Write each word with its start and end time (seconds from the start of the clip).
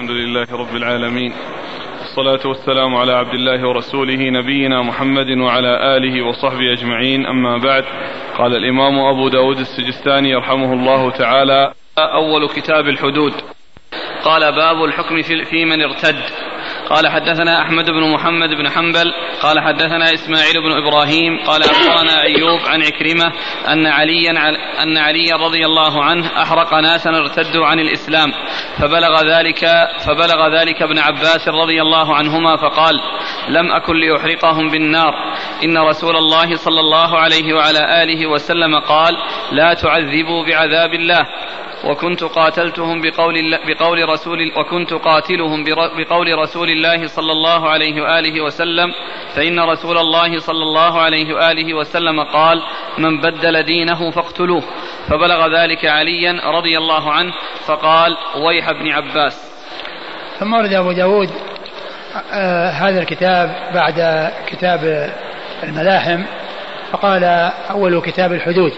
الحمد 0.00 0.16
لله 0.16 0.46
رب 0.52 0.76
العالمين. 0.76 1.32
والصلاة 2.00 2.48
والسلام 2.48 2.94
على 2.94 3.12
عبد 3.12 3.34
الله 3.34 3.68
ورسوله 3.68 4.30
نبينا 4.30 4.82
محمد 4.82 5.30
وعلى 5.38 5.96
آله 5.96 6.26
وصحبه 6.26 6.72
أجمعين. 6.72 7.26
أما 7.26 7.58
بعد 7.58 7.84
قال 8.38 8.56
الإمام 8.56 8.98
أبو 8.98 9.28
داود 9.28 9.58
السجستاني 9.58 10.30
يرحمه 10.30 10.72
الله 10.72 11.10
تعالى 11.10 11.72
أول 11.98 12.48
كتاب 12.48 12.88
الحدود. 12.88 13.32
قال 14.24 14.52
باب 14.52 14.84
الحكم 14.84 15.22
في 15.22 15.64
من 15.64 15.82
ارتد. 15.82 16.20
قال 16.90 17.08
حدثنا 17.08 17.62
أحمد 17.62 17.90
بن 17.90 18.12
محمد 18.12 18.48
بن 18.48 18.68
حنبل 18.68 19.12
قال 19.42 19.60
حدثنا 19.60 20.14
إسماعيل 20.14 20.54
بن 20.62 20.72
إبراهيم 20.72 21.38
قال 21.46 21.62
أخبرنا 21.62 22.22
أيوب 22.22 22.60
عن 22.66 22.82
عكرمة 22.82 23.32
أن 23.68 23.86
عليا 23.86 24.30
أن 24.82 24.98
عليا 24.98 25.36
رضي 25.36 25.66
الله 25.66 26.04
عنه 26.04 26.42
أحرق 26.42 26.74
ناسا 26.74 27.10
ارتدوا 27.10 27.66
عن 27.66 27.80
الإسلام 27.80 28.32
فبلغ 28.78 29.22
ذلك 29.22 29.66
فبلغ 30.06 30.60
ذلك 30.60 30.82
ابن 30.82 30.98
عباس 30.98 31.48
رضي 31.48 31.82
الله 31.82 32.14
عنهما 32.14 32.56
فقال 32.56 32.94
لم 33.48 33.72
أكن 33.72 33.96
لأحرقهم 33.96 34.70
بالنار. 34.70 35.14
إن 35.64 35.78
رسول 35.78 36.16
الله 36.16 36.56
صلى 36.56 36.80
الله 36.80 37.18
عليه 37.18 37.54
وعلى 37.54 38.02
آله 38.02 38.26
وسلم 38.26 38.78
قال 38.78 39.16
لا 39.52 39.74
تعذبوا 39.74 40.44
بعذاب 40.44 40.94
الله. 40.94 41.26
وكنت 41.84 42.24
قاتلتهم 42.24 43.02
بقول 43.02 43.58
بقول 43.66 44.08
رسول 44.08 44.52
وكنت 44.56 44.92
قاتلهم 44.92 45.64
بقول 45.98 46.38
رسول 46.38 46.70
الله 46.70 47.06
صلى 47.06 47.32
الله 47.32 47.68
عليه 47.68 48.02
وآله 48.02 48.40
وسلم 48.40 48.92
فإن 49.34 49.60
رسول 49.60 49.98
الله 49.98 50.38
صلى 50.38 50.62
الله 50.62 51.00
عليه 51.00 51.34
وآله 51.34 51.74
وسلم 51.74 52.20
قال 52.20 52.62
من 52.98 53.20
بدل 53.20 53.62
دينه 53.62 54.10
فاقتلوه. 54.10 54.62
فبلغ 55.08 55.62
ذلك 55.62 55.86
عليا 55.86 56.40
رضي 56.50 56.78
الله 56.78 57.12
عنه 57.12 57.32
فقال 57.66 58.16
ويح 58.36 58.68
ابن 58.68 58.88
عباس. 58.88 59.50
ثم 60.38 60.54
ورد 60.54 60.72
أبو 60.72 60.92
داود 60.92 61.30
آه 62.32 62.70
هذا 62.70 63.00
الكتاب 63.00 63.70
بعد 63.74 64.30
كتاب 64.46 65.10
الملاحم 65.62 66.24
فقال 66.92 67.24
أول 67.70 68.02
كتاب 68.02 68.32
الحدود. 68.32 68.72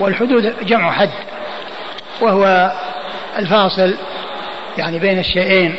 والحدود 0.00 0.66
جمع 0.66 0.92
حد 0.92 1.10
وهو 2.20 2.72
الفاصل 3.38 3.94
يعني 4.78 4.98
بين 4.98 5.18
الشيئين. 5.18 5.76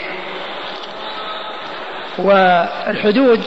والحدود 2.18 3.44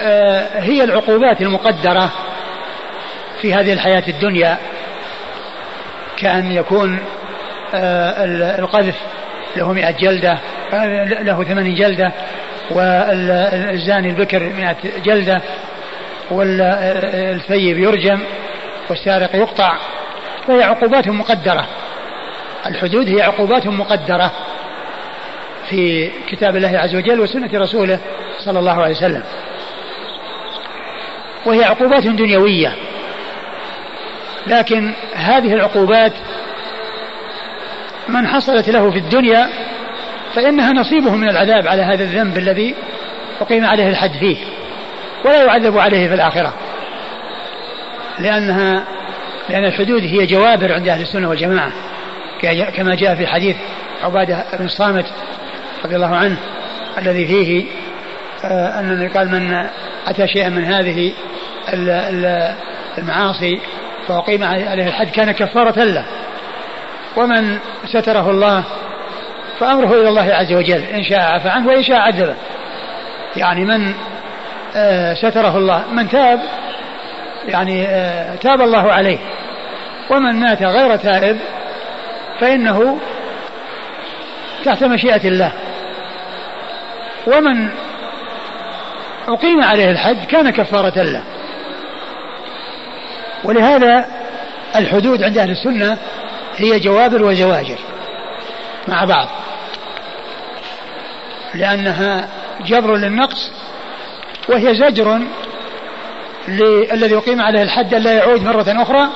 آه، 0.00 0.60
هي 0.60 0.84
العقوبات 0.84 1.42
المقدرة 1.42 2.12
في 3.42 3.54
هذه 3.54 3.72
الحياة 3.72 4.02
الدنيا 4.08 4.58
كأن 6.16 6.52
يكون 6.52 6.98
آه، 7.74 8.24
القذف 8.58 8.96
له 9.56 9.72
مئة 9.72 9.90
جلدة 9.90 10.38
آه، 10.72 11.04
له 11.04 11.44
ثمانين 11.44 11.74
جلدة 11.74 12.12
والزاني 12.70 14.08
البكر 14.08 14.42
مئة 14.42 14.76
جلدة 15.04 15.42
والثيب 16.30 17.78
يرجم 17.78 18.20
والسارق 18.90 19.36
يقطع 19.36 19.76
فهي 20.46 20.62
عقوبات 20.62 21.08
مقدرة. 21.08 21.66
الحدود 22.66 23.08
هي 23.08 23.22
عقوبات 23.22 23.66
مقدرة 23.66 24.32
في 25.68 26.10
كتاب 26.28 26.56
الله 26.56 26.78
عز 26.78 26.94
وجل 26.96 27.20
وسنة 27.20 27.50
رسوله 27.54 27.98
صلى 28.38 28.58
الله 28.58 28.82
عليه 28.82 28.94
وسلم. 28.94 29.22
وهي 31.46 31.64
عقوبات 31.64 32.06
دنيوية. 32.06 32.72
لكن 34.46 34.92
هذه 35.14 35.54
العقوبات 35.54 36.12
من 38.08 38.26
حصلت 38.26 38.68
له 38.68 38.90
في 38.90 38.98
الدنيا 38.98 39.48
فإنها 40.34 40.72
نصيبه 40.72 41.10
من 41.10 41.28
العذاب 41.28 41.68
على 41.68 41.82
هذا 41.82 42.02
الذنب 42.04 42.38
الذي 42.38 42.74
أقيم 43.40 43.64
عليه 43.64 43.88
الحد 43.88 44.12
فيه 44.12 44.36
ولا 45.24 45.44
يعذب 45.44 45.78
عليه 45.78 46.08
في 46.08 46.14
الآخرة. 46.14 46.54
لأنها 48.20 48.84
لأن 49.48 49.64
الحدود 49.64 50.02
هي 50.02 50.26
جوابر 50.26 50.72
عند 50.72 50.88
أهل 50.88 51.00
السنة 51.00 51.28
والجماعة 51.28 51.72
كما 52.76 52.94
جاء 52.94 53.14
في 53.14 53.26
حديث 53.26 53.56
عبادة 54.02 54.44
بن 54.58 54.64
الصامت 54.64 55.06
رضي 55.84 55.96
الله 55.96 56.16
عنه 56.16 56.36
الذي 56.98 57.26
فيه 57.26 57.66
آه، 58.44 58.80
أن 58.80 59.08
قال 59.08 59.30
من 59.30 59.66
أتى 60.06 60.28
شيئا 60.28 60.48
من 60.48 60.64
هذه 60.64 61.12
المعاصي 62.98 63.60
فأقيم 64.08 64.44
عليه 64.44 64.86
الحد 64.88 65.10
كان 65.10 65.32
كفارة 65.32 65.84
له. 65.84 66.04
ومن 67.16 67.58
ستره 67.86 68.30
الله 68.30 68.64
فأمره 69.60 70.00
إلى 70.00 70.08
الله 70.08 70.34
عز 70.34 70.52
وجل 70.52 70.82
إن 70.82 71.04
شاء 71.04 71.20
عفى 71.20 71.48
عنه 71.48 71.68
وإن 71.68 71.82
شاء 71.82 71.98
عذبه. 71.98 72.34
يعني 73.36 73.64
من 73.64 73.94
آه، 74.76 75.14
ستره 75.14 75.56
الله 75.56 75.84
من 75.92 76.08
تاب 76.08 76.40
يعني 77.48 77.86
آه، 77.86 78.34
تاب 78.34 78.60
الله 78.60 78.92
عليه. 78.92 79.18
ومن 80.10 80.40
مات 80.40 80.62
غير 80.62 80.96
تائب 80.96 81.38
فإنه 82.40 82.98
تحت 84.64 84.84
مشيئة 84.84 85.28
الله. 85.28 85.52
ومن 87.26 87.68
أقيم 89.28 89.62
عليه 89.62 89.90
الحد 89.90 90.24
كان 90.26 90.50
كفارة 90.50 91.02
له. 91.02 91.22
ولهذا 93.44 94.04
الحدود 94.76 95.22
عند 95.22 95.38
أهل 95.38 95.50
السنة 95.50 95.98
هي 96.56 96.80
جوابر 96.80 97.24
وزواجر 97.24 97.78
مع 98.88 99.04
بعض. 99.04 99.28
لأنها 101.54 102.28
جبر 102.66 102.96
للنقص 102.96 103.52
وهي 104.48 104.74
زجر 104.74 105.20
الذي 106.92 107.16
أقيم 107.16 107.40
عليه 107.40 107.62
الحد 107.62 107.94
ألا 107.94 108.12
يعود 108.12 108.42
مرة 108.42 108.82
أخرى 108.82 109.08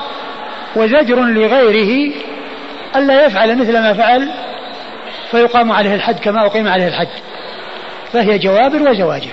وزجر 0.77 1.21
لغيره 1.21 2.15
ألا 2.97 3.27
يفعل 3.27 3.59
مثل 3.59 3.73
ما 3.73 3.93
فعل 3.93 4.31
فيقام 5.31 5.73
عليه 5.73 5.95
الحد 5.95 6.19
كما 6.19 6.47
أقيم 6.47 6.69
عليه 6.69 6.89
الحد 6.89 7.09
فهي 8.13 8.39
جوابر 8.39 8.91
وزواجر. 8.91 9.33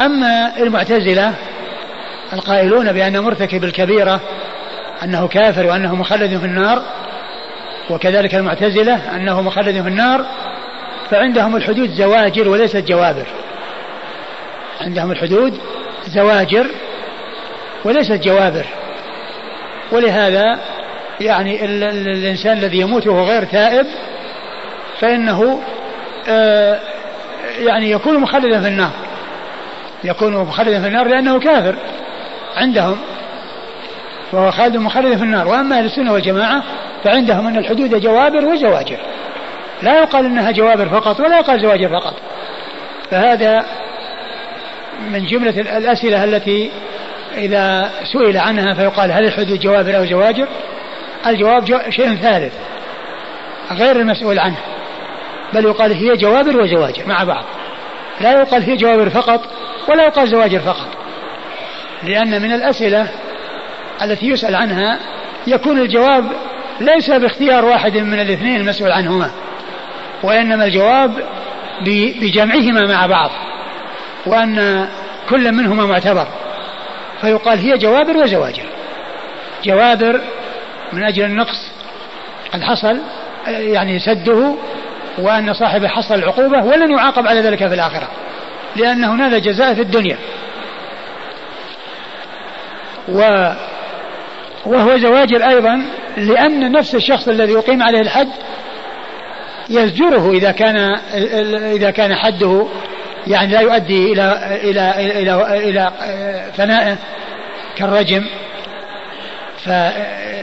أما 0.00 0.52
المعتزلة 0.58 1.34
القائلون 2.32 2.92
بأن 2.92 3.18
مرتكب 3.18 3.64
الكبيرة 3.64 4.20
أنه 5.02 5.28
كافر 5.28 5.66
وأنه 5.66 5.94
مخلد 5.94 6.38
في 6.38 6.46
النار 6.46 6.82
وكذلك 7.90 8.34
المعتزلة 8.34 9.16
أنه 9.16 9.42
مخلد 9.42 9.82
في 9.82 9.88
النار 9.88 10.26
فعندهم 11.10 11.56
الحدود 11.56 11.90
زواجر 11.90 12.48
وليست 12.48 12.76
جوابر. 12.76 13.26
عندهم 14.80 15.10
الحدود 15.10 15.60
زواجر 16.06 16.66
وليست 17.84 18.12
جوابر. 18.24 18.66
ولهذا 19.92 20.58
يعني 21.20 21.64
ال 21.64 21.84
ال 21.84 22.08
الإنسان 22.08 22.58
الذي 22.58 22.80
يموت 22.80 23.06
وهو 23.06 23.24
غير 23.24 23.44
تائب 23.44 23.86
فإنه 25.00 25.62
آه 26.28 26.80
يعني 27.58 27.90
يكون 27.90 28.18
مخلدا 28.18 28.60
في 28.60 28.68
النار. 28.68 28.92
يكون 30.04 30.36
مخلدا 30.36 30.80
في 30.80 30.86
النار 30.86 31.08
لأنه 31.08 31.40
كافر 31.40 31.76
عندهم 32.56 32.98
وهو 34.32 34.50
خالد 34.50 34.76
مخلد 34.76 35.16
في 35.16 35.24
النار. 35.24 35.48
وأما 35.48 35.78
أهل 35.78 35.84
السنة 35.84 36.12
والجماعة 36.12 36.62
فعندهم 37.04 37.46
أن 37.46 37.56
الحدود 37.56 38.00
جوابر 38.00 38.44
وزواجر. 38.44 38.98
لا 39.82 39.98
يقال 39.98 40.24
أنها 40.26 40.50
جوابر 40.50 40.88
فقط 40.88 41.20
ولا 41.20 41.38
يقال 41.38 41.60
زواجر 41.60 42.00
فقط. 42.00 42.14
فهذا 43.10 43.64
من 45.10 45.26
جملة 45.26 45.60
الأسئلة 45.60 46.24
التي 46.24 46.70
إذا 47.36 47.90
سئل 48.12 48.36
عنها 48.36 48.74
فيقال 48.74 49.12
هل 49.12 49.24
الحدود 49.24 49.60
جوابر 49.60 49.96
أو 49.96 50.04
زواجر؟ 50.04 50.48
الجواب 51.26 51.64
جو 51.64 51.78
شيء 51.90 52.14
ثالث 52.14 52.52
غير 53.72 53.96
المسؤول 53.96 54.38
عنه 54.38 54.56
بل 55.52 55.64
يقال 55.64 55.92
هي 55.92 56.16
جوابر 56.16 56.60
وزواجر 56.60 57.06
مع 57.06 57.24
بعض. 57.24 57.44
لا 58.20 58.32
يقال 58.32 58.62
هي 58.62 58.76
جوابر 58.76 59.10
فقط 59.10 59.40
ولا 59.88 60.04
يقال 60.04 60.28
زواجر 60.28 60.60
فقط 60.60 60.88
لأن 62.02 62.42
من 62.42 62.52
الأسئلة 62.52 63.08
التي 64.02 64.26
يسأل 64.26 64.54
عنها 64.54 64.98
يكون 65.46 65.80
الجواب 65.80 66.24
ليس 66.80 67.10
باختيار 67.10 67.64
واحد 67.64 67.96
من 67.96 68.20
الاثنين 68.20 68.60
المسؤول 68.60 68.92
عنهما 68.92 69.30
وإنما 70.22 70.64
الجواب 70.64 71.24
بجمعهما 72.20 72.86
مع 72.86 73.06
بعض. 73.06 73.30
وأن 74.26 74.88
كل 75.30 75.52
منهما 75.52 75.86
معتبر. 75.86 76.26
فيقال 77.20 77.58
هي 77.58 77.78
جوابر 77.78 78.16
وزواجر. 78.16 78.64
جوابر 79.64 80.20
من 80.92 81.04
أجل 81.04 81.24
النقص 81.24 81.70
قد 82.52 82.62
حصل 82.62 82.98
يعني 83.46 83.98
سده 83.98 84.54
وأن 85.18 85.54
صاحبه 85.54 85.88
حصل 85.88 86.14
العقوبة 86.14 86.64
ولن 86.64 86.90
يعاقب 86.90 87.26
على 87.26 87.40
ذلك 87.40 87.68
في 87.68 87.74
الآخرة 87.74 88.08
لأن 88.76 89.04
هناك 89.04 89.42
جزاء 89.42 89.74
في 89.74 89.80
الدنيا. 89.80 90.18
و 93.08 93.52
وهو 94.66 94.98
زواجر 94.98 95.48
أيضا 95.48 95.82
لأن 96.16 96.72
نفس 96.72 96.94
الشخص 96.94 97.28
الذي 97.28 97.52
يقيم 97.52 97.82
عليه 97.82 98.00
الحد 98.00 98.28
يزجره 99.70 100.30
إذا 100.30 100.50
كان 100.50 100.76
إذا 101.72 101.90
كان 101.90 102.14
حده 102.14 102.66
يعني 103.26 103.52
لا 103.52 103.60
يؤدي 103.60 104.12
إلى 104.12 104.58
إلى 104.62 104.94
إلى 105.20 105.58
إلى 105.68 105.90
فنائه 106.56 106.96
كالرجم. 107.76 108.24
ف 109.64 109.66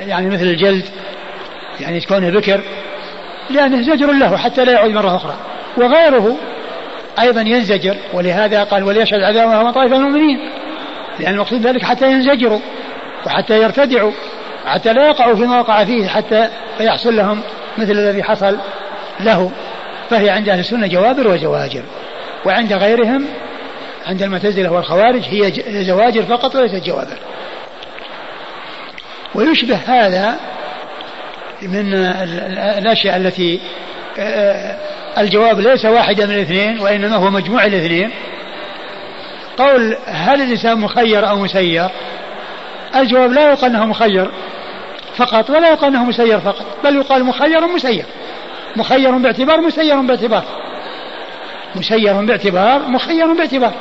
يعني 0.08 0.30
مثل 0.30 0.44
الجلد 0.44 0.86
يعني 1.80 2.02
كونه 2.02 2.30
بكر 2.30 2.62
لأنه 3.50 3.82
زجر 3.82 4.12
له 4.12 4.38
حتى 4.38 4.66
لا 4.66 4.72
يعود 4.72 4.92
مرة 4.92 5.16
أخرى. 5.16 5.36
وغيره 5.78 6.38
أيضا 7.20 7.42
ينزجر 7.42 7.96
ولهذا 8.14 8.64
قال 8.64 8.84
وليشهد 8.84 9.22
عذابه 9.22 9.72
طائفة 9.72 9.96
المؤمنين. 9.96 10.40
لأن 11.20 11.34
المقصود 11.34 11.68
ذلك 11.68 11.84
حتى 11.84 12.12
ينزجروا 12.12 12.60
وحتى 13.26 13.62
يرتدعوا 13.62 14.12
حتى 14.66 14.94
لا 14.94 15.08
يقعوا 15.08 15.36
فيما 15.36 15.60
وقع 15.60 15.84
فيه 15.84 16.08
حتى 16.08 16.50
فيحصل 16.78 17.16
لهم 17.16 17.42
مثل 17.78 17.92
الذي 17.92 18.24
حصل 18.24 18.58
له. 19.20 19.52
فهي 20.10 20.30
عند 20.30 20.50
أهل 20.50 20.60
السنة 20.60 20.88
جوابر 20.88 21.28
وزواجر. 21.28 21.84
وعند 22.46 22.74
غيرهم 22.74 23.26
عند 24.06 24.24
المعتزلة 24.24 24.72
والخوارج 24.72 25.22
هي 25.22 25.52
زواجر 25.84 26.24
فقط 26.24 26.56
وليست 26.56 26.86
جوابر 26.86 27.18
ويشبه 29.36 29.76
هذا 29.76 30.40
من 31.62 31.94
الأشياء 32.78 33.18
التي 33.18 33.60
آه، 34.20 34.78
الجواب 35.18 35.60
ليس 35.60 35.86
واحدا 35.86 36.26
من 36.26 36.34
الاثنين 36.34 36.80
وإنما 36.80 37.16
هو 37.16 37.30
مجموع 37.30 37.66
الاثنين. 37.66 38.12
قول 39.58 39.98
هل 40.06 40.42
الإنسان 40.42 40.80
مخير 40.80 41.30
أو 41.30 41.40
مسير؟ 41.40 41.90
الجواب 42.96 43.32
لا 43.32 43.52
يقال 43.52 43.76
أنه 43.76 43.86
مخير 43.86 44.32
فقط 45.16 45.50
ولا 45.50 45.70
يقال 45.70 45.96
أنه 45.96 46.06
مسير 46.06 46.40
فقط 46.40 46.66
بل 46.84 46.96
يقال 46.96 47.24
مخير 47.24 47.68
مسير. 47.68 48.06
مخير 48.76 49.18
باعتبار 49.18 49.62
مسير 49.62 50.02
باعتبار. 50.02 50.44
مسير 51.76 52.26
باعتبار 52.26 52.80
مخير 52.80 53.34
باعتبار. 53.34 53.74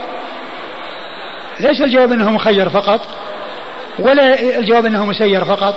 ليس 1.61 1.81
الجواب 1.81 2.13
إنه 2.13 2.31
مخير 2.31 2.69
فقط 2.69 3.01
ولا 3.99 4.41
الجواب 4.59 4.87
إنه 4.87 5.07
مسير 5.07 5.45
فقط 5.45 5.75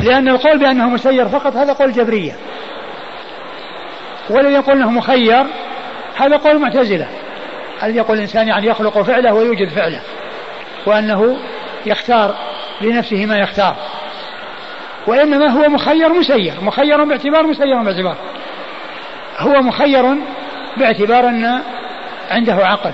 لأن 0.00 0.28
القول 0.28 0.58
بأنه 0.58 0.88
مسير 0.88 1.28
فقط 1.28 1.56
هذا 1.56 1.72
قول 1.72 1.92
جبرية. 1.92 2.36
ولا 4.30 4.50
يقول 4.50 4.76
إنه 4.76 4.90
مخير 4.90 5.46
هذا 6.16 6.36
قول 6.36 6.58
معتزلة. 6.58 7.08
الذي 7.82 7.96
يقول 7.96 8.16
الإنسان 8.16 8.48
يعني 8.48 8.66
يخلق 8.66 9.02
فعله 9.02 9.34
ويوجد 9.34 9.68
فعله؟ 9.68 10.00
وأنه 10.86 11.36
يختار 11.86 12.34
لنفسه 12.80 13.26
ما 13.26 13.38
يختار. 13.38 13.76
وإنما 15.06 15.48
هو 15.48 15.68
مخير 15.68 16.08
مسير 16.08 16.54
مخير 16.62 17.04
باعتبار 17.04 17.46
مسير 17.46 17.82
باعتبار. 17.82 18.16
هو 19.38 19.62
مخير 19.62 20.16
باعتبار 20.76 21.28
أن 21.28 21.60
عنده 22.30 22.54
عقل 22.54 22.92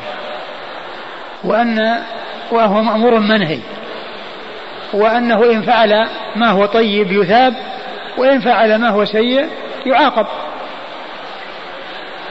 وأن 1.44 2.02
وهو 2.50 2.82
مأمور 2.82 3.18
منهي 3.18 3.58
وأنه 4.92 5.52
إن 5.52 5.62
فعل 5.62 6.08
ما 6.36 6.50
هو 6.50 6.66
طيب 6.66 7.12
يثاب 7.12 7.54
وإن 8.18 8.40
فعل 8.40 8.76
ما 8.76 8.88
هو 8.88 9.04
سيء 9.04 9.48
يعاقب. 9.86 10.26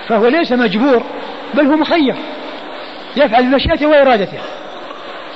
فهو 0.08 0.28
ليس 0.28 0.52
مجبور 0.52 1.04
بل 1.54 1.66
هو 1.66 1.76
مخير 1.76 2.16
يفعل 3.18 3.44
بمشيئته 3.44 3.86
وإرادته. 3.86 4.40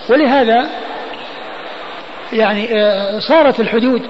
ولهذا 0.10 0.69
يعني 2.33 2.68
آه، 2.71 3.19
صارت 3.19 3.60
الحدود 3.60 4.10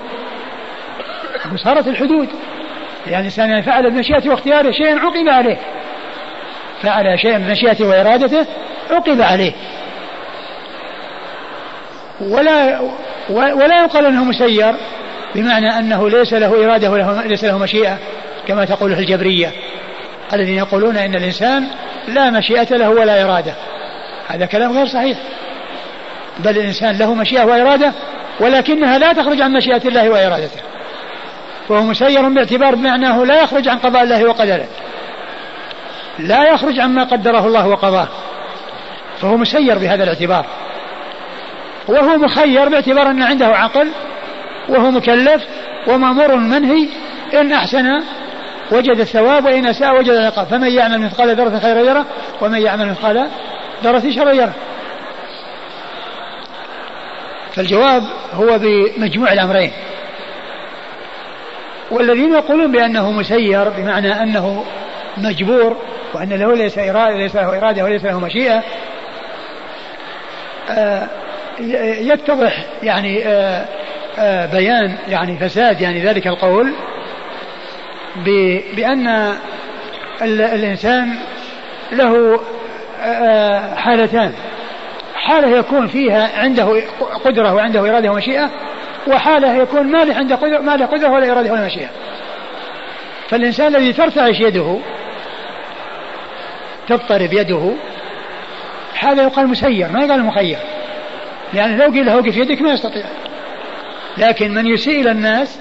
صارت 1.56 1.88
الحدود. 1.88 2.30
يعني 3.08 3.20
الإنسان 3.20 3.62
فعل 3.62 3.92
بمشيئته 3.92 4.30
واختياره 4.30 4.72
شيئا 4.72 5.00
عوقب 5.00 5.30
عليه. 5.30 5.58
فعل 6.84 7.20
شيئا 7.20 7.38
بمشيئته 7.38 7.86
وإرادته 7.86 8.46
عوقب 8.92 9.22
عليه. 9.22 9.52
ولا 12.22 12.80
ولا 13.30 13.84
يقال 13.84 14.06
أنه 14.06 14.24
مسير 14.24 14.74
بمعنى 15.36 15.80
أنه 15.80 16.10
ليس 16.10 16.34
له 16.34 16.66
إرادة 16.66 16.92
وليس 16.92 17.44
له 17.44 17.58
مشيئة 17.58 17.98
كما 18.48 18.66
تقوله 18.66 19.00
الجبرية. 19.00 19.52
الذين 20.34 20.58
يقولون 20.58 20.98
إن 20.98 21.16
الإنسان 21.16 21.68
لا 22.08 22.30
مشيئة 22.30 22.78
له 22.78 22.90
ولا 22.90 23.24
إرادة. 23.24 23.54
هذا 24.28 24.46
كلام 24.46 24.78
غير 24.78 24.86
صحيح. 24.86 25.18
بل 26.40 26.52
الإنسان 26.52 26.98
له 26.98 27.14
مشيئة 27.14 27.44
وإرادة 27.44 27.92
ولكنها 28.40 28.98
لا 28.98 29.14
تخرج 29.14 29.42
عن 29.42 29.54
مشيئة 29.54 29.88
الله 29.88 30.10
وإرادته. 30.10 30.62
فهو 31.70 31.84
مسير 31.84 32.30
باعتبار 32.30 32.76
بمعناه 32.76 33.24
لا 33.24 33.42
يخرج 33.42 33.68
عن 33.68 33.78
قضاء 33.78 34.04
الله 34.04 34.26
وقدره. 34.26 34.68
لا 36.20 36.54
يخرج 36.54 36.80
عما 36.80 37.04
قدره 37.04 37.48
الله 37.48 37.68
وقضاه. 37.68 38.08
فهو 39.22 39.38
مسير 39.38 39.78
بهذا 39.78 40.04
الاعتبار. 40.04 40.46
وهو 41.88 42.18
مخير 42.18 42.70
باعتبار 42.70 43.10
أن 43.12 43.24
عنده 43.24 43.48
عقل 43.48 43.92
وهو 44.70 44.92
مكلف 44.92 45.44
ومأمور 45.88 46.36
منهي. 46.36 46.90
إن 47.34 47.52
أحسن 47.52 47.86
وجد 48.72 49.00
الثواب 49.00 49.46
وإن 49.46 49.66
أساء 49.66 50.00
وجد 50.00 50.10
العقاب. 50.10 50.48
فمن 50.48 50.72
يعمل 50.72 51.02
مثقال 51.02 51.36
ذرة 51.36 51.60
خيرا 51.60 51.80
يره 51.80 52.06
ومن 52.42 52.62
يعمل 52.62 52.90
مثقال 52.90 53.28
ذرة 53.84 54.04
شرا 54.16 54.32
يره. 54.32 54.54
فالجواب 57.54 58.04
هو 58.34 58.60
بمجموع 58.60 59.34
الأمرين. 59.34 59.72
والذين 61.92 62.34
يقولون 62.34 62.72
بأنه 62.72 63.12
مسير 63.12 63.70
بمعنى 63.70 64.24
أنه 64.24 64.66
مجبور 65.18 65.78
وأن 66.14 66.30
له 66.30 66.56
ليس 66.56 66.78
إرادة 66.78 67.18
ليس 67.18 67.36
له 67.36 67.58
إرادة 67.58 67.84
وليس 67.84 68.06
له 68.06 68.20
مشيئة 68.20 68.64
آه، 70.70 71.08
يتضح 72.00 72.66
يعني 72.84 73.26
آه، 73.26 73.66
آه، 74.20 74.46
بيان 74.46 74.98
يعني 75.08 75.38
فساد 75.38 75.82
يعني 75.82 76.02
ذلك 76.02 76.28
القول 76.28 76.74
بأن 78.76 79.34
الإنسان 80.22 81.16
له 81.92 82.40
حالتان. 83.76 84.34
حالة 85.16 85.58
يكون 85.58 85.88
فيها 85.88 86.40
عنده 86.40 86.82
قدرة 87.26 87.54
وعنده 87.54 87.80
إرادة 87.80 88.12
ومشيئة 88.12 88.50
وحالة 89.08 89.56
يكون 89.56 89.92
ما 89.92 90.04
له 90.04 90.16
عنده 90.16 90.36
قدرة 90.36 90.60
ما 90.60 90.76
له 90.76 90.86
قدرة 90.86 91.10
ولا 91.10 91.32
إرادة 91.32 91.52
ولا 91.52 91.66
مشيئة. 91.66 91.90
فالإنسان 93.30 93.76
الذي 93.76 93.94
ترتعش 93.94 94.40
يده 94.40 94.80
تضطرب 96.88 97.34
يده. 97.34 97.72
هذا 99.00 99.24
يقال 99.24 99.48
مسير 99.48 99.92
ما 99.92 100.04
يقال 100.06 100.24
مخير. 100.24 100.58
لأن 101.54 101.78
لو 101.78 101.86
قيل 101.86 102.06
له 102.06 102.18
وقف 102.18 102.38
يدك 102.38 102.62
ما 102.62 102.74
يستطيع. 102.74 103.06
لكن 104.18 104.54
من 104.54 104.68
يسيء 104.68 105.02
إلى 105.02 105.12
الناس 105.12 105.60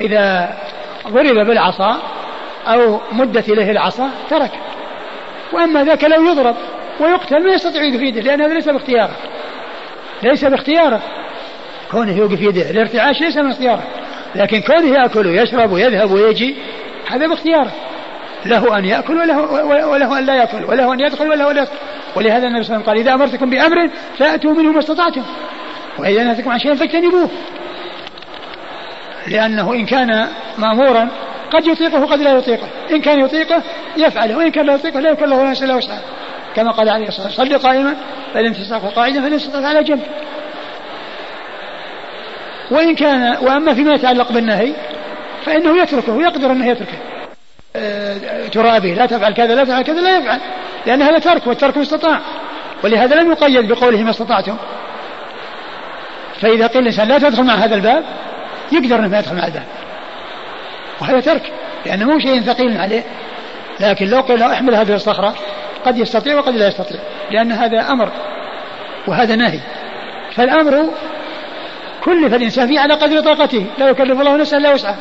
إذا 0.00 0.56
ضرب 1.08 1.46
بالعصا 1.46 2.02
أو 2.66 3.00
مدت 3.12 3.48
إليه 3.48 3.70
العصا 3.70 4.10
ترك. 4.30 4.50
وأما 5.52 5.84
ذاك 5.84 6.04
لو 6.04 6.30
يضرب 6.30 6.56
ويقتل 7.00 7.44
ما 7.44 7.52
يستطيع 7.52 7.82
يوقف 7.82 8.02
يده 8.02 8.20
لأن 8.20 8.40
هذا 8.40 8.54
ليس 8.54 8.68
باختياره. 8.68 9.16
ليس 10.22 10.44
باختياره. 10.44 11.00
كونه 11.90 12.16
يوقف 12.16 12.40
يده 12.40 12.70
الارتعاش 12.70 13.20
ليس 13.20 13.36
من 13.36 13.50
اختياره. 13.50 13.82
لكن 14.34 14.60
كونه 14.60 14.98
يأكل 14.98 15.26
ويشرب 15.26 15.72
ويذهب 15.72 16.10
ويجي 16.10 16.56
هذا 17.10 17.26
باختياره. 17.26 17.70
له 18.46 18.78
أن 18.78 18.84
يأكل 18.84 19.16
وله, 19.16 19.64
وله 19.88 20.18
أن 20.18 20.26
لا 20.26 20.34
يأكل 20.34 20.64
وله 20.64 20.94
أن 20.94 21.00
يدخل 21.00 21.28
وله 21.28 21.50
أن 21.50 21.56
يدخل. 21.56 21.76
ولهذا 22.16 22.46
النبي 22.46 22.64
صلى 22.64 22.76
الله 22.76 22.88
عليه 22.88 22.88
وسلم 22.88 22.88
قال 22.88 22.98
إذا 22.98 23.14
أمرتكم 23.14 23.50
بأمر 23.50 23.90
فأتوا 24.18 24.54
منه 24.54 24.72
ما 24.72 24.78
استطعتم. 24.78 25.22
وإذا 25.98 26.24
نهتكم 26.24 26.50
عن 26.50 26.58
شيء 26.58 26.74
فاجتنبوه. 26.74 27.30
لأنه 29.26 29.72
إن 29.72 29.86
كان 29.86 30.28
مأمورا 30.58 31.08
قد 31.52 31.66
يطيقه 31.66 32.02
وقد 32.02 32.18
لا 32.18 32.32
يطيقه. 32.32 32.68
إن 32.90 33.00
كان 33.00 33.20
يطيقه 33.20 33.62
يفعله. 33.96 34.36
وإن 34.36 34.50
كان 34.50 34.66
لا 34.66 34.74
يطيقه 34.74 35.00
لا 35.00 35.10
يكلف 35.10 35.32
ولا 35.32 35.52
يسأل 35.52 35.72
وسعه 35.72 36.00
كما 36.56 36.70
قال 36.70 36.88
عليه 36.88 37.08
الصلاة 37.08 37.26
والسلام 37.26 37.48
صل 37.48 37.58
قائما 37.58 37.96
فإن 38.34 38.52
تستطع 38.52 38.88
قاعدا 38.88 39.22
فإن 39.22 39.36
تستطع 39.36 39.66
على 39.66 39.84
جنب. 39.84 40.02
وإن 42.70 42.94
كان 42.94 43.36
وأما 43.40 43.74
فيما 43.74 43.94
يتعلق 43.94 44.32
بالنهي 44.32 44.72
فإنه 45.44 45.82
يتركه 45.82 46.12
ويقدر 46.12 46.52
أنه 46.52 46.66
يتركه. 46.66 46.98
ترابه 48.52 48.94
لا 48.94 49.06
تفعل 49.06 49.34
كذا 49.34 49.54
لا 49.54 49.64
تفعل 49.64 49.82
كذا 49.82 50.00
لا 50.00 50.18
يفعل. 50.18 50.40
لأن 50.86 51.02
هذا 51.02 51.18
ترك 51.18 51.46
والترك 51.46 51.76
يستطاع. 51.76 52.20
ولهذا 52.84 53.16
لم 53.16 53.32
يقيد 53.32 53.72
بقوله 53.72 54.02
ما 54.02 54.10
استطعتم. 54.10 54.56
فإذا 56.40 56.66
قيل 56.66 56.82
الإنسان 56.82 57.08
لا 57.08 57.18
تدخل 57.18 57.44
مع 57.44 57.54
هذا 57.54 57.74
الباب 57.74 58.04
يقدر 58.72 58.98
أنه 58.98 59.08
ما 59.08 59.18
يدخل 59.18 59.36
مع 59.36 59.46
الباب. 59.46 59.66
وهذا 61.00 61.20
ترك 61.20 61.52
لأنه 61.86 62.06
مو 62.06 62.18
شيء 62.18 62.40
ثقيل 62.40 62.78
عليه. 62.78 63.02
لكن 63.80 64.06
لو 64.06 64.20
قيل 64.20 64.42
احمل 64.42 64.74
هذه 64.74 64.94
الصخرة 64.94 65.34
قد 65.86 65.98
يستطيع 65.98 66.38
وقد 66.38 66.56
لا 66.56 66.68
يستطيع 66.68 67.00
لأن 67.30 67.52
هذا 67.52 67.80
أمر 67.80 68.12
وهذا 69.06 69.36
نهي. 69.36 69.60
فالأمر 70.34 70.90
كلف 72.04 72.34
الإنسان 72.34 72.68
فيه 72.68 72.80
على 72.80 72.94
قدر 72.94 73.20
طاقته. 73.20 73.66
لا 73.78 73.88
يكلف 73.88 74.20
الله 74.20 74.36
نفسا 74.36 74.56
إلا 74.56 74.72
وسعه. 74.72 74.96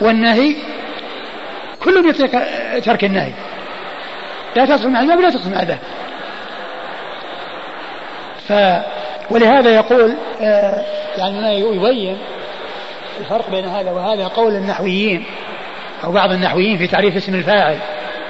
والنهي 0.00 0.56
كل 1.84 2.08
يطيق 2.08 2.30
ترك 2.80 3.04
النهي. 3.04 3.32
لا 4.56 4.64
تدخل 4.64 4.88
مع 4.88 5.00
الماء 5.00 5.16
ولا 5.16 5.30
تدخل 5.30 5.50
مع 5.50 5.60
الباب 5.60 5.78
ف 8.48 8.52
ولهذا 9.30 9.74
يقول 9.74 10.14
آه 10.40 10.84
يعني 11.18 11.60
يبين 11.60 12.18
الفرق 13.20 13.50
بين 13.50 13.64
هذا 13.64 13.90
وهذا 13.90 14.26
قول 14.26 14.56
النحويين 14.56 15.24
أو 16.04 16.12
بعض 16.12 16.32
النحويين 16.32 16.78
في 16.78 16.86
تعريف 16.86 17.16
اسم 17.16 17.34
الفاعل 17.34 17.78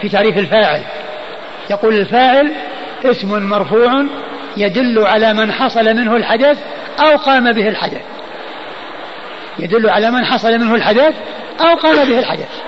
في 0.00 0.09
تعريف 0.09 0.38
الفاعل. 0.38 0.83
يقول 1.71 1.95
الفاعل 1.95 2.52
اسم 3.05 3.43
مرفوع 3.43 4.05
يدل 4.57 5.07
على 5.07 5.35
من 5.35 5.52
حصل 5.52 5.85
منه 5.85 6.17
الحدث 6.17 6.59
أو 7.00 7.17
قام 7.17 7.52
به 7.52 7.69
الحدث. 7.69 8.02
يدل 9.59 9.90
على 9.90 10.11
من 10.11 10.25
حصل 10.25 10.59
منه 10.59 10.75
الحدث 10.75 11.14
أو 11.61 11.75
قام 11.75 12.09
به 12.09 12.19
الحدث. 12.19 12.67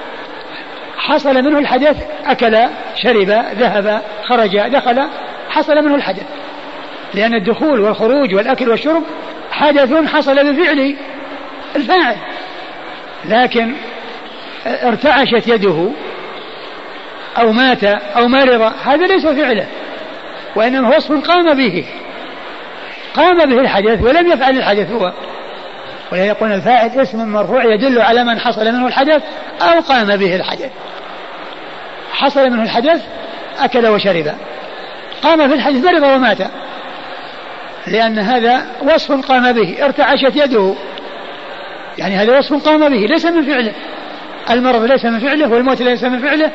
حصل 1.00 1.42
منه 1.42 1.58
الحدث 1.58 1.96
أكل 2.26 2.58
شرب 2.94 3.28
ذهب 3.58 4.02
خرج 4.24 4.58
دخل 4.58 5.08
حصل 5.48 5.84
منه 5.84 5.94
الحدث. 5.94 6.26
لأن 7.14 7.34
الدخول 7.34 7.80
والخروج 7.80 8.34
والأكل 8.34 8.68
والشرب 8.68 9.02
حدث 9.50 9.92
حصل 9.92 10.52
بفعل 10.52 10.96
الفاعل. 11.76 12.16
لكن 13.24 13.74
ارتعشت 14.66 15.48
يده 15.48 15.90
أو 17.38 17.52
مات 17.52 17.84
أو 17.84 18.28
مرض 18.28 18.72
هذا 18.84 19.06
ليس 19.06 19.26
فعله 19.26 19.66
وإنما 20.56 20.96
وصف 20.96 21.12
قام 21.12 21.54
به. 21.54 21.84
قام 23.14 23.36
به 23.36 23.60
الحدث 23.60 24.02
ولم 24.02 24.32
يفعل 24.32 24.56
الحدث 24.56 24.90
هو. 24.90 25.12
يقول 26.12 26.52
الفاعل 26.52 27.00
اسم 27.00 27.28
مرفوع 27.28 27.64
يدل 27.64 28.00
على 28.00 28.24
من 28.24 28.38
حصل 28.38 28.72
منه 28.72 28.86
الحدث 28.86 29.22
أو 29.62 29.80
قام 29.80 30.16
به 30.16 30.36
الحدث. 30.36 30.70
حصل 32.12 32.50
منه 32.50 32.62
الحدث 32.62 33.02
أكل 33.60 33.86
وشرب. 33.86 34.34
قام 35.22 35.48
في 35.48 35.54
الحدث 35.54 35.84
مرض 35.84 36.02
ومات. 36.02 36.38
لأن 37.86 38.18
هذا 38.18 38.66
وصف 38.82 39.12
قام 39.12 39.52
به 39.52 39.84
ارتعشت 39.84 40.36
يده. 40.36 40.74
يعني 41.98 42.16
هذا 42.16 42.38
وصف 42.38 42.68
قام 42.68 42.88
به 42.88 43.06
ليس 43.06 43.24
من 43.24 43.42
فعله. 43.42 43.72
المرض 44.50 44.82
ليس 44.82 45.04
من 45.04 45.18
فعله 45.18 45.48
والموت 45.48 45.82
ليس 45.82 46.04
من 46.04 46.18
فعله 46.18 46.50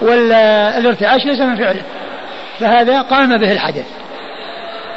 والارتعاش 0.00 1.26
ليس 1.26 1.40
من 1.40 1.56
فعله. 1.56 1.82
فهذا 2.60 3.02
قام 3.02 3.38
به 3.38 3.52
الحدث. 3.52 3.86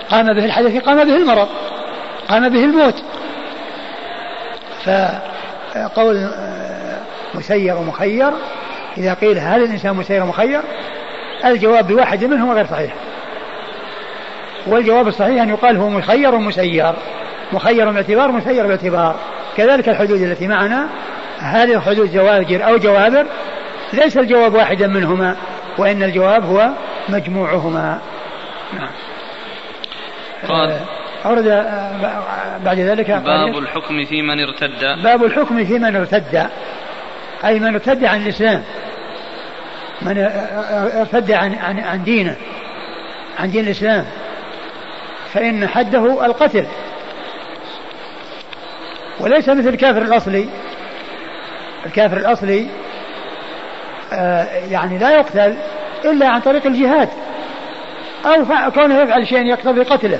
قام 0.09 0.25
به 0.25 0.45
الحدث 0.45 0.77
قام 0.77 1.03
به 1.03 1.15
المرض. 1.15 1.47
قام 2.29 2.49
به 2.49 2.63
الموت. 2.63 3.03
فقول 4.85 6.17
آه، 6.17 6.97
مسير 7.35 7.77
ومخير 7.77 8.31
إذا 8.97 9.13
قيل 9.13 9.39
هل 9.39 9.63
الإنسان 9.63 9.95
مسير 9.95 10.23
ومخير 10.23 10.61
الجواب 11.45 11.87
بواحد 11.87 12.23
منهما 12.23 12.53
غير 12.53 12.65
صحيح. 12.65 12.93
والجواب 14.67 15.07
الصحيح 15.07 15.41
أن 15.41 15.49
يقال 15.49 15.77
هو 15.77 15.89
مخير 15.89 16.35
ومسير 16.35 16.93
مخير 17.53 17.91
باعتبار 17.91 18.31
مسير 18.31 18.67
باعتبار 18.67 19.15
كذلك 19.57 19.89
الحدود 19.89 20.21
التي 20.21 20.47
معنا. 20.47 20.87
هل 21.39 21.71
الحدود 21.71 22.09
زواجر 22.09 22.67
أو 22.67 22.77
جوابر؟ 22.77 23.25
ليس 23.93 24.17
الجواب 24.17 24.53
واحدا 24.53 24.87
منهما 24.87 25.35
وإن 25.77 26.03
الجواب 26.03 26.45
هو 26.45 26.69
مجموعهما. 27.09 27.99
نعم. 28.73 28.89
قال 30.47 30.71
آه، 30.71 30.79
أورد 31.25 31.45
بعد 32.65 32.79
ذلك 32.79 33.11
باب 33.11 33.57
الحكم 33.57 34.05
في 34.05 34.21
من 34.21 34.39
ارتد. 34.39 35.01
باب 35.03 35.23
الحكم 35.23 35.65
في 35.65 35.79
من 35.79 35.95
ارتد. 35.95 36.49
أي 37.45 37.59
من 37.59 37.73
ارتد 37.73 38.03
عن 38.03 38.21
الإسلام. 38.21 38.63
من 40.01 40.17
ارتد 40.97 41.31
عن 41.31 41.55
عن 41.55 41.79
عن 41.79 42.03
دينه. 42.03 42.35
عن 43.39 43.51
دين 43.51 43.65
الإسلام. 43.65 44.05
فإن 45.33 45.67
حده 45.67 46.25
القتل. 46.25 46.65
وليس 49.19 49.49
مثل 49.49 49.69
الكافر 49.69 50.01
الأصلي. 50.01 50.45
الكافر 51.85 52.17
الأصلي 52.17 52.67
آه، 54.13 54.47
يعني 54.71 54.97
لا 54.97 55.11
يقتل 55.11 55.55
إلا 56.05 56.27
عن 56.27 56.41
طريق 56.41 56.65
الجهاد. 56.65 57.09
أو 58.25 58.71
كونه 58.71 59.01
يفعل 59.01 59.27
شيئا 59.27 59.41
يقتضي 59.41 59.81
قتله. 59.81 60.19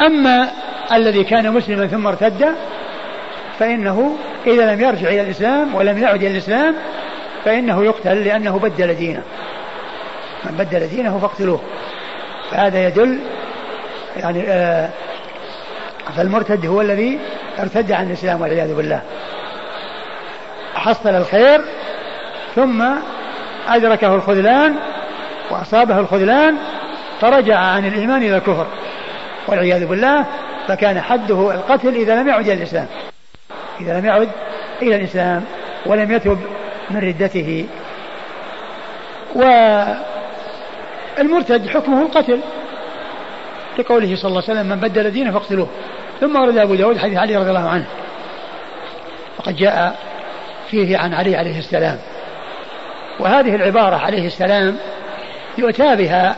أما 0.00 0.48
الذي 0.92 1.24
كان 1.24 1.52
مسلما 1.52 1.86
ثم 1.86 2.06
ارتد 2.06 2.54
فإنه 3.58 4.16
إذا 4.46 4.74
لم 4.74 4.80
يرجع 4.80 5.08
إلى 5.08 5.20
الإسلام 5.20 5.74
ولم 5.74 5.98
يعد 5.98 6.22
إلى 6.22 6.30
الإسلام 6.30 6.74
فإنه 7.44 7.84
يقتل 7.84 8.24
لأنه 8.24 8.58
بدل 8.58 8.94
دينه. 8.94 9.22
من 10.44 10.56
بدل 10.56 10.88
دينه 10.88 11.18
فاقتلوه. 11.18 11.60
فهذا 12.50 12.86
يدل 12.86 13.18
يعني 14.16 14.44
آه 14.48 14.88
فالمرتد 16.16 16.66
هو 16.66 16.80
الذي 16.80 17.18
ارتد 17.58 17.92
عن 17.92 18.06
الإسلام 18.06 18.40
والعياذ 18.40 18.74
بالله. 18.74 19.02
حصل 20.74 21.08
الخير 21.08 21.60
ثم 22.54 22.84
أدركه 23.68 24.14
الخذلان 24.14 24.74
وأصابه 25.50 25.98
الخذلان 25.98 26.56
فرجع 27.20 27.58
عن 27.58 27.86
الإيمان 27.86 28.22
إلى 28.22 28.36
الكفر. 28.36 28.66
والعياذ 29.48 29.86
بالله 29.86 30.26
فكان 30.68 31.00
حده 31.00 31.54
القتل 31.54 31.94
إذا 31.94 32.22
لم 32.22 32.28
يعد 32.28 32.44
إلى 32.44 32.52
الإسلام. 32.52 32.86
إذا 33.80 34.00
لم 34.00 34.06
يعد 34.06 34.28
إلى 34.82 34.96
الإسلام 34.96 35.44
ولم 35.86 36.12
يتب 36.12 36.38
من 36.90 37.00
ردته. 37.00 37.66
والمرتد 41.18 41.68
حكمه 41.68 42.02
القتل 42.02 42.40
لقوله 43.78 44.16
صلى 44.16 44.28
الله 44.28 44.42
عليه 44.48 44.52
وسلم 44.52 44.66
من 44.66 44.76
بدل 44.76 45.10
دينه 45.10 45.32
فاقتلوه. 45.32 45.68
ثم 46.20 46.36
ورد 46.36 46.58
أبو 46.58 46.74
داود 46.74 46.98
حديث 46.98 47.18
علي 47.18 47.36
رضي 47.36 47.48
الله 47.48 47.68
عنه. 47.68 47.86
وقد 49.38 49.56
جاء 49.56 49.96
فيه 50.70 50.98
عن 50.98 51.14
علي 51.14 51.36
عليه 51.36 51.58
السلام. 51.58 51.98
وهذه 53.20 53.54
العبارة 53.54 53.96
عليه 53.96 54.26
السلام 54.26 54.76
يؤتى 55.58 55.96
بها 55.96 56.36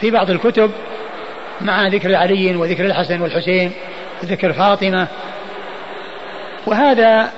في 0.00 0.10
بعض 0.10 0.30
الكتب 0.30 0.70
مع 1.60 1.88
ذكر 1.88 2.14
علي 2.14 2.56
وذكر 2.56 2.84
الحسن 2.84 3.22
والحسين 3.22 3.72
وذكر 4.22 4.52
فاطمة. 4.52 5.08
وهذا 6.66 7.30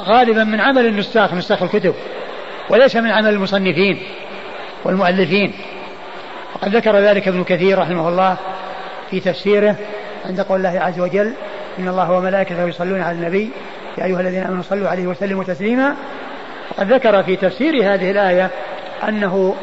غالبا 0.00 0.44
من 0.44 0.60
عمل 0.60 0.86
النساخ 0.86 1.34
نساخ 1.34 1.62
الكتب 1.62 1.94
وليس 2.70 2.96
من 2.96 3.10
عمل 3.10 3.28
المصنفين 3.28 4.02
والمؤلفين. 4.84 5.52
وقد 6.54 6.76
ذكر 6.76 6.96
ذلك 6.96 7.28
ابن 7.28 7.44
كثير 7.44 7.78
رحمه 7.78 8.08
الله 8.08 8.36
في 9.10 9.20
تفسيره 9.20 9.76
عند 10.24 10.40
قول 10.40 10.66
الله 10.66 10.80
عز 10.80 11.00
وجل 11.00 11.32
إن 11.78 11.88
الله 11.88 12.12
وملائكته 12.12 12.68
يصلون 12.68 13.00
على 13.00 13.16
النبي 13.16 13.50
يا 13.98 14.04
أيها 14.04 14.20
الذين 14.20 14.42
آمنوا 14.42 14.62
صلوا 14.62 14.88
عليه 14.88 15.06
وسلموا 15.06 15.44
تسليما. 15.44 15.96
وقد 16.70 16.92
ذكر 16.92 17.22
في 17.22 17.36
تفسير 17.36 17.94
هذه 17.94 18.10
الآية 18.10 18.50
أنه 19.08 19.54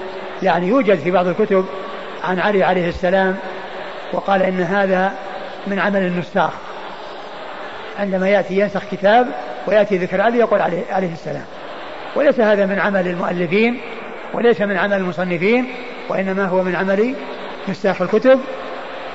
يعني 0.43 0.67
يوجد 0.67 0.95
في 0.95 1.12
بعض 1.12 1.27
الكتب 1.27 1.65
عن 2.23 2.39
علي 2.39 2.63
عليه 2.63 2.89
السلام 2.89 3.35
وقال 4.13 4.41
إن 4.41 4.62
هذا 4.62 5.12
من 5.67 5.79
عمل 5.79 6.01
النساخ 6.01 6.51
عندما 8.00 8.29
يأتي 8.29 8.60
ينسخ 8.60 8.82
كتاب 8.91 9.27
ويأتي 9.67 9.98
ذكر 9.98 10.22
علي 10.22 10.38
يقول 10.38 10.62
عليه, 10.62 10.84
عليه 10.91 11.12
السلام. 11.13 11.46
وليس 12.15 12.39
هذا 12.39 12.65
من 12.65 12.79
عمل 12.79 13.08
المؤلفين 13.08 13.82
وليس 14.34 14.62
من 14.62 14.77
عمل 14.77 14.93
المصنفين 14.93 15.65
وإنما 16.10 16.46
هو 16.46 16.63
من 16.63 16.75
عمل 16.75 17.15
نساخ 17.70 18.01
الكتب. 18.01 18.39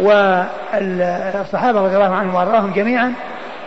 والصحابة 0.00 1.80
رضي 1.80 1.96
الله 1.96 2.14
عنهم 2.14 2.34
وأرضاهم 2.34 2.72
جميعا 2.72 3.14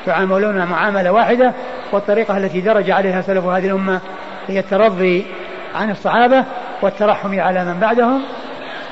يعاملون 0.08 0.66
معاملة 0.66 1.12
واحدة 1.12 1.54
والطريقة 1.92 2.38
التي 2.38 2.62
درج 2.62 2.92
عليها 2.92 3.22
سلف 3.22 3.46
هذه 3.46 3.66
الأمة 3.66 4.02
هي 4.48 4.60
الترضي 4.60 5.26
عن 5.76 5.92
الصحابة 5.92 6.44
والترحم 6.82 7.40
على 7.40 7.66
من 7.66 7.80
بعدهم 7.80 8.22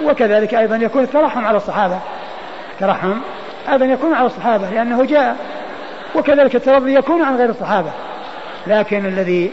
وكذلك 0.04 0.54
أيضا 0.54 0.76
يكون 0.76 1.04
الترحم 1.04 1.46
على 1.46 1.58
الصحابة. 1.58 2.00
الترحم 2.82 3.14
أيضا 3.72 3.86
يكون 3.86 4.14
على 4.14 4.26
الصحابة 4.26 4.70
لأنه 4.70 5.06
جاء 5.06 5.36
وكذلك 6.16 6.56
الترضي 6.56 6.96
يكون 6.96 7.22
عن 7.22 7.38
غير 7.38 7.50
الصحابة. 7.50 7.92
لكن 8.68 9.06
الذي 9.06 9.52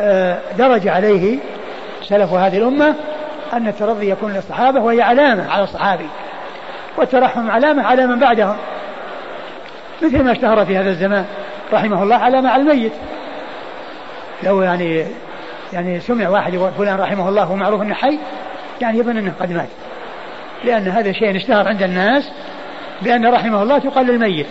آه، 0.00 0.38
درج 0.58 0.88
عليه 0.88 1.38
سلف 2.02 2.32
هذه 2.32 2.58
الأمة 2.58 2.94
أن 3.52 3.68
الترضي 3.68 4.10
يكون 4.10 4.32
للصحابة 4.32 4.80
وهي 4.80 5.02
علامة 5.02 5.50
على 5.52 5.64
الصحابي. 5.64 6.06
والترحم 6.96 7.50
علامة 7.50 7.82
على 7.82 8.06
من 8.06 8.18
بعدهم. 8.18 8.56
مثل 10.02 10.24
ما 10.24 10.32
اشتهر 10.32 10.66
في 10.66 10.76
هذا 10.76 10.90
الزمان 10.90 11.24
رحمه 11.72 12.02
الله 12.02 12.16
علامة 12.16 12.50
على 12.50 12.62
الميت. 12.62 12.92
لو 14.42 14.62
يعني 14.62 15.06
يعني 15.72 16.00
سمع 16.00 16.28
واحد 16.28 16.54
يقول 16.54 16.70
فلان 16.72 17.00
رحمه 17.00 17.28
الله 17.28 17.52
ومعروف 17.52 17.82
إنه 17.82 17.94
حي 17.94 18.18
يعني 18.80 18.98
يظن 18.98 19.16
إنه 19.16 19.32
قد 19.40 19.52
مات. 19.52 19.68
لأن 20.64 20.88
هذا 20.88 21.12
شيء 21.12 21.36
اشتهر 21.36 21.68
عند 21.68 21.82
الناس 21.82 22.30
بأن 23.02 23.26
رحمه 23.26 23.62
الله 23.62 23.78
تقال 23.78 24.06
للميت. 24.06 24.46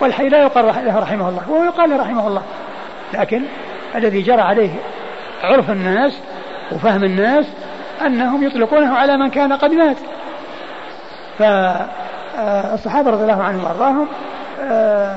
والحي 0.00 0.28
لا 0.28 0.42
يقال 0.42 0.64
له 0.66 0.98
رحمه 0.98 1.28
الله 1.28 1.50
وهو 1.50 1.64
يقال 1.64 1.90
له 1.90 1.96
رحمه 1.96 2.26
الله. 2.28 2.42
لكن 3.14 3.42
الذي 3.94 4.22
جرى 4.22 4.40
عليه 4.40 4.70
عرف 5.42 5.70
الناس 5.70 6.18
وفهم 6.72 7.04
الناس 7.04 7.46
أنهم 8.06 8.42
يطلقونه 8.42 8.96
على 8.96 9.16
من 9.16 9.30
كان 9.30 9.52
قد 9.52 9.72
مات. 9.72 9.96
فالصحابة 11.38 13.10
رضي 13.10 13.22
الله 13.22 13.42
عنهم 13.42 13.64
وأرضاهم 13.64 14.08
آه، 14.60 15.16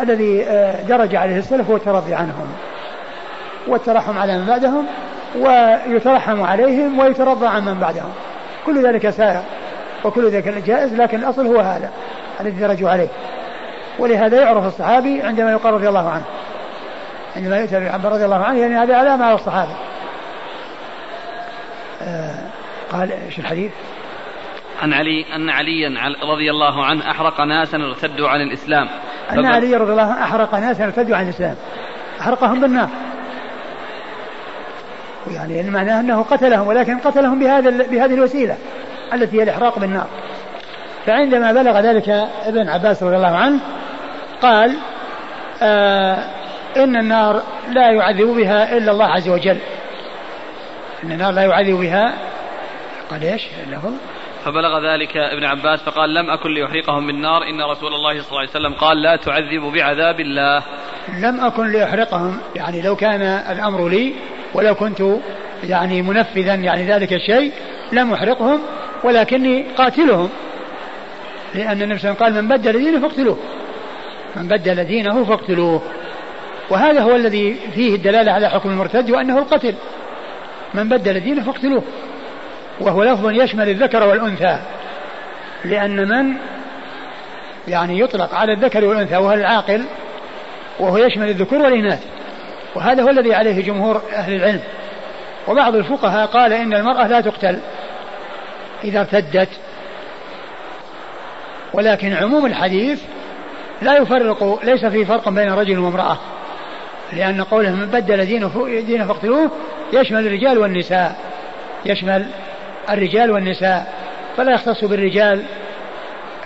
الذي 0.00 0.44
آه، 0.44 0.82
درج 0.82 1.16
عليه 1.16 1.38
السلف 1.38 1.70
هو 1.70 1.76
الترضي 1.76 2.14
عنهم. 2.14 2.46
والترحم 3.66 4.18
على 4.18 4.38
من 4.38 4.46
بعدهم 4.46 4.86
ويترحم 5.36 6.42
عليهم 6.42 6.98
ويترضى 6.98 7.46
عن 7.46 7.64
من 7.64 7.74
بعدهم. 7.74 8.12
كل 8.66 8.86
ذلك 8.86 9.10
سائر. 9.10 9.42
وكل 10.04 10.28
ذلك 10.28 10.48
جائز 10.48 10.94
لكن 10.94 11.18
الأصل 11.18 11.46
هو 11.46 11.60
هذا 11.60 11.90
الذي 12.40 12.60
درجوا 12.60 12.90
عليه. 12.90 13.08
ولهذا 13.98 14.40
يعرف 14.40 14.66
الصحابي 14.66 15.22
عندما 15.22 15.52
يقال 15.52 15.74
رضي 15.74 15.88
الله 15.88 16.10
عنه 16.10 16.24
عندما 17.36 17.58
يؤتى 17.58 17.80
بعبد 17.80 18.06
رضي 18.06 18.24
الله 18.24 18.44
عنه 18.44 18.58
يعني 18.58 18.74
هذه 18.74 18.96
علامة 18.96 19.24
على 19.24 19.34
الصحابة 19.34 19.72
آه 22.02 22.34
قال 22.92 23.12
إيش 23.12 23.38
الحديث؟ 23.38 23.72
عن 24.82 24.92
علي 24.92 25.36
أن 25.36 25.50
عليا 25.50 25.88
رضي 26.22 26.50
الله 26.50 26.84
عنه 26.84 27.10
أحرق 27.10 27.40
ناسا 27.40 27.76
ارتدوا 27.76 28.28
عن 28.28 28.40
الإسلام. 28.40 28.88
أن 29.32 29.46
علي 29.46 29.76
رضي 29.76 29.92
الله 29.92 30.02
عنه 30.02 30.24
أحرق 30.24 30.54
ناسا 30.54 30.84
ارتدوا 30.84 31.16
عن 31.16 31.24
الإسلام. 31.24 31.56
أحرقهم 32.20 32.60
بالنار. 32.60 32.88
يعني 35.30 35.70
معناه 35.70 36.00
أنه 36.00 36.22
قتلهم 36.22 36.68
ولكن 36.68 36.98
قتلهم 36.98 37.38
بهذا 37.38 37.70
بهذه 37.70 38.14
الوسيلة. 38.14 38.56
التي 39.14 39.38
هي 39.38 39.42
الإحراق 39.42 39.78
بالنار. 39.78 40.06
فعندما 41.06 41.52
بلغ 41.52 41.80
ذلك 41.80 42.08
ابن 42.46 42.68
عباس 42.68 43.02
رضي 43.02 43.16
الله 43.16 43.36
عنه 43.36 43.60
قال 44.42 44.76
آه 45.62 46.18
إن 46.76 46.96
النار 46.96 47.42
لا 47.70 47.90
يعذب 47.90 48.26
بها 48.26 48.76
إلا 48.76 48.92
الله 48.92 49.06
عز 49.06 49.28
وجل. 49.28 49.58
إن 51.04 51.12
النار 51.12 51.32
لا 51.32 51.42
يعذب 51.42 51.74
بها 51.74 52.14
قال 53.10 53.22
إيش؟ 53.22 53.42
له. 53.70 53.92
فبلغ 54.44 54.92
ذلك 54.92 55.16
ابن 55.16 55.44
عباس 55.44 55.82
فقال 55.82 56.14
لم 56.14 56.30
أكن 56.30 56.54
ليحرقهم 56.54 57.06
بالنار 57.06 57.42
إن 57.42 57.62
رسول 57.62 57.94
الله 57.94 58.22
صلى 58.22 58.28
الله 58.28 58.38
عليه 58.38 58.50
وسلم 58.50 58.74
قال 58.74 59.02
لا 59.02 59.16
تعذب 59.16 59.72
بعذاب 59.74 60.20
الله. 60.20 60.62
لم 61.18 61.40
أكن 61.40 61.72
ليحرقهم 61.72 62.38
يعني 62.56 62.82
لو 62.82 62.96
كان 62.96 63.22
الأمر 63.22 63.88
لي 63.88 64.14
ولو 64.54 64.74
كنت 64.74 65.02
يعني 65.64 66.02
منفذا 66.02 66.54
يعني 66.54 66.86
ذلك 66.86 67.12
الشيء 67.12 67.52
لم 67.92 68.12
أحرقهم 68.12 68.60
ولكني 69.04 69.66
قاتلهم. 69.76 70.30
لأن 71.54 71.82
النبي 71.82 71.98
صلى 71.98 72.10
الله 72.10 72.22
عليه 72.22 72.34
وسلم 72.36 72.44
قال 72.44 72.44
من 72.44 72.48
بدل 72.48 72.72
دينه 72.72 73.08
فاقتلوه. 73.08 73.38
من 74.36 74.48
بدل 74.48 74.84
دينه 74.84 75.24
فاقتلوه. 75.24 75.82
وهذا 76.70 77.00
هو 77.00 77.16
الذي 77.16 77.56
فيه 77.74 77.94
الدلالة 77.94 78.32
على 78.32 78.48
حكم 78.48 78.70
المرتد 78.70 79.10
وأنه 79.10 79.38
القتل. 79.38 79.74
من 80.74 80.88
بدل 80.88 81.20
دينه 81.20 81.42
فاقتلوه. 81.42 81.82
وهو 82.80 83.04
لفظ 83.04 83.30
يشمل 83.30 83.68
الذكر 83.68 84.02
والأنثى. 84.02 84.58
لأن 85.64 86.08
من 86.08 86.34
يعني 87.68 88.00
يطلق 88.00 88.34
على 88.34 88.52
الذكر 88.52 88.84
والأنثى 88.84 89.16
وهو 89.16 89.32
العاقل 89.32 89.84
وهو 90.80 90.98
يشمل 90.98 91.28
الذكور 91.28 91.58
والإناث. 91.62 92.04
وهذا 92.74 93.02
هو 93.02 93.08
الذي 93.08 93.34
عليه 93.34 93.62
جمهور 93.62 94.02
أهل 94.12 94.34
العلم. 94.34 94.60
وبعض 95.48 95.74
الفقهاء 95.74 96.26
قال 96.26 96.52
إن 96.52 96.74
المرأة 96.74 97.06
لا 97.06 97.20
تقتل. 97.20 97.58
إذا 98.84 99.00
ارتدت. 99.00 99.48
ولكن 101.72 102.12
عموم 102.12 102.46
الحديث 102.46 103.02
لا 103.82 103.96
يفرق 103.96 104.60
ليس 104.64 104.84
في 104.84 105.04
فرق 105.04 105.28
بين 105.28 105.52
رجل 105.52 105.78
وامرأة. 105.78 106.18
لأن 107.12 107.42
قوله 107.42 107.70
من 107.70 107.86
بدل 107.86 108.26
دينه 108.26 108.66
دينه 108.86 109.06
فاقتلوه 109.06 109.50
يشمل 109.92 110.26
الرجال 110.26 110.58
والنساء. 110.58 111.16
يشمل 111.86 112.26
الرجال 112.90 113.30
والنساء. 113.30 113.92
فلا 114.36 114.52
يختص 114.52 114.84
بالرجال 114.84 115.42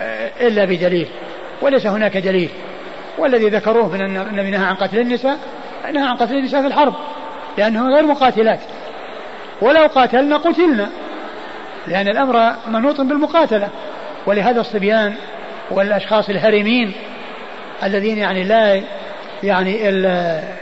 آه، 0.01 0.47
إلا 0.47 0.65
بدليل. 0.65 1.07
وليس 1.61 1.85
هناك 1.85 2.17
دليل. 2.17 2.49
والذي 3.17 3.49
ذكروه 3.49 3.87
من 3.87 4.01
أن 4.01 4.51
نهى 4.51 4.65
عن 4.65 4.75
قتل 4.75 4.99
النساء 4.99 5.39
نهى 5.93 6.07
عن 6.07 6.15
قتل 6.15 6.35
النساء 6.35 6.61
في 6.61 6.67
الحرب 6.67 6.93
لأنه 7.57 7.95
غير 7.95 8.05
مقاتلات. 8.05 8.59
ولو 9.61 9.85
قاتلنا 9.85 10.37
قتلنا. 10.37 10.89
لأن 11.87 12.07
الأمر 12.07 12.55
منوط 12.67 13.01
بالمقاتلة. 13.01 13.69
ولهذا 14.25 14.61
الصبيان 14.61 15.15
والأشخاص 15.71 16.29
الهرمين 16.29 16.93
الذين 17.83 18.17
يعني 18.17 18.43
لا 18.43 18.81
يعني 19.43 19.83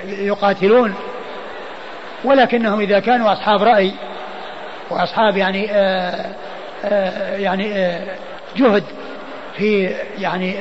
يقاتلون. 0.06 0.96
ولكنهم 2.24 2.80
إذا 2.80 3.00
كانوا 3.00 3.34
أصحاب 3.34 3.64
رأي 3.64 3.92
وأصحاب 4.90 5.38
يعني 5.38 5.72
آآ 5.72 5.76
آه، 5.76 6.36
آآ 6.84 7.34
آه، 7.34 7.38
يعني 7.38 7.74
آآ 7.74 7.96
آه، 7.96 8.16
جهد 8.58 8.84
في 9.58 9.96
يعني 10.18 10.56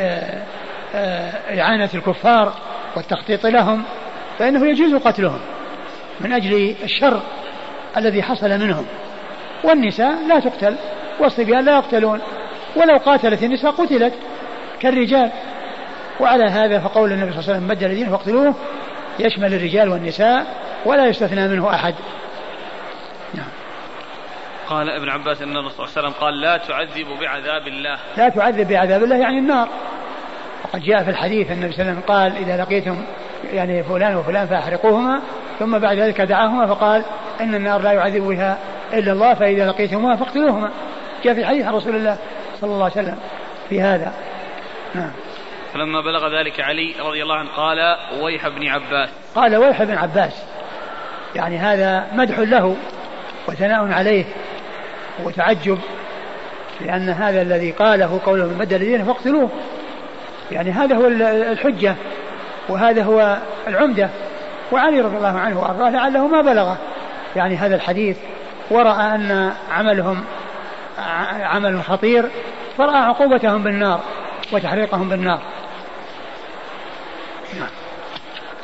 إعانة 1.60 1.90
الكفار 1.94 2.52
والتخطيط 2.96 3.46
لهم 3.46 3.82
فإنه 4.38 4.66
يجوز 4.66 4.94
قتلهم 4.94 5.40
من 6.20 6.32
أجل 6.32 6.74
الشر 6.82 7.20
الذي 7.96 8.22
حصل 8.22 8.50
منهم. 8.50 8.86
والنساء 9.64 10.26
لا 10.28 10.40
تقتل 10.40 10.76
والصبيان 11.20 11.64
لا 11.64 11.76
يقتلون. 11.76 12.20
ولو 12.76 12.96
قاتلت 12.96 13.42
النساء 13.42 13.70
قتلت 13.70 14.14
كالرجال. 14.80 15.30
وعلى 16.20 16.44
هذا 16.44 16.80
فقول 16.80 17.12
النبي 17.12 17.32
صلى 17.32 17.40
الله 17.40 17.50
عليه 17.50 17.58
وسلم 17.58 17.68
بدل 17.68 17.90
الدين 17.90 18.10
فاقتلوه 18.10 18.54
يشمل 19.18 19.54
الرجال 19.54 19.88
والنساء 19.88 20.46
ولا 20.84 21.06
يستثنى 21.06 21.48
منه 21.48 21.74
أحد. 21.74 21.94
نعم. 23.34 23.48
قال 24.68 24.90
ابن 24.90 25.08
عباس 25.08 25.42
إن 25.42 25.56
الرسول 25.56 25.88
صلى 25.88 25.98
الله 25.98 25.98
عليه 25.98 26.08
وسلم 26.08 26.24
قال 26.24 26.40
لا 26.40 26.56
تعذب 26.56 27.06
بعذاب 27.20 27.66
الله. 27.66 27.98
لا 28.16 28.28
تعذب 28.28 28.68
بعذاب 28.68 29.04
الله 29.04 29.16
يعني 29.16 29.38
النار. 29.38 29.68
وقد 30.64 30.82
جاء 30.82 31.04
في 31.04 31.10
الحديث 31.10 31.50
النبي 31.50 31.72
صلى 31.72 31.82
الله 31.82 31.90
عليه 31.90 32.00
وسلم 32.00 32.14
قال 32.16 32.36
إذا 32.36 32.62
لقيتم 32.62 33.04
يعني 33.52 33.82
فلان 33.82 34.16
وفلان 34.16 34.46
فأحرقوهما 34.46 35.20
ثم 35.58 35.78
بعد 35.78 35.98
ذلك 35.98 36.20
دعاهما 36.20 36.66
فقال 36.66 37.04
إن 37.40 37.54
النار 37.54 37.82
لا 37.82 37.92
يعذب 37.92 38.22
بها. 38.22 38.58
إلا 38.92 39.12
الله 39.12 39.34
فإذا 39.34 39.66
لقيتموها 39.66 40.16
فاقتلوهما. 40.16 40.70
جاء 41.24 41.34
في 41.34 41.40
الحديث 41.40 41.66
عن 41.66 41.74
رسول 41.74 41.96
الله 41.96 42.16
صلى 42.60 42.70
الله 42.70 42.84
عليه 42.84 42.92
وسلم 42.92 43.18
في 43.68 43.80
هذا. 43.80 44.12
نعم. 44.94 45.10
فلما 45.74 46.00
بلغ 46.00 46.40
ذلك 46.40 46.60
علي 46.60 46.94
رضي 47.00 47.22
الله 47.22 47.34
عنه 47.34 47.48
قال 47.56 47.96
ويح 48.22 48.46
ابن 48.46 48.68
عباس. 48.68 49.08
قال 49.34 49.56
ويح 49.56 49.80
ابن 49.80 49.94
عباس. 49.98 50.42
يعني 51.34 51.58
هذا 51.58 52.06
مدح 52.12 52.38
له 52.38 52.76
وثناء 53.48 53.92
عليه 53.92 54.24
وتعجب 55.24 55.78
لأن 56.80 57.08
هذا 57.08 57.42
الذي 57.42 57.70
قاله 57.70 58.20
قوله 58.26 58.44
من 58.44 58.58
بدل 58.58 58.78
دينه 58.78 59.04
فاقتلوه. 59.04 59.50
يعني 60.52 60.70
هذا 60.70 60.96
هو 60.96 61.06
الحجة 61.52 61.94
وهذا 62.68 63.02
هو 63.02 63.38
العمدة. 63.66 64.10
وعلي 64.72 65.00
رضي 65.00 65.16
الله 65.16 65.38
عنه 65.38 65.60
وأرضاه 65.60 65.90
لعله 65.90 66.26
ما 66.26 66.40
بلغه. 66.40 66.78
يعني 67.36 67.56
هذا 67.56 67.74
الحديث 67.74 68.16
ورأى 68.70 69.14
أن 69.14 69.52
عملهم 69.70 70.24
عمل 71.40 71.82
خطير 71.82 72.30
فرأى 72.78 72.96
عقوبتهم 72.96 73.62
بالنار 73.62 74.00
وتحريقهم 74.52 75.08
بالنار. 75.08 75.40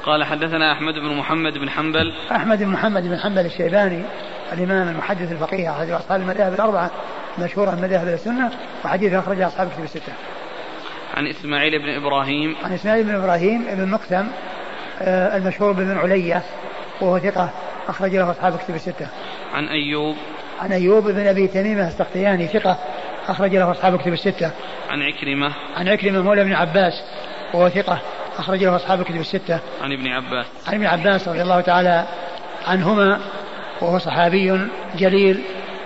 قال 0.03 0.25
حدثنا 0.25 0.73
أحمد 0.73 0.95
بن 0.95 1.17
محمد 1.17 1.59
بن 1.59 1.71
حنبل 1.71 2.13
أحمد 2.33 2.59
بن 2.59 2.69
محمد 2.69 3.03
بن 3.03 3.19
حنبل 3.19 3.47
الشيباني 3.47 4.03
الإمام 4.53 4.89
المحدث 4.89 5.33
الفقيه 5.33 5.71
أحد 5.71 5.91
أصحاب 5.91 6.21
المذاهب 6.21 6.55
الأربعة 6.55 6.91
مشهورة 7.39 7.71
من 7.71 7.83
مذاهب 7.83 8.09
السنة 8.09 8.51
وحديث 8.85 9.13
أخرجه 9.13 9.47
أصحاب 9.47 9.69
كتب 9.71 9.85
الستة. 9.85 10.13
عن 11.17 11.27
إسماعيل 11.27 11.79
بن 11.79 11.89
إبراهيم 11.89 12.57
عن 12.65 12.73
إسماعيل 12.73 13.05
بن 13.05 13.15
إبراهيم 13.15 13.65
بن 13.65 13.89
مقسم 13.89 14.27
آه 15.03 15.37
المشهور 15.37 15.73
بن 15.73 15.99
علية 15.99 16.43
وهو 17.01 17.19
ثقة 17.19 17.51
أخرج 17.88 18.16
له 18.16 18.31
أصحاب 18.31 18.57
كتب 18.57 18.75
الستة. 18.75 19.09
عن 19.55 19.69
أيوب 19.69 20.16
عن 20.61 20.73
أيوب 20.73 21.09
بن 21.09 21.27
أبي 21.27 21.47
تميمة 21.47 21.88
السختياني 21.88 22.47
ثقة 22.47 22.79
أخرج 23.29 23.57
له 23.57 23.71
أصحاب 23.71 23.99
كتب 23.99 24.12
الستة. 24.12 24.51
عن 24.90 25.03
عكرمة 25.03 25.55
عن 25.77 25.88
عكرمة 25.88 26.23
مولى 26.23 26.45
بن 26.45 26.53
عباس 26.53 27.03
وهو 27.55 27.69
ثقة 27.69 28.01
أخرج 28.38 28.64
له 28.64 28.77
أصحاب 28.77 29.03
كتب 29.03 29.21
الستة. 29.21 29.61
عن 29.83 29.93
ابن 29.93 30.09
عباس 30.09 30.47
عن 30.69 30.75
ابن 30.75 30.87
عباس 30.87 31.29
رضي 31.29 31.43
الله 31.43 31.61
تعالى 31.61 32.07
عنهما 32.66 33.21
وهو 33.81 33.99
صحابي 33.99 34.69
جليل 34.95 35.43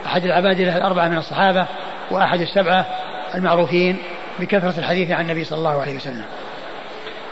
أحد 0.07 0.25
العبادلة 0.25 0.77
الأربعة 0.77 1.09
من 1.09 1.17
الصحابة 1.17 1.67
وأحد 2.11 2.41
السبعة 2.41 2.87
المعروفين 3.35 3.97
بكثرة 4.39 4.79
الحديث 4.79 5.11
عن 5.11 5.25
النبي 5.25 5.45
صلى 5.45 5.59
الله 5.59 5.81
عليه 5.81 5.97
وسلم 5.97 6.25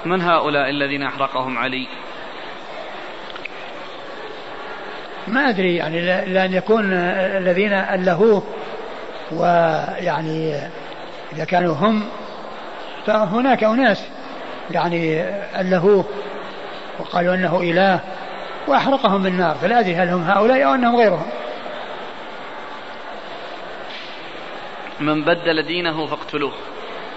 من 0.04 0.20
هؤلاء 0.20 0.70
الذين 0.70 1.02
أحرقهم 1.02 1.58
علي 1.58 1.86
ما 5.26 5.48
أدري 5.48 5.76
يعني 5.76 6.00
لأن 6.26 6.54
يكون 6.54 6.92
الذين 6.92 7.72
ألهوه 7.72 8.42
ويعني 9.32 10.54
إذا 11.32 11.44
كانوا 11.44 11.74
هم 11.74 12.02
فهناك 13.06 13.64
أناس 13.64 14.04
يعني 14.70 15.22
ألهوه 15.60 16.04
وقالوا 16.98 17.34
أنه 17.34 17.60
إله 17.60 18.00
وأحرقهم 18.68 19.22
بالنار 19.22 19.54
فلا 19.54 19.80
أدري 19.80 19.94
هل 19.94 20.08
هم 20.08 20.22
هؤلاء 20.22 20.64
أو 20.64 20.74
أنهم 20.74 20.96
غيرهم. 20.96 21.26
من 25.00 25.24
بدل 25.24 25.62
دينه 25.62 26.06
فاقتلوه. 26.06 26.52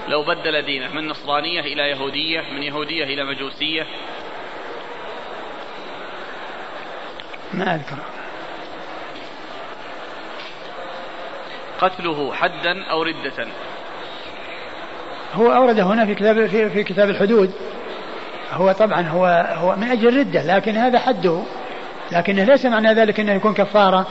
لو 0.08 0.24
بدل 0.24 0.62
دينه 0.62 0.88
من 0.94 1.08
نصرانية 1.08 1.60
إلى 1.60 1.90
يهودية 1.90 2.42
من 2.56 2.64
يهودية 2.64 3.04
إلى 3.04 3.24
مجوسية 3.24 3.88
ما 7.54 7.76
أذكر. 7.76 7.98
قتله 11.82 12.34
حدا 12.34 12.84
أو 12.92 13.04
ردة؟ 13.04 13.48
هو 15.34 15.54
أورد 15.54 15.80
هنا 15.80 16.06
في 16.06 16.16
كتاب 16.16 16.46
في, 16.46 16.70
في 16.70 16.84
كتاب 16.84 17.10
الحدود. 17.10 17.52
هو 18.52 18.72
طبعا 18.72 19.02
هو 19.02 19.26
هو 19.56 19.76
من 19.76 19.92
أجل 19.92 20.08
الردة 20.08 20.56
لكن 20.56 20.78
هذا 20.78 21.00
حده. 21.00 21.42
لكنه 22.12 22.44
ليس 22.44 22.66
معنى 22.66 22.94
ذلك 22.94 23.20
أنه 23.20 23.34
يكون 23.34 23.54
كفارة. 23.54 24.08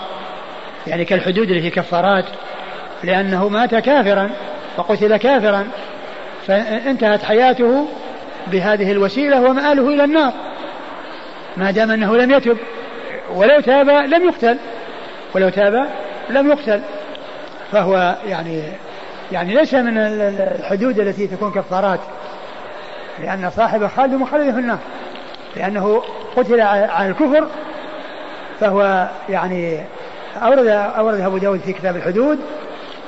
يعني 0.86 1.04
كالحدود 1.04 1.48
اللي 1.48 1.62
هي 1.62 1.70
كفارات. 1.70 2.24
لأنه 3.04 3.48
مات 3.48 3.74
كافرا 3.74 4.30
وقتل 4.76 5.16
كافرا. 5.16 5.66
فانتهت 6.46 7.22
حياته 7.22 7.88
بهذه 8.46 8.92
الوسيلة 8.92 9.40
ومآله 9.40 9.88
إلى 9.88 10.04
النار. 10.04 10.32
ما 11.56 11.70
دام 11.70 11.90
أنه 11.90 12.16
لم 12.16 12.30
يتب. 12.30 12.58
ولو 13.32 13.60
تاب 13.60 13.88
لم 13.88 14.24
يقتل. 14.24 14.58
ولو 15.34 15.48
تاب 15.48 15.86
لم 16.30 16.48
يقتل. 16.48 16.80
فهو 17.72 18.16
يعني 18.26 18.62
يعني 19.32 19.54
ليس 19.54 19.74
من 19.74 19.98
الحدود 19.98 20.98
التي 20.98 21.26
تكون 21.26 21.52
كفارات. 21.52 22.00
لأن 23.22 23.50
صاحب 23.50 23.86
خالد 23.86 24.14
مخلد 24.14 24.54
في 24.54 24.60
النار. 24.60 24.78
لأنه 25.56 26.02
قتل 26.36 26.60
على 26.60 27.08
الكفر. 27.08 27.46
فهو 28.60 29.08
يعني 29.28 29.80
أورد 30.42 30.66
أورد 30.68 31.20
أبو 31.20 31.38
داود 31.38 31.60
في 31.60 31.72
كتاب 31.72 31.96
الحدود. 31.96 32.38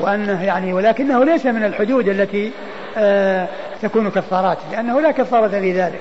وأنه 0.01 0.45
يعني 0.45 0.73
ولكنه 0.73 1.25
ليس 1.25 1.47
من 1.47 1.65
الحدود 1.65 2.09
التي 2.09 2.53
آه 2.97 3.49
تكون 3.83 4.11
كفارات. 4.11 4.59
لأنه 4.73 5.01
لا 5.01 5.11
كفارة 5.11 5.49
في 5.49 5.73
ذلك 5.73 6.01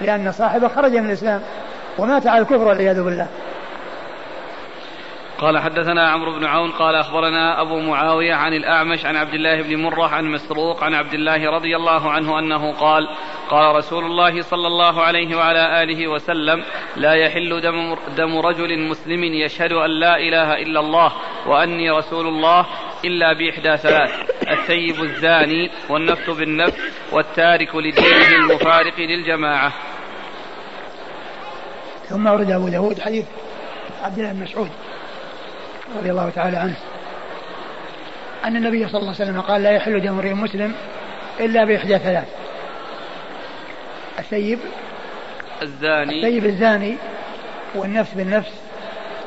لأن 0.00 0.32
صاحبه 0.32 0.68
خرج 0.68 0.96
من 0.96 1.06
الإسلام 1.06 1.40
ومات 1.98 2.26
على 2.26 2.42
الكفر 2.42 2.68
والعياذ 2.68 3.02
بالله. 3.02 3.26
قال 5.42 5.58
حدثنا 5.58 6.10
عمرو 6.10 6.32
بن 6.32 6.44
عون 6.44 6.70
قال 6.70 6.94
أخبرنا 6.94 7.60
أبو 7.60 7.80
معاوية 7.80 8.34
عن 8.34 8.54
الأعمش 8.54 9.06
عن 9.06 9.16
عبد 9.16 9.34
الله 9.34 9.62
بن 9.62 9.76
مرة 9.76 10.06
عن 10.06 10.24
مسروق 10.24 10.84
عن 10.84 10.94
عبد 10.94 11.14
الله 11.14 11.50
رضي 11.50 11.76
الله 11.76 12.10
عنه 12.10 12.38
أنه 12.38 12.72
قال 12.72 13.08
قال 13.50 13.76
رسول 13.76 14.04
الله 14.04 14.42
صلى 14.42 14.66
الله 14.66 15.02
عليه 15.02 15.36
وعلى 15.36 15.82
آله 15.82 16.08
وسلم 16.08 16.64
لا 16.96 17.14
يحل 17.14 17.60
دم, 17.60 17.96
دم 18.16 18.38
رجل 18.38 18.78
مسلم 18.78 19.24
يشهد 19.24 19.72
أن 19.72 19.90
لا 19.90 20.16
إله 20.16 20.54
إلا 20.54 20.80
الله 20.80 21.12
وأني 21.46 21.90
رسول 21.90 22.26
الله 22.26 22.66
إلا 23.04 23.32
بإحدى 23.32 23.76
ثلاث 23.76 24.10
الثيب 24.50 25.02
الزاني 25.02 25.70
والنفس 25.88 26.30
بالنفس 26.30 26.78
والتارك 27.12 27.74
لدينه 27.74 28.34
المفارق 28.34 28.98
للجماعة. 28.98 29.72
ثم 32.08 32.26
ورد 32.26 32.50
أبو 32.50 32.68
داود 32.68 33.00
حديث 33.00 33.26
عبد 34.02 34.18
الله 34.18 34.32
بن 34.32 34.42
مسعود. 34.42 34.70
رضي 35.98 36.10
الله 36.10 36.30
تعالى 36.30 36.56
عنه. 36.56 36.76
أن 38.44 38.56
النبي 38.56 38.88
صلى 38.88 39.00
الله 39.00 39.14
عليه 39.20 39.24
وسلم 39.30 39.40
قال 39.40 39.62
لا 39.62 39.70
يحل 39.70 40.00
دم 40.00 40.08
امرئ 40.08 40.32
مسلم 40.32 40.74
إلا 41.40 41.64
بإحدى 41.64 41.98
ثلاث. 41.98 42.28
الثيب 44.18 44.58
الزاني. 45.62 46.16
الثيب 46.16 46.44
الزاني 46.44 46.96
والنفس 47.74 48.14
بالنفس 48.14 48.52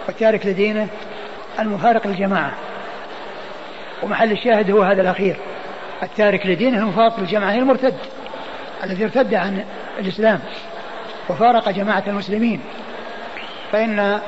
والتارك 0.08 0.45
لدينه 0.45 0.88
المفارق 1.60 2.08
للجماعة. 2.08 2.51
ومحل 4.04 4.32
الشاهد 4.32 4.71
هو 4.71 4.84
هذا 4.84 5.01
الأخير. 5.01 5.36
التارك 6.04 6.45
لدينه 6.45 6.78
المفارق 6.78 7.19
للجماعة 7.19 7.51
هي 7.51 7.60
المرتد 7.60 7.95
الذي 8.84 9.04
ارتد 9.04 9.34
عن 9.34 9.65
الإسلام 9.99 10.39
وفارق 11.30 11.69
جماعة 11.69 12.04
المسلمين. 12.08 12.62
فإن 13.71 14.19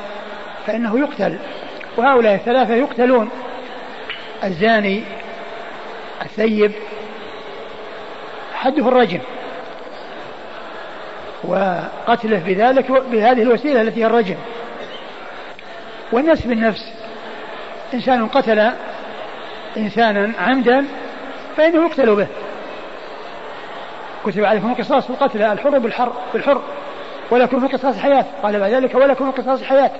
فإنه 0.68 1.00
يقتل. 1.00 1.38
وهؤلاء 1.98 2.36
الثلاثة 2.36 2.74
يقتلون 2.74 3.30
الزاني 4.44 5.04
الثيب 6.22 6.72
حده 8.54 8.88
الرجم. 8.88 9.20
وقتله 11.44 12.40
بذلك 12.40 12.92
بهذه 12.92 13.42
الوسيلة 13.42 13.82
التي 13.82 14.02
هي 14.02 14.06
الرجم. 14.06 14.36
والنفس 16.12 16.46
بالنفس 16.46 16.94
إنسان 17.94 18.28
قتل 18.28 18.72
إنسانا 19.78 20.34
عمدا 20.40 20.86
فإنه 21.58 21.86
يقتل 21.86 22.16
به. 22.16 22.28
كتب 24.26 24.44
عليكم 24.46 24.72
القصاص 24.72 25.04
في 25.04 25.10
القتل 25.10 25.42
الحر 25.42 25.80
بالحر. 25.80 26.14
بالحر 26.34 26.62
ولكم 27.32 27.60
في 27.60 27.66
القصاص 27.66 27.98
حياة. 27.98 28.26
قال 28.44 28.60
بعد 28.60 28.72
ذلك 28.72 28.96
ولكم 28.96 29.32
في 29.32 29.40
القصاص 29.40 29.64
حياة. 29.64 29.92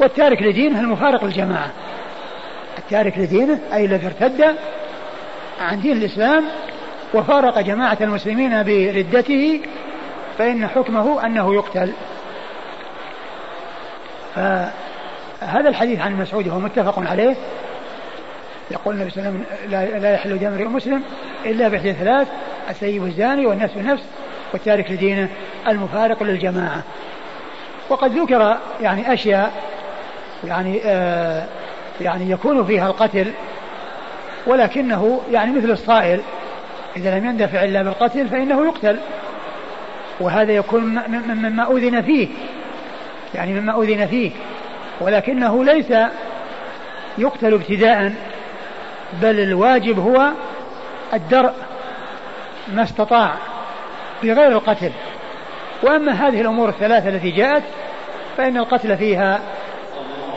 والتارك 0.00 0.42
لدينه 0.42 0.80
المفارق 0.80 1.24
للجماعة. 1.24 1.70
التارك 2.78 3.18
لدينه 3.18 3.58
أي 3.72 3.84
الذي 3.84 4.06
ارتد 4.06 4.56
عن 5.60 5.80
دين 5.80 5.96
الإسلام 5.96 6.44
وفارق 7.14 7.58
جماعة 7.60 7.98
المسلمين 8.00 8.62
بردته 8.62 9.60
فإن 10.38 10.66
حكمه 10.66 11.26
أنه 11.26 11.54
يقتل. 11.54 11.92
فهذا 14.34 15.68
الحديث 15.68 16.00
عن 16.00 16.16
مسعود 16.16 16.48
هو 16.48 16.58
متفق 16.58 16.98
عليه. 17.10 17.36
يقول 18.70 18.94
النبي 18.94 19.10
صلى 19.10 19.28
الله 19.28 19.44
عليه 19.62 19.86
وسلم 19.86 20.02
لا 20.02 20.14
يحل 20.14 20.38
دم 20.38 20.46
امرئ 20.46 20.64
مسلم 20.64 21.02
إلا 21.46 21.68
بإحدى 21.68 21.92
ثلاث 21.92 22.28
السيب 22.70 23.04
الزاني 23.04 23.46
والنفس 23.46 23.74
بالنفس 23.74 24.02
والتارك 24.52 24.90
لدينه 24.90 25.28
المفارق 25.68 26.22
للجماعة. 26.22 26.82
وقد 27.88 28.18
ذكر 28.18 28.56
يعني 28.82 29.12
أشياء 29.12 29.52
يعني 30.44 30.80
آه 30.84 31.46
يعني 32.00 32.30
يكون 32.30 32.64
فيها 32.64 32.86
القتل 32.86 33.32
ولكنه 34.46 35.20
يعني 35.32 35.52
مثل 35.52 35.70
الصائل 35.70 36.20
إذا 36.96 37.18
لم 37.18 37.24
يندفع 37.24 37.64
إلا 37.64 37.82
بالقتل 37.82 38.28
فإنه 38.28 38.66
يقتل. 38.66 38.98
وهذا 40.20 40.52
يكون 40.52 40.82
مما 41.08 41.70
أذن 41.72 42.02
فيه 42.02 42.28
يعني 43.34 43.60
مما 43.60 43.82
أذن 43.82 44.06
فيه 44.06 44.30
ولكنه 45.00 45.64
ليس 45.64 45.92
يقتل 47.18 47.54
ابتداء 47.54 48.12
بل 49.22 49.40
الواجب 49.40 49.98
هو 49.98 50.30
الدرء 51.14 51.52
ما 52.74 52.82
استطاع 52.82 53.34
بغير 54.22 54.52
القتل. 54.52 54.92
وأما 55.82 56.12
هذه 56.12 56.40
الأمور 56.40 56.68
الثلاثة 56.68 57.08
التي 57.08 57.30
جاءت 57.30 57.62
فإن 58.36 58.56
القتل 58.56 58.96
فيها 58.96 59.40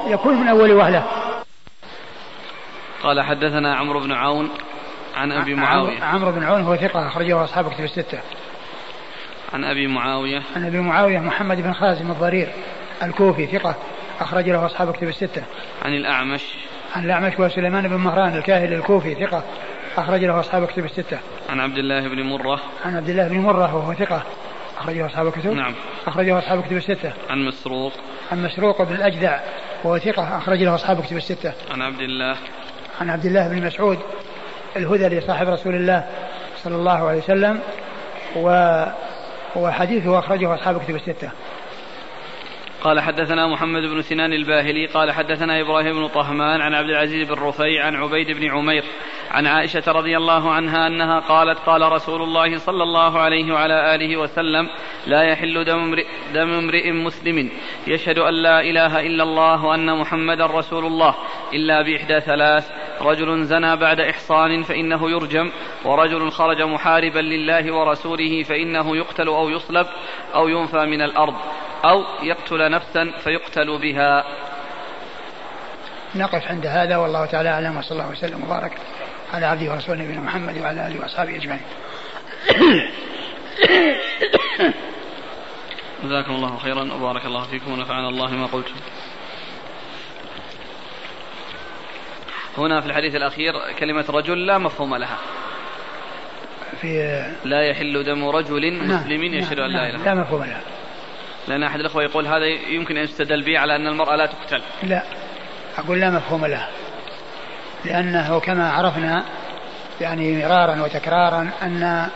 يكون 0.07 0.33
من 0.33 0.47
أول 0.47 0.71
وهلة. 0.71 1.05
قال 3.03 3.21
حدثنا 3.21 3.75
عمرو 3.75 3.99
بن 3.99 4.11
عون 4.11 4.49
عن 5.15 5.31
أبي 5.31 5.55
معاوية. 5.55 6.03
عمرو 6.03 6.31
بن 6.31 6.43
عون 6.43 6.61
هو 6.61 6.75
ثقة 6.75 7.07
أخرجه 7.07 7.43
أصحاب 7.43 7.71
كتب 7.73 7.83
الستة. 7.83 8.19
عن 9.53 9.63
أبي 9.63 9.87
معاوية. 9.87 10.41
عن 10.55 10.65
أبي 10.65 10.79
معاوية 10.79 11.19
محمد 11.19 11.61
بن 11.61 11.73
خازم 11.73 12.11
الضرير 12.11 12.49
الكوفي 13.03 13.45
ثقة 13.45 13.75
أخرج 14.19 14.49
له 14.49 14.65
أصحاب 14.65 14.93
كتب 14.93 15.07
الستة. 15.07 15.43
عن 15.85 15.93
الأعمش. 15.93 16.43
عن 16.95 17.05
الأعمش 17.05 17.39
وسليمان 17.39 17.87
بن 17.87 17.95
مهران 17.95 18.37
الكاهلي 18.37 18.75
الكوفي 18.75 19.15
ثقة 19.15 19.43
أخرج 19.97 20.25
له 20.25 20.39
أصحاب 20.39 20.65
كتب 20.65 20.85
الستة. 20.85 21.19
عن 21.49 21.59
عبد 21.59 21.77
الله 21.77 22.07
بن 22.07 22.23
مرة. 22.23 22.59
عن 22.85 22.95
عبد 22.95 23.09
الله 23.09 23.27
بن 23.27 23.39
مرة 23.39 23.75
وهو 23.75 23.93
ثقة 23.93 24.23
أخرجه 24.77 25.05
أصحاب 25.05 25.27
الكتب 25.27 25.53
نعم. 25.53 25.73
أخرجه 26.07 26.39
أصحاب 26.39 26.59
الكتب 26.59 26.77
الستة. 26.77 27.13
عن 27.29 27.45
مسروق. 27.45 27.93
عن 28.31 28.43
مسروق 28.43 28.81
بن 28.81 28.95
الأجدع 28.95 29.39
وهو 29.83 29.97
ثقة 29.97 30.37
أخرج 30.37 30.63
له 30.63 30.75
أصحاب 30.75 30.99
الكتب 30.99 31.17
الستة. 31.17 31.53
عن 31.71 31.81
عبد 31.81 31.99
الله. 31.99 32.35
عن 33.01 33.09
عبد 33.09 33.25
الله 33.25 33.47
بن 33.47 33.65
مسعود 33.65 33.99
الهذلي 34.75 35.21
صاحب 35.21 35.47
رسول 35.47 35.75
الله 35.75 36.05
صلى 36.63 36.75
الله 36.75 37.07
عليه 37.07 37.17
وسلم 37.17 37.59
و 38.35 38.85
وحديثه 39.55 40.19
أخرجه 40.19 40.55
أصحاب 40.55 40.75
الكتب 40.75 40.95
الستة. 40.95 41.31
قال 42.81 42.99
حدثنا 42.99 43.47
محمد 43.47 43.81
بن 43.81 44.01
سنان 44.01 44.33
الباهلي 44.33 44.85
قال 44.85 45.11
حدثنا 45.11 45.61
إبراهيم 45.61 45.95
بن 45.95 46.07
طهمان 46.07 46.61
عن 46.61 46.73
عبد 46.73 46.89
العزيز 46.89 47.27
بن 47.27 47.33
رفيع 47.33 47.85
عن 47.85 47.95
عبيد 47.95 48.31
بن 48.31 48.51
عمير 48.51 48.83
عن 49.31 49.47
عائشة 49.47 49.83
رضي 49.87 50.17
الله 50.17 50.51
عنها 50.51 50.87
أنها 50.87 51.19
قالت 51.19 51.59
قال 51.59 51.91
رسول 51.91 52.21
الله 52.21 52.57
صلى 52.57 52.83
الله 52.83 53.19
عليه 53.19 53.53
وعلى 53.53 53.95
آله 53.95 54.17
وسلم 54.17 54.69
لا 55.07 55.23
يحل 55.23 55.63
دم 55.63 55.79
امرئ, 55.79 56.05
دم 56.33 56.53
امرئ 56.53 56.91
مسلم. 56.91 57.49
يشهد 57.87 58.19
أن 58.19 58.33
لا 58.33 58.61
إله 58.61 58.99
إلا 58.99 59.23
الله 59.23 59.65
وأن 59.65 59.97
محمدا 59.97 60.45
رسول 60.45 60.85
الله. 60.85 61.15
إلا 61.53 61.81
بإحدى 61.81 62.19
ثلاث. 62.19 62.71
رجل 63.01 63.43
زنى 63.43 63.75
بعد 63.75 63.99
إحصان 63.99 64.63
فإنه 64.63 65.11
يرجم. 65.11 65.51
ورجل 65.85 66.31
خرج 66.31 66.61
محاربا 66.61 67.19
لله 67.19 67.75
ورسوله 67.75 68.43
فإنه 68.43 68.97
يقتل 68.97 69.27
أو 69.27 69.49
يصلب 69.49 69.87
أو 70.35 70.47
ينفى 70.47 70.85
من 70.85 71.01
الأرض. 71.01 71.35
أو 71.85 72.03
يقتل 72.23 72.71
نفسا 72.71 73.11
فيقتل 73.23 73.77
بها. 73.77 74.23
نقف 76.15 76.47
عند 76.47 76.65
هذا 76.65 76.97
والله 76.97 77.25
تعالى 77.25 77.49
أعلم 77.49 77.77
وصلى 77.77 77.91
الله 77.91 78.11
وسلم 78.11 78.43
وبارك. 78.43 78.71
على 79.33 79.45
عبده 79.45 79.71
ورسوله 79.71 80.03
نبينا 80.03 80.21
محمد 80.21 80.57
وعلى 80.57 80.87
آله 80.87 80.99
وأصحابه 80.99 81.35
أجمعين. 81.35 81.61
جزاكم 86.03 86.31
الله 86.35 86.57
خيرا 86.57 86.93
وبارك 86.93 87.25
الله 87.25 87.43
فيكم 87.43 87.71
ونفعنا 87.71 88.09
الله 88.09 88.31
ما 88.31 88.45
قلتم. 88.45 88.75
هنا 92.57 92.81
في 92.81 92.87
الحديث 92.87 93.15
الأخير 93.15 93.53
كلمة 93.79 94.05
رجل 94.09 94.45
لا 94.45 94.57
مفهوم 94.57 94.95
لها. 94.95 95.17
في 96.81 97.23
لا 97.45 97.61
يحل 97.61 98.03
دم 98.03 98.25
رجل 98.29 98.73
نعم، 98.73 99.01
مسلم 99.01 99.23
يشهد 99.23 99.59
أن 99.59 99.71
لا 99.71 99.77
نعم، 99.77 99.95
إله 99.95 100.05
لا 100.05 100.13
مفهوم 100.13 100.43
لها. 100.43 100.61
لأن 101.47 101.63
أحد 101.63 101.79
الأخوة 101.79 102.03
يقول 102.03 102.27
هذا 102.27 102.45
يمكن 102.45 102.97
أن 102.97 103.03
يستدل 103.03 103.41
به 103.41 103.59
على 103.59 103.75
أن 103.75 103.87
المرأة 103.87 104.15
لا 104.15 104.25
تقتل. 104.25 104.61
لا 104.83 105.03
أقول 105.77 105.99
لا 105.99 106.09
مفهوم 106.09 106.45
لها. 106.45 106.69
لأنه 107.85 108.39
كما 108.39 108.71
عرفنا 108.71 109.23
يعني 110.01 110.37
مرارا 110.37 110.81
وتكرارا 110.81 111.49
أن 111.63 112.07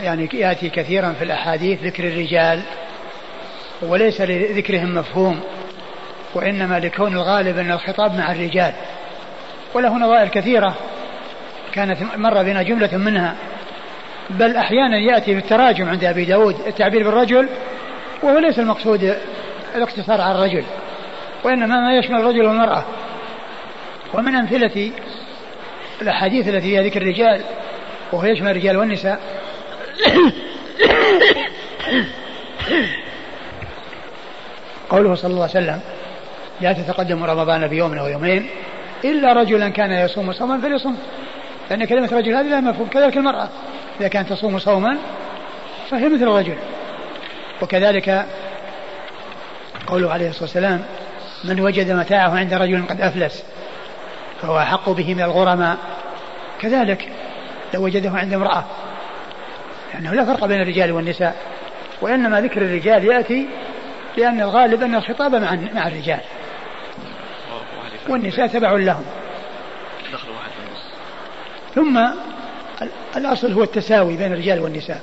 يعني 0.00 0.28
يأتي 0.32 0.70
كثيرا 0.70 1.12
في 1.12 1.24
الأحاديث 1.24 1.82
ذكر 1.82 2.04
الرجال 2.08 2.60
وليس 3.82 4.20
لذكرهم 4.20 4.94
مفهوم 4.94 5.40
وإنما 6.34 6.80
لكون 6.80 7.12
الغالب 7.12 7.58
أن 7.58 7.70
الخطاب 7.70 8.14
مع 8.18 8.32
الرجال. 8.32 8.72
وله 9.74 9.98
نظائر 9.98 10.28
كثيرة 10.28 10.74
كانت 11.72 11.98
مر 12.16 12.42
بنا 12.42 12.62
جملة 12.62 12.96
منها 12.96 13.34
بل 14.30 14.56
أحيانا 14.56 14.98
يأتي 14.98 15.34
في 15.34 15.38
التراجم 15.38 15.88
عند 15.88 16.04
أبي 16.04 16.24
داود 16.24 16.56
التعبير 16.66 17.04
بالرجل 17.04 17.48
وهو 18.22 18.38
ليس 18.38 18.58
المقصود 18.58 19.16
الاقتصار 19.74 20.20
على 20.20 20.34
الرجل 20.34 20.64
وإنما 21.44 21.80
ما 21.80 21.98
يشمل 21.98 22.20
الرجل 22.20 22.46
والمرأة. 22.46 22.84
ومن 24.14 24.34
أمثلة 24.34 24.90
الأحاديث 26.02 26.48
التي 26.48 26.60
فيها 26.60 26.82
ذكر 26.82 27.02
الرجال 27.02 27.40
وهو 28.12 28.24
يشمل 28.24 28.50
الرجال 28.50 28.76
والنساء. 28.76 29.20
قوله 34.88 35.14
صلى 35.14 35.30
الله 35.30 35.42
عليه 35.42 35.50
وسلم 35.50 35.80
لا 36.60 36.72
تتقدم 36.72 37.24
رمضان 37.24 37.66
بيوم 37.66 37.98
أو 37.98 38.06
يومين 38.06 38.50
إلا 39.04 39.32
رجلا 39.32 39.68
كان 39.68 39.90
يصوم 39.90 40.32
صوما 40.32 40.60
فليصوم. 40.60 40.98
لأن 41.70 41.84
كلمة 41.84 42.08
رجل 42.12 42.34
هذه 42.34 42.46
لا 42.46 42.60
مفهوم 42.60 42.88
كذلك 42.88 43.16
المرأة 43.16 43.48
إذا 44.00 44.08
كانت 44.08 44.28
تصوم 44.32 44.58
صوما 44.58 44.98
فهي 45.90 46.08
مثل 46.08 46.22
الرجل. 46.22 46.56
وكذلك 47.62 48.26
قوله 49.86 50.12
عليه 50.12 50.28
الصلاة 50.28 50.44
والسلام 50.44 50.84
من 51.44 51.60
وجد 51.60 51.90
متاعه 51.90 52.38
عند 52.38 52.54
رجل 52.54 52.86
قد 52.86 53.00
أفلس. 53.00 53.44
فهو 54.44 54.58
أحق 54.58 54.90
به 54.90 55.14
من 55.14 55.22
الغرماء. 55.22 55.76
كذلك 56.60 57.08
لو 57.74 57.84
وجده 57.84 58.10
عند 58.10 58.32
امرأة 58.32 58.64
لأنه 59.94 60.14
لا 60.14 60.24
فرق 60.24 60.44
بين 60.44 60.60
الرجال 60.60 60.92
والنساء 60.92 61.36
وإنما 62.00 62.40
ذكر 62.40 62.62
الرجال 62.62 63.04
يأتي 63.04 63.48
لأن 64.16 64.40
الغالب 64.40 64.82
أن 64.82 64.94
الخطاب 64.94 65.34
مع 65.34 65.58
مع 65.74 65.88
الرجال. 65.88 66.20
والنساء 68.08 68.46
تبع 68.46 68.72
لهم. 68.72 69.04
ثم 71.74 72.00
الأصل 73.16 73.52
هو 73.52 73.62
التساوي 73.62 74.16
بين 74.16 74.32
الرجال 74.32 74.60
والنساء. 74.60 75.00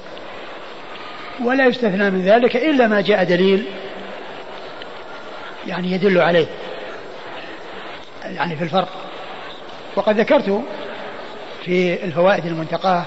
ولا 1.44 1.66
يستثنى 1.66 2.10
من 2.10 2.22
ذلك 2.22 2.56
إلا 2.56 2.88
ما 2.88 3.02
جاء 3.02 3.24
دليل 3.24 3.66
يعني 5.68 5.92
يدل 5.92 6.22
عليه 6.22 6.48
يعني 8.26 8.56
في 8.56 8.64
الفرق. 8.64 9.11
وقد 9.96 10.20
ذكرت 10.20 10.62
في 11.66 12.04
الفوائد 12.04 12.46
المنتقاة 12.46 13.04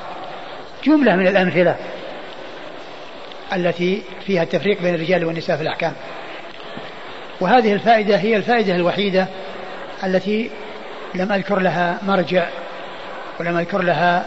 جملة 0.84 1.16
من 1.16 1.26
الأمثلة 1.26 1.76
التي 3.52 4.02
فيها 4.26 4.42
التفريق 4.42 4.82
بين 4.82 4.94
الرجال 4.94 5.24
والنساء 5.24 5.56
في 5.56 5.62
الأحكام. 5.62 5.92
وهذه 7.40 7.72
الفائدة 7.72 8.16
هي 8.16 8.36
الفائدة 8.36 8.76
الوحيدة 8.76 9.26
التي 10.04 10.50
لم 11.14 11.32
أذكر 11.32 11.60
لها 11.60 11.98
مرجع 12.02 12.46
ولم 13.40 13.56
أذكر 13.56 13.82
لها 13.82 14.26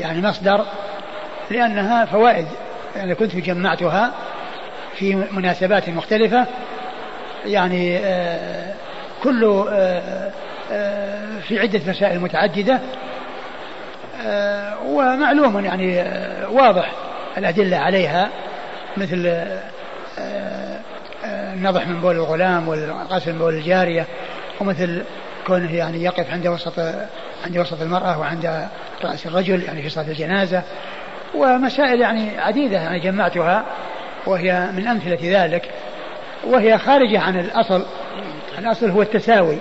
يعني 0.00 0.22
مصدر 0.22 0.66
لأنها 1.50 2.04
فوائد 2.04 2.46
يعني 2.96 3.14
كنت 3.14 3.36
جمعتها 3.36 4.12
في 4.94 5.14
مناسبات 5.14 5.88
مختلفة. 5.88 6.46
يعني 7.46 7.98
آه 7.98 8.74
كل 9.22 9.64
آه 9.70 10.30
في 11.42 11.58
عدة 11.60 11.80
مسائل 11.86 12.20
متعددة 12.20 12.80
آه، 14.26 14.74
ومعلوم 14.86 15.64
يعني 15.64 16.00
آه، 16.00 16.50
واضح 16.50 16.92
الأدلة 17.38 17.76
عليها 17.76 18.28
مثل 18.96 19.26
آه، 20.18 20.80
النضح 21.24 21.86
من 21.86 22.00
بول 22.00 22.16
الغلام 22.16 22.68
والغسل 22.68 23.32
من 23.32 23.38
بول 23.38 23.54
الجارية 23.54 24.06
ومثل 24.60 25.02
كونه 25.46 25.76
يعني 25.76 26.04
يقف 26.04 26.30
عند 26.30 26.46
وسط 26.46 26.78
عند 27.46 27.58
وسط 27.58 27.82
المرأة 27.82 28.18
وعند 28.18 28.68
رأس 29.04 29.26
الرجل 29.26 29.62
يعني 29.62 29.82
في 29.82 29.88
صلاة 29.88 30.08
الجنازة 30.08 30.62
ومسائل 31.34 32.00
يعني 32.00 32.38
عديدة 32.38 32.88
أنا 32.88 32.98
جمعتها 32.98 33.64
وهي 34.26 34.68
من 34.76 34.88
أمثلة 34.88 35.18
ذلك 35.22 35.70
وهي 36.44 36.78
خارجة 36.78 37.20
عن 37.20 37.40
الأصل 37.40 37.86
الأصل 38.58 38.90
هو 38.90 39.02
التساوي. 39.02 39.58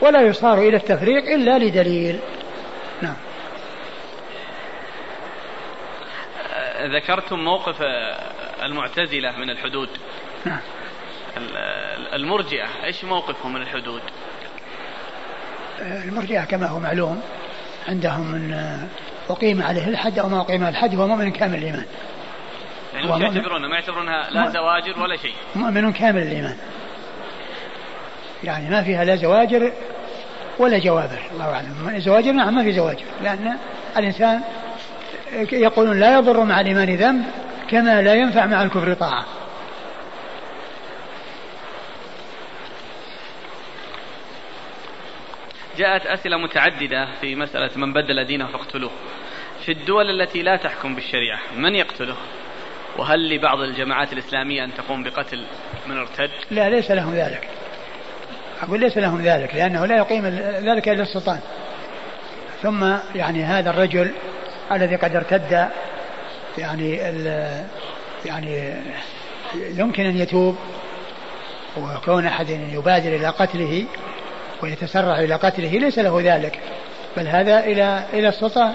ولا 0.00 0.20
يصار 0.22 0.58
إلى 0.58 0.76
التفريق 0.76 1.24
إلا 1.24 1.58
لدليل. 1.58 2.18
نعم. 3.02 3.16
ذكرتم 6.94 7.38
موقف 7.38 7.76
المعتزلة 8.62 9.38
من 9.38 9.50
الحدود. 9.50 9.88
نعم. 10.44 10.60
المرجئة 12.12 12.66
إيش 12.84 13.04
موقفهم 13.04 13.52
من 13.52 13.62
الحدود؟ 13.62 14.02
المرجئة 15.80 16.44
كما 16.44 16.66
هو 16.66 16.78
معلوم 16.78 17.22
عندهم 17.88 18.32
من 18.32 18.54
أقيم 19.30 19.62
عليه 19.62 19.88
الحد 19.88 20.18
أو 20.18 20.28
ما 20.28 20.40
أقيم 20.40 20.64
عليه 20.64 20.78
الحد 20.78 20.94
هو 20.94 21.06
مؤمن 21.06 21.30
كامل 21.30 21.58
الإيمان. 21.58 21.84
يعني 22.94 23.06
مش 23.06 23.20
يعتبرونها 23.20 23.68
ما 23.68 23.74
يعتبرونها 23.74 24.30
لا 24.30 24.50
زواجر 24.50 25.00
ولا 25.00 25.16
شيء. 25.16 25.34
مؤمن 25.54 25.92
كامل 25.92 26.22
الإيمان. 26.22 26.56
يعني 28.44 28.70
ما 28.70 28.82
فيها 28.82 29.04
لا 29.04 29.16
زواجر 29.16 29.72
ولا 30.58 30.78
جوابر 30.78 31.18
الله 31.32 31.44
أعلم. 31.44 31.98
زواجر 31.98 32.32
نعم 32.32 32.54
ما 32.54 32.62
في 32.62 32.72
زواجر 32.72 33.04
لأن 33.22 33.56
الإنسان 33.96 34.40
يقولون 35.52 36.00
لا 36.00 36.18
يضر 36.18 36.44
مع 36.44 36.60
الإيمان 36.60 36.96
ذنب 36.96 37.24
كما 37.70 38.02
لا 38.02 38.14
ينفع 38.14 38.46
مع 38.46 38.62
الكفر 38.62 38.94
طاعة. 38.94 39.24
جاءت 45.78 46.06
أسئلة 46.06 46.36
متعددة 46.36 47.08
في 47.20 47.34
مسألة 47.34 47.70
من 47.76 47.92
بدل 47.92 48.24
دينه 48.24 48.46
فاقتلوه. 48.46 48.90
في 49.64 49.72
الدول 49.72 50.20
التي 50.20 50.42
لا 50.42 50.56
تحكم 50.56 50.94
بالشريعة 50.94 51.38
من 51.56 51.74
يقتله؟ 51.74 52.16
وهل 52.98 53.34
لبعض 53.34 53.60
الجماعات 53.60 54.12
الإسلامية 54.12 54.64
أن 54.64 54.74
تقوم 54.74 55.02
بقتل 55.02 55.46
من 55.86 55.96
ارتد؟ 55.96 56.30
لا 56.50 56.70
ليس 56.70 56.90
لهم 56.90 57.14
ذلك. 57.14 57.48
أقول 58.62 58.80
ليس 58.80 58.98
لهم 58.98 59.22
ذلك 59.22 59.54
لأنه 59.54 59.86
لا 59.86 59.96
يقيم 59.96 60.26
ذلك 60.64 60.88
إلا 60.88 61.02
السلطان 61.02 61.38
ثم 62.62 62.94
يعني 63.14 63.44
هذا 63.44 63.70
الرجل 63.70 64.10
الذي 64.72 64.96
قد 64.96 65.16
ارتد 65.16 65.68
يعني 66.58 66.94
يعني 68.24 68.74
يمكن 69.54 70.06
أن 70.06 70.16
يتوب 70.16 70.56
وكون 71.76 72.26
أحد 72.26 72.50
يبادر 72.50 73.08
إلى 73.08 73.28
قتله 73.28 73.84
ويتسرع 74.62 75.18
إلى 75.18 75.34
قتله 75.34 75.68
ليس 75.68 75.98
له 75.98 76.20
ذلك 76.24 76.58
بل 77.16 77.28
هذا 77.28 77.60
إلى 77.60 78.02
إلى 78.12 78.28
السلطان 78.28 78.74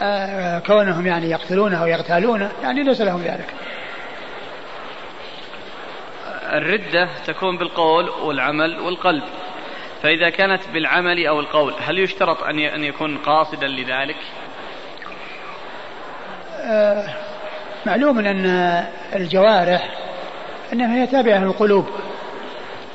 وكونهم 0.00 1.06
يعني 1.06 1.30
يقتلونه 1.30 1.82
أو 1.82 1.86
يغتالونه 1.86 2.50
يعني 2.62 2.82
ليس 2.82 3.00
لهم 3.00 3.22
ذلك. 3.22 3.46
الردة 6.52 7.08
تكون 7.26 7.58
بالقول 7.58 8.08
والعمل 8.08 8.80
والقلب 8.80 9.22
فإذا 10.02 10.30
كانت 10.30 10.68
بالعمل 10.72 11.26
أو 11.26 11.40
القول 11.40 11.74
هل 11.80 11.98
يشترط 11.98 12.42
أن 12.42 12.58
أن 12.58 12.84
يكون 12.84 13.18
قاصدا 13.18 13.66
لذلك؟ 13.66 14.16
آه 16.60 17.08
معلوم 17.86 18.18
أن 18.18 18.46
الجوارح 19.14 19.88
أنها 20.72 21.02
هي 21.02 21.06
تابعة 21.06 21.38
للقلوب 21.38 21.86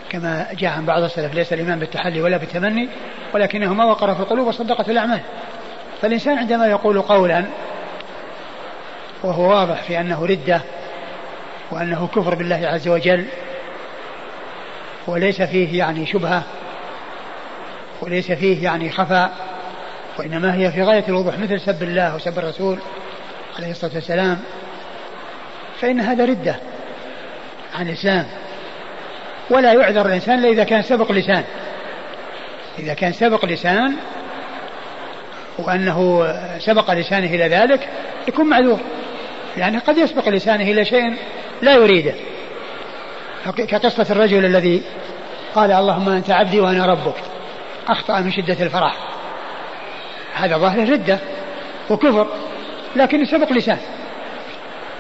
كما 0.09 0.47
جاء 0.53 0.71
عن 0.71 0.85
بعض 0.85 1.03
السلف 1.03 1.33
ليس 1.33 1.53
الإيمان 1.53 1.79
بالتحلي 1.79 2.21
ولا 2.21 2.37
بالتمني 2.37 2.89
ولكنه 3.33 3.73
ما 3.73 3.85
وقر 3.85 4.15
في 4.15 4.19
القلوب 4.19 4.47
وصدقت 4.47 4.89
الأعمال 4.89 5.19
فالإنسان 6.01 6.37
عندما 6.37 6.67
يقول 6.67 7.01
قولا 7.01 7.45
وهو 9.23 9.49
واضح 9.49 9.83
في 9.83 9.99
أنه 9.99 10.25
ردة 10.25 10.61
وأنه 11.71 12.07
كفر 12.15 12.35
بالله 12.35 12.67
عز 12.67 12.87
وجل 12.87 13.25
وليس 15.07 15.41
فيه 15.41 15.79
يعني 15.79 16.05
شبهة 16.05 16.43
وليس 18.01 18.31
فيه 18.31 18.63
يعني 18.63 18.91
خفاء 18.91 19.31
وإنما 20.19 20.55
هي 20.55 20.71
في 20.71 20.83
غاية 20.83 21.03
الوضوح 21.07 21.39
مثل 21.39 21.59
سب 21.59 21.83
الله 21.83 22.15
وسب 22.15 22.39
الرسول 22.39 22.79
عليه 23.57 23.71
الصلاة 23.71 23.95
والسلام. 23.95 24.39
فإن 25.79 25.99
هذا 25.99 26.25
ردة 26.25 26.55
عن 27.75 27.87
الإسلام. 27.87 28.25
ولا 29.49 29.73
يعذر 29.73 30.05
الإنسان 30.05 30.39
إلا 30.39 30.49
إذا 30.49 30.63
كان 30.63 30.81
سبق 30.81 31.11
لسان. 31.11 31.43
إذا 32.79 32.93
كان 32.93 33.13
سبق 33.13 33.45
لسان 33.45 33.95
وأنه 35.57 36.27
سبق 36.59 36.91
لسانه 36.91 37.27
إلى 37.27 37.47
ذلك 37.47 37.89
يكون 38.27 38.45
معذور. 38.45 38.79
يعني 39.57 39.77
قد 39.77 39.97
يسبق 39.97 40.29
لسانه 40.29 40.63
إلى 40.63 40.85
شيء 40.85 41.15
لا 41.61 41.73
يريده. 41.73 42.13
كقصة 43.45 44.05
الرجل 44.09 44.45
الذي 44.45 44.81
قال 45.55 45.71
اللهم 45.71 46.09
أنت 46.09 46.29
عبدي 46.31 46.59
وأنا 46.59 46.85
ربك 46.85 47.15
أخطأ 47.87 48.19
من 48.19 48.31
شدة 48.31 48.65
الفرح. 48.65 48.97
هذا 50.33 50.57
ظاهر 50.57 50.89
ردة 50.89 51.19
وكفر 51.89 52.27
لكن 52.95 53.25
سبق 53.25 53.51
لسان. 53.53 53.77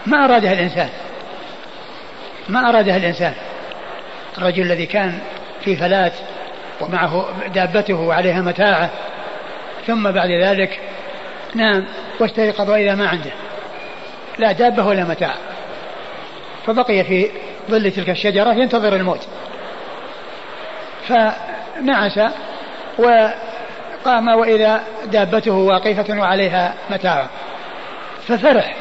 ما 0.05 0.25
أرادها 0.25 0.53
الإنسان. 0.53 0.89
ما 2.49 2.69
أرادها 2.69 2.97
الإنسان. 2.97 3.33
الرجل 4.37 4.61
الذي 4.61 4.85
كان 4.85 5.19
في 5.65 5.75
فلاة 5.75 6.11
ومعه 6.81 7.25
دابته 7.47 7.93
وعليها 7.93 8.41
متاعه 8.41 8.89
ثم 9.87 10.11
بعد 10.11 10.29
ذلك 10.29 10.79
نام 11.55 11.85
واستيقظ 12.19 12.69
وإذا 12.69 12.95
ما 12.95 13.07
عنده 13.07 13.31
لا 14.39 14.51
دابة 14.51 14.85
ولا 14.85 15.03
متاع. 15.03 15.35
فبقي 16.65 17.03
في 17.03 17.31
ظل 17.69 17.91
تلك 17.91 18.09
الشجرة 18.09 18.53
ينتظر 18.53 18.95
الموت. 18.95 19.27
فنعس 21.07 22.19
وقام 22.97 24.27
وإذا 24.27 24.83
دابته 25.05 25.53
واقفة 25.53 26.19
وعليها 26.19 26.73
متاعه 26.89 27.29
ففرح 28.27 28.75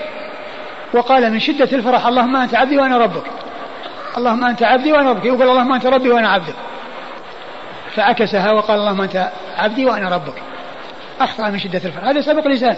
وقال 0.93 1.33
من 1.33 1.41
شدة 1.41 1.77
الفرح 1.77 2.07
اللهم 2.07 2.37
أنت 2.37 2.55
عبدي 2.55 2.79
وأنا 2.79 2.99
ربك. 2.99 3.25
اللهم 4.19 4.45
أنت 4.45 4.63
عبدي 4.63 4.93
وأنا 4.93 5.11
ربك. 5.11 5.25
يقول 5.25 5.43
اللهم 5.43 5.73
أنت 5.73 5.87
ربي 5.87 6.11
وأنا 6.11 6.29
عبدك. 6.29 6.55
فعكسها 7.95 8.53
وقال 8.53 8.79
اللهم 8.79 9.01
أنت 9.01 9.31
عبدي 9.59 9.87
وأنا 9.87 10.09
ربك. 10.09 10.43
أخطأ 11.21 11.51
من 11.51 11.59
شدة 11.59 11.81
الفرح. 11.85 12.05
هذا 12.05 12.21
سبق 12.21 12.47
لسان. 12.47 12.77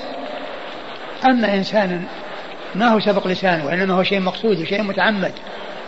أما 1.24 1.54
إنسان 1.54 2.04
ما 2.74 2.88
هو 2.88 3.00
سبق 3.00 3.26
لسان 3.26 3.66
وإنما 3.66 3.94
هو 3.94 4.02
شيء 4.02 4.20
مقصود 4.20 4.60
وشيء 4.60 4.82
متعمد. 4.82 5.32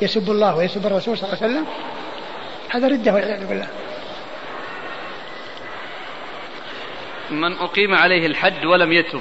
يسب 0.02 0.30
الله 0.30 0.56
ويسب 0.56 0.86
الرسول 0.86 1.18
صلى 1.18 1.32
الله 1.32 1.42
عليه 1.42 1.52
وسلم. 1.52 1.66
هذا 2.70 2.88
ردة 2.88 3.14
والعياذ 3.14 3.46
بالله. 3.46 3.66
من 7.30 7.52
أقيم 7.52 7.94
عليه 7.94 8.26
الحد 8.26 8.64
ولم 8.64 8.92
يتب 8.92 9.20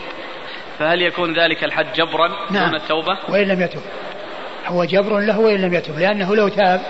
فهل 0.80 1.02
يكون 1.02 1.40
ذلك 1.40 1.64
الحد 1.64 1.86
جبرا 1.96 2.30
نعم. 2.52 2.66
دون 2.66 2.76
التوبة؟ 2.76 3.18
وإن 3.30 3.48
لم 3.48 3.62
يتب. 3.62 3.82
هو 4.68 4.84
جبر 4.84 5.20
له 5.20 5.40
وإن 5.40 5.62
لم 5.62 5.74
يتب 5.74 6.00
لأنه 6.00 6.36
لو 6.36 6.48
تاب 6.48 6.82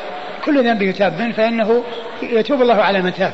كل 0.46 0.64
ذنب 0.64 0.82
يتاب 0.82 1.22
منه 1.22 1.34
فإنه 1.34 1.84
يتوب 2.22 2.62
الله 2.62 2.76
على 2.76 3.02
من 3.02 3.14
تاب. 3.14 3.34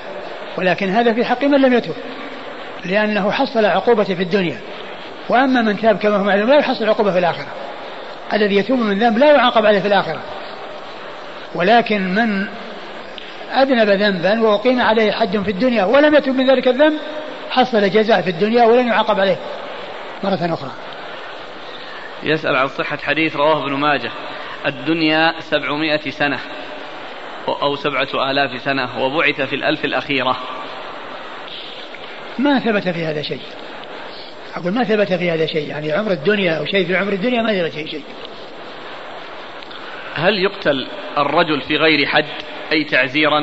ولكن 0.57 0.89
هذا 0.89 1.13
في 1.13 1.25
حق 1.25 1.43
من 1.43 1.61
لم 1.61 1.73
يتب 1.73 1.93
لأنه 2.85 3.31
حصل 3.31 3.65
عقوبة 3.65 4.03
في 4.03 4.23
الدنيا. 4.23 4.59
وأما 5.29 5.61
من 5.61 5.79
تاب 5.79 5.97
كما 5.97 6.17
هو 6.17 6.23
معلوم 6.23 6.49
لا 6.49 6.55
يحصل 6.55 6.89
عقوبة 6.89 7.11
في 7.11 7.19
الآخرة. 7.19 7.47
الذي 8.33 8.55
يتوب 8.55 8.79
من 8.79 8.99
ذنب 8.99 9.17
لا 9.17 9.31
يعاقب 9.31 9.65
عليه 9.65 9.79
في 9.79 9.87
الآخرة. 9.87 10.21
ولكن 11.55 12.13
من 12.13 12.47
أذنب 13.51 13.89
ذنبا 13.89 14.41
وأقيم 14.41 14.81
عليه 14.81 15.11
حد 15.11 15.37
في 15.37 15.51
الدنيا 15.51 15.85
ولم 15.85 16.15
يتب 16.15 16.35
من 16.35 16.49
ذلك 16.49 16.67
الذنب 16.67 16.99
حصل 17.49 17.89
جزاء 17.89 18.21
في 18.21 18.29
الدنيا 18.29 18.65
ولن 18.65 18.87
يعاقب 18.87 19.19
عليه. 19.19 19.37
مرة 20.23 20.53
أخرى. 20.53 20.71
يسأل 22.23 22.55
عن 22.55 22.67
صحة 22.67 22.97
حديث 22.97 23.35
رواه 23.35 23.63
ابن 23.63 23.73
ماجه. 23.73 24.11
الدنيا 24.65 25.33
سبعمائة 25.39 26.11
سنة 26.11 26.39
أو 27.47 27.75
سبعة 27.75 28.31
آلاف 28.31 28.61
سنة 28.61 29.03
وبعث 29.03 29.41
في 29.41 29.55
الألف 29.55 29.85
الأخيرة. 29.85 30.37
ما 32.39 32.59
ثبت 32.59 32.89
في 32.89 33.05
هذا 33.05 33.21
شيء. 33.21 33.41
أقول 34.59 34.73
ما 34.73 34.83
ثبت 34.83 35.13
في 35.13 35.31
هذا 35.31 35.45
شيء 35.45 35.69
يعني 35.69 35.91
عمر 35.91 36.11
الدنيا 36.11 36.53
أو 36.53 36.65
شيء 36.65 36.85
في 36.85 36.95
عمر 36.95 37.13
الدنيا 37.13 37.41
ما 37.41 37.61
ثبت 37.61 37.87
شيء. 37.87 38.03
هل 40.15 40.43
يقتل 40.43 40.87
الرجل 41.17 41.61
في 41.61 41.77
غير 41.77 42.05
حد 42.05 42.25
أي 42.71 42.83
تعزيرا؟ 42.83 43.41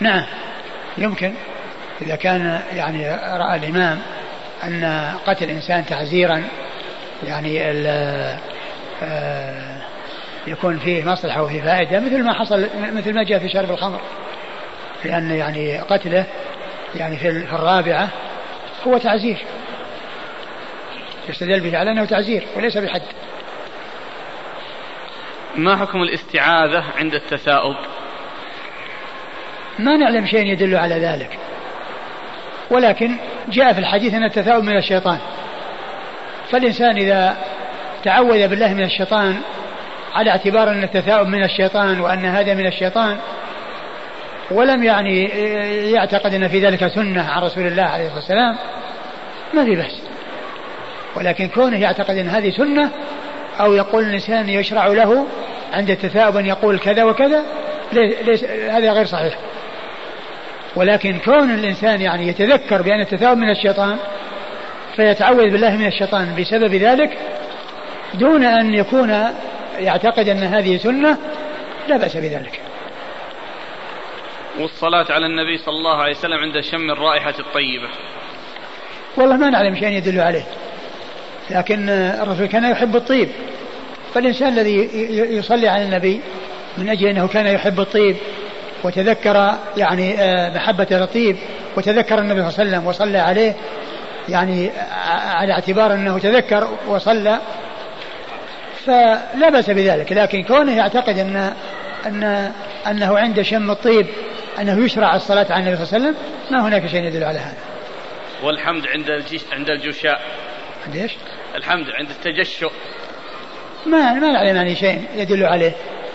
نعم 0.00 0.24
يمكن. 0.98 1.34
إذا 2.02 2.16
كان 2.16 2.60
يعني 2.72 3.08
رأى 3.36 3.56
الإمام 3.56 4.00
أن 4.64 5.14
قتل 5.26 5.50
إنسان 5.50 5.86
تعزيرا 5.86 6.44
يعني 7.26 7.60
آه، 9.02 9.76
يكون 10.46 10.78
فيه 10.78 11.04
مصلحة 11.04 11.42
وفيه 11.42 11.62
فائدة 11.62 12.00
مثل 12.00 12.22
ما 12.22 12.32
حصل 12.32 12.68
مثل 12.92 13.14
ما 13.14 13.22
جاء 13.22 13.38
في 13.38 13.48
شرب 13.48 13.70
الخمر. 13.70 14.00
لأن 15.04 15.30
يعني 15.30 15.78
قتله 15.78 16.24
يعني 16.94 17.16
في 17.16 17.28
الرابعة 17.28 18.08
هو 18.86 18.98
تعزير. 18.98 19.38
يستدل 21.28 21.60
به 21.60 21.78
على 21.78 21.90
أنه 21.90 22.04
تعزير 22.04 22.46
وليس 22.56 22.78
بحد. 22.78 23.02
ما 25.56 25.76
حكم 25.76 26.02
الاستعاذة 26.02 26.84
عند 26.98 27.14
التثاؤب؟ 27.14 27.76
ما 29.78 29.96
نعلم 29.96 30.26
شيء 30.26 30.46
يدل 30.46 30.76
على 30.76 30.94
ذلك. 30.94 31.38
ولكن 32.70 33.16
جاء 33.48 33.72
في 33.72 33.78
الحديث 33.78 34.14
أن 34.14 34.24
التثاؤب 34.24 34.64
من 34.64 34.76
الشيطان. 34.76 35.18
فالإنسان 36.50 36.96
إذا 36.96 37.36
تعوذ 38.04 38.48
بالله 38.48 38.74
من 38.74 38.84
الشيطان 38.84 39.40
على 40.14 40.30
اعتبار 40.30 40.70
أن 40.70 40.84
التثاؤب 40.84 41.26
من 41.26 41.44
الشيطان 41.44 42.00
وأن 42.00 42.24
هذا 42.24 42.54
من 42.54 42.66
الشيطان 42.66 43.18
ولم 44.52 44.84
يعني 44.84 45.24
يعتقد 45.92 46.34
أن 46.34 46.48
في 46.48 46.66
ذلك 46.66 46.86
سنة 46.86 47.30
عن 47.30 47.42
رسول 47.42 47.66
الله 47.66 47.82
عليه 47.82 48.04
الصلاة 48.04 48.18
والسلام 48.18 48.56
ما 49.54 49.64
في 49.64 49.76
بأس. 49.76 50.02
ولكن 51.16 51.48
كونه 51.48 51.80
يعتقد 51.80 52.16
أن 52.16 52.28
هذه 52.28 52.50
سنة 52.50 52.90
أو 53.60 53.74
يقول 53.74 54.04
الإنسان 54.04 54.48
يشرع 54.48 54.86
له 54.86 55.26
عند 55.72 55.90
التثاؤب 55.90 56.36
أن 56.36 56.46
يقول 56.46 56.78
كذا 56.78 57.04
وكذا 57.04 57.42
ليس 58.26 58.44
هذا 58.44 58.92
غير 58.92 59.06
صحيح. 59.06 59.34
ولكن 60.76 61.18
كون 61.18 61.50
الإنسان 61.50 62.00
يعني 62.00 62.28
يتذكر 62.28 62.82
بأن 62.82 63.00
التثاؤب 63.00 63.38
من 63.38 63.50
الشيطان 63.50 63.96
فيتعوذ 64.96 65.50
بالله 65.50 65.76
من 65.76 65.86
الشيطان 65.86 66.34
بسبب 66.38 66.74
ذلك 66.74 67.18
دون 68.14 68.44
أن 68.44 68.74
يكون 68.74 69.24
يعتقد 69.78 70.28
أن 70.28 70.42
هذه 70.42 70.76
سنة 70.76 71.18
لا 71.88 71.96
بأس 71.96 72.16
بذلك. 72.16 72.60
والصلاة 74.58 75.06
على 75.12 75.26
النبي 75.26 75.58
صلى 75.58 75.74
الله 75.74 75.96
عليه 75.96 76.16
وسلم 76.16 76.38
عند 76.38 76.60
شم 76.60 76.90
الرائحة 76.90 77.34
الطيبة. 77.38 77.88
والله 79.16 79.36
ما 79.36 79.50
نعلم 79.50 79.74
شيء 79.74 79.88
يدل 79.88 80.20
عليه 80.20 80.44
لكن 81.50 81.88
الرسول 81.88 82.46
كان 82.46 82.70
يحب 82.70 82.96
الطيب. 82.96 83.28
فالإنسان 84.14 84.48
الذي 84.48 84.90
يصلي 85.36 85.68
على 85.68 85.84
النبي 85.84 86.20
من 86.78 86.88
أجل 86.88 87.06
أنه 87.06 87.28
كان 87.28 87.46
يحب 87.46 87.80
الطيب 87.80 88.16
وتذكر 88.84 89.54
يعني 89.76 90.20
آه، 90.20 90.54
محبة 90.54 90.86
الطيب 90.92 91.36
وتذكر 91.76 92.18
النبي 92.18 92.40
صلى 92.40 92.48
الله 92.48 92.58
عليه 92.58 92.70
وسلم 92.70 92.86
وصلى 92.86 93.18
عليه 93.18 93.54
يعني 94.28 94.70
على 95.14 95.52
اعتبار 95.52 95.94
أنه 95.94 96.18
تذكر 96.18 96.68
وصلى. 96.88 97.40
فلا 98.86 99.48
بأس 99.50 99.70
بذلك 99.70 100.12
لكن 100.12 100.42
كونه 100.42 100.76
يعتقد 100.76 101.18
أن 101.18 101.52
أن 102.06 102.52
أنه 102.86 103.18
عند 103.18 103.42
شم 103.42 103.70
الطيب 103.70 104.06
أنه 104.60 104.84
يشرع 104.84 105.16
الصلاة 105.16 105.46
على 105.50 105.64
النبي 105.64 105.84
صلى 105.84 105.96
الله 105.96 106.08
عليه 106.08 106.18
وسلم 106.18 106.32
ما 106.50 106.68
هناك 106.68 106.86
شيء 106.86 107.04
يدل 107.04 107.24
على 107.24 107.38
هذا 107.38 107.58
والحمد 108.42 108.86
عند 108.86 109.10
الجيش 109.10 109.42
عند 109.52 109.70
الجشاء 109.70 110.20
عند 110.86 110.96
إيش؟ 110.96 111.12
الحمد 111.54 111.86
عند 111.90 112.10
التجشؤ 112.10 112.72
ما 113.86 114.12
ما 114.12 114.32
نعلم 114.32 114.56
يعني 114.56 114.74
شيء 114.74 115.04
يدل 115.14 115.44
عليه 115.44 115.72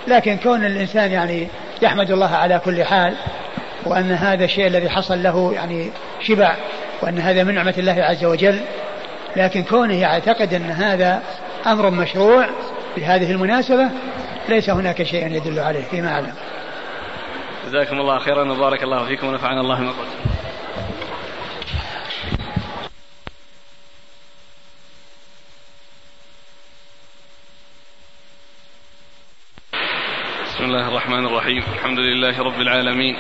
لكن 0.08 0.38
كون 0.38 0.66
الإنسان 0.66 1.12
يعني 1.12 1.48
يحمد 1.82 2.12
الله 2.12 2.36
على 2.36 2.62
كل 2.66 2.84
حال 2.84 3.14
وأن 3.86 4.12
هذا 4.12 4.46
الشيء 4.46 4.68
الذي 4.68 4.90
حصل 4.90 5.24
له 5.24 5.54
يعني 5.54 5.92
شبع 6.22 6.56
وأن 7.02 7.20
هذا 7.20 7.44
من 7.44 7.56
نعمة 7.56 7.74
الله 7.78 8.04
عز 8.04 8.26
وجل 8.26 8.60
لكن 9.36 9.64
كونه 9.64 10.02
يعتقد 10.02 10.54
أن 10.54 10.72
هذا 10.72 11.22
أمر 11.68 11.90
مشروع 11.90 12.50
في 12.96 13.06
هذه 13.06 13.32
المناسبة 13.32 13.90
ليس 14.50 14.70
هناك 14.70 15.04
شيء 15.04 15.32
يدل 15.32 15.60
عليه 15.60 15.84
فيما 15.92 16.12
أعلم. 16.12 16.34
جزاكم 17.68 18.00
الله 18.00 18.20
خيرا 18.20 18.52
وبارك 18.52 18.84
الله 18.84 19.06
فيكم 19.06 19.28
ونفعنا 19.28 19.62
الله 19.62 19.82
ما 19.82 19.92
قلت. 19.92 20.08
بسم 30.46 30.64
الله 30.64 30.88
الرحمن 30.88 31.26
الرحيم. 31.26 31.64
الحمد 31.74 32.00
لله 32.00 32.40
رب 32.40 32.62
العالمين. 32.62 33.16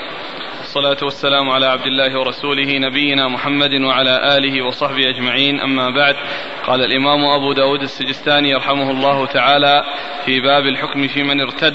والصلاة 0.60 0.98
والسلام 1.04 1.50
على 1.50 1.66
عبد 1.66 1.88
الله 1.88 2.20
ورسوله 2.20 2.78
نبينا 2.78 3.28
محمد 3.28 3.74
وعلى 3.74 4.38
آله 4.38 4.66
وصحبه 4.66 5.10
أجمعين. 5.10 5.60
أما 5.60 5.90
بعد 5.90 6.16
قال 6.68 6.84
الإمام 6.84 7.26
أبو 7.26 7.54
داود 7.54 7.82
السجستاني 7.82 8.50
يرحمه 8.50 8.92
الله 8.92 9.26
تعالى 9.26 9.84
في 10.26 10.40
باب 10.40 10.66
الحكم 10.66 11.08
في 11.08 11.24
من 11.24 11.42
ارتد. 11.42 11.74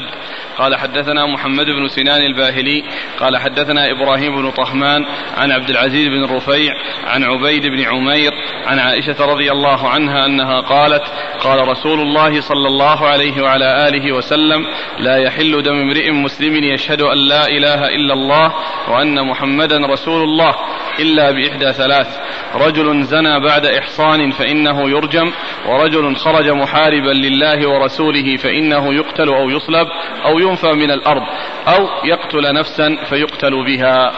قال 0.58 0.76
حدثنا 0.76 1.26
محمد 1.26 1.66
بن 1.66 1.88
سنان 1.88 2.22
الباهلي 2.22 2.84
قال 3.20 3.36
حدثنا 3.36 3.90
إبراهيم 3.90 4.42
بن 4.42 4.50
طهمان 4.50 5.04
عن 5.36 5.52
عبد 5.52 5.70
العزيز 5.70 6.08
بن 6.08 6.24
الرفيع 6.24 6.72
عن 7.04 7.24
عبيد 7.24 7.66
بن 7.66 7.80
عمير 7.84 8.32
عن 8.66 8.78
عائشة 8.78 9.24
رضي 9.26 9.52
الله 9.52 9.88
عنها 9.88 10.26
أنها 10.26 10.60
قالت 10.60 11.02
قال 11.40 11.68
رسول 11.68 12.00
الله 12.00 12.40
صلى 12.40 12.68
الله 12.68 13.06
عليه 13.06 13.42
وعلى 13.42 13.88
آله 13.88 14.12
وسلم 14.12 14.66
لا 14.98 15.16
يحل 15.16 15.62
دم 15.62 15.74
امرئ 15.74 16.10
مسلم 16.10 16.54
يشهد 16.64 17.02
أن 17.02 17.18
لا 17.28 17.46
إله 17.46 17.88
إلا 17.88 18.14
الله 18.14 18.52
وأن 18.88 19.26
محمدا 19.26 19.86
رسول 19.86 20.22
الله 20.22 20.54
إلا 21.00 21.30
بإحدى 21.30 21.72
ثلاث. 21.72 22.18
رجل 22.54 23.02
زنى 23.02 23.40
بعد 23.40 23.66
إحصان 23.66 24.30
فإنه 24.30 24.81
يرجم 24.88 25.32
ورجل 25.68 26.16
خرج 26.16 26.48
محاربا 26.48 27.10
لله 27.10 27.68
ورسوله 27.68 28.36
فإنه 28.36 28.94
يقتل 28.94 29.28
أو 29.28 29.50
يصلب 29.50 29.86
أو 30.24 30.38
ينفى 30.38 30.72
من 30.72 30.90
الأرض 30.90 31.22
أو 31.68 31.86
يقتل 32.04 32.54
نفسا 32.54 32.96
فيقتل 33.08 33.64
بها 33.66 34.12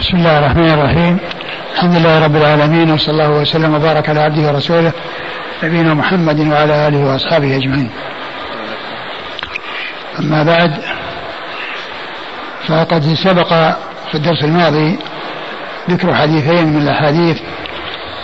بسم 0.00 0.16
الله 0.16 0.38
الرحمن 0.38 0.70
الرحيم 0.70 1.18
الحمد 1.74 1.96
لله 1.96 2.24
رب 2.24 2.36
العالمين 2.36 2.90
وصلى 2.90 3.12
الله 3.12 3.30
وسلم 3.40 3.74
وبارك 3.74 4.08
على 4.08 4.20
عبده 4.20 4.42
ورسوله 4.48 4.92
نبينا 5.62 5.94
محمد 5.94 6.40
وعلى 6.40 6.88
آله 6.88 7.12
وأصحابه 7.12 7.56
أجمعين. 7.56 7.90
أما 10.18 10.42
بعد 10.42 10.72
فقد 12.68 13.02
سبق 13.02 13.48
في 14.10 14.14
الدرس 14.14 14.44
الماضي 14.44 14.98
ذكر 15.90 16.14
حديثين 16.14 16.66
من 16.68 16.82
الأحاديث 16.82 17.40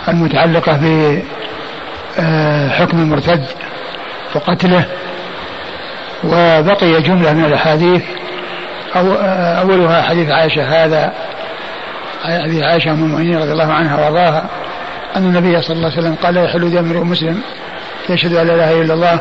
المتعلقة 0.09 0.73
بحكم 0.73 2.97
آه، 2.97 3.03
المرتد 3.03 3.45
وقتله 4.35 4.85
وبقي 6.23 7.01
جملة 7.01 7.33
من 7.33 7.45
الأحاديث. 7.45 8.01
أو 8.95 9.13
آه، 9.13 9.61
أولها 9.61 10.01
حديث 10.01 10.29
عائشة 10.29 10.63
هذا 10.63 11.13
حديث 12.23 12.63
عائشة 12.63 12.91
أم 12.91 13.03
المؤمنين 13.03 13.37
رضي 13.37 13.51
الله 13.51 13.73
عنها 13.73 13.97
وأرضاها 13.97 14.45
أن 15.15 15.23
النبي 15.23 15.61
صلى 15.61 15.75
الله 15.75 15.91
عليه 15.91 15.99
وسلم 15.99 16.15
قال 16.23 16.33
لا 16.33 16.43
يحل 16.43 16.71
دم 16.71 16.77
امرئ 16.77 16.99
مسلم 16.99 17.41
يشهد 18.09 18.33
أن 18.33 18.47
لا 18.47 18.55
إله 18.55 18.81
إلا 18.81 18.93
الله 18.93 19.19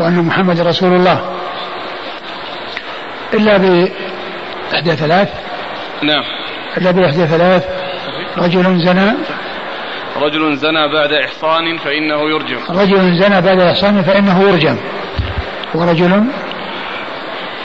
وأن 0.00 0.22
محمد 0.22 0.60
رسول 0.60 0.92
الله 0.92 1.20
إلا 3.34 3.56
باحدى 3.56 4.96
ثلاث. 4.96 5.28
نعم. 6.02 6.24
إلا 6.76 6.90
باحدى 6.90 7.26
ثلاث. 7.26 7.64
رجل 8.38 8.84
زنى 8.84 9.12
رجل 10.20 10.56
زنى 10.56 10.88
بعد 10.92 11.12
إحصان 11.12 11.78
فإنه 11.78 12.30
يرجم. 12.30 12.58
رجل 12.70 13.14
زنى 13.14 13.40
بعد 13.40 13.60
إحصان 13.60 14.02
فإنه 14.02 14.42
يرجم. 14.42 14.76
ورجل 15.74 16.24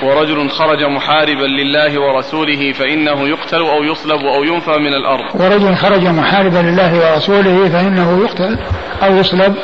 ورجل 0.04 0.50
خرج 0.50 0.84
محاربا 0.84 1.46
لله 1.46 2.02
ورسوله 2.02 2.74
فإنه 2.74 3.28
يقتل 3.28 3.62
أو 3.62 3.84
يصلب 3.84 4.22
أو 4.22 4.44
ينفى 4.44 4.72
من 4.72 4.94
الأرض. 4.94 5.42
ورجل 5.42 5.76
خرج 5.76 6.08
محاربا 6.08 6.58
لله 6.58 7.12
ورسوله 7.12 7.70
فإنه 7.70 8.20
يقتل 8.24 8.60
أو 9.04 9.16
يصلب 9.16 9.56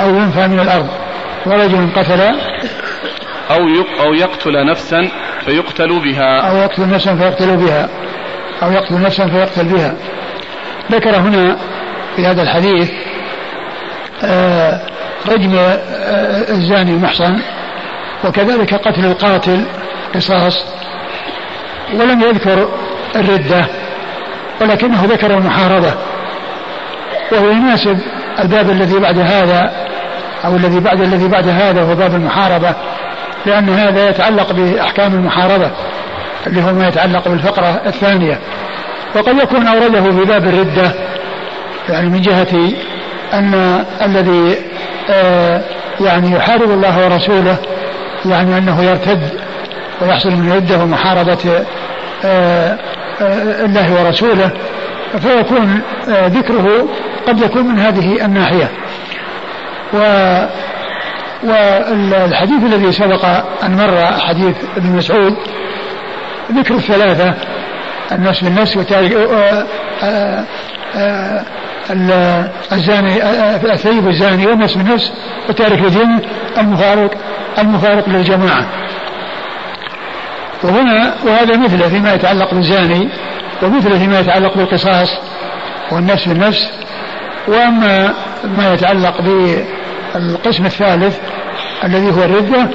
أو 0.00 0.08
ينفى 0.08 0.46
من 0.48 0.60
الأرض. 0.60 0.88
ورجل 1.46 1.88
قتل 1.96 2.20
أو 3.50 3.68
أو 4.00 4.14
يقتل 4.14 4.66
نفسا 4.66 5.08
فيقتل 5.44 6.00
بها. 6.00 6.40
أو 6.50 6.56
يقتل 6.56 6.88
نفسا 6.90 7.16
فيقتل 7.16 7.56
بها. 7.56 7.88
أو 8.62 8.72
يقتل 8.72 9.02
نفسا 9.02 9.26
فيقتل 9.26 9.64
بها. 9.64 9.96
ذكر 10.92 11.16
هنا 11.16 11.56
في 12.16 12.26
هذا 12.26 12.42
الحديث 12.42 12.90
آه، 14.24 14.80
رجم 15.28 15.54
آه، 15.56 16.50
الزاني 16.50 16.90
المحصن 16.90 17.40
وكذلك 18.24 18.74
قتل 18.74 19.04
القاتل 19.04 19.64
قصاص 20.14 20.64
ولم 21.94 22.20
يذكر 22.22 22.68
الردة 23.16 23.66
ولكنه 24.60 25.04
ذكر 25.04 25.30
المحاربة. 25.30 25.94
وهو 27.32 27.50
يناسب 27.50 27.98
الباب 28.40 28.70
الذي 28.70 28.98
بعد 28.98 29.18
هذا 29.18 29.72
أو 30.44 30.56
الذي 30.56 30.80
بعد 30.80 31.00
الذي 31.00 31.28
بعد 31.28 31.48
هذا 31.48 31.82
هو 31.82 31.94
باب 31.94 32.14
المحاربة 32.14 32.74
لأن 33.46 33.68
هذا 33.68 34.08
يتعلق 34.08 34.52
بأحكام 34.52 35.14
المحاربة 35.14 35.70
اللي 36.46 36.62
هو 36.62 36.72
ما 36.72 36.88
يتعلق 36.88 37.28
بالفقرة 37.28 37.80
الثانية. 37.86 38.38
وقد 39.16 39.38
يكون 39.38 39.66
أورده 39.66 40.02
في 40.02 40.24
باب 40.24 40.48
الردة 40.48 40.92
يعني 41.88 42.08
من 42.08 42.20
جهة 42.20 42.72
أن 43.34 43.84
الذي 44.02 44.56
آه 45.10 45.60
يعني 46.00 46.36
يحارب 46.36 46.70
الله 46.70 47.04
ورسوله 47.04 47.56
يعني 48.24 48.58
أنه 48.58 48.82
يرتد 48.82 49.40
ويحصل 50.02 50.30
من 50.30 50.52
ردة 50.52 50.78
ومحاربة 50.78 51.64
آه، 52.24 52.78
آه، 53.20 53.64
الله 53.64 53.94
ورسوله 53.94 54.50
فيكون 55.18 55.82
ذكره 56.08 56.88
قد 57.26 57.40
يكون 57.40 57.62
من 57.62 57.78
هذه 57.78 58.24
الناحية. 58.24 58.68
و 59.94 59.98
والحديث 61.44 62.64
الذي 62.64 62.92
سبق 62.92 63.24
أن 63.64 63.76
مر 63.76 64.06
حديث 64.20 64.56
ابن 64.76 64.96
مسعود 64.96 65.36
ذكر 66.52 66.74
الثلاثة 66.74 67.34
النفس 68.12 68.44
بالنفس 68.44 68.76
الزاني 72.72 73.24
الثيب 73.72 74.08
الزاني 74.08 74.46
والنفس 74.46 74.74
بالنفس 74.74 75.12
وتارك 75.48 75.78
الدين 75.78 76.18
المفارق 76.58 77.10
المفارق 77.58 78.08
للجماعة. 78.08 78.66
وهنا 80.62 81.14
وهذا 81.26 81.56
مثله 81.56 81.88
فيما 81.88 82.14
يتعلق 82.14 82.54
بالزاني 82.54 83.08
ومثله 83.62 83.98
فيما 83.98 84.20
يتعلق 84.20 84.56
بالقصاص 84.56 85.08
والنفس 85.92 86.28
بالنفس. 86.28 86.70
وأما 87.48 88.14
ما 88.58 88.74
يتعلق 88.74 89.14
بالقسم 89.20 90.66
الثالث 90.66 91.18
الذي 91.84 92.10
هو 92.10 92.24
الردة 92.24 92.68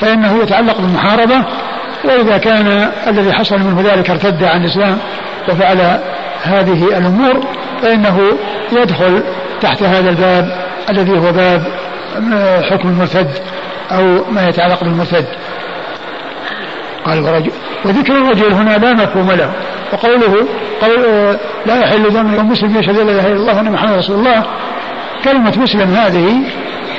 فإنه 0.00 0.42
يتعلق 0.42 0.80
بالمحاربة 0.80 1.44
وإذا 2.04 2.38
كان 2.38 2.90
الذي 3.06 3.32
حصل 3.32 3.58
منه 3.58 3.92
ذلك 3.92 4.10
ارتد 4.10 4.44
عن 4.44 4.64
الإسلام 4.64 4.98
وفعل 5.48 5.98
هذه 6.42 6.98
الأمور 6.98 7.40
فإنه 7.82 8.20
يدخل 8.72 9.22
تحت 9.60 9.82
هذا 9.82 10.10
الباب 10.10 10.62
الذي 10.90 11.18
هو 11.18 11.32
باب 11.32 11.62
حكم 12.70 12.88
المرتد 12.88 13.28
أو 13.90 14.24
ما 14.32 14.48
يتعلق 14.48 14.84
بالمرتد. 14.84 15.26
قال 17.04 17.20
ورجل 17.24 17.50
وذكر 17.84 18.12
الرجل 18.12 18.52
هنا 18.52 18.78
لا 18.78 18.92
مفهوم 18.92 19.32
له 19.32 19.52
وقوله 19.92 20.46
قول 20.82 21.02
لا 21.66 21.80
يحل 21.80 22.10
دم 22.10 22.34
المسلم 22.34 22.76
يشهد 22.76 22.96
لا 22.96 23.02
إله 23.02 23.26
إلا 23.26 23.36
الله 23.36 23.56
وأن 23.56 23.72
محمد 23.72 23.98
رسول 23.98 24.16
الله. 24.16 24.44
كلمة 25.24 25.58
مسلم 25.58 25.94
هذه 25.94 26.40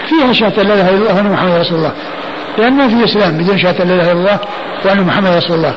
فيها 0.09 0.33
شهادة 0.33 0.63
لا 0.63 0.73
إله 0.73 0.89
إلا 0.89 0.97
الله 0.97 1.15
وأن 1.15 1.31
محمد 1.31 1.59
رسول 1.59 1.77
الله. 1.77 1.91
لأن 2.57 2.73
ما 2.73 2.87
في 2.87 3.03
إسلام 3.03 3.37
بدون 3.37 3.57
شهادة 3.57 3.83
لا 3.83 3.95
إله 3.95 4.11
إلا 4.11 4.19
الله 4.19 4.39
وأن 4.85 5.03
محمد 5.03 5.31
رسول 5.37 5.57
الله. 5.57 5.73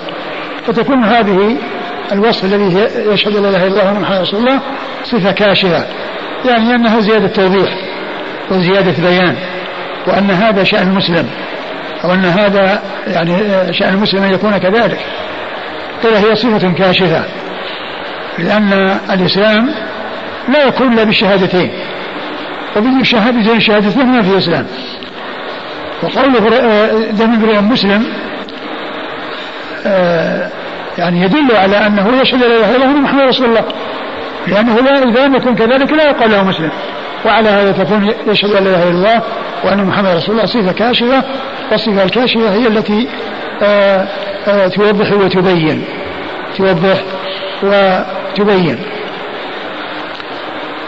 فتكون 0.66 1.04
هذه 1.04 1.56
الوصف 2.12 2.44
الذي 2.44 2.88
يشهد 2.96 3.36
لا 3.36 3.48
إله 3.48 3.66
إلا 3.66 3.66
الله 3.66 3.84
وأن 3.84 4.00
محمد 4.00 4.20
رسول 4.20 4.40
الله 4.40 4.60
صفة 5.04 5.32
كاشفة. 5.32 5.84
يعني 6.44 6.74
أنها 6.74 7.00
زيادة 7.00 7.26
توضيح 7.26 7.70
وزيادة 8.50 9.08
بيان 9.08 9.36
وأن 10.06 10.30
هذا 10.30 10.64
شأن 10.64 10.88
المسلم 10.88 11.28
أو 12.04 12.14
أن 12.14 12.24
هذا 12.24 12.82
يعني 13.06 13.32
شأن 13.72 13.94
المسلم 13.94 14.22
أن 14.22 14.34
يكون 14.34 14.58
كذلك. 14.58 14.98
قيل 16.02 16.14
هي 16.14 16.36
صفة 16.36 16.72
كاشفة 16.72 17.24
لأن 18.38 18.98
الإسلام 19.10 19.70
لا 20.48 20.64
يكون 20.64 20.92
إلا 20.92 21.04
بالشهادتين. 21.04 21.70
وبدون 22.76 23.04
شهادتين 23.04 23.60
شهادتين 23.60 24.06
ما 24.06 24.22
في 24.22 24.38
إسلام. 24.38 24.66
وقوله 26.02 26.38
دم 27.10 27.32
امرئ 27.32 27.60
مسلم 27.60 28.06
آه، 29.86 30.25
يعني 30.98 31.22
يدل 31.22 31.56
على 31.56 31.86
أنه 31.86 32.20
يشهد 32.20 32.40
لا 32.40 32.46
إله 32.46 32.76
إلا 32.76 32.84
الله 32.84 33.00
محمد 33.00 33.22
رسول 33.22 33.48
الله. 33.48 33.64
لأنه 34.46 34.80
لا 34.80 35.02
إذا 35.02 35.26
لم 35.26 35.34
يكن 35.34 35.54
كذلك 35.54 35.92
لا 35.92 36.04
يقال 36.04 36.30
له 36.30 36.44
مسلم. 36.44 36.70
وعلى 37.26 37.48
هذا 37.48 37.72
تكون 37.72 38.12
يشهد 38.26 38.50
لا 38.50 38.58
إله 38.58 38.82
إلا 38.82 38.90
الله 38.90 39.22
وأن 39.64 39.84
محمد 39.84 40.16
رسول 40.16 40.34
الله 40.34 40.46
صفة 40.46 40.72
كاشفة 40.72 41.22
والصفة 41.70 42.02
الكاشفة 42.02 42.54
هي 42.54 42.66
التي 42.66 43.08
آآ 43.62 44.06
آه، 44.48 44.50
آه، 44.50 44.68
توضح 44.68 45.12
وتبين. 45.12 45.84
توضح 46.56 47.02
وتبين. 47.62 48.78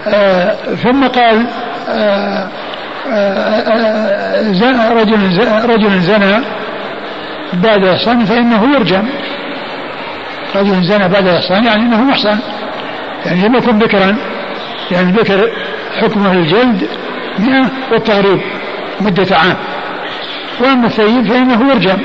آه، 0.09 0.57
ثم 0.75 1.07
قال 1.07 1.47
رجل 4.93 5.39
رجل 5.65 6.01
زنى 6.01 6.45
بعد 7.53 7.85
إحصان 7.85 8.25
فإنه 8.25 8.75
يرجم. 8.75 9.09
رجل 10.57 10.85
زنى 10.85 11.09
بعد 11.09 11.29
إحصان 11.29 11.65
يعني 11.65 11.83
أنه 11.83 12.03
محصن 12.03 12.39
يعني 13.27 13.49
لم 13.49 13.55
يكن 13.55 13.79
بكرا. 13.79 14.17
يعني 14.91 15.11
البكر 15.11 15.51
حكمه 16.01 16.33
الجلد 16.33 16.89
مئة 17.39 17.71
والتغريب 17.93 18.41
مدة 19.01 19.37
عام. 19.37 19.57
وأما 20.61 20.87
الثيب 20.87 21.29
فإنه 21.29 21.71
يرجم 21.71 21.99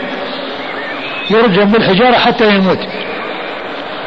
يرجم 1.31 1.65
بالحجارة 1.65 2.15
حتى 2.15 2.55
يموت. 2.55 2.79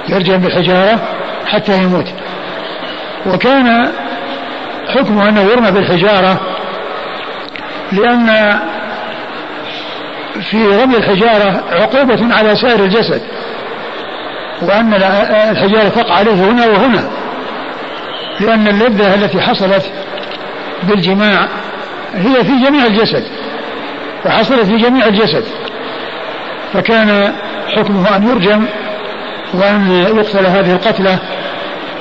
يرجم 0.09 0.37
بالحجارة 0.37 1.01
حتى 1.47 1.83
يموت. 1.83 2.09
وكان 3.27 3.93
حكمه 4.89 5.29
أنه 5.29 5.41
يرمى 5.41 5.71
بالحجارة 5.71 6.41
لأن 7.93 8.59
في 10.51 10.67
رمي 10.67 10.97
الحجارة 10.97 11.65
عقوبة 11.71 12.35
على 12.35 12.57
سائر 12.57 12.85
الجسد. 12.85 13.23
وأن 14.63 14.95
الحجارة 15.51 15.89
تقع 15.89 16.15
عليه 16.15 16.33
هنا 16.33 16.67
وهنا. 16.67 17.11
لأن 18.41 18.69
اللذة 18.69 19.15
التي 19.15 19.41
حصلت 19.41 19.93
بالجماع 20.83 21.49
هي 22.15 22.45
في 22.45 22.65
جميع 22.65 22.87
الجسد 22.87 23.25
وحصلت 24.27 24.65
في 24.65 24.77
جميع 24.77 25.07
الجسد. 25.07 25.45
فكان 26.73 27.33
حكمه 27.77 28.17
أن 28.17 28.29
يرجم 28.29 28.67
وأن 29.55 29.91
يقتل 29.91 30.47
هذه 30.47 30.73
القتلة 30.73 31.19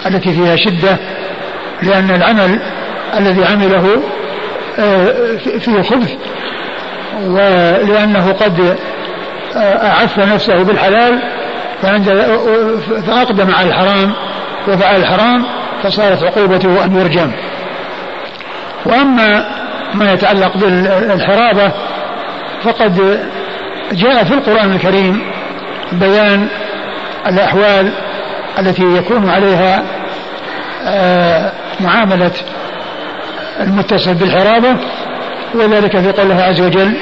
التي 0.06 0.34
فيها 0.34 0.56
شدة 0.56 0.98
لأن 1.82 2.12
العمل 2.12 2.60
الذي 3.18 3.46
عمله 3.46 4.04
آه، 4.80 5.38
فيه 5.38 5.82
خبث 5.82 6.12
ولأنه 7.24 8.32
قد 8.32 8.78
آه، 9.56 9.88
أعف 9.88 10.20
نفسه 10.20 10.64
بالحلال 10.64 11.22
فأقدم 13.08 13.56
على 13.56 13.70
الحرام 13.70 14.14
وفعل 14.68 14.96
الحرام 14.96 15.46
فصارت 15.84 16.24
عقوبته 16.24 16.86
أن 16.86 16.96
يرجم. 16.96 17.32
وأما 18.86 19.46
ما 19.94 20.14
يتعلق 20.14 20.58
بالحرابة 20.58 21.72
فقد 22.64 23.20
جاء 23.92 24.24
في 24.24 24.34
القرآن 24.34 24.72
الكريم 24.72 25.22
بيان 25.92 26.48
الأحوال 27.28 27.92
التي 28.60 28.84
يكون 28.84 29.30
عليها 29.30 29.84
آه، 30.88 31.52
معاملة 31.80 32.32
المتصل 33.60 34.14
بالحرابة 34.14 34.78
وذلك 35.56 36.00
في 36.00 36.12
قوله 36.12 36.42
عز 36.44 36.62
وجل 36.62 36.94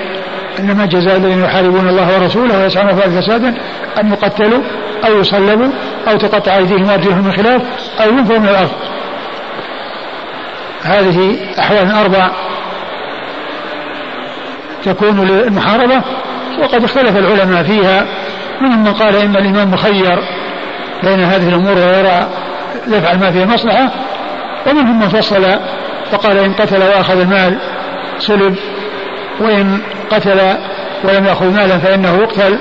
إنما 0.59 0.85
جزاء 0.85 1.17
الذين 1.17 1.43
يحاربون 1.43 1.89
الله 1.89 2.19
ورسوله 2.19 2.59
ويسعون 2.59 2.95
في 2.95 3.21
فسادا 3.21 3.55
أن 3.99 4.11
يقتلوا 4.11 4.63
أو 5.05 5.19
يصلبوا 5.19 5.71
أو 6.07 6.17
تقطع 6.17 6.57
أيديهم 6.57 6.89
وأرجلهم 6.89 7.25
من 7.25 7.31
خلاف 7.31 7.61
أو 8.01 8.09
ينفوا 8.09 8.37
من 8.37 8.49
الأرض. 8.49 8.71
هذه 10.83 11.37
أحوال 11.59 11.91
أربع 11.91 12.29
تكون 14.83 15.27
للمحاربة 15.27 16.01
وقد 16.59 16.83
اختلف 16.83 17.17
العلماء 17.17 17.63
فيها 17.63 18.05
منهم 18.61 18.83
من 18.83 18.93
قال 18.93 19.15
إن 19.15 19.35
الامام 19.35 19.71
مخير 19.71 20.19
بين 21.03 21.19
هذه 21.19 21.49
الأمور 21.49 21.77
ويرى 21.77 22.27
يفعل 22.87 23.19
ما 23.19 23.31
فيه 23.31 23.45
مصلحة 23.45 23.89
ومنهم 24.67 24.99
من 24.99 25.07
فصل 25.07 25.59
فقال 26.11 26.37
إن 26.37 26.53
قتل 26.53 26.83
وأخذ 26.83 27.19
المال 27.19 27.57
صلب 28.19 28.55
وإن 29.39 29.81
قتل 30.11 30.39
ولم 31.03 31.25
يأخذ 31.25 31.53
مالا 31.53 31.77
فإنه 31.77 32.17
يقتل 32.17 32.59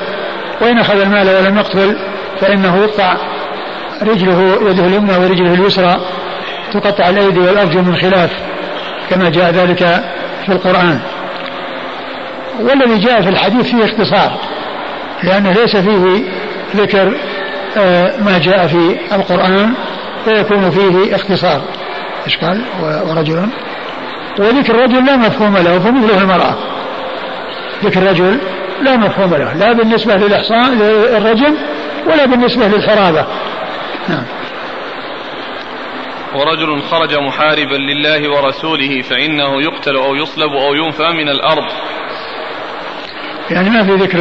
وإن 0.60 0.78
أخذ 0.78 1.00
المال 1.00 1.28
ولم 1.28 1.56
يقتل 1.56 1.96
فإنه 2.40 2.76
يقطع 2.76 3.16
رجله 4.02 4.58
يده 4.70 4.86
اليمنى 4.86 5.16
ورجله 5.16 5.54
اليسرى 5.54 6.00
تقطع 6.72 7.08
الأيدي 7.08 7.38
والأرجل 7.38 7.82
من 7.82 7.96
خلاف 7.96 8.30
كما 9.10 9.30
جاء 9.30 9.50
ذلك 9.50 10.04
في 10.46 10.52
القرآن. 10.52 11.00
والذي 12.60 12.98
جاء 12.98 13.22
في 13.22 13.28
الحديث 13.28 13.70
فيه 13.70 13.84
اختصار 13.84 14.38
لأنه 15.22 15.52
ليس 15.52 15.76
فيه 15.76 16.24
ذكر 16.76 17.16
آه، 17.76 18.12
ما 18.20 18.38
جاء 18.38 18.66
في 18.66 18.96
القرآن 19.12 19.74
فيكون 20.24 20.70
فيه 20.70 21.16
اختصار. 21.16 21.62
إيش 22.26 22.36
قال؟ 22.36 22.64
ورجل 22.82 23.48
وذكر 24.38 24.74
الرجل 24.74 25.06
لا 25.06 25.16
مفهوم 25.16 25.56
له 25.56 25.78
فمثله 25.78 26.22
المرأة. 26.22 26.56
ذكر 27.84 28.02
الرجل 28.02 28.38
لا 28.82 28.96
مفهوم 28.96 29.34
له 29.34 29.52
لا 29.52 29.72
بالنسبة 29.72 30.14
للإحصان 30.14 30.78
للرجل 30.78 31.56
ولا 32.06 32.26
بالنسبة 32.26 32.66
للحرابة. 32.66 33.26
نعم. 34.08 34.24
ورجل 36.34 36.82
خرج 36.82 37.14
محاربا 37.14 37.74
لله 37.74 38.30
ورسوله 38.30 39.02
فإنه 39.02 39.62
يقتل 39.62 39.96
أو 39.96 40.14
يصلب 40.14 40.52
أو 40.52 40.74
ينفى 40.74 41.08
من 41.08 41.28
الأرض. 41.28 41.72
يعني 43.50 43.70
ما 43.70 43.84
في 43.84 43.92
ذكر 43.92 44.18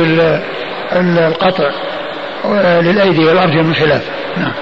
القطع 1.28 1.72
للأيدي 2.82 3.26
والأرجل 3.26 3.64
من 3.64 3.74
خلاف. 3.74 4.09
نعم. 4.38 4.53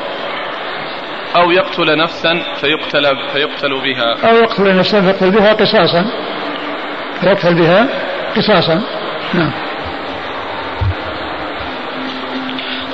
أو 1.35 1.51
يقتل 1.51 1.97
نفسا 1.97 2.43
فيقتل 2.55 3.03
فيقتل 3.33 3.81
بها. 3.81 4.29
أو 4.29 4.35
يقتل 4.35 4.77
نفسا 4.77 5.01
فيقتل 5.01 5.31
بها 5.31 5.53
قصاصا. 5.53 6.05
فيقتل 7.21 7.53
بها 7.55 7.87
قصاصا. 8.35 8.81
نعم. 9.33 9.68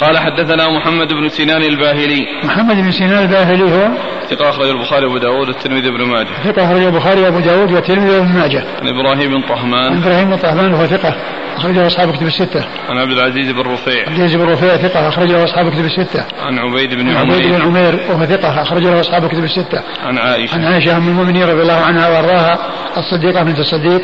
قال 0.01 0.17
حدثنا 0.17 0.69
محمد 0.69 1.07
بن 1.07 1.29
سنان 1.29 1.63
الباهلي 1.63 2.27
محمد 2.43 2.75
بن 2.75 2.91
سنان 2.91 3.23
الباهلي 3.23 3.63
هو 3.63 3.87
ثقة 4.29 4.49
أخرج 4.49 4.69
البخاري 4.69 5.05
وأبو 5.05 5.17
داود 5.17 5.47
والترمذي 5.47 5.89
بن 5.89 6.05
ماجه 6.05 6.29
ثقة 6.43 6.65
أخرج 6.65 6.83
البخاري 6.83 7.21
وأبو 7.21 7.39
داود 7.39 7.71
والترمذي 7.71 8.19
بن 8.19 8.27
ماجه 8.27 8.63
عن 8.81 8.87
إبراهيم 8.87 9.31
بن 9.31 9.41
طهمان 9.41 9.91
عن 9.91 10.03
إبراهيم 10.03 10.29
بن 10.29 10.37
طهمان 10.37 10.73
وهو 10.73 10.85
ثقة 10.85 11.15
أخرجه 11.57 11.87
أصحاب 11.87 12.15
كتب 12.15 12.27
الستة. 12.27 12.65
عن 12.89 12.97
عبد 12.97 13.11
العزيز 13.11 13.51
بن 13.51 13.59
رفيع. 13.59 14.01
عبد 14.07 14.17
العزيز 14.17 14.35
بن 14.35 14.43
رفيع 14.43 14.77
ثقة 14.77 15.07
أخرجه 15.07 15.43
أصحاب 15.43 15.71
كتب 15.71 15.85
الستة. 15.85 16.23
عن 16.45 16.59
عبيد 16.59 16.93
بن 16.93 17.09
عمير. 17.09 17.35
عبيد 17.35 17.51
بن 17.51 17.61
عمير 17.61 17.99
وهو 18.09 18.25
ثقة 18.25 18.61
أخرجه 18.61 18.99
أصحاب 18.99 19.27
كتب 19.27 19.43
الستة. 19.43 19.81
عن 20.05 20.17
عائشة. 20.17 20.55
عن 20.55 20.63
عائشة 20.63 20.97
أم 20.97 21.07
المؤمنين 21.07 21.43
رضي 21.43 21.61
الله 21.61 21.73
عنها 21.73 22.09
وأرضاها 22.09 22.59
الصديقة 22.97 23.43
بنت 23.43 23.59
الصديق 23.59 24.01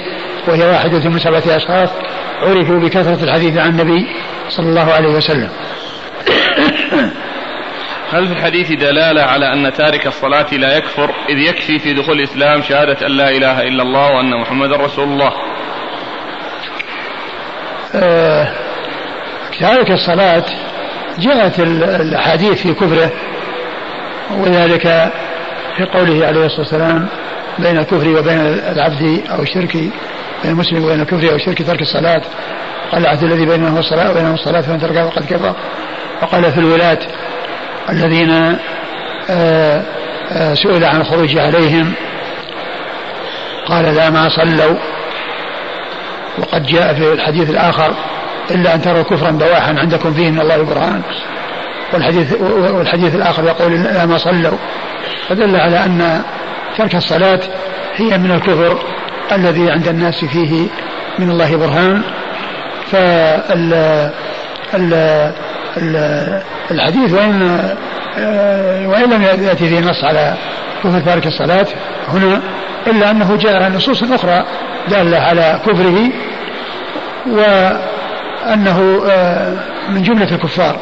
وهي 0.48 0.66
واحدة 0.66 1.10
من 1.10 1.20
سبعة 1.20 1.44
أشخاص 1.48 1.90
عرفوا 2.42 2.80
بكثرة 2.80 3.24
الحديث 3.24 3.58
عن 3.58 3.70
النبي 3.70 4.08
صلى 4.50 4.70
الله 4.70 4.92
عليه 4.92 5.10
وسلم. 5.10 5.50
هل 8.14 8.28
في 8.28 8.34
الحديث 8.34 8.72
دلالة 8.72 9.22
على 9.22 9.54
أن 9.54 9.74
تارك 9.74 10.08
الصلاة 10.08 10.54
لا 10.54 10.78
يكفر 10.78 11.12
إذ 11.30 11.38
يكفي 11.38 11.80
في 11.80 11.94
دخول 11.94 12.20
الإسلام 12.20 12.62
شهادة 12.62 13.08
أن 13.08 13.12
لا 13.12 13.30
إله 13.30 13.62
إلا 13.62 13.84
الله 13.84 14.12
وأن 14.12 14.42
محمدا 14.42 14.76
رسول 14.76 15.04
الله؟ 15.04 15.32
آه 17.96 18.54
تارك 19.60 19.92
الصلاة 19.92 20.44
جاءت 21.20 21.60
الأحاديث 21.60 22.62
في 22.62 22.74
كفره 22.74 23.12
وذلك 24.38 25.12
في 25.78 25.84
قوله 25.84 26.28
عليه 26.28 26.46
الصلاة 26.46 26.60
والسلام 26.60 27.08
بين 27.60 27.78
الكفر 27.78 28.08
وبين 28.20 28.40
العبد 28.72 29.24
أو 29.30 29.42
الشرك. 29.42 29.78
بين 30.44 30.52
المسلم 30.52 30.86
وبين 30.86 31.02
الكفر 31.02 31.32
أو 31.32 31.36
الشرك 31.36 31.62
ترك 31.62 31.82
الصلاة. 31.82 32.22
قال 32.92 33.02
العهد 33.02 33.24
الذي 33.24 33.46
بينه 33.46 33.80
الصلاة 33.80 34.12
وبينه 34.12 34.34
الصلاة 34.34 34.62
فمن 34.62 34.80
تركها 34.80 35.10
فقد 35.10 35.26
كفر. 35.26 35.56
وقال 36.22 36.52
في 36.52 36.58
الولاة 36.58 37.00
الذين 37.90 38.58
آه، 39.30 39.82
آه، 40.32 40.54
سئل 40.54 40.86
عن 40.86 41.02
الخروج 41.02 41.38
عليهم 41.38 41.94
قال 43.68 43.96
لا 43.96 44.10
ما 44.10 44.30
صلوا. 44.30 44.78
وقد 46.38 46.66
جاء 46.66 46.94
في 46.94 47.14
الحديث 47.14 47.50
الآخر 47.50 47.94
إلا 48.52 48.76
أن 48.76 48.82
تروا 48.82 49.04
كفرا 49.04 49.32
بواحا 49.32 49.76
عندكم 49.80 50.14
فيه 50.14 50.30
من 50.30 50.40
الله 50.40 50.64
برهان 50.64 51.02
والحديث 51.94 52.42
والحديث 52.42 53.16
الآخر 53.16 53.44
يقول 53.44 53.72
لا 53.84 54.06
ما 54.06 54.18
صلوا. 54.18 54.58
فدل 55.30 55.56
على 55.56 55.86
أن 55.86 56.22
ترك 56.78 56.96
الصلاة 56.96 57.40
هي 57.96 58.18
من 58.18 58.32
الكفر. 58.32 58.78
الذي 59.32 59.72
عند 59.72 59.88
الناس 59.88 60.26
فيه 60.26 60.68
من 61.20 61.30
الله 61.30 61.56
برهان 61.58 62.02
فال 62.92 64.12
الحديث 66.72 67.14
وإن 67.14 67.60
وإن 68.88 69.10
لم 69.10 69.22
يأتي 69.24 69.68
فيه 69.68 69.80
نص 69.80 70.04
على 70.04 70.34
كفر 70.84 71.00
تارك 71.00 71.28
الصلاة 71.28 71.68
هنا 72.08 72.42
إلا 72.88 73.12
أنه 73.12 73.36
جاء 73.36 73.70
نصوص 73.70 74.04
أخرى 74.04 74.46
دالة 74.90 75.18
على 75.18 75.60
كفره 75.66 76.10
وأنه 77.28 78.80
من 79.90 80.04
جملة 80.04 80.32
الكفار. 80.32 80.76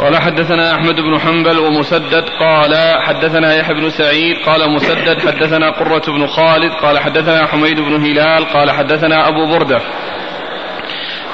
قال 0.00 0.18
حدثنا 0.18 0.74
أحمد 0.74 1.00
بن 1.00 1.20
حنبل 1.20 1.58
ومسدد 1.58 2.24
قال 2.40 2.76
حدثنا 3.02 3.54
يحيى 3.54 3.74
بن 3.74 3.90
سعيد 3.90 4.36
قال 4.46 4.70
مسدد 4.70 5.20
حدثنا 5.20 5.70
قرة 5.70 6.02
بن 6.08 6.26
خالد 6.26 6.72
قال 6.72 6.98
حدثنا 6.98 7.46
حميد 7.46 7.80
بن 7.80 7.94
هلال 7.94 8.44
قال 8.44 8.70
حدثنا 8.70 9.28
أبو 9.28 9.46
بردة. 9.46 9.80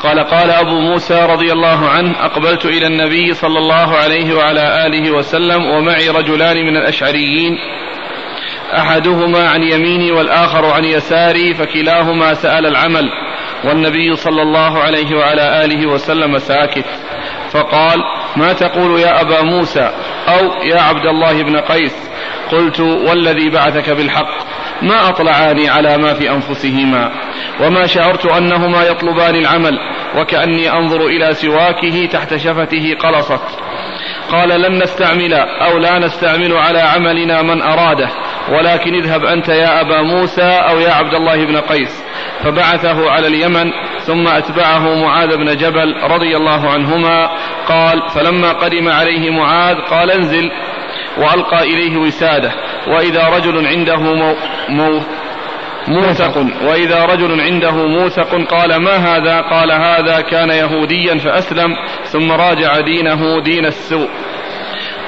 قال 0.03 0.21
قال 0.21 0.51
أبو 0.51 0.81
موسى 0.81 1.27
رضي 1.31 1.53
الله 1.53 1.89
عنه 1.89 2.25
أقبلت 2.25 2.65
إلى 2.65 2.87
النبي 2.87 3.35
صلى 3.35 3.59
الله 3.59 3.97
عليه 3.97 4.35
وعلى 4.35 4.87
آله 4.87 5.11
وسلم 5.11 5.65
ومعي 5.67 6.09
رجلان 6.09 6.57
من 6.57 6.77
الأشعريين 6.77 7.59
أحدهما 8.79 9.49
عن 9.49 9.63
يميني 9.63 10.13
والآخر 10.13 10.67
عن 10.67 10.85
يساري 10.85 11.55
فكلاهما 11.55 12.35
سأل 12.35 12.67
العمل 12.67 13.11
والنبي 13.65 14.17
صلى 14.17 14.43
الله 14.43 14.79
عليه 14.79 15.17
وعلى 15.17 15.65
آله 15.65 15.87
وسلم 15.87 16.39
ساكت. 16.39 16.87
فقال 17.51 18.03
ما 18.37 18.53
تقول 18.53 19.01
يا 19.01 19.21
أبا 19.21 19.43
موسى 19.43 19.91
أو 20.29 20.63
يا 20.63 20.81
عبد 20.81 21.07
الله 21.07 21.43
بن 21.43 21.57
قيس؟ 21.57 22.07
قلت 22.53 22.81
والذي 22.81 23.51
بعثك 23.51 23.91
بالحق 23.91 24.47
ما 24.83 25.09
أطلعاني 25.09 25.69
على 25.69 25.99
ما 25.99 26.15
في 26.15 26.31
أنفسهما 26.31 27.11
وما 27.61 27.87
شعرت 27.87 28.27
أنهما 28.27 28.83
يطلبان 28.83 29.35
العمل 29.35 29.79
وكأني 30.17 30.73
أنظر 30.73 31.07
إلى 31.07 31.35
سواكه 31.35 32.07
تحت 32.07 32.35
شفته 32.35 32.97
قلصت. 33.01 33.59
قال 34.31 34.49
لن 34.49 34.83
نستعمل 34.83 35.35
أو 35.35 35.79
لا 35.79 35.99
نستعمل 35.99 36.57
على 36.57 36.81
عملنا 36.81 37.43
من 37.43 37.63
أراده 37.63 38.09
ولكن 38.49 38.95
اذهب 38.95 39.25
أنت 39.25 39.49
يا 39.49 39.81
أبا 39.81 40.03
موسى 40.03 40.43
أو 40.43 40.81
يا 40.81 40.93
عبد 40.93 41.15
الله 41.15 41.45
بن 41.45 41.57
قيس. 41.57 42.05
فبعثه 42.43 43.11
على 43.11 43.27
اليمن 43.27 43.73
ثم 44.07 44.29
أتبعه 44.29 44.95
معاذ 44.95 45.37
بن 45.37 45.57
جبل 45.57 45.95
رضي 46.03 46.37
الله 46.37 46.71
عنهما 46.71 47.31
قال 47.69 48.11
فلما 48.11 48.53
قدم 48.53 48.89
عليه 48.89 49.31
معاذ 49.31 49.77
قال 49.77 50.11
انزل 50.11 50.51
وألقى 51.19 51.63
إليه 51.63 51.97
وسادة 51.97 52.53
وإذا 52.87 53.29
رجل 53.29 53.67
عنده 53.67 53.97
مو 53.99 54.35
مو 54.69 55.01
موثق 55.89 56.47
وإذا 56.63 57.05
رجل 57.05 57.41
عنده 57.41 57.73
موثق 57.73 58.35
قال 58.51 58.77
ما 58.77 58.97
هذا؟ 58.97 59.41
قال 59.41 59.73
هذا 59.73 60.21
كان 60.21 60.51
يهوديا 60.51 61.19
فأسلم 61.19 61.77
ثم 62.05 62.33
راجع 62.33 62.81
دينه 62.81 63.41
دين 63.41 63.67
السوء. 63.67 64.09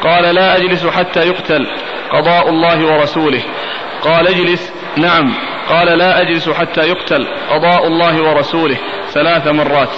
قال 0.03 0.35
لا 0.35 0.57
أجلس 0.57 0.87
حتى 0.87 1.21
يقتل 1.21 1.67
قضاء 2.13 2.49
الله 2.49 2.87
ورسوله. 2.87 3.43
قال 4.03 4.29
اجلس. 4.29 4.73
نعم. 4.97 5.35
قال 5.69 5.99
لا 5.99 6.21
أجلس 6.21 6.49
حتى 6.49 6.81
يقتل 6.81 7.27
قضاء 7.51 7.87
الله 7.87 8.23
ورسوله 8.23 8.77
ثلاث 9.15 9.47
مرات. 9.47 9.91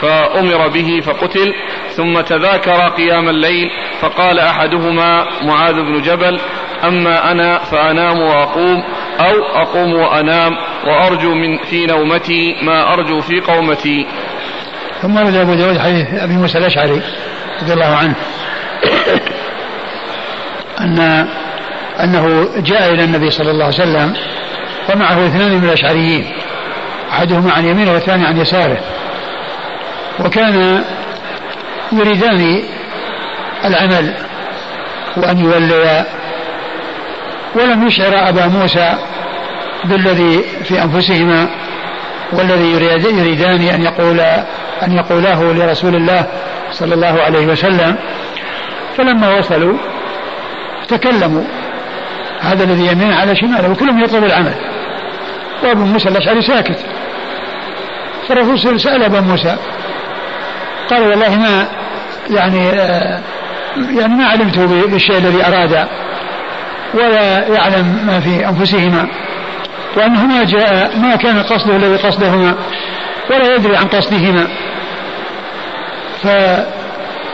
فأمر 0.00 0.68
به 0.68 1.00
فقتل 1.00 1.54
ثم 1.96 2.20
تذاكر 2.20 2.88
قيام 2.88 3.28
الليل 3.28 3.70
فقال 4.00 4.38
أحدهما 4.38 5.26
معاذ 5.42 5.74
بن 5.74 6.02
جبل 6.02 6.40
أما 6.84 7.32
أنا 7.32 7.58
فأنام 7.58 8.20
وأقوم 8.20 8.82
أو 9.20 9.44
أقوم 9.62 9.92
وأنام 9.92 10.52
وأرجو 10.86 11.34
من 11.34 11.58
في 11.58 11.86
نومتي 11.86 12.56
ما 12.62 12.92
أرجو 12.92 13.20
في 13.20 13.40
قومتي. 13.40 14.06
ثم 15.02 15.16
ورد 15.16 15.34
أبو 15.34 15.54
داود 15.54 15.78
حديث 15.78 16.14
أبي 16.14 16.32
موسى 16.32 16.58
الأشعري 16.58 17.02
رضي 17.62 17.72
الله 17.72 17.96
عنه. 17.96 18.14
أن 20.80 21.26
أنه 22.04 22.48
جاء 22.56 22.94
إلى 22.94 23.04
النبي 23.04 23.30
صلى 23.30 23.50
الله 23.50 23.64
عليه 23.64 23.74
وسلم 23.74 24.14
ومعه 24.88 25.26
اثنان 25.26 25.58
من 25.58 25.64
الأشعريين. 25.64 26.32
أحدهما 27.12 27.52
عن 27.52 27.64
يمينه 27.64 27.92
والثاني 27.92 28.26
عن 28.26 28.36
يساره. 28.36 28.78
وكان 30.20 30.84
يريدان 31.92 32.62
العمل 33.64 34.14
وأن 35.16 35.38
يوليا. 35.38 36.06
ولم 37.54 37.86
يشعر 37.86 38.28
أبا 38.28 38.46
موسى 38.46 38.94
بالذي 39.84 40.42
في 40.64 40.82
أنفسهما 40.82 41.48
والذي 42.32 42.72
يريدان 42.72 43.60
أن 43.60 43.82
يقول 43.82 44.20
أن 44.82 44.92
يقولاه 44.92 45.42
لرسول 45.42 45.94
الله 45.96 46.26
صلى 46.72 46.94
الله 46.94 47.22
عليه 47.22 47.46
وسلم. 47.46 47.96
فلما 48.96 49.38
وصلوا 49.38 49.78
تكلموا. 50.88 51.44
هذا 52.40 52.64
الذي 52.64 52.86
يمين 52.86 53.12
على 53.12 53.36
شماله 53.36 53.70
وكلهم 53.70 54.04
يطلب 54.04 54.24
العمل. 54.24 54.54
وابو 55.64 55.84
موسى 55.84 56.08
الأشعري 56.08 56.42
ساكت. 56.42 56.78
فالرسول 58.28 58.80
سأل 58.80 59.02
أبا 59.02 59.20
موسى 59.20 59.56
قال 60.90 61.02
والله 61.02 61.36
ما 61.36 61.66
يعني 62.30 62.70
آه 62.70 63.20
يعني 63.98 64.14
ما 64.14 64.26
علمت 64.26 64.58
بالشيء 64.58 65.18
الذي 65.18 65.46
أراد 65.46 65.88
ولا 66.94 67.48
يعلم 67.48 68.06
ما 68.06 68.20
في 68.20 68.48
أنفسهما 68.48 69.06
وانه 69.96 70.26
ما 70.26 70.44
جاء 70.44 70.98
ما 70.98 71.16
كان 71.16 71.42
قصده 71.42 71.76
الذي 71.76 71.96
قصدهما 71.96 72.54
ولا 73.30 73.54
يدري 73.54 73.76
عن 73.76 73.86
قصدهما. 73.86 74.46
ف 76.22 76.26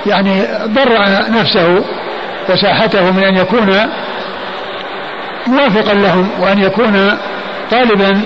يعني 0.06 0.42
برأ 0.66 1.28
نفسه 1.28 1.84
وساحته 2.48 3.10
من 3.10 3.24
أن 3.24 3.36
يكون 3.36 3.72
موافقا 5.48 5.94
لهم 5.94 6.30
وأن 6.40 6.58
يكون 6.58 7.18
طالبا 7.70 8.20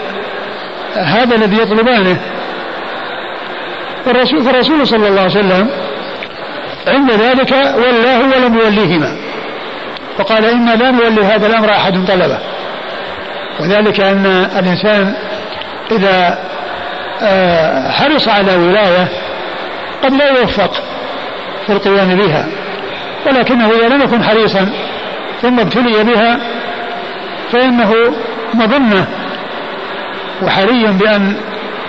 هذا 0.95 1.35
الذي 1.37 1.57
يطلبانه. 1.63 2.21
فالرسول, 4.05 4.43
فالرسول 4.43 4.87
صلى 4.87 5.09
الله 5.09 5.21
عليه 5.21 5.31
وسلم 5.31 5.71
عند 6.89 7.11
ذلك 7.11 7.53
ولاه 7.53 8.21
ولم 8.21 8.55
يوليهما. 8.55 9.17
وقال 10.19 10.45
إنا 10.45 10.71
لا 10.71 10.91
نولي 10.91 11.25
هذا 11.25 11.47
الأمر 11.47 11.71
أحد 11.71 12.05
طلبه. 12.07 12.39
وذلك 13.61 14.01
أن 14.01 14.27
الإنسان 14.59 15.15
إذا 15.91 16.39
آه، 17.23 17.91
حرص 17.91 18.29
على 18.29 18.57
ولاية 18.57 19.09
قد 20.05 20.13
لا 20.13 20.29
يوفق 20.29 20.73
في 21.67 21.73
القيام 21.73 22.17
بها 22.17 22.47
ولكنه 23.27 23.71
إذا 23.71 23.89
لم 23.89 24.03
يكن 24.03 24.25
حريصا 24.25 24.71
ثم 25.43 25.61
ابتلي 25.61 26.05
بها 26.05 26.41
فإنه 27.53 27.95
مظنة 28.55 29.07
وحري 30.43 30.87
بأن 30.87 31.37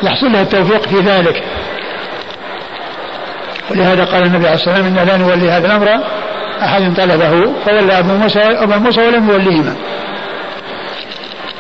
يحصل 0.04 0.32
له 0.32 0.42
التوفيق 0.42 0.88
في 0.88 1.00
ذلك. 1.00 1.44
ولهذا 3.72 4.06
قال 4.06 4.24
النبي 4.24 4.48
عليه 4.48 4.56
الصلاة 4.56 4.76
والسلام 4.76 4.98
إنا 4.98 5.12
لا 5.12 5.18
نولي 5.18 5.52
هذا 5.52 5.68
الأمر 5.68 6.04
أحد 6.64 6.94
طلبه 6.98 7.54
فولى 7.66 8.00
أبو 8.00 8.14
موسى 8.14 8.40
أبا 8.40 8.78
موسى 8.78 9.02
ولم 9.02 9.30
يوليهما. 9.30 9.76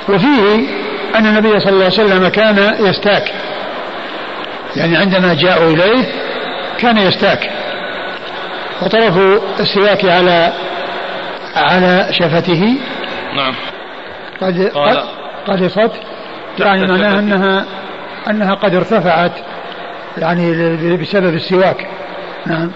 وفيه 0.10 0.68
أن 1.16 1.26
النبي 1.26 1.60
صلى 1.60 1.70
الله 1.70 1.86
عليه 1.86 1.93
وسلم 1.93 2.28
كان 2.28 2.76
يستاك. 2.80 3.34
يعني 4.76 4.97
عندما 4.97 5.34
جاءوا 5.34 5.74
إليه 5.74 6.06
كان 6.80 6.97
يستاك. 6.97 7.49
وطرف 8.82 9.18
السواك 9.60 10.06
على 10.06 10.54
على 11.56 12.08
شفته. 12.12 12.78
نعم. 13.36 13.54
قد 14.41 14.71
قد 14.73 14.97
قذفت 15.47 15.91
يعني 16.59 16.87
معناها 16.87 17.19
أنها 17.19 17.65
أنها 18.29 18.53
قد 18.53 18.75
ارتفعت 18.75 19.31
يعني 20.17 20.97
بسبب 20.97 21.33
السواك. 21.33 21.87
نعم. 22.45 22.71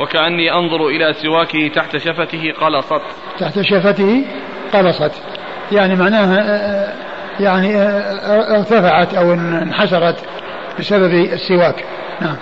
وكأني 0.00 0.52
أنظر 0.52 0.86
إلى 0.86 1.14
سواكه 1.14 1.68
تحت 1.68 1.96
شفته 1.96 2.52
قلصت 2.60 3.02
تحت 3.38 3.60
شفته 3.60 4.24
قلصت 4.72 5.12
يعني 5.72 5.94
معناها 5.94 6.94
يعني 7.40 7.76
ارتفعت 8.56 9.14
أو 9.14 9.32
انحسرت 9.32 10.16
بسبب 10.78 11.14
السواك. 11.14 11.84
نعم. 12.20 12.36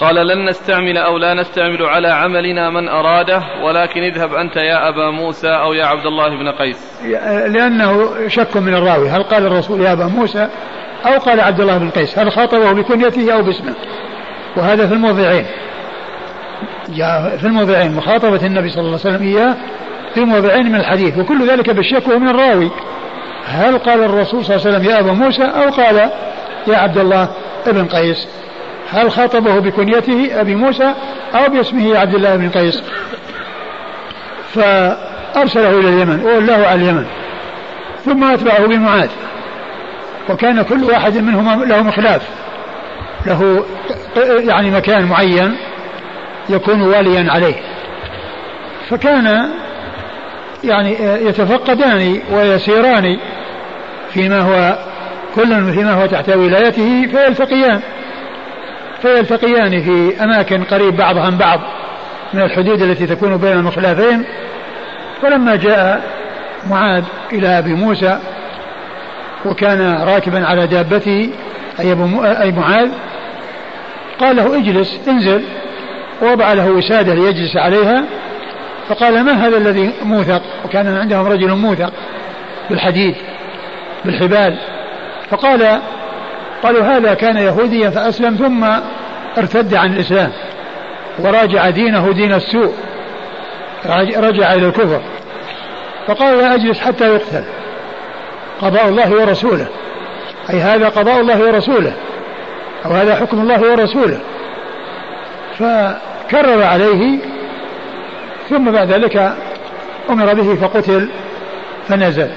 قال 0.00 0.14
لن 0.14 0.48
نستعمل 0.48 0.98
أو 0.98 1.18
لا 1.18 1.34
نستعمل 1.34 1.82
على 1.82 2.08
عملنا 2.08 2.70
من 2.70 2.88
أراده 2.88 3.42
ولكن 3.62 4.02
اذهب 4.02 4.34
أنت 4.34 4.56
يا 4.56 4.88
أبا 4.88 5.10
موسى 5.10 5.48
أو 5.48 5.72
يا 5.72 5.84
عبد 5.84 6.06
الله 6.06 6.28
بن 6.28 6.48
قيس. 6.50 7.02
لأنه 7.46 8.10
شك 8.28 8.56
من 8.56 8.74
الراوي 8.74 9.08
هل 9.08 9.22
قال 9.22 9.46
الرسول 9.46 9.80
يا 9.80 9.92
أبا 9.92 10.06
موسى 10.06 10.48
أو 11.06 11.18
قال 11.18 11.40
عبد 11.40 11.60
الله 11.60 11.78
بن 11.78 11.90
قيس؟ 11.90 12.18
هل 12.18 12.32
خاطبه 12.32 12.72
بكنيته 12.72 13.32
أو 13.32 13.42
باسمه؟ 13.42 13.74
وهذا 14.56 14.86
في 14.86 14.94
الموضعين. 14.94 15.46
جاء 16.88 17.36
في 17.36 17.46
الموضعين 17.46 17.94
مخاطبة 17.94 18.46
النبي 18.46 18.68
صلى 18.68 18.80
الله 18.80 18.98
عليه 19.04 19.16
وسلم 19.16 19.22
إياه 19.22 19.56
في 20.14 20.20
موضعين 20.20 20.66
من 20.72 20.80
الحديث 20.80 21.18
وكل 21.18 21.50
ذلك 21.50 21.70
بالشك 21.70 22.08
من 22.08 22.28
الراوي. 22.28 22.70
هل 23.46 23.78
قال 23.78 24.04
الرسول 24.04 24.44
صلى 24.44 24.56
الله 24.56 24.66
عليه 24.66 24.76
وسلم 24.76 24.90
يا 24.90 25.00
أبا 25.00 25.12
موسى 25.12 25.42
أو 25.42 25.70
قال 25.70 26.10
يا 26.66 26.76
عبد 26.76 26.98
الله 26.98 27.28
بن 27.66 27.86
قيس؟ 27.86 28.28
هل 28.92 29.10
خاطبه 29.10 29.58
بكنيته 29.58 30.40
أبي 30.40 30.54
موسى 30.54 30.94
أو 31.34 31.48
باسمه 31.48 31.98
عبد 31.98 32.14
الله 32.14 32.36
بن 32.36 32.50
قيس؟ 32.50 32.82
فأرسله 34.54 35.80
إلى 35.80 35.88
اليمن 35.88 36.24
وولاه 36.24 36.66
على 36.66 36.74
اليمن. 36.74 37.06
ثم 38.04 38.24
أتبعه 38.24 38.66
بمعاذ. 38.66 39.08
وكان 40.30 40.62
كل 40.62 40.84
واحد 40.84 41.16
منهما 41.16 41.64
له 41.64 41.82
مخلاف. 41.82 42.22
له 43.26 43.64
يعني 44.38 44.70
مكان 44.70 45.04
معين 45.04 45.56
يكون 46.48 46.82
واليا 46.82 47.32
عليه. 47.32 47.54
فكان 48.90 49.50
يعني 50.64 50.96
يتفقدان 51.00 52.20
ويسيران 52.32 53.18
فيما 54.12 54.40
هو 54.40 54.78
كل 55.34 55.72
فيما 55.72 55.92
هو 55.92 56.06
تحت 56.06 56.28
ولايته 56.28 57.06
فيلتقيان. 57.06 57.80
فيلتقيان 59.02 59.82
في 59.82 60.24
أماكن 60.24 60.64
قريب 60.64 60.96
بعضها 60.96 61.22
عن 61.22 61.38
بعض 61.38 61.60
من 62.34 62.42
الحدود 62.42 62.82
التي 62.82 63.06
تكون 63.06 63.36
بين 63.36 63.52
المخلافين 63.52 64.24
فلما 65.22 65.56
جاء 65.56 66.02
معاذ 66.70 67.04
إلى 67.32 67.58
أبي 67.58 67.74
موسى 67.74 68.18
وكان 69.44 70.02
راكبا 70.02 70.46
على 70.46 70.66
دابته 70.66 71.30
أي, 71.80 71.92
أي 72.42 72.52
معاذ 72.52 72.90
قال 74.20 74.36
له 74.36 74.56
اجلس 74.56 75.00
انزل. 75.08 75.42
ووضع 76.22 76.52
له 76.52 76.70
وسادة 76.70 77.14
ليجلس 77.14 77.56
عليها. 77.56 78.04
فقال 78.88 79.24
ما 79.24 79.32
هذا 79.32 79.56
الذي 79.56 79.92
موثق؟ 80.02 80.42
وكان 80.64 80.96
عندهم 80.96 81.26
رجل 81.26 81.54
موثق 81.54 81.92
بالحديد 82.70 83.14
بالحبال. 84.04 84.56
فقال 85.30 85.80
قالوا 86.62 86.82
هذا 86.82 87.14
كان 87.14 87.36
يهوديا 87.36 87.90
فأسلم 87.90 88.36
ثم 88.36 88.64
ارتد 89.38 89.74
عن 89.74 89.92
الإسلام 89.92 90.32
وراجع 91.18 91.70
دينه 91.70 92.12
دين 92.12 92.32
السوء 92.32 92.74
رجع 94.16 94.54
إلى 94.54 94.66
الكفر. 94.66 95.00
فقال 96.06 96.38
لا 96.38 96.54
أجلس 96.54 96.80
حتى 96.80 97.04
يقتل. 97.04 97.44
قضاء 98.60 98.88
الله 98.88 99.12
ورسوله. 99.12 99.66
أي 100.50 100.60
هذا 100.60 100.88
قضاء 100.88 101.20
الله 101.20 101.46
ورسوله 101.46 101.92
أو 102.86 102.90
هذا 102.90 103.14
حكم 103.14 103.40
الله 103.40 103.60
ورسوله. 103.70 104.20
فكرر 105.58 106.62
عليه 106.62 107.18
ثم 108.50 108.70
بعد 108.70 108.92
ذلك 108.92 109.32
أمر 110.10 110.34
به 110.34 110.54
فقتل 110.54 111.08
فنزل. 111.88 112.30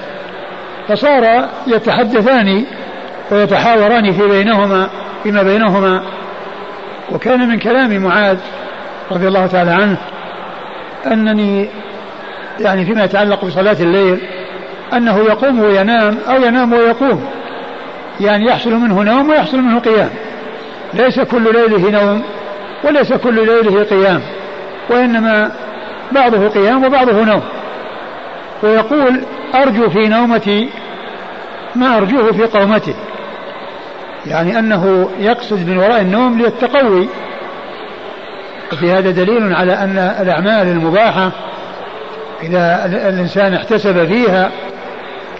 فصار 0.88 1.48
يتحدثان 1.66 2.64
ويتحاوران 3.32 4.12
في 4.12 4.28
بينهما 4.28 4.88
فيما 5.22 5.42
بينهما. 5.42 6.02
وكان 7.12 7.48
من 7.48 7.58
كلام 7.58 7.98
معاذ 7.98 8.38
رضي 9.10 9.28
الله 9.28 9.46
تعالى 9.46 9.70
عنه 9.70 9.96
أنني 11.06 11.68
يعني 12.60 12.84
فيما 12.84 13.04
يتعلق 13.04 13.44
بصلاة 13.44 13.76
الليل 13.80 14.20
أنه 14.92 15.18
يقوم 15.18 15.60
وينام 15.60 16.18
أو 16.28 16.42
ينام 16.42 16.72
ويقوم. 16.72 17.24
يعني 18.20 18.46
يحصل 18.46 18.72
منه 18.72 19.02
نوم 19.02 19.30
ويحصل 19.30 19.58
منه 19.58 19.78
قيام. 19.78 20.10
ليس 20.94 21.20
كل 21.20 21.42
ليله 21.52 21.90
نوم 21.90 22.22
وليس 22.84 23.12
كل 23.12 23.34
ليله 23.46 23.84
قيام 23.84 24.20
وإنما 24.90 25.52
بعضه 26.12 26.48
قيام 26.48 26.84
وبعضه 26.84 27.24
نوم. 27.24 27.42
ويقول 28.62 29.20
أرجو 29.54 29.90
في 29.90 30.08
نومتي 30.08 30.68
ما 31.74 31.96
أرجوه 31.96 32.32
في 32.32 32.44
قومتي. 32.44 32.94
يعني 34.26 34.58
أنه 34.58 35.10
يقصد 35.18 35.68
من 35.68 35.78
وراء 35.78 36.00
النوم 36.00 36.38
للتقوي. 36.38 37.08
وفي 38.72 38.92
هذا 38.92 39.10
دليل 39.10 39.54
على 39.54 39.72
أن 39.72 39.98
الأعمال 39.98 40.68
المباحة 40.68 41.30
إذا 42.42 42.86
الإنسان 43.08 43.54
احتسب 43.54 44.04
فيها 44.04 44.50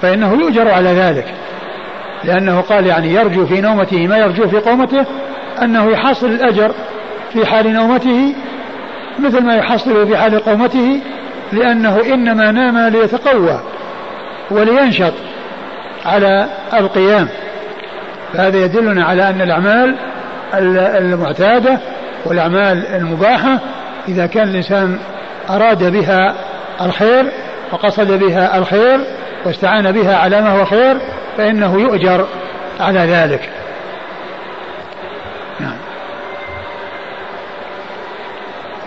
فإنه 0.02 0.32
يؤجر 0.32 0.68
على 0.68 0.88
ذلك. 0.88 1.26
لأنه 2.24 2.60
قال 2.60 2.86
يعني 2.86 3.14
يرجو 3.14 3.46
في 3.46 3.60
نومته 3.60 4.06
ما 4.06 4.18
يرجو 4.18 4.48
في 4.48 4.56
قومته 4.58 5.06
أنه 5.62 5.90
يحصل 5.90 6.26
الأجر 6.26 6.74
في 7.32 7.46
حال 7.46 7.72
نومته 7.72 8.34
مثل 9.18 9.44
ما 9.44 9.54
يحصل 9.54 10.06
في 10.06 10.16
حال 10.16 10.44
قومته 10.44 11.00
لأنه 11.52 12.00
إنما 12.14 12.50
نام 12.50 12.78
ليتقوى 12.78 13.60
ولينشط 14.50 15.12
على 16.04 16.48
القيام. 16.74 17.28
فهذا 18.32 18.64
يدلنا 18.64 19.04
على 19.04 19.28
أن 19.28 19.40
الأعمال 19.40 19.96
المعتادة 20.54 21.78
والأعمال 22.24 22.86
المباحة 22.86 23.58
إذا 24.08 24.26
كان 24.26 24.48
الإنسان 24.48 24.98
أراد 25.50 25.92
بها 25.92 26.34
الخير 26.80 27.24
وقصد 27.72 28.12
بها 28.12 28.58
الخير 28.58 29.00
واستعان 29.44 29.92
بها 29.92 30.16
على 30.16 30.40
ما 30.40 30.60
هو 30.60 30.64
خير 30.64 30.96
فإنه 31.36 31.80
يؤجر 31.80 32.26
على 32.80 33.00
ذلك. 33.00 33.50
نعم. 35.60 35.76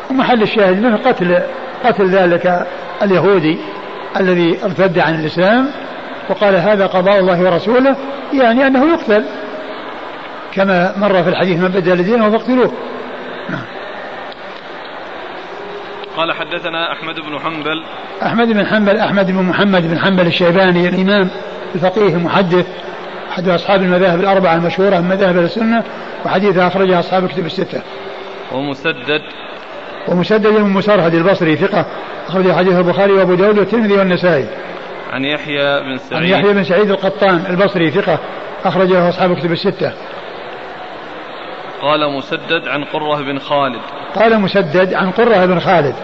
ومحل 0.10 0.42
الشاهد 0.42 0.82
منه 0.82 0.98
قتل 0.98 1.40
قتل 1.86 2.10
ذلك 2.10 2.68
اليهودي 3.04 3.58
الذي 4.20 4.60
ارتد 4.64 5.00
عن 5.00 5.20
الإسلام. 5.20 5.68
وقال 6.30 6.56
هذا 6.56 6.86
قضاء 6.86 7.20
الله 7.20 7.42
ورسوله 7.42 7.96
يعني 8.34 8.68
أنه 8.68 8.94
يقتل 8.94 9.26
كما 10.54 10.94
مر 10.98 11.24
في 11.24 11.30
الحديث 11.30 11.60
من 11.60 11.68
بدل 11.68 12.04
دينه 12.04 12.30
فاقتلوه. 12.30 12.72
قال 16.18 16.34
حدثنا 16.34 16.92
أحمد 16.92 17.16
بن 17.16 17.40
حنبل. 17.40 17.84
أحمد 18.24 18.48
بن 18.48 18.66
حنبل 18.66 18.98
أحمد 18.98 19.32
بن 19.32 19.44
محمد 19.44 19.88
بن 19.88 20.00
حنبل 20.00 20.28
الشيباني 20.28 20.90
الإمام 20.90 21.30
الفقيه 21.76 22.16
المحدث 22.16 22.68
أحد 23.32 23.50
أصحاب 23.50 23.82
المذاهب 23.82 24.20
الأربعة 24.20 24.56
المشهورة 24.56 25.00
من 25.00 25.10
مذاهب 25.10 25.38
السنة 25.38 25.84
وحديثه 26.26 26.68
أخرجه 26.68 27.00
أصحاب 27.00 27.24
الكتب 27.24 27.46
الستة. 27.46 27.82
ومسدد. 28.52 29.22
ومسدد 30.08 30.48
بن 30.48 30.70
مسرهد 30.70 31.14
البصري 31.14 31.56
ثقة 31.56 31.86
أخرج 32.28 32.52
حديث 32.52 32.74
البخاري 32.74 33.14
وأبو 33.14 33.34
داود 33.34 33.60
والترمذي 33.60 33.94
والنسائي. 33.94 34.46
عن 35.12 35.26
يحيى 35.26 35.80
بن 35.80 35.98
سعيد. 35.98 36.24
عن 36.24 36.30
يحيى 36.30 36.54
بن 36.54 36.64
سعيد 36.64 36.92
القطان 36.92 37.44
البصري 37.50 37.92
ثقة 37.92 38.20
أخرج 38.66 38.90
له 38.90 39.10
أصحاب 39.10 39.32
الكتب 39.32 39.52
الستة. 39.52 39.94
قال 41.82 42.18
مسدد 42.18 42.68
عن 42.68 42.84
قرة 42.84 43.22
بن 43.22 43.40
خالد. 43.40 43.82
قال 44.16 44.42
مسدد 44.42 44.94
عن 44.94 45.12
قرة 45.12 45.46
بن 45.46 45.60
خالد. 45.60 45.96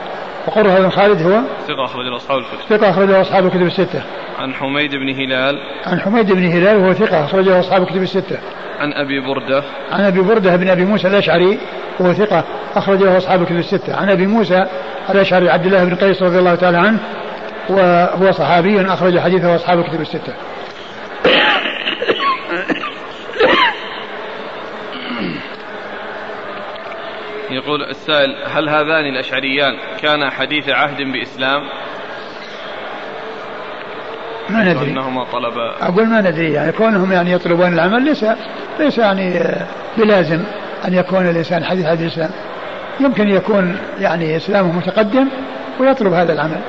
وقرة 0.48 0.80
بن 0.80 0.90
خالد 0.90 1.22
هو؟ 1.22 1.42
ثقة 1.68 1.86
أخرج 1.86 2.06
له 2.06 2.16
أصحاب 2.18 2.38
الكتب. 2.38 2.78
ثقة 2.78 2.90
أخرج 2.90 3.10
له 3.10 3.22
أصحاب 3.22 3.46
الكتب 3.46 3.62
الستة. 3.62 4.04
عن 4.40 4.54
حميد 4.54 4.92
بن 4.92 5.10
هلال. 5.10 5.56
عن 5.86 6.00
حميد 6.00 6.32
بن 6.32 6.46
هلال 6.46 6.78
وهو 6.78 6.94
ثقة 6.94 7.26
أخرج 7.26 7.46
له 7.46 7.60
أصحاب 7.60 7.82
الكتب 7.82 8.02
الستة. 8.02 8.38
عن 8.80 8.94
أبي 8.94 9.20
بردة. 9.20 9.64
عن 9.92 10.04
أبي 10.04 10.22
بردة 10.22 10.56
بن 10.56 10.70
أبي 10.70 10.86
موسى 10.86 11.08
الأشعري 11.08 11.60
وهو 12.00 12.14
ثقة 12.14 12.44
أخرج 12.76 13.04
له 13.04 13.18
أصحاب 13.18 13.42
الكتب 13.42 13.58
الستة. 13.58 13.96
عن 13.96 14.10
أبي 14.10 14.28
موسى 14.28 14.66
الأشعري 15.10 15.50
عبد 15.50 15.66
الله 15.66 15.84
بن 15.84 15.96
قيس 15.96 16.22
رضي 16.22 16.40
الله 16.40 16.56
تعالى 16.56 16.78
عنه 16.78 17.00
وهو 17.72 18.32
صحابي 18.32 18.82
أخرج 18.82 19.20
حديثه 19.20 19.56
أصحاب 19.56 19.80
الكتب 19.80 20.02
الستة. 20.02 20.34
يقول 27.52 27.84
السائل 27.84 28.36
هل 28.48 28.70
هذان 28.70 29.06
الأشعريان 29.06 29.78
كانا 30.02 30.30
حديث 30.30 30.70
عهد 30.70 31.02
بإسلام؟ 31.02 31.62
ما 34.50 34.64
ندري. 34.64 34.92
أنهما 34.92 35.24
طلبا. 35.24 35.76
أقول 35.82 36.08
ما 36.08 36.22
ندري 36.22 36.54
يعني 36.54 36.72
كونهم 36.72 37.12
يعني 37.12 37.32
يطلبون 37.32 37.74
العمل 37.74 38.04
ليس 38.06 38.26
ليس 38.80 38.98
يعني 38.98 39.44
بلازم 39.98 40.44
أن 40.88 40.94
يكون 40.94 41.30
الإنسان 41.30 41.64
حديث 41.64 41.86
هذا 41.86 42.04
الإسلام 42.04 42.30
يمكن 43.00 43.30
يكون 43.30 43.78
يعني 44.00 44.38
إسلامه 44.38 44.78
متقدم 44.78 45.28
ويطلب 45.80 46.14
هذا 46.14 46.34
العمل. 46.34 46.62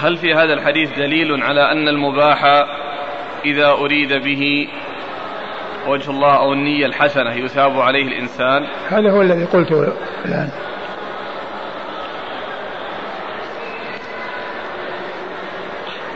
هل 0.00 0.16
في 0.16 0.34
هذا 0.34 0.52
الحديث 0.52 0.98
دليل 0.98 1.42
على 1.42 1.72
أن 1.72 1.88
المباح 1.88 2.44
إذا 3.44 3.70
أريد 3.70 4.12
به 4.12 4.68
وجه 5.86 6.10
الله 6.10 6.36
أو 6.36 6.52
النية 6.52 6.86
الحسنة 6.86 7.32
يثاب 7.32 7.80
عليه 7.80 8.02
الإنسان؟ 8.02 8.66
هذا 8.88 9.10
هو 9.10 9.22
الذي 9.22 9.44
قلته 9.44 9.92
الآن. 10.24 10.50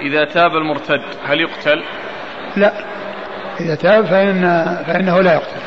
إذا 0.01 0.25
تاب 0.25 0.57
المرتد 0.57 1.03
هل 1.25 1.41
يقتل؟ 1.41 1.83
لا. 2.57 2.73
إذا 3.61 3.75
تاب 3.75 4.07
فإن 4.07 4.43
فإنه 4.87 5.21
لا 5.21 5.35
يقتل. 5.35 5.61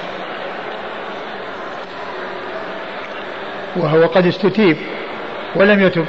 وهو 3.76 4.06
قد 4.06 4.26
استتيب 4.26 4.78
ولم 5.56 5.80
يتب. 5.80 6.06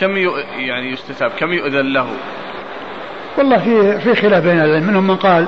كم 0.00 0.16
يعني 0.58 0.92
يستتاب 0.92 1.30
كم 1.30 1.52
يؤذن 1.52 1.92
له؟ 1.92 2.06
والله 3.38 3.58
في 3.58 3.98
في 4.00 4.14
خلاف 4.14 4.44
بين 4.44 4.60
العلم 4.60 4.86
منهم 4.86 5.06
من 5.06 5.16
قال 5.16 5.46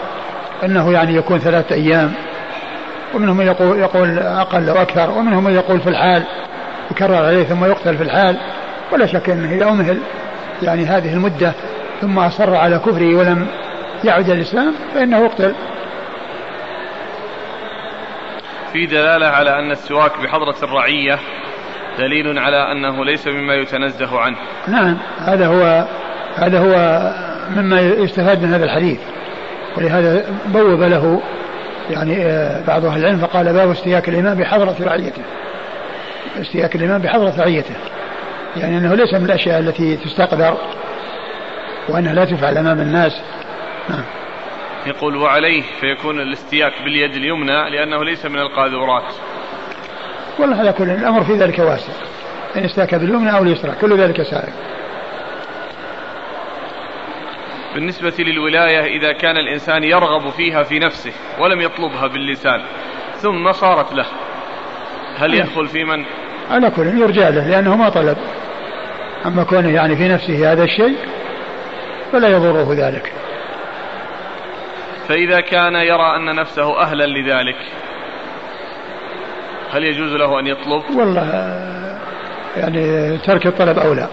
أنه 0.65 0.93
يعني 0.93 1.17
يكون 1.17 1.39
ثلاثة 1.39 1.75
أيام 1.75 2.13
ومنهم 3.15 3.37
من 3.37 3.47
يقول 3.47 3.79
يقول 3.79 4.19
أقل 4.19 4.69
أو 4.69 4.83
أكثر 4.83 5.11
ومنهم 5.11 5.45
من 5.45 5.55
يقول 5.55 5.81
في 5.81 5.89
الحال 5.89 6.23
يكرر 6.91 7.15
عليه 7.15 7.45
ثم 7.45 7.65
يقتل 7.65 7.97
في 7.97 8.03
الحال. 8.03 8.37
ولا 8.93 9.07
شك 9.07 9.31
أنه 9.31 9.55
إذا 9.55 9.69
أمهل 9.69 9.99
يعني 10.63 10.85
هذه 10.85 11.13
المدة 11.13 11.53
ثم 12.01 12.19
أصر 12.19 12.57
على 12.57 12.79
كفره 12.79 13.17
ولم 13.17 13.47
يعد 14.05 14.31
الإسلام 14.31 14.75
فإنه 14.95 15.19
يقتل. 15.19 15.55
في 18.73 18.87
دلالة 18.87 19.27
على 19.27 19.59
أن 19.59 19.71
السواك 19.71 20.13
بحضرة 20.23 20.57
الرعية 20.63 21.19
دليل 21.99 22.39
على 22.39 22.73
أنه 22.73 23.05
ليس 23.05 23.27
مما 23.27 23.55
يتنزه 23.55 24.19
عنه. 24.19 24.37
نعم 24.69 24.99
هذا 25.19 25.47
هو 25.47 25.87
هذا 26.37 26.59
هو 26.59 27.11
مما 27.57 27.81
يستفاد 27.81 28.43
من 28.43 28.55
هذا 28.55 28.65
الحديث. 28.65 28.99
ولهذا 29.77 30.25
بوب 30.47 30.83
له 30.83 31.23
يعني 31.91 32.27
آه، 32.27 32.67
بعض 32.67 32.85
أهل 32.85 33.01
العلم 33.01 33.19
فقال 33.19 33.53
باب 33.53 33.71
استياك 33.71 34.09
الإمام 34.09 34.39
بحضرة 34.39 34.77
رعيته. 34.81 35.23
استياك 36.41 36.77
الإمام 36.77 37.03
بحضرة 37.03 37.35
رعيته. 37.39 37.75
يعني 38.57 38.79
أنه 38.79 38.95
ليس 38.95 39.15
من 39.15 39.25
الأشياء 39.25 39.61
التي 39.61 39.97
تستقدر 39.97 40.57
وأنها 41.89 42.15
لا 42.15 42.25
تفعل 42.25 42.59
أمام 42.59 42.81
الناس. 42.81 43.13
نعم. 43.89 44.05
يقول 44.87 45.17
وعليه 45.17 45.63
فيكون 45.81 46.21
الاستياك 46.21 46.73
باليد 46.85 47.15
اليمنى 47.15 47.71
لأنه 47.71 48.05
ليس 48.05 48.27
من 48.27 48.39
القاذورات. 48.39 49.15
والله 50.39 50.57
على 50.57 50.73
كل 50.73 50.91
الأمر 50.91 51.25
في 51.25 51.35
ذلك 51.35 51.59
واسع. 51.59 51.93
إن 52.57 52.65
استاك 52.65 52.95
باليمنى 52.95 53.37
أو 53.37 53.43
اليسرى 53.43 53.73
كل 53.81 53.99
ذلك 53.99 54.23
سائر. 54.23 54.53
بالنسبة 57.75 58.15
للولاية 58.19 58.99
إذا 58.99 59.13
كان 59.13 59.37
الإنسان 59.37 59.85
يرغب 59.85 60.31
فيها 60.31 60.63
في 60.63 60.79
نفسه 60.79 61.13
ولم 61.39 61.61
يطلبها 61.61 62.07
باللسان 62.07 62.63
ثم 63.17 63.53
صارت 63.53 63.93
له 63.93 64.07
هل 65.19 65.35
يدخل 65.35 65.69
في 65.69 65.85
من؟ 65.85 66.05
على 66.51 66.71
كل 66.71 66.87
يرجى 66.87 67.21
له 67.21 67.49
لأنه 67.49 67.77
ما 67.77 67.89
طلب. 67.89 68.17
أما 69.27 69.45
كونه 69.45 69.75
يعني 69.75 69.97
في 69.97 70.09
نفسه 70.09 70.53
هذا 70.53 70.65
الشيء 70.65 70.97
فلا 72.13 72.29
يضره 72.29 72.75
ذلك. 72.75 73.13
فإذا 75.09 75.41
كان 75.41 75.75
يرى 75.75 76.17
أن 76.17 76.35
نفسه 76.35 76.81
أهلا 76.81 77.07
لذلك 77.07 77.57
هل 79.73 79.85
يجوز 79.85 80.13
له 80.13 80.41
أن 80.41 80.47
يطلب؟ 80.47 80.97
والله 80.97 81.23
يعني 82.57 83.19
ترك 83.19 83.47
الطلب 83.47 83.79
أولى 83.79 84.09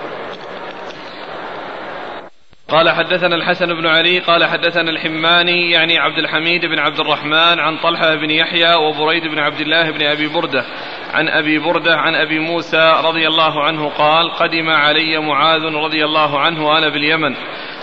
قال 2.69 2.89
حدثنا 2.89 3.35
الحسن 3.35 3.65
بن 3.65 3.87
علي 3.87 4.19
قال 4.19 4.45
حدثنا 4.45 4.89
الحماني 4.89 5.71
يعني 5.71 5.97
عبد 5.97 6.17
الحميد 6.17 6.65
بن 6.65 6.79
عبد 6.79 6.99
الرحمن 6.99 7.59
عن 7.59 7.77
طلحة 7.77 8.15
بن 8.15 8.29
يحيى 8.29 8.73
وبريد 8.75 9.23
بن 9.23 9.39
عبد 9.39 9.59
الله 9.59 9.91
بن 9.91 10.05
أبي 10.05 10.27
بردة. 10.27 10.65
عن 11.13 11.27
أبي 11.27 11.59
بردة 11.59 11.95
عن 11.95 12.15
أبي 12.15 12.39
موسى 12.39 12.93
رضي 13.03 13.27
الله 13.27 13.63
عنه 13.63 13.89
قال 13.89 14.31
قدم 14.31 14.69
علي 14.69 15.17
معاذ 15.17 15.61
رضي 15.61 16.05
الله 16.05 16.39
عنه 16.39 16.67
وأنا 16.67 16.89
باليمن. 16.89 17.35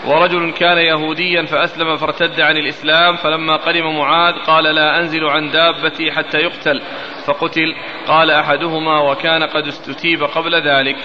ورجل 0.07 0.53
كان 0.53 0.79
يهوديا 0.79 1.47
فأسلم 1.47 1.97
فارتد 1.97 2.41
عن 2.41 2.57
الإسلام 2.57 3.17
فلما 3.17 3.57
قدم 3.57 3.99
معاذ 3.99 4.35
قال 4.47 4.65
لا 4.65 5.01
أنزل 5.01 5.25
عن 5.25 5.51
دابتي 5.51 6.13
حتى 6.13 6.39
يقتل 6.39 6.83
فقتل 7.27 7.75
قال 8.09 8.31
أحدهما 8.31 9.01
وكان 9.11 9.43
قد 9.43 9.67
استتيب 9.67 10.23
قبل 10.23 10.55
ذلك. 10.55 10.97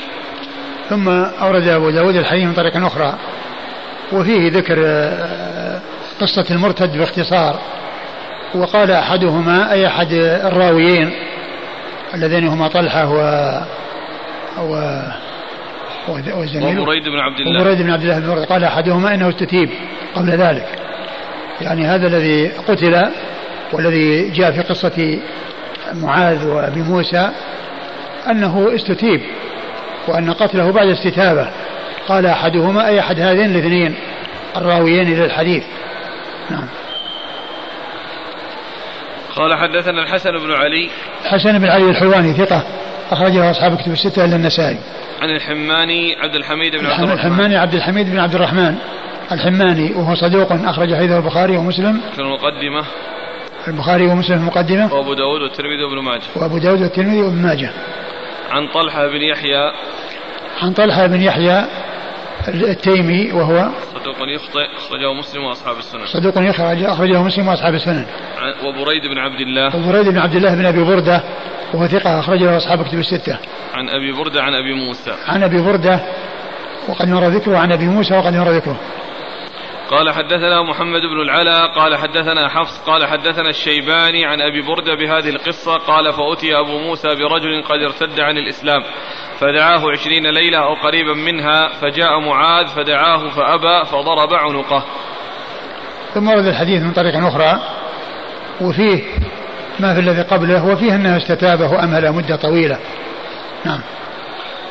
ثم 0.89 1.09
أورد 1.09 1.67
أبو 1.67 1.89
داود 1.89 2.15
الحديث 2.15 2.43
من 2.43 2.53
طريق 2.53 2.85
أخرى 2.85 3.13
وفيه 4.13 4.51
ذكر 4.51 4.83
آه، 4.85 5.79
قصة 6.21 6.45
المرتد 6.51 6.97
باختصار 6.97 7.59
وقال 8.55 8.91
أحدهما 8.91 9.71
أي 9.71 9.87
أحد 9.87 10.11
الراويين 10.45 11.11
اللذين 12.13 12.47
هما 12.47 12.67
طلحة 12.67 13.09
و, 13.09 13.17
و... 14.59 15.01
وزميله 16.09 16.81
وبريد 16.81 17.03
بن 17.03 17.19
عبد 17.19 17.39
الله. 17.39 17.61
وبريد 17.61 17.81
بن 17.81 17.89
عبد 17.89 18.03
الله 18.03 18.19
بن 18.19 18.45
قال 18.45 18.63
أحدهما 18.63 19.13
إنه 19.13 19.29
استتيب 19.29 19.69
قبل 20.15 20.29
ذلك. 20.29 20.67
يعني 21.61 21.85
هذا 21.85 22.07
الذي 22.07 22.47
قتل 22.47 23.11
والذي 23.73 24.29
جاء 24.29 24.51
في 24.51 24.61
قصة 24.61 25.19
معاذ 25.93 26.47
وأبي 26.47 26.81
موسى 26.81 27.29
أنه 28.29 28.75
استتيب 28.75 29.21
وأن 30.07 30.33
قتله 30.33 30.71
بعد 30.71 30.87
استتابة. 30.87 31.47
قال 32.07 32.25
أحدهما 32.25 32.87
أي 32.87 32.99
أحد 32.99 33.19
هذين 33.19 33.45
الاثنين 33.45 33.95
الراويين 34.57 35.19
للحديث 35.19 35.63
نعم. 36.49 36.67
قال 39.35 39.57
حدثنا 39.57 40.03
الحسن 40.03 40.31
بن 40.31 40.51
علي. 40.51 40.89
حسن 41.25 41.59
بن 41.59 41.69
علي 41.69 41.89
الحلواني 41.89 42.33
ثقة. 42.33 42.63
أخرجه 43.11 43.51
أصحاب 43.51 43.77
كتب 43.77 43.91
الستة 43.91 44.25
إلا 44.25 44.35
النسائي. 44.35 44.77
عن 45.21 45.29
الحماني 45.29 46.15
عبد 46.15 46.35
الحميد 46.35 46.75
بن 46.75 46.85
عبد 46.85 47.03
الرحمن. 47.03 47.13
الحماني 47.13 47.57
عبد 47.57 47.73
الحميد 47.73 48.09
بن 48.09 48.19
عبد 48.19 48.35
الرحمن. 48.35 48.75
الحماني 49.31 49.91
وهو 49.93 50.15
صدوق 50.15 50.51
أخرج 50.51 50.95
حديثه 50.95 51.17
البخاري 51.17 51.57
ومسلم. 51.57 52.01
في 52.15 52.19
المقدمة. 52.19 52.83
البخاري 53.67 54.07
ومسلم 54.07 54.37
في 54.37 54.41
المقدمة. 54.41 54.93
وأبو 54.93 55.13
داود 55.13 55.41
والترمذي 55.41 55.83
وابن 55.83 55.99
ماجه. 55.99 56.23
وأبو 56.35 56.57
داود 56.57 56.81
والترمذي 56.81 57.21
وابن 57.21 57.41
ماجه. 57.41 57.71
عن 58.51 58.67
طلحة 58.67 59.07
بن 59.07 59.21
يحيى. 59.21 59.71
عن 60.61 60.73
طلحة 60.73 61.07
بن 61.07 61.21
يحيى 61.21 61.65
التيمي 62.47 63.31
وهو 63.31 63.69
صدوق 63.93 64.17
يخطئ 64.35 64.65
أخرجه 64.77 65.13
مسلم 65.13 65.43
وأصحاب 65.43 65.77
السنن. 65.77 66.05
صدوق 66.05 66.33
يخرج 66.37 66.83
أخرجه 66.83 67.23
مسلم 67.23 67.47
وأصحاب 67.47 67.73
السنن. 67.73 68.05
وبريد 68.63 69.01
بن 69.07 69.17
عبد 69.17 69.39
الله. 69.39 69.75
وبريد 69.75 70.09
بن 70.09 70.17
عبد 70.17 70.35
الله 70.35 70.55
بن 70.55 70.65
أبي 70.65 70.83
بردة 70.83 71.21
وهو 71.73 71.87
ثقة 71.87 72.19
أخرجه 72.19 72.57
أصحاب 72.57 72.83
كتب 72.83 72.99
الستة. 72.99 73.37
عن 73.73 73.89
أبي 73.89 74.11
بردة 74.11 74.43
عن 74.43 74.53
أبي 74.53 74.73
موسى. 74.73 75.13
عن 75.27 75.43
أبي 75.43 75.61
بردة 75.61 75.99
وقد 76.87 77.07
مر 77.07 77.27
ذكره 77.27 77.57
عن 77.57 77.71
أبي 77.71 77.85
موسى 77.85 78.17
وقد 78.17 78.33
مر 78.33 78.49
ذكره. 78.49 78.77
قال 79.91 80.11
حدثنا 80.11 80.61
محمد 80.61 81.01
بن 81.01 81.21
العلا 81.21 81.65
قال 81.65 81.97
حدثنا 81.97 82.49
حفص 82.49 82.79
قال 82.79 83.05
حدثنا 83.05 83.49
الشيباني 83.49 84.25
عن 84.25 84.41
أبي 84.41 84.61
بردة 84.61 84.95
بهذه 84.95 85.29
القصة 85.29 85.77
قال 85.77 86.13
فأتي 86.13 86.59
أبو 86.59 86.79
موسى 86.79 87.07
برجل 87.07 87.63
قد 87.63 87.79
ارتد 87.81 88.19
عن 88.19 88.37
الإسلام 88.37 88.83
فدعاه 89.39 89.91
عشرين 89.91 90.27
ليلة 90.27 90.57
أو 90.57 90.73
قريبا 90.73 91.13
منها 91.13 91.67
فجاء 91.67 92.19
معاذ 92.19 92.67
فدعاه 92.67 93.29
فأبى 93.29 93.85
فضرب 93.85 94.33
عنقه. 94.33 94.83
ثم 96.13 96.27
ورد 96.27 96.45
الحديث 96.45 96.81
من 96.81 96.91
طريق 96.91 97.15
أخرى 97.15 97.59
وفيه 98.61 99.03
ما 99.79 99.93
في 99.93 99.99
الذي 99.99 100.21
قبله 100.21 100.65
وفيه 100.65 100.95
أنه 100.95 101.17
استتابه 101.17 101.71
وأمهل 101.71 102.11
مدة 102.11 102.35
طويلة. 102.35 102.77
نعم. 103.65 103.79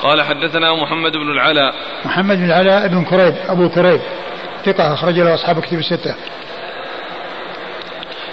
قال 0.02 0.22
حدثنا 0.22 0.74
محمد 0.74 1.12
بن 1.12 1.30
العلاء 1.30 1.74
محمد 2.04 2.36
بن 2.36 2.44
العلاء 2.44 2.88
بن 2.88 3.04
كريب 3.04 3.34
أبو 3.48 3.68
كريب. 3.68 4.00
ثقة 4.64 4.94
أخرج 4.94 5.18
له 5.18 5.34
أصحاب 5.34 5.60
كتب 5.60 5.78
الستة. 5.78 6.14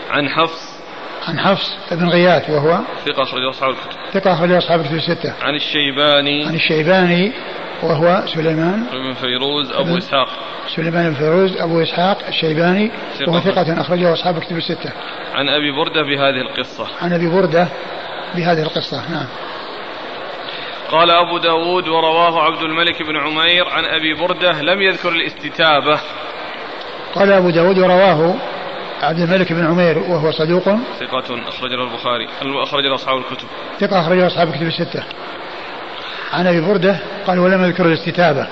عن 0.09 0.29
حفص. 0.29 0.77
عن 1.27 1.39
حفص 1.39 1.77
بن 1.91 2.09
غياث 2.09 2.49
وهو 2.49 2.79
ثقة 3.05 3.23
أخرج 3.23 3.43
أصحاب 3.43 3.69
الكتب. 3.69 3.97
ثقة 4.13 4.33
أخرج 4.33 4.51
أصحاب 4.51 4.79
الكتب 4.79 4.95
الستة. 4.95 5.33
عن 5.41 5.55
الشيباني. 5.55 6.45
عن 6.45 6.55
الشيباني 6.55 7.31
وهو 7.83 8.23
سليمان 8.33 8.83
بن 8.91 9.13
فيروز 9.13 9.71
أبو 9.71 9.97
إسحاق. 9.97 10.27
سليمان 10.75 11.09
بن 11.09 11.15
فيروز 11.15 11.57
أبو 11.57 11.83
إسحاق 11.83 12.17
الشيباني 12.27 12.91
وهو 13.27 13.39
ثقة 13.39 13.81
أخرجه 13.81 14.13
أصحاب 14.13 14.37
الكتب 14.37 14.57
الستة. 14.57 14.91
عن 15.33 15.49
أبي 15.49 15.71
بردة 15.71 16.01
بهذه 16.03 16.41
القصة. 16.41 16.87
عن 17.01 17.13
أبي 17.13 17.27
بردة 17.27 17.67
بهذه 18.35 18.61
القصة 18.61 19.11
نعم. 19.11 19.27
قال 20.91 21.11
أبو 21.11 21.37
داود 21.37 21.87
ورواه 21.87 22.43
عبد 22.43 22.61
الملك 22.61 23.03
بن 23.03 23.17
عمير 23.17 23.69
عن 23.69 23.85
أبي 23.85 24.13
بردة 24.13 24.61
لم 24.61 24.81
يذكر 24.81 25.09
الاستتابة. 25.09 25.99
قال 27.15 27.31
أبو 27.31 27.49
داود 27.49 27.79
ورواه 27.79 28.35
عبد 29.01 29.19
الملك 29.19 29.53
بن 29.53 29.65
عمير 29.65 29.97
وهو 29.97 30.31
صدوق. 30.31 30.63
ثقة 30.99 31.47
أخرج 31.47 31.71
له 31.71 31.83
البخاري 31.83 32.27
أخرج 32.63 32.83
له 32.85 32.95
أصحاب 32.95 33.17
الكتب. 33.17 33.47
ثقة 33.79 34.01
أخرج 34.01 34.17
له 34.17 34.27
أصحاب 34.27 34.47
الكتب 34.47 34.67
الستة. 34.67 35.03
عن 36.33 36.47
أبي 36.47 36.61
بردة 36.61 36.99
قال 37.27 37.39
ولم 37.39 37.65
يذكر 37.65 37.85
الاستتابة. 37.85 38.47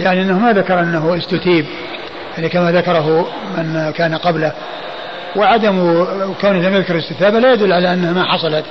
يعني 0.00 0.22
أنه 0.22 0.38
ما 0.38 0.52
ذكر 0.52 0.80
أنه 0.80 1.16
استتيب 1.18 1.66
يعني 2.36 2.48
كما 2.48 2.72
ذكره 2.72 3.28
من 3.56 3.90
كان 3.90 4.14
قبله. 4.14 4.52
وعدم 5.36 6.04
كونه 6.40 6.68
لم 6.68 6.74
يذكر 6.74 6.94
الاستتابة 6.94 7.38
لا 7.38 7.52
يدل 7.52 7.72
على 7.72 7.92
أنها 7.92 8.12
ما 8.12 8.24
حصلت. 8.24 8.64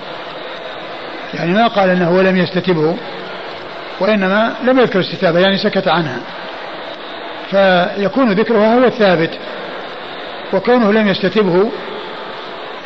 يعني 1.33 1.53
ما 1.53 1.67
قال 1.67 1.89
أنه 1.89 2.21
لم 2.21 2.37
يستتبه 2.37 2.95
وإنما 3.99 4.53
لم 4.63 4.79
يذكر 4.79 4.99
الاستتابة 4.99 5.39
يعني 5.39 5.57
سكت 5.57 5.87
عنها. 5.87 6.19
فيكون 7.51 8.31
ذكرها 8.31 8.75
هو 8.75 8.83
الثابت 8.83 9.29
وكونه 10.53 10.91
لم 10.91 11.07
يستتبه 11.07 11.71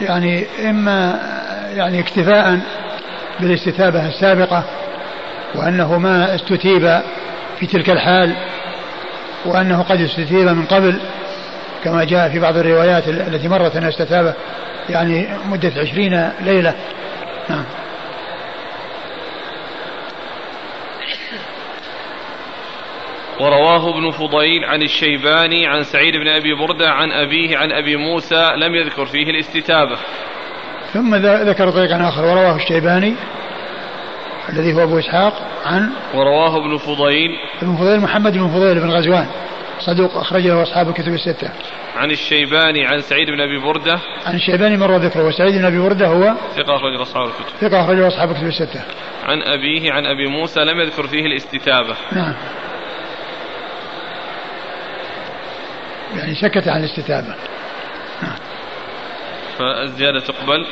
يعني 0.01 0.45
إما 0.69 1.19
يعني 1.75 1.99
اكتفاء 1.99 2.59
بالاستتابة 3.39 4.07
السابقة 4.07 4.63
وأنه 5.55 5.97
ما 5.97 6.35
استتيب 6.35 7.01
في 7.59 7.65
تلك 7.65 7.89
الحال 7.89 8.35
وأنه 9.45 9.81
قد 9.81 10.01
استتيب 10.01 10.47
من 10.47 10.65
قبل 10.65 10.99
كما 11.83 12.03
جاء 12.03 12.29
في 12.29 12.39
بعض 12.39 12.57
الروايات 12.57 13.07
التي 13.07 13.47
مرت 13.47 13.75
أنه 13.75 13.89
استتاب 13.89 14.35
يعني 14.89 15.27
مدة 15.45 15.71
عشرين 15.77 16.29
ليلة. 16.41 16.73
نعم. 17.49 17.63
ورواه 23.39 23.89
ابن 23.89 24.11
فضيل 24.11 24.65
عن 24.65 24.81
الشيباني 24.81 25.67
عن 25.67 25.83
سعيد 25.83 26.15
بن 26.15 26.27
أبي 26.27 26.53
بردة 26.53 26.89
عن 26.89 27.11
أبيه 27.11 27.57
عن 27.57 27.71
أبي 27.71 27.95
موسى 27.95 28.51
لم 28.57 28.75
يذكر 28.75 29.05
فيه 29.05 29.29
الاستتابة. 29.29 29.97
ثم 30.93 31.15
ذكر 31.15 31.71
طريقا 31.71 32.09
آخر 32.09 32.25
ورواه 32.25 32.55
الشيباني 32.55 33.13
الذي 34.49 34.73
هو 34.73 34.83
أبو 34.83 34.99
إسحاق 34.99 35.33
عن 35.65 35.89
ورواه 36.13 36.57
ابن 36.57 36.77
فضيل 36.77 37.31
ابن 37.61 37.75
فضيل 37.75 37.99
محمد 37.99 38.33
بن 38.33 38.47
فضيل 38.47 38.79
بن 38.79 38.89
غزوان 38.89 39.27
صدوق 39.79 40.17
أخرج 40.17 40.47
له 40.47 40.63
أصحاب 40.63 40.89
الكتب 40.89 41.13
الستة. 41.13 41.49
عن 41.97 42.11
الشيباني 42.11 42.85
عن 42.85 43.01
سعيد 43.01 43.29
بن 43.29 43.41
أبي 43.41 43.59
بردة. 43.59 43.99
عن 44.25 44.35
الشيباني 44.35 44.77
مر 44.77 44.97
ذكره 44.97 45.27
وسعيد 45.27 45.55
بن 45.55 45.65
أبي 45.65 45.79
بردة 45.79 46.07
هو 46.07 46.33
ثقة 46.55 46.75
أخرج 46.75 47.01
أصحاب 47.01 47.25
الكتب. 47.25 47.69
ثقة 47.69 47.81
أخرج 47.81 47.99
أصحاب 47.99 48.31
الكتب 48.31 48.47
الستة. 48.47 48.81
عن 49.25 49.41
أبيه 49.41 49.91
عن 49.91 50.05
أبي 50.05 50.27
موسى 50.27 50.59
لم 50.59 50.79
يذكر 50.79 51.07
فيه 51.07 51.25
الاستتابة. 51.25 51.95
نعم. 52.11 52.33
يعني 56.15 56.35
سكت 56.35 56.67
عن 56.67 56.79
الاستتابة. 56.79 57.35
فالزيادة 59.59 60.19
تقبل. 60.19 60.65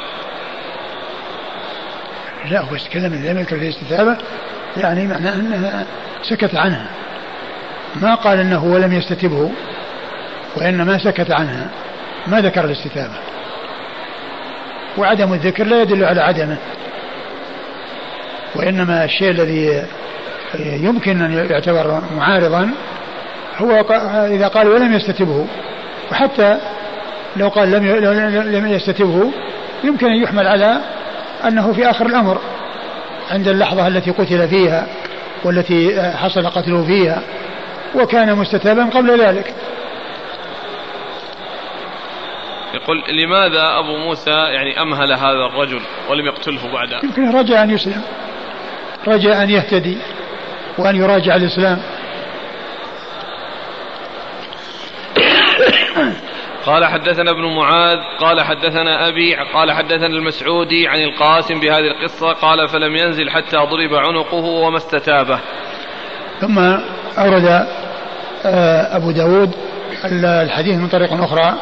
لا 2.50 2.62
هو 2.62 2.76
يتكلم 2.76 3.14
لم 3.14 3.38
يذكر 3.38 3.60
فيه 3.60 3.70
الاستتابة 3.70 4.18
يعني 4.78 5.08
معناه 5.08 5.34
أنه 5.34 5.86
سكت 6.24 6.56
عنها. 6.56 6.88
ما 7.96 8.16
قال 8.16 8.40
أنه 8.40 8.64
ولم 8.64 8.94
يستتبه 8.94 9.52
وإنما 10.56 10.98
سكت 10.98 11.32
عنها. 11.32 11.70
ما 12.28 12.42
ذكر 12.42 12.66
الاستتابة. 12.66 13.16
وعدم 14.98 15.34
الذكر 15.34 15.64
لا 15.64 15.82
يدل 15.82 16.04
على 16.04 16.22
عدمه. 16.22 16.58
وإنما 18.56 19.04
الشيء 19.04 19.32
الذي 19.32 19.84
يمكن 20.60 21.22
أن 21.22 21.50
يعتبر 21.52 22.02
معارضا 22.18 22.70
هو 23.58 23.72
إذا 24.26 24.48
قال 24.48 24.68
ولم 24.68 24.94
يستتبه 24.94 25.48
وحتى 26.12 26.60
لو 27.36 27.48
قال 27.48 27.72
لم 27.72 27.86
لم 28.56 28.68
يستتبه 28.68 29.32
يمكن 29.84 30.08
أن 30.08 30.24
يحمل 30.24 30.48
على 30.48 30.82
أنه 31.48 31.74
في 31.74 31.90
آخر 31.90 32.06
الأمر 32.06 32.42
عند 33.32 33.48
اللحظة 33.48 33.88
التي 33.88 34.12
قتل 34.12 34.48
فيها 34.48 34.88
والتي 35.44 36.02
حصل 36.18 36.48
قتله 36.48 36.86
فيها 36.86 37.22
وكان 37.96 38.36
مستتابا 38.36 38.86
قبل 38.86 39.20
ذلك. 39.20 39.54
يقول 42.74 43.04
لماذا 43.10 43.80
أبو 43.80 43.98
موسى 43.98 44.32
يعني 44.32 44.82
أمهل 44.82 45.14
هذا 45.14 45.46
الرجل 45.54 45.82
ولم 46.10 46.26
يقتله 46.26 46.74
بعد؟ 46.74 47.04
يمكن 47.04 47.32
رجع 47.32 47.64
أن 47.64 47.70
يسلم 47.70 48.02
رجع 49.08 49.44
أن 49.44 49.50
يهتدي 49.50 49.98
وأن 50.78 50.96
يراجع 50.96 51.36
الإسلام. 51.36 51.80
قال 56.66 56.86
حدثنا 56.86 57.32
ابن 57.32 57.56
معاذ 57.56 57.98
قال 58.20 58.42
حدثنا 58.42 59.08
أبي 59.08 59.36
قال 59.54 59.72
حدثنا 59.72 60.08
المسعودي 60.08 60.88
عن 60.88 61.00
القاسم 61.00 61.60
بهذه 61.60 61.88
القصة 61.88 62.34
قال 62.34 62.68
فلم 62.70 62.96
ينزل 62.96 63.30
حتى 63.30 63.58
ضرب 63.58 63.94
عنقه 63.94 64.46
وما 64.46 64.78
استتابه. 64.78 65.40
ثم 66.42 66.60
أورد 67.18 67.66
آه، 68.46 68.98
أبو 68.98 69.12
داود 69.12 69.52
الحديث 70.24 70.76
من 70.76 70.88
طريق 70.88 71.14
أخرى 71.14 71.54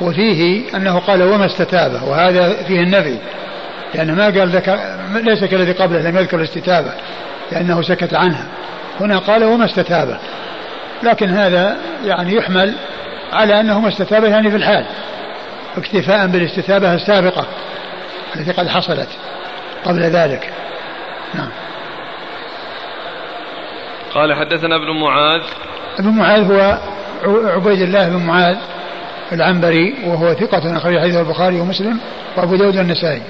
وفيه 0.00 0.64
أنه 0.76 0.98
قال 0.98 1.22
وما 1.22 1.46
استتابه 1.46 2.04
وهذا 2.04 2.62
فيه 2.62 2.80
النفي 2.80 3.18
لأنه 3.94 4.14
ما 4.14 4.24
قال 4.24 4.48
ذكر 4.48 4.78
ليس 5.14 5.44
كالذي 5.44 5.72
قبله 5.72 6.10
لم 6.10 6.16
يذكر 6.16 6.36
الاستتابة 6.36 6.90
لأنه 7.52 7.82
سكت 7.82 8.14
عنها. 8.14 8.46
هنا 9.00 9.18
قال 9.18 9.44
وما 9.44 9.64
استتابه 9.64 10.18
لكن 11.02 11.28
هذا 11.30 11.76
يعني 12.04 12.34
يحمل 12.34 12.74
على 13.32 13.60
أنه 13.60 13.80
ما 13.80 13.88
استتاب 13.88 14.24
يعني 14.24 14.50
في 14.50 14.56
الحال 14.56 14.86
اكتفاء 15.76 16.26
بالاستتابة 16.26 16.94
السابقة 16.94 17.46
التي 18.36 18.52
قد 18.52 18.68
حصلت 18.68 19.08
قبل 19.84 20.02
ذلك. 20.02 20.52
نعم. 21.34 21.48
قال 24.14 24.34
حدثنا 24.34 24.76
ابن 24.76 25.00
معاذ. 25.00 25.42
ابن 25.98 26.08
معاذ 26.08 26.52
هو 26.52 26.78
عبيد 27.26 27.82
الله 27.82 28.08
بن 28.08 28.26
معاذ 28.26 28.56
العنبري 29.32 29.94
وهو 30.04 30.34
ثقة 30.34 30.76
أخرج 30.76 30.98
حديث 30.98 31.16
البخاري 31.16 31.60
ومسلم 31.60 31.98
وأبو 32.36 32.56
داود 32.56 32.76
والنسائي. 32.76 33.22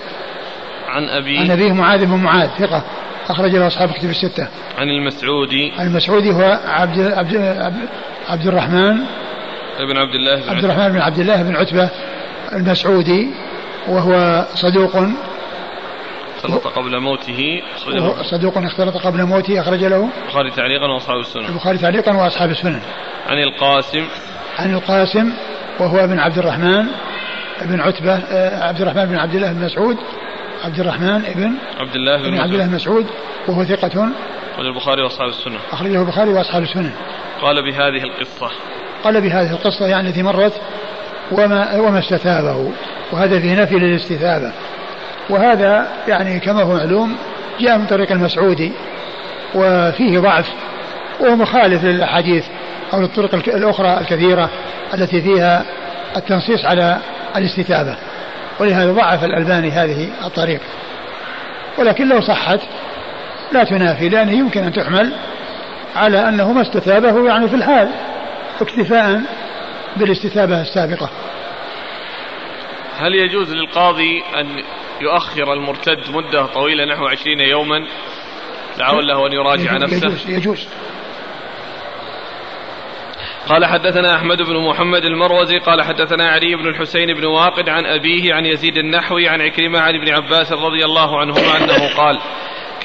عن 0.88 1.08
أبي 1.08 1.38
عن 1.38 1.50
أبيه 1.50 1.72
معاذ 1.72 2.06
بن 2.06 2.16
معاذ 2.16 2.48
ثقة 2.58 2.82
أخرج 3.28 3.56
له 3.56 3.66
أصحاب 3.66 3.90
كتب 3.92 4.10
الستة. 4.10 4.46
عن 4.78 4.88
المسعودي. 4.88 5.72
المسعودي 5.80 6.32
هو 6.32 6.60
عبد 6.66 7.00
عبد 7.00 7.36
عبد 8.28 8.46
الرحمن 8.46 8.98
ابن 9.78 9.96
عبد 9.96 10.14
الله 10.14 10.36
بن 10.36 10.50
عبد 10.50 10.64
الرحمن 10.64 10.88
بن 10.88 11.00
عبد 11.00 11.18
الله 11.18 11.42
بن 11.42 11.56
عتبة 11.56 11.90
المسعودي 12.52 13.30
وهو 13.88 14.44
صدوق 14.54 14.96
اختلط 16.36 16.66
قبل 16.66 17.00
موته 17.00 17.62
صدوق. 18.30 18.58
اختلط 18.58 18.96
قبل 18.96 19.22
موته 19.22 19.60
أخرج 19.60 19.84
له 19.84 20.08
البخاري 20.24 20.50
تعليقا 20.50 20.86
وأصحاب 20.86 21.20
السنن. 21.20 21.44
البخاري 21.44 21.78
تعليقا 21.78 22.12
وأصحاب 22.12 22.50
السنن. 22.50 22.80
عن 23.28 23.38
القاسم. 23.38 24.04
عن 24.58 24.74
القاسم 24.74 25.32
وهو 25.80 25.96
ابن 25.96 26.18
عبد 26.18 26.38
الرحمن 26.38 26.86
بن 27.62 27.80
عتبة 27.80 28.14
آه، 28.14 28.68
عبد 28.68 28.80
الرحمن 28.80 29.06
بن 29.06 29.16
عبد 29.16 29.34
الله 29.34 29.52
بن 29.52 29.64
مسعود 29.64 29.96
عبد 30.64 30.80
الرحمن 30.80 31.24
ابن 31.26 31.52
عبد 31.80 31.94
الله 31.94 32.16
بن 32.22 32.38
عبد 32.38 32.52
الله 32.52 32.66
بن 32.66 32.74
مسعود. 32.74 33.06
وهو 33.48 33.64
ثقة. 33.64 34.08
أخرج 34.54 34.66
البخاري 34.66 35.02
وأصحاب 35.02 35.28
السنة 35.28 35.58
أخرجه 35.72 36.00
البخاري 36.00 36.30
وأصحاب 36.30 36.62
السنن. 36.62 36.92
قال 37.42 37.62
بهذه 37.62 38.02
القصة. 38.04 38.50
قال 39.04 39.20
بهذه 39.20 39.50
القصة 39.50 39.86
يعني 39.86 40.08
التي 40.08 40.22
مرت 40.22 40.52
وما 41.32 41.80
وما 41.80 41.98
استتابه 41.98 42.72
وهذا 43.12 43.40
فيه 43.40 43.62
نفي 43.62 43.74
للاستتابة 43.74 44.52
وهذا 45.30 45.88
يعني 46.08 46.40
كما 46.40 46.62
هو 46.62 46.74
معلوم 46.74 47.16
جاء 47.60 47.78
من 47.78 47.86
طريق 47.86 48.12
المسعودي 48.12 48.72
وفيه 49.54 50.18
ضعف 50.18 50.52
وهو 51.20 51.36
مخالف 51.36 51.84
للأحاديث 51.84 52.44
أو 52.92 53.00
للطرق 53.00 53.34
الأخرى 53.34 53.98
الكثيرة 54.00 54.50
التي 54.94 55.22
فيها 55.22 55.64
التنصيص 56.16 56.64
على 56.64 56.98
الاستتابة 57.36 57.96
ولهذا 58.60 58.92
ضعف 58.92 59.24
الألباني 59.24 59.70
هذه 59.70 60.08
الطريق. 60.24 60.60
ولكن 61.78 62.08
لو 62.08 62.20
صحت 62.20 62.60
لا 63.52 63.64
تنافي 63.64 64.08
لأنه 64.08 64.32
يمكن 64.32 64.64
أن 64.64 64.72
تحمل 64.72 65.12
على 65.96 66.28
أنه 66.28 66.52
ما 66.52 66.62
استتابه 66.62 67.26
يعني 67.26 67.48
في 67.48 67.56
الحال. 67.56 67.88
اكتفاء 68.60 69.22
بالاستتابة 69.96 70.60
السابقة. 70.60 71.10
هل 72.96 73.14
يجوز 73.14 73.54
للقاضي 73.54 74.22
أن 74.40 74.62
يؤخر 75.00 75.52
المرتد 75.52 76.10
مدة 76.10 76.46
طويلة 76.46 76.84
نحو 76.84 77.06
عشرين 77.06 77.40
يوما؟ 77.40 77.86
لعله 78.78 79.26
أن 79.26 79.32
يراجع 79.32 79.76
يجوز 79.76 79.82
نفسه. 79.82 80.06
يجوز, 80.06 80.30
يجوز. 80.30 80.68
قال 83.48 83.64
حدثنا 83.64 84.16
أحمد 84.16 84.42
بن 84.42 84.56
محمد 84.68 85.04
المروزي 85.04 85.58
قال 85.58 85.82
حدثنا 85.82 86.30
علي 86.30 86.56
بن 86.56 86.68
الحسين 86.68 87.14
بن 87.14 87.24
واقد 87.24 87.68
عن 87.68 87.86
أبيه 87.86 88.34
عن 88.34 88.46
يزيد 88.46 88.76
النحوي 88.76 89.28
عن 89.28 89.40
عكرمة 89.40 89.80
عن 89.80 89.94
ابن 89.94 90.14
عباس 90.14 90.52
رضي 90.52 90.84
الله 90.84 91.20
عنهما 91.20 91.56
أنه 91.56 91.96
قال 91.96 92.18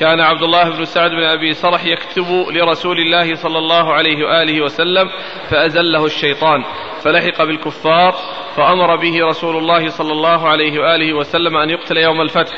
كان 0.02 0.20
عبد 0.20 0.44
الله 0.44 0.78
بن 0.78 0.86
سعد 0.86 1.12
بن 1.12 1.24
أبي 1.24 1.54
صرح 1.54 1.86
يكتب 1.86 2.26
لرسول 2.52 3.00
الله 3.00 3.36
صلى 3.36 3.58
الله 3.58 3.94
عليه 3.94 4.26
وآله 4.26 4.62
وسلم 4.62 5.10
فأزله 5.50 6.06
الشيطان 6.06 6.64
فلحق 7.04 7.44
بالكفار 7.44 8.16
فأمر 8.56 8.96
به 8.96 9.26
رسول 9.26 9.58
الله 9.58 9.90
صلى 9.90 10.12
الله 10.12 10.50
عليه 10.50 10.80
وآله 10.80 11.14
وسلم 11.14 11.58
أن 11.58 11.70
يقتل 11.70 11.98
يوم 11.98 12.22
الفتح 12.22 12.54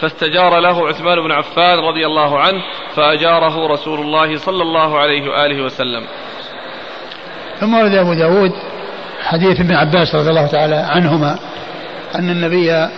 فاستجار 0.00 0.60
له 0.60 0.88
عثمان 0.88 1.20
بن 1.20 1.32
عفان 1.32 1.78
رضي 1.78 2.06
الله 2.06 2.40
عنه 2.40 2.62
فأجاره 2.94 3.66
رسول 3.66 4.00
الله 4.00 4.36
صلى 4.36 4.62
الله 4.62 4.98
عليه 4.98 5.30
وآله 5.30 5.64
وسلم. 5.64 6.02
ثم 7.60 7.74
ورد 7.74 7.92
أبو 7.92 8.14
داود 8.14 8.52
حديث 9.22 9.60
ابن 9.60 9.74
عباس 9.74 10.14
رضي 10.14 10.28
الله 10.30 10.46
تعالى 10.46 10.76
عنهما 10.76 11.38
أن 12.14 12.30
النبي 12.30 12.88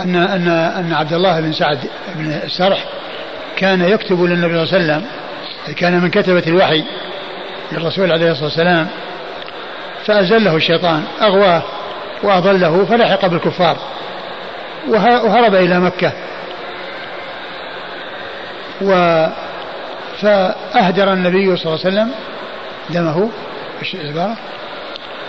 أن 0.00 0.16
أن 0.16 0.48
أن 0.48 0.92
عبد 0.92 1.12
الله 1.12 1.40
بن 1.40 1.52
سعد 1.52 1.78
بن 2.14 2.40
السرح 2.44 2.84
كان 3.56 3.80
يكتب 3.80 4.22
للنبي 4.22 4.66
صلى 4.66 4.80
الله 4.80 4.94
عليه 4.94 5.04
وسلم 5.04 5.04
كان 5.76 6.00
من 6.00 6.10
كتبة 6.10 6.42
الوحي 6.46 6.84
للرسول 7.72 8.12
عليه 8.12 8.30
الصلاة 8.30 8.44
والسلام 8.44 8.88
فأزله 10.06 10.56
الشيطان 10.56 11.04
أغواه 11.22 11.62
وأضله 12.22 12.84
فلحق 12.84 13.26
بالكفار 13.26 13.76
وهرب 14.88 15.54
إلى 15.54 15.80
مكة 15.80 16.12
و 18.82 19.26
فأهدر 20.20 21.12
النبي 21.12 21.56
صلى 21.56 21.74
الله 21.74 21.84
عليه 21.84 21.94
وسلم 21.94 22.10
دمه؟ 22.90 23.30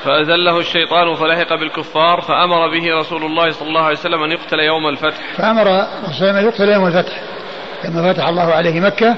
فأزله 0.05 0.59
الشيطان 0.59 1.15
فلحق 1.15 1.55
بالكفار 1.55 2.21
فأمر 2.21 2.67
به 2.67 2.99
رسول 2.99 3.25
الله 3.25 3.51
صلى 3.51 3.67
الله 3.67 3.81
عليه 3.81 3.97
وسلم 3.97 4.23
أن 4.23 4.31
يقتل 4.31 4.59
يوم 4.59 4.87
الفتح. 4.87 5.17
فأمر 5.37 5.85
الرسول 6.03 6.27
أن 6.27 6.45
يقتل 6.45 6.69
يوم 6.69 6.87
الفتح. 6.87 7.21
لما 7.85 8.13
فتح 8.13 8.27
الله 8.27 8.53
عليه 8.53 8.79
مكة 8.79 9.15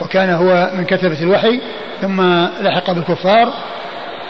وكان 0.00 0.30
هو 0.30 0.70
من 0.74 0.84
كتبة 0.84 1.22
الوحي 1.22 1.60
ثم 2.00 2.20
لحق 2.60 2.90
بالكفار 2.90 3.52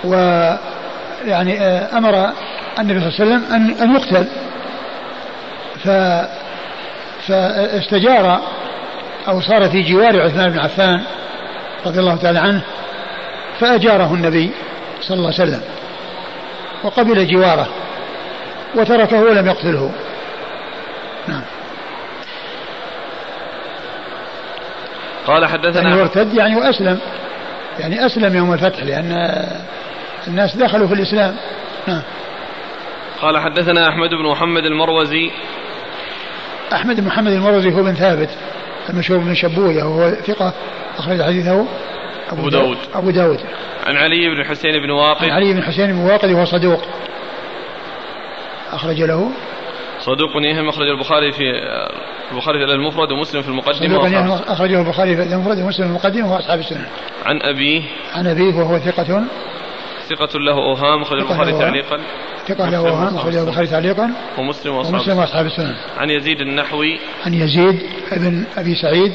ويعني 0.04 1.60
آه، 1.60 1.98
أمر 1.98 2.32
النبي 2.78 3.00
صلى 3.00 3.08
الله 3.08 3.14
عليه 3.20 3.24
وسلم 3.24 3.44
أن 3.54 3.70
أن 3.82 3.96
يقتل. 3.96 4.26
ف 5.84 5.88
فاستجار 7.28 8.40
أو 9.28 9.40
صار 9.40 9.70
في 9.70 9.82
جوار 9.82 10.22
عثمان 10.22 10.50
بن 10.50 10.58
عفان 10.58 11.02
رضي 11.86 12.00
الله 12.00 12.16
تعالى 12.16 12.38
عنه 12.38 12.62
فأجاره 13.60 14.14
النبي 14.14 14.50
صلى 15.00 15.16
الله 15.16 15.32
عليه 15.32 15.42
وسلم. 15.44 15.62
وقبل 16.84 17.26
جواره 17.26 17.68
وتركه 18.74 19.20
ولم 19.20 19.46
يقتله. 19.46 19.92
نعم. 21.28 21.42
قال 25.26 25.46
حدثنا 25.46 25.88
يعني 25.88 26.00
ارتد 26.00 26.34
يعني 26.34 26.56
وأسلم. 26.56 26.98
يعني 27.78 28.06
أسلم 28.06 28.36
يوم 28.36 28.52
الفتح 28.52 28.82
لأن 28.82 29.12
الناس 30.26 30.56
دخلوا 30.56 30.88
في 30.88 30.94
الإسلام. 30.94 31.36
نعم. 31.86 32.02
قال 33.22 33.38
حدثنا 33.38 33.88
أحمد 33.88 34.10
بن 34.10 34.30
محمد 34.30 34.64
المروزي. 34.64 35.30
أحمد 36.72 37.00
بن 37.00 37.06
محمد 37.06 37.32
المروزي 37.32 37.72
هو 37.72 37.82
بن 37.82 37.94
ثابت 37.94 38.30
المشهور 38.90 39.18
بن 39.18 39.34
شبوية 39.34 39.82
وهو 39.84 40.10
ثقة 40.10 40.52
أخرج 40.98 41.22
حديثه. 41.22 41.66
أبو 42.30 42.48
داود. 42.48 42.76
أبو 42.94 43.10
داود. 43.10 43.40
عن 43.86 43.96
علي 43.96 44.28
بن 44.28 44.44
حسين 44.44 44.82
بن 44.82 44.90
واقد. 44.90 45.24
عن 45.24 45.30
علي 45.30 45.52
بن 45.52 45.62
حسين 45.62 45.92
بن 45.92 45.98
واقد 45.98 46.30
وهو 46.30 46.44
صدوق. 46.44 46.80
أخرج 48.72 49.02
له. 49.02 49.30
صدوق 50.00 50.30
يهم 50.36 50.68
أخرج 50.68 50.88
البخاري 50.88 51.32
في 51.32 51.42
البخاري 52.32 52.58
في 52.58 52.64
المفرد 52.64 53.12
ومسلم 53.12 53.42
في 53.42 53.48
المقدمة 53.48 53.88
صدوق 53.88 54.04
يهم 54.04 54.32
أخرجه 54.32 54.80
البخاري 54.80 55.16
في 55.16 55.22
المفرد 55.22 55.58
ومسلم 55.58 55.86
في 55.86 55.90
المقدمة 55.90 56.32
وأصحاب 56.32 56.58
السنة. 56.58 56.88
عن 57.24 57.42
أبيه 57.42 57.82
عن 58.14 58.26
أبيه 58.26 58.54
وهو 58.54 58.78
ثقة. 58.78 59.24
ثقة 60.08 60.38
له 60.38 60.52
أوهام 60.52 61.02
أخرج 61.02 61.20
البخاري 61.20 61.52
تعليقا. 61.52 62.00
ثقة 62.48 62.70
له 62.70 62.78
أوهام 62.78 63.16
أخرجه 63.16 63.42
البخاري 63.42 63.66
تعليقا. 63.66 64.10
ومسلم 64.38 64.74
وأصحاب 64.74 64.94
ومسلم 64.94 65.18
وأصحاب 65.18 65.46
السنن 65.46 65.74
عن 65.98 66.10
يزيد 66.10 66.40
النحوي. 66.40 66.98
عن 67.26 67.34
يزيد 67.34 67.82
بن 68.12 68.44
أبي 68.56 68.74
سعيد. 68.74 69.12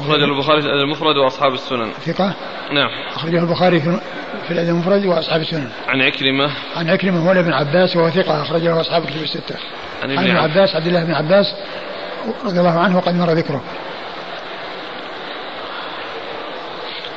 أخرج 0.00 0.22
البخاري 0.22 0.62
في 0.62 0.68
المفرد 0.68 1.16
وأصحاب 1.16 1.54
السنن. 1.54 1.92
ثقة؟ 1.92 2.34
نعم. 2.72 2.88
أخرجه 3.14 3.38
البخاري 3.38 3.80
في 3.80 4.50
الأدب 4.50 4.68
المفرد 4.68 5.06
وأصحاب 5.06 5.40
السنن. 5.40 5.68
عن 5.88 6.02
عكرمة. 6.02 6.50
عن 6.76 6.90
عكرمة 6.90 7.24
مولى 7.24 7.42
بن 7.42 7.52
عباس 7.52 7.96
وهو 7.96 8.10
ثقة 8.10 8.42
أخرجه 8.42 8.80
أصحاب 8.80 9.02
الكتب 9.02 9.22
الستة. 9.22 9.56
عن 10.02 10.10
عن 10.10 10.18
ابن 10.18 10.30
ابن 10.30 10.36
عباس 10.36 10.56
عباس 10.56 10.76
عبد 10.76 10.86
الله 10.86 11.04
بن 11.04 11.12
عباس 11.12 11.46
رضي 12.44 12.58
الله 12.58 12.78
عنه 12.78 12.96
وقد 12.96 13.14
مر 13.14 13.30
ذكره. 13.30 13.62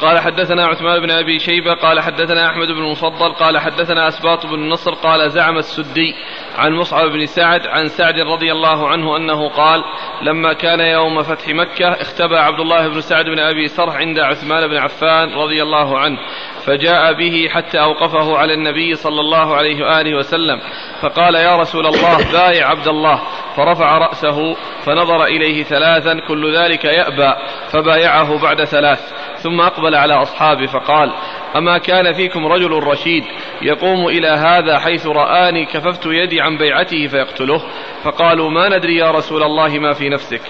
قال 0.01 0.19
حدثنا 0.19 0.67
عثمان 0.67 0.99
بن 0.99 1.11
أبي 1.11 1.39
شيبة 1.39 1.73
قال 1.73 1.99
حدثنا 1.99 2.49
أحمد 2.49 2.67
بن 2.67 2.83
المفضل 2.83 3.33
قال 3.33 3.57
حدثنا 3.57 4.07
أسباط 4.07 4.45
بن 4.45 4.69
نصر 4.69 4.93
قال 4.93 5.31
زعم 5.31 5.57
السدي 5.57 6.15
عن 6.57 6.73
مصعب 6.73 7.09
بن 7.09 7.25
سعد 7.25 7.67
عن 7.67 7.87
سعد 7.87 8.19
رضي 8.19 8.51
الله 8.51 8.87
عنه 8.87 9.17
أنه 9.17 9.49
قال 9.49 9.83
لما 10.21 10.53
كان 10.53 10.79
يوم 10.79 11.23
فتح 11.23 11.47
مكة 11.47 11.87
اختبى 11.87 12.37
عبد 12.37 12.59
الله 12.59 12.87
بن 12.87 13.01
سعد 13.01 13.25
بن 13.25 13.39
أبي 13.39 13.67
سرح 13.67 13.95
عند 13.95 14.19
عثمان 14.19 14.67
بن 14.67 14.77
عفان 14.77 15.33
رضي 15.33 15.63
الله 15.63 15.99
عنه 15.99 16.17
فجاء 16.65 17.13
به 17.13 17.49
حتى 17.49 17.79
أوقفه 17.79 18.37
على 18.37 18.53
النبي 18.53 18.93
صلى 18.93 19.21
الله 19.21 19.55
عليه 19.55 19.83
وآله 19.83 20.15
وسلم 20.15 20.59
فقال 21.01 21.35
يا 21.35 21.55
رسول 21.55 21.85
الله 21.85 22.17
بايع 22.33 22.69
عبد 22.69 22.87
الله. 22.87 23.21
فرفع 23.59 23.97
رأسه 23.97 24.55
فنظر 24.85 25.23
إليه 25.23 25.63
ثلاثا 25.63 26.19
كل 26.27 26.55
ذلك 26.55 26.85
يأبى 26.85 27.33
فبايعه 27.71 28.41
بعد 28.41 28.63
ثلاث 28.63 29.13
ثم 29.37 29.61
أقبل 29.61 29.95
على 29.95 30.13
أصحابه 30.13 30.65
فقال 30.65 31.11
أما 31.55 31.77
كان 31.77 32.13
فيكم 32.13 32.45
رجل 32.45 32.71
رشيد 32.71 33.23
يقوم 33.61 34.07
إلى 34.07 34.27
هذا 34.27 34.79
حيث 34.79 35.07
رآني 35.07 35.65
كففت 35.65 36.05
يدي 36.05 36.41
عن 36.41 36.57
بيعته 36.57 37.07
فيقتله 37.07 37.61
فقالوا 38.03 38.49
ما 38.49 38.77
ندري 38.77 38.97
يا 38.97 39.11
رسول 39.11 39.43
الله 39.43 39.79
ما 39.79 39.93
في 39.93 40.09
نفسك. 40.09 40.41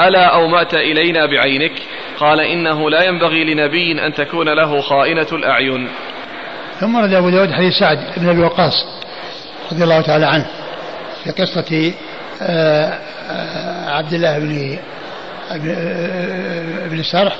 ألا 0.00 0.26
أومأت 0.26 0.74
إلينا 0.74 1.26
بعينك؟ 1.26 1.72
قال 2.18 2.40
إنه 2.40 2.90
لا 2.90 3.04
ينبغي 3.04 3.44
لنبي 3.44 4.06
أن 4.06 4.14
تكون 4.14 4.48
له 4.48 4.80
خائنة 4.80 5.26
الأعين. 5.32 5.88
ثم 6.80 6.96
رد 6.96 7.12
أبو 7.12 7.30
داود 7.30 7.52
حديث 7.52 7.74
سعد 7.74 7.98
بن 8.16 8.28
أبي 8.28 8.40
وقاص 8.40 8.74
رضي 9.72 9.84
الله 9.84 10.00
تعالى 10.00 10.26
عنه 10.26 10.46
في 11.24 11.30
قصة 11.30 11.92
آه، 12.42 12.98
آه، 13.30 13.90
عبد 13.90 14.12
الله 14.12 14.38
بن 14.38 14.78
بن 16.90 16.98
السرح 17.00 17.36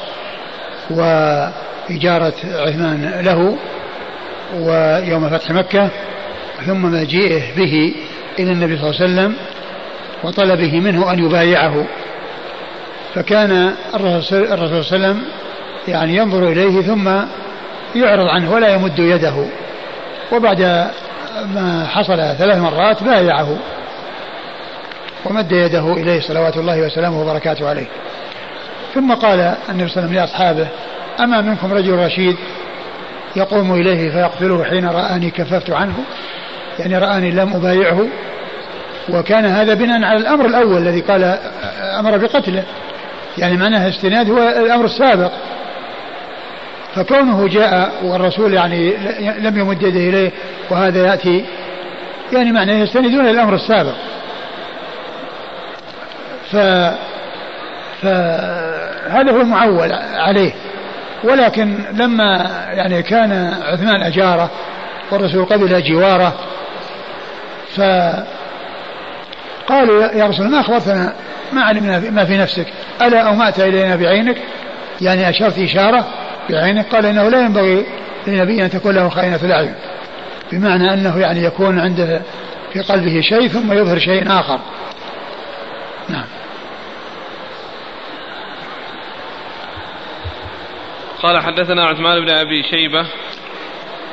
وإجارة 1.90 2.34
عثمان 2.44 3.20
له 3.24 3.56
ويوم 4.54 5.30
فتح 5.30 5.50
مكة 5.50 5.88
ثم 6.66 6.82
مجيئه 6.82 7.56
به 7.56 7.94
إلى 8.38 8.52
النبي 8.52 8.76
صلى 8.76 8.90
الله 8.90 9.00
عليه 9.00 9.12
وسلم 9.12 9.36
وطلبه 10.24 10.80
منه 10.80 11.12
أن 11.12 11.24
يبايعه. 11.24 11.86
فكان 13.14 13.74
الرسول 13.94 14.22
صلى 14.22 14.54
الله 14.54 14.66
عليه 14.66 14.78
وسلم 14.78 15.22
يعني 15.88 16.16
ينظر 16.16 16.48
إليه 16.48 16.82
ثم 16.82 17.08
يعرض 17.94 18.26
عنه 18.26 18.52
ولا 18.52 18.74
يمد 18.74 18.98
يده. 18.98 19.46
وبعد 20.32 20.60
ما 21.54 21.86
حصل 21.86 22.16
ثلاث 22.16 22.56
مرات 22.56 23.02
بايعه 23.02 23.56
ومد 25.24 25.52
يده 25.52 25.92
إليه 25.92 26.20
صلوات 26.20 26.56
الله 26.56 26.80
وسلامه 26.80 27.20
وبركاته 27.20 27.68
عليه. 27.68 27.86
ثم 28.94 29.14
قال 29.14 29.40
النبي 29.40 29.56
صلى 29.68 29.72
الله 29.72 29.80
عليه 29.80 29.84
وسلم 29.92 30.14
لأصحابه 30.14 30.68
أما 31.20 31.40
منكم 31.40 31.72
رجل 31.72 31.98
رشيد 31.98 32.36
يقوم 33.36 33.74
إليه 33.74 34.10
فيقتله 34.10 34.64
حين 34.64 34.86
رآني 34.86 35.30
كففت 35.30 35.70
عنه 35.70 35.94
يعني 36.78 36.98
رآني 36.98 37.30
لم 37.30 37.54
أبايعه 37.54 38.06
وكان 39.08 39.44
هذا 39.44 39.74
بناء 39.74 40.04
على 40.04 40.18
الأمر 40.18 40.46
الأول 40.46 40.78
الذي 40.78 41.00
قال 41.00 41.38
أمر 41.98 42.16
بقتله 42.16 42.64
يعني 43.38 43.56
معناه 43.56 43.88
استناد 43.88 44.30
هو 44.30 44.38
الأمر 44.48 44.84
السابق. 44.84 45.30
فكونه 46.94 47.48
جاء 47.48 47.92
والرسول 48.04 48.54
يعني 48.54 48.96
لم 49.38 49.58
يمد 49.58 49.82
يده 49.82 50.00
إليه 50.00 50.30
وهذا 50.70 51.06
يأتي 51.06 51.44
يعني 52.32 52.52
معناه 52.52 52.74
يستندون 52.74 53.20
إلى 53.20 53.30
الأمر 53.30 53.54
السابق. 53.54 53.94
ف 56.50 56.56
فهذا 58.02 59.30
هو 59.32 59.40
المعول 59.40 59.92
عليه. 60.14 60.52
ولكن 61.24 61.78
لما 61.92 62.50
يعني 62.72 63.02
كان 63.02 63.54
عثمان 63.62 64.02
أجاره 64.02 64.50
والرسول 65.10 65.44
قبل 65.44 65.82
جواره 65.82 66.34
فقالوا 67.76 68.26
يا 70.02 70.24
رسول 70.24 70.50
ما 70.50 70.60
أخبرتنا 70.60 71.12
ما 71.52 71.62
علمنا 71.62 72.10
ما 72.10 72.24
في 72.24 72.38
نفسك. 72.38 72.66
ألا 73.02 73.20
أومأت 73.20 73.60
إلينا 73.60 73.96
بعينك؟ 73.96 74.36
يعني 75.00 75.28
أشرت 75.28 75.58
إشارة 75.58 76.08
بعينك؟ 76.50 76.94
قال 76.94 77.06
إنه 77.06 77.28
لا 77.28 77.40
ينبغي 77.40 77.86
لنبي 78.26 78.64
أن 78.64 78.70
تكون 78.70 78.94
له 78.94 79.08
خائنة 79.08 79.40
الأعين. 79.42 79.74
بمعنى 80.52 80.94
أنه 80.94 81.18
يعني 81.18 81.44
يكون 81.44 81.78
عنده 81.78 82.22
في 82.72 82.80
قلبه 82.80 83.20
شيء 83.20 83.48
ثم 83.48 83.72
يظهر 83.72 83.98
شيء 83.98 84.28
آخر. 84.28 84.60
نعم. 86.08 86.24
قال 91.22 91.42
حدثنا 91.42 91.84
عثمان 91.84 92.20
بن 92.20 92.30
أبي 92.30 92.62
شيبة 92.62 93.06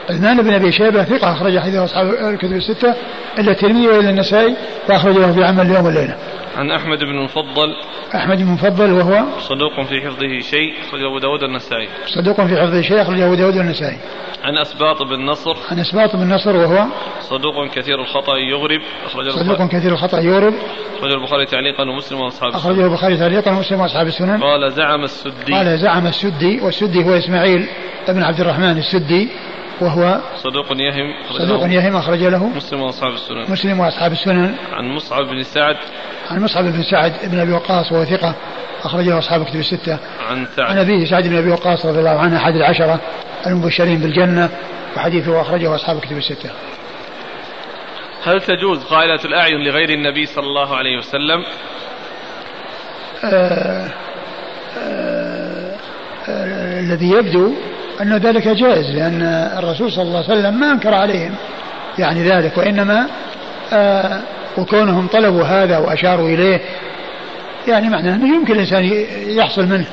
عثمان 0.10 0.42
بن 0.42 0.54
أبي 0.54 0.72
شيبة 0.72 1.04
ثقة 1.04 1.34
أخرج 1.34 1.60
حديث 1.60 1.76
أصحاب 1.76 2.08
الكتب 2.08 2.52
الستة 2.52 2.96
إلا 3.40 3.52
الترمذي 3.52 3.88
وإلا 3.88 4.10
النسائي 4.10 4.56
واخرجه 4.90 5.32
في 5.32 5.44
عمل 5.44 5.66
اليوم 5.66 5.86
والليلة. 5.86 6.16
عن 6.58 6.72
أحمد 6.72 7.00
بن 7.00 7.18
المفضل 7.18 7.76
أحمد 8.16 8.38
بن 8.38 8.44
المفضل 8.44 8.92
وهو 8.92 9.24
صدوق 9.40 9.82
في 9.82 10.02
حفظه 10.02 10.40
شيء 10.40 10.74
أخرجه 10.88 11.08
أبو 11.08 11.20
داود 11.20 11.44
والنسائي. 11.44 11.88
صدوق 12.06 12.36
في 12.36 12.62
حفظه 12.62 12.82
شيء 12.82 13.02
أخرجه 13.02 13.26
أبو 13.26 13.36
داود 13.36 13.58
والنسائي. 13.58 13.98
عن 14.44 14.58
أسباط 14.58 15.04
بن 15.04 15.26
نصر. 15.26 15.58
عن 15.72 15.80
أسباط 15.80 16.16
بن 16.16 16.34
نصر 16.34 16.56
وهو 16.56 16.86
صدوق 17.22 17.68
كثير 17.76 18.02
الخطأ 18.02 18.38
يغرب 18.38 18.82
أخرجه 19.06 19.30
صدوق 19.30 19.68
كثير 19.68 19.92
الخطأ 19.92 20.20
يغرب. 20.20 20.54
أخرجه 20.98 21.14
البخاري 21.14 21.46
تعليقا 21.46 21.84
ومسلم 21.84 22.20
وأصحاب 22.20 22.54
أخرجه 22.54 22.86
البخاري 22.86 23.18
تعليقا 23.18 23.52
ومسلم 23.52 23.80
وأصحاب 23.80 24.08
السنن. 24.08 24.44
قال 24.44 24.72
زعم 24.72 25.04
السدي. 25.04 25.54
قال 25.54 25.78
زعم 25.78 26.08
السدي 26.08 26.62
والسدي 26.62 27.04
هو 27.04 27.18
إسماعيل 27.18 27.68
بن 28.10 28.24
عبد 28.24 28.40
الرحمن 28.40 28.78
السدي. 28.78 29.30
وهو 29.82 30.20
صدوق 30.38 30.66
يهم 30.72 31.14
صدوق 31.32 31.64
يهم 31.64 31.96
أخرج 31.96 32.24
له 32.24 32.48
مسلم 32.48 32.82
وأصحاب 32.82 33.14
السنن. 33.14 33.52
مسلم 33.52 33.80
وأصحاب 33.80 34.12
السنن. 34.12 34.56
عن 34.74 34.90
مصعب 34.90 35.26
بن 35.26 35.44
سعد. 35.44 35.76
عن 36.30 36.44
مصعب 36.44 36.64
بن 36.64 36.84
سعد 36.84 37.14
بن 37.24 37.40
أبي 37.40 37.52
وقاص 37.52 37.92
وهو 37.92 38.06
ثقة 38.06 38.36
أخرجه 38.84 39.20
أصحاب 39.20 39.46
كتب 39.46 39.60
الستة. 39.60 39.98
عن 40.30 40.48
سعد. 40.56 40.72
عن 40.72 40.78
أبيه 40.78 41.06
سعد 41.06 41.28
بن 41.28 41.38
أبي 41.38 41.52
وقاص 41.52 41.86
رضي 41.86 42.00
الله 42.00 42.20
عنه 42.20 42.38
أحد 42.38 42.56
العشرة 42.56 43.00
المبشرين 43.48 44.00
بالجنة 44.00 44.50
وحديثه 44.98 45.42
أخرجه 45.42 45.76
أصحاب 45.76 46.00
كتب 46.00 46.18
الستة. 46.18 46.50
هل 48.24 48.42
تجوز 48.42 48.84
قائلة 48.84 49.20
الأعين 49.26 49.64
لغير 49.68 49.90
النبي 49.90 50.26
صلى 50.26 50.44
الله 50.44 50.76
عليه 50.76 50.98
وسلم؟ 50.98 51.44
آه 53.24 53.90
آه 54.78 55.76
الذي 56.80 57.10
يبدو 57.10 57.54
أن 58.02 58.18
ذلك 58.18 58.48
جائز 58.48 58.96
لأن 58.96 59.22
الرسول 59.58 59.92
صلى 59.92 60.04
الله 60.04 60.24
عليه 60.30 60.40
وسلم 60.40 60.60
ما 60.60 60.72
أنكر 60.72 60.94
عليهم 60.94 61.36
يعني 62.00 62.24
ذلك 62.24 62.58
وإنما 62.58 63.08
آه 63.74 64.22
وكونهم 64.58 65.08
طلبوا 65.08 65.44
هذا 65.44 65.78
وأشاروا 65.78 66.30
إليه 66.30 66.62
يعني 67.68 67.90
معناه 67.90 68.16
أنه 68.16 68.36
يمكن 68.36 68.54
الإنسان 68.54 69.06
يحصل 69.28 69.66
منه 69.66 69.86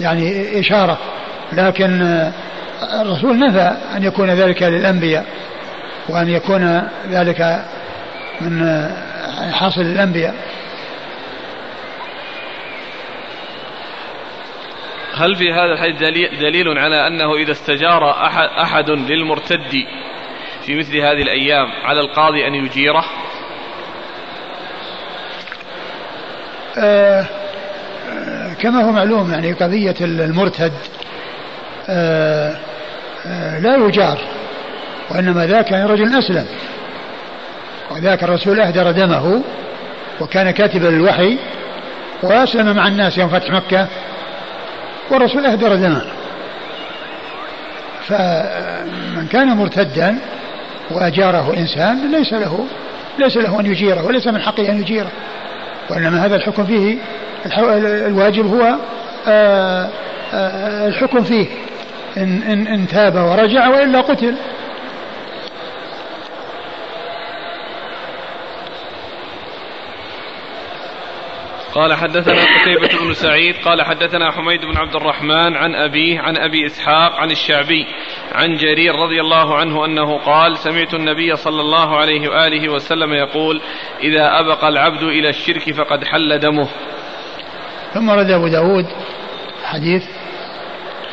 يعني 0.00 0.58
إشارة 0.60 0.98
لكن 1.52 2.02
آه 2.02 2.32
الرسول 3.02 3.38
نفى 3.38 3.76
أن 3.96 4.02
يكون 4.02 4.30
ذلك 4.30 4.62
للأنبياء 4.62 5.24
وأن 6.08 6.28
يكون 6.28 6.82
ذلك 7.10 7.64
من 8.40 8.62
آه 8.62 8.90
حاصل 9.50 9.80
للأنبياء 9.80 10.34
هل 15.20 15.36
في 15.36 15.52
هذا 15.52 15.72
الحديث 15.72 16.30
دليل 16.40 16.78
على 16.78 17.06
أنه 17.06 17.34
إذا 17.34 17.52
استجار 17.52 18.10
أحد, 18.26 18.48
أحد 18.48 18.90
للمرتد 18.90 19.84
في 20.66 20.74
مثل 20.74 20.96
هذه 20.96 21.22
الأيام 21.22 21.66
على 21.84 22.00
القاضي 22.00 22.46
أن 22.46 22.54
يجيره؟ 22.54 23.04
آه 26.78 27.24
كما 28.60 28.82
هو 28.82 28.92
معلوم 28.92 29.32
يعني 29.32 29.52
قضية 29.52 29.94
المرتد 30.00 30.72
آه 31.88 32.56
آه 33.26 33.58
لا 33.58 33.76
يجار 33.76 34.18
وإنما 35.10 35.46
ذاك 35.46 35.64
كان 35.64 35.86
رجل 35.86 36.18
أسلم. 36.18 36.46
وذاك 37.90 38.24
الرسول 38.24 38.60
أهدر 38.60 38.90
دمه 38.90 39.42
وكان 40.20 40.50
كاتبا 40.50 40.88
للوحي 40.88 41.38
وأسلم 42.22 42.76
مع 42.76 42.88
الناس 42.88 43.18
يوم 43.18 43.28
فتح 43.28 43.50
مكة. 43.50 43.88
والرسول 45.10 45.46
أهدر 45.46 45.74
دمه 45.74 46.02
فمن 48.08 49.26
كان 49.32 49.48
مرتدا 49.48 50.18
وأجاره 50.90 51.54
إنسان 51.56 52.10
ليس 52.12 52.32
له 52.32 52.66
ليس 53.18 53.36
له 53.36 53.60
أن 53.60 53.66
يجيره 53.66 54.06
وليس 54.06 54.26
من 54.26 54.40
حقه 54.40 54.68
أن 54.68 54.80
يجيره. 54.80 55.10
وإنما 55.90 56.26
هذا 56.26 56.36
الحكم 56.36 56.64
فيه 56.64 56.98
الواجب 58.06 58.54
هو 58.54 58.76
آه، 59.28 59.88
آه، 60.34 60.88
الحكم 60.88 61.24
فيه. 61.24 61.46
إن, 62.16 62.42
إن, 62.42 62.66
إن 62.66 62.88
تاب 62.88 63.14
ورجع 63.14 63.68
وإلا 63.68 64.00
قتل. 64.00 64.34
قال 71.74 71.94
حدثنا 71.94 72.34
قتيبة 72.34 73.04
بن 73.04 73.14
سعيد 73.14 73.54
قال 73.64 73.82
حدثنا 73.82 74.30
حميد 74.30 74.60
بن 74.60 74.76
عبد 74.76 74.96
الرحمن 74.96 75.56
عن 75.56 75.74
أبيه 75.74 76.20
عن 76.20 76.36
أبي 76.36 76.66
إسحاق 76.66 77.12
عن 77.12 77.30
الشعبي 77.30 77.86
عن 78.32 78.54
جرير 78.54 78.94
رضي 78.94 79.20
الله 79.20 79.56
عنه 79.56 79.84
أنه 79.84 80.18
قال 80.18 80.56
سمعت 80.56 80.94
النبي 80.94 81.36
صلى 81.36 81.60
الله 81.60 81.96
عليه 81.96 82.28
وآله 82.28 82.72
وسلم 82.72 83.12
يقول 83.12 83.60
إذا 84.02 84.40
أبق 84.40 84.64
العبد 84.64 85.02
إلى 85.02 85.28
الشرك 85.28 85.74
فقد 85.74 86.04
حل 86.04 86.38
دمه. 86.38 86.68
ثم 87.94 88.08
ورد 88.08 88.30
أبو 88.30 88.48
داود 88.48 88.86
حديث 89.64 90.04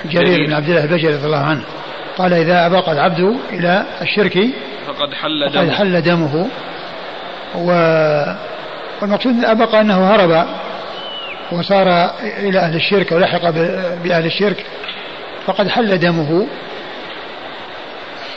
جرير 0.05 0.45
بن 0.45 0.53
عبد 0.53 0.69
الله 0.69 0.83
البجلي 0.83 1.15
رضي 1.15 1.25
الله 1.25 1.45
عنه 1.45 1.63
قال 2.17 2.33
إذا 2.33 2.65
أبق 2.65 2.89
العبد 2.89 3.37
إلى 3.51 3.85
الشرك 4.01 4.37
فقد 4.87 5.13
حل 5.13 5.49
دمه, 5.49 5.65
فقد 5.65 5.69
حل 5.69 6.01
دمه. 6.01 6.47
و 7.55 7.71
والمقصود 9.01 9.45
أبق 9.45 9.75
أنه 9.75 10.15
هرب 10.15 10.47
وصار 11.51 12.11
إلى 12.21 12.59
أهل 12.59 12.75
الشرك 12.75 13.11
ولحق 13.11 13.49
بأهل 14.03 14.25
الشرك 14.25 14.65
فقد 15.45 15.69
حل 15.69 15.97
دمه. 15.97 16.47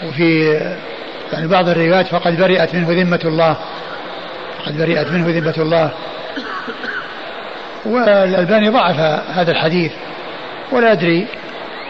وفي 0.08 0.60
يعني 1.32 1.46
بعض 1.46 1.68
الروايات 1.68 2.06
فقد 2.06 2.36
برئت 2.36 2.74
منه 2.74 2.88
ذمة 2.90 3.20
الله 3.24 3.56
فقد 4.58 4.78
برئت 4.78 5.10
منه 5.10 5.38
ذمة 5.40 5.54
الله. 5.58 5.90
والألباني 7.86 8.68
ضعف 8.68 9.00
هذا 9.30 9.50
الحديث 9.50 9.92
ولا 10.72 10.92
أدري 10.92 11.26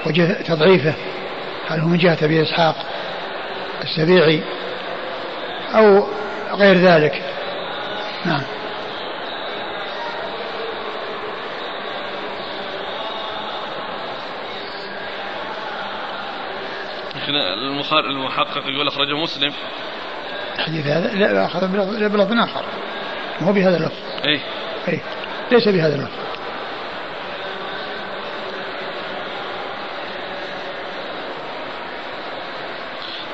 وجه 0.06 0.32
تضعيفه 0.32 0.94
هل 1.68 1.80
هو 1.80 1.88
من 1.88 1.98
جهة 1.98 2.18
أبي 2.22 2.42
إسحاق 2.42 2.76
السبيعي 3.84 4.40
أو 5.74 6.06
غير 6.52 6.76
ذلك. 6.76 7.22
نعم. 8.24 8.42
المحقق 17.98 18.62
يقول 18.66 18.88
أخرجه 18.88 19.16
مسلم. 19.16 19.52
الحديث 20.58 20.86
هذا 20.86 21.14
لا 21.14 21.44
أخذ 21.44 21.68
بلفظ 22.08 22.32
آخر. 22.32 22.64
مو 23.40 23.52
بهذا 23.52 23.76
اللفظ. 23.76 23.98
أي 24.24 24.40
أي 24.88 25.00
ليس 25.52 25.68
بهذا 25.68 25.94
اللفظ. 25.94 26.20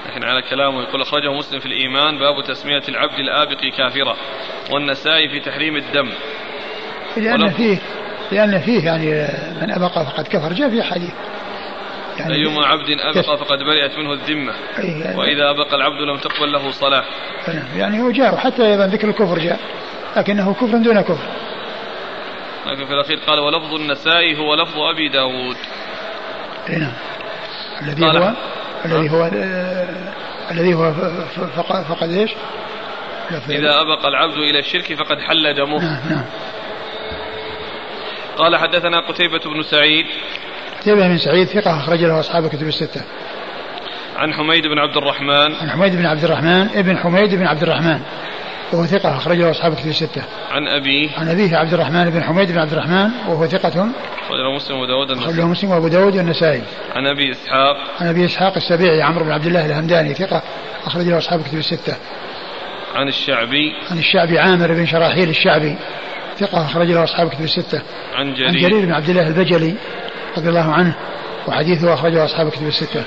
لكن 0.09 0.25
على 0.25 0.43
كلامه 0.43 0.83
يقول 0.83 1.03
أخرجه 1.03 1.33
مسلم 1.33 1.61
في 1.61 1.67
الإيمان 1.67 2.19
باب 2.19 2.45
تسمية 2.45 2.83
العبد 2.89 3.19
الآبق 3.19 3.61
كافرا 3.77 4.17
والنسائي 4.71 5.29
في 5.29 5.41
تحريم 5.41 5.77
الدم. 5.77 6.11
لأن 7.17 7.51
فيه 7.51 7.79
لأن 8.33 8.61
فيه 8.61 8.85
يعني 8.85 9.29
من 9.63 9.73
أبقى 9.73 10.07
فقد 10.07 10.29
كفر. 10.29 10.53
جاء 10.53 10.71
في 10.71 10.83
حديث. 10.83 11.13
يعني 12.19 12.35
أيما 12.35 12.67
عبد 12.67 12.91
أبقى 13.01 13.39
فقد 13.39 13.59
برئت 13.59 13.99
منه 13.99 14.13
الذمة. 14.13 14.53
يعني 14.79 15.19
وإذا 15.19 15.51
أبقى 15.51 15.77
العبد 15.77 16.01
لم 16.01 16.17
تقبل 16.17 16.53
له 16.53 16.71
صلاة 16.71 17.05
يعني 17.77 18.03
هو 18.03 18.11
جاء 18.11 18.35
وحتى 18.35 18.67
أيضا 18.67 18.87
ذكر 18.87 19.09
الكفر 19.09 19.39
جاء 19.39 19.61
لكنه 20.17 20.55
كفر 20.55 20.79
دون 20.79 21.01
كفر. 21.01 21.27
لكن 22.67 22.87
في 22.87 22.93
الأخير 22.93 23.19
قال 23.27 23.39
ولفظ 23.39 23.75
النسائي 23.75 24.39
هو 24.39 24.55
لفظ 24.55 24.79
أبي 24.79 25.09
داود. 25.09 25.57
نعم. 26.69 26.93
الذي 27.83 28.05
هو 28.05 28.35
الذي 28.85 29.11
هو 29.11 29.31
الذي 30.51 30.75
هو 30.75 30.93
فقد, 31.89 32.11
إيش؟ 32.11 32.31
إذا 33.49 33.81
أبق 33.81 34.07
العبد 34.07 34.37
إلى 34.37 34.59
الشرك 34.59 34.95
فقد 34.95 35.21
حل 35.21 35.55
دمه. 35.55 35.85
نعم 35.85 36.01
نعم. 36.11 36.25
قال 38.37 38.57
حدثنا 38.57 39.01
قتيبة 39.01 39.39
بن 39.39 39.63
سعيد. 39.63 40.07
قتيبة 40.87 41.09
بن 41.09 41.19
سعيد 41.19 41.47
ثقة 41.47 41.77
أخرج 41.77 42.05
له 42.05 42.21
أصحاب 42.21 42.45
الكتب 42.45 42.69
الستة. 42.69 43.01
عن 44.17 44.33
حميد 44.33 44.67
بن 44.67 44.79
عبد 44.79 44.97
الرحمن 44.97 45.55
عن 45.55 45.71
حميد 45.71 45.97
بن 45.97 46.07
عبد 46.07 46.25
الرحمن 46.25 46.69
ابن 46.75 46.99
حميد 46.99 47.35
بن 47.35 47.47
عبد 47.47 47.63
الرحمن 47.63 48.01
وهو 48.73 48.87
ثقة 48.87 49.17
أخرج 49.17 49.39
له 49.39 49.51
أصحاب 49.51 49.73
الكتب 49.73 49.89
الستة. 49.89 50.23
عن 50.51 50.69
أبيه 50.69 51.09
عن 51.19 51.29
أبيه 51.29 51.57
عبد 51.57 51.75
الرحمن 51.75 52.11
بن 52.11 52.23
حميد 52.23 52.53
بن 52.53 52.59
عبد 52.59 52.73
الرحمن 52.73 53.11
وهو 53.29 53.47
ثقة 53.47 53.69
أخرج 53.69 54.39
له 54.39 54.55
مسلم 54.55 54.77
وأبو 54.77 54.87
داود 54.87 55.11
أخرج 55.11 55.35
له 55.35 55.49
مسلم 55.49 55.71
وأبو 55.71 55.89
داود 55.89 56.17
والنسائي. 56.17 56.63
عن 56.95 57.07
أبي 57.07 57.31
إسحاق 57.31 57.77
عن 58.01 58.07
أبي 58.07 58.25
إسحاق 58.25 58.53
السبيعي 58.57 59.03
عمرو 59.03 59.25
بن 59.25 59.33
عبد 59.33 59.47
الله 59.47 59.67
الهمداني 59.67 60.15
ثقة 60.15 60.43
أخرج 60.87 61.09
له 61.09 61.19
أصحاب 61.19 61.41
الكتب 61.41 61.59
الستة. 61.59 61.97
عن 62.95 63.09
الشعبي 63.09 63.73
عن 63.91 63.99
الشعبي 63.99 64.39
عامر 64.39 64.75
بن 64.75 64.87
شراحيل 64.87 65.29
الشعبي 65.29 65.77
ثقة 66.39 66.65
أخرج 66.65 66.91
له 66.91 67.05
أصحاب 67.05 67.27
الكتب 67.27 67.45
الستة. 67.45 67.83
عن 68.15 68.35
جرير 68.35 68.49
عن 68.49 68.57
جرير 68.57 68.87
بن 68.87 68.93
عبد 68.93 69.09
الله 69.09 69.29
البجلي 69.29 69.75
رضي 70.39 70.49
الله 70.49 70.73
عنه 70.73 70.97
وحديثه 71.49 71.95
أخرجه 71.95 72.25
أصحاب 72.25 72.51
كتب 72.51 72.67
الستة. 72.67 73.05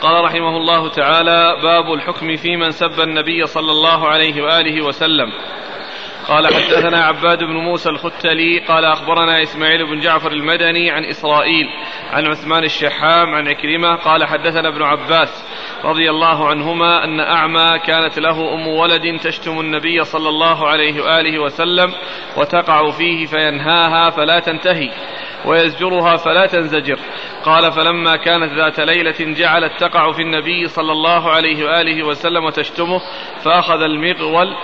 قال 0.00 0.24
رحمه 0.24 0.56
الله 0.56 0.90
تعالى 0.90 1.56
باب 1.62 1.92
الحكم 1.94 2.36
في 2.36 2.56
من 2.56 2.70
سب 2.70 3.00
النبي 3.00 3.46
صلى 3.46 3.70
الله 3.70 4.08
عليه 4.08 4.42
وآله 4.42 4.84
وسلم. 4.84 5.32
قال 6.28 6.46
حدثنا 6.46 7.04
عباد 7.04 7.38
بن 7.38 7.54
موسى 7.54 7.88
الختلي 7.88 8.58
قال 8.58 8.84
أخبرنا 8.84 9.42
إسماعيل 9.42 9.86
بن 9.86 10.00
جعفر 10.00 10.32
المدني 10.32 10.90
عن 10.90 11.04
إسرائيل 11.04 11.66
عن 12.12 12.26
عثمان 12.26 12.64
الشحام 12.64 13.34
عن 13.34 13.48
عكرمة 13.48 13.96
قال 13.96 14.24
حدثنا 14.24 14.68
ابن 14.68 14.82
عباس 14.82 15.44
رضي 15.84 16.10
الله 16.10 16.48
عنهما 16.48 17.04
أن 17.04 17.20
أعمى 17.20 17.78
كانت 17.78 18.18
له 18.18 18.54
أم 18.54 18.68
ولد 18.68 19.20
تشتم 19.20 19.60
النبي 19.60 20.04
صلى 20.04 20.28
الله 20.28 20.68
عليه 20.68 21.02
وآله 21.02 21.38
وسلم 21.38 21.92
وتقع 22.36 22.90
فيه 22.90 23.26
فينهاها 23.26 24.10
فلا 24.10 24.40
تنتهي. 24.40 24.90
ويزجرها 25.46 26.16
فلا 26.16 26.46
تنزجر. 26.46 26.98
قال 27.44 27.72
فلما 27.72 28.16
كانت 28.16 28.52
ذات 28.52 28.80
ليلة 28.80 29.34
جعلت 29.34 29.72
تقع 29.80 30.12
في 30.12 30.22
النبي 30.22 30.68
صلى 30.68 30.92
الله 30.92 31.30
عليه 31.30 31.64
وآله 31.64 32.06
وسلم 32.06 32.44
وتشتمه 32.44 33.00
فأخذ 33.44 33.82
المغول 33.82 34.56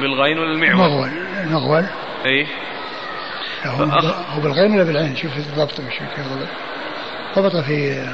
بالغين 0.00 0.38
ولا 0.38 0.52
المعول؟ 0.52 0.86
المغول 0.86 1.10
المغول. 1.44 1.86
اي 2.26 2.46
هو 3.66 4.40
بالغين 4.40 4.74
ولا 4.74 4.84
بالعين؟ 4.84 5.16
شوف 5.16 5.36
الضبط 5.36 5.80
مش 5.80 5.94
ضبط 7.36 7.56
في 7.56 8.04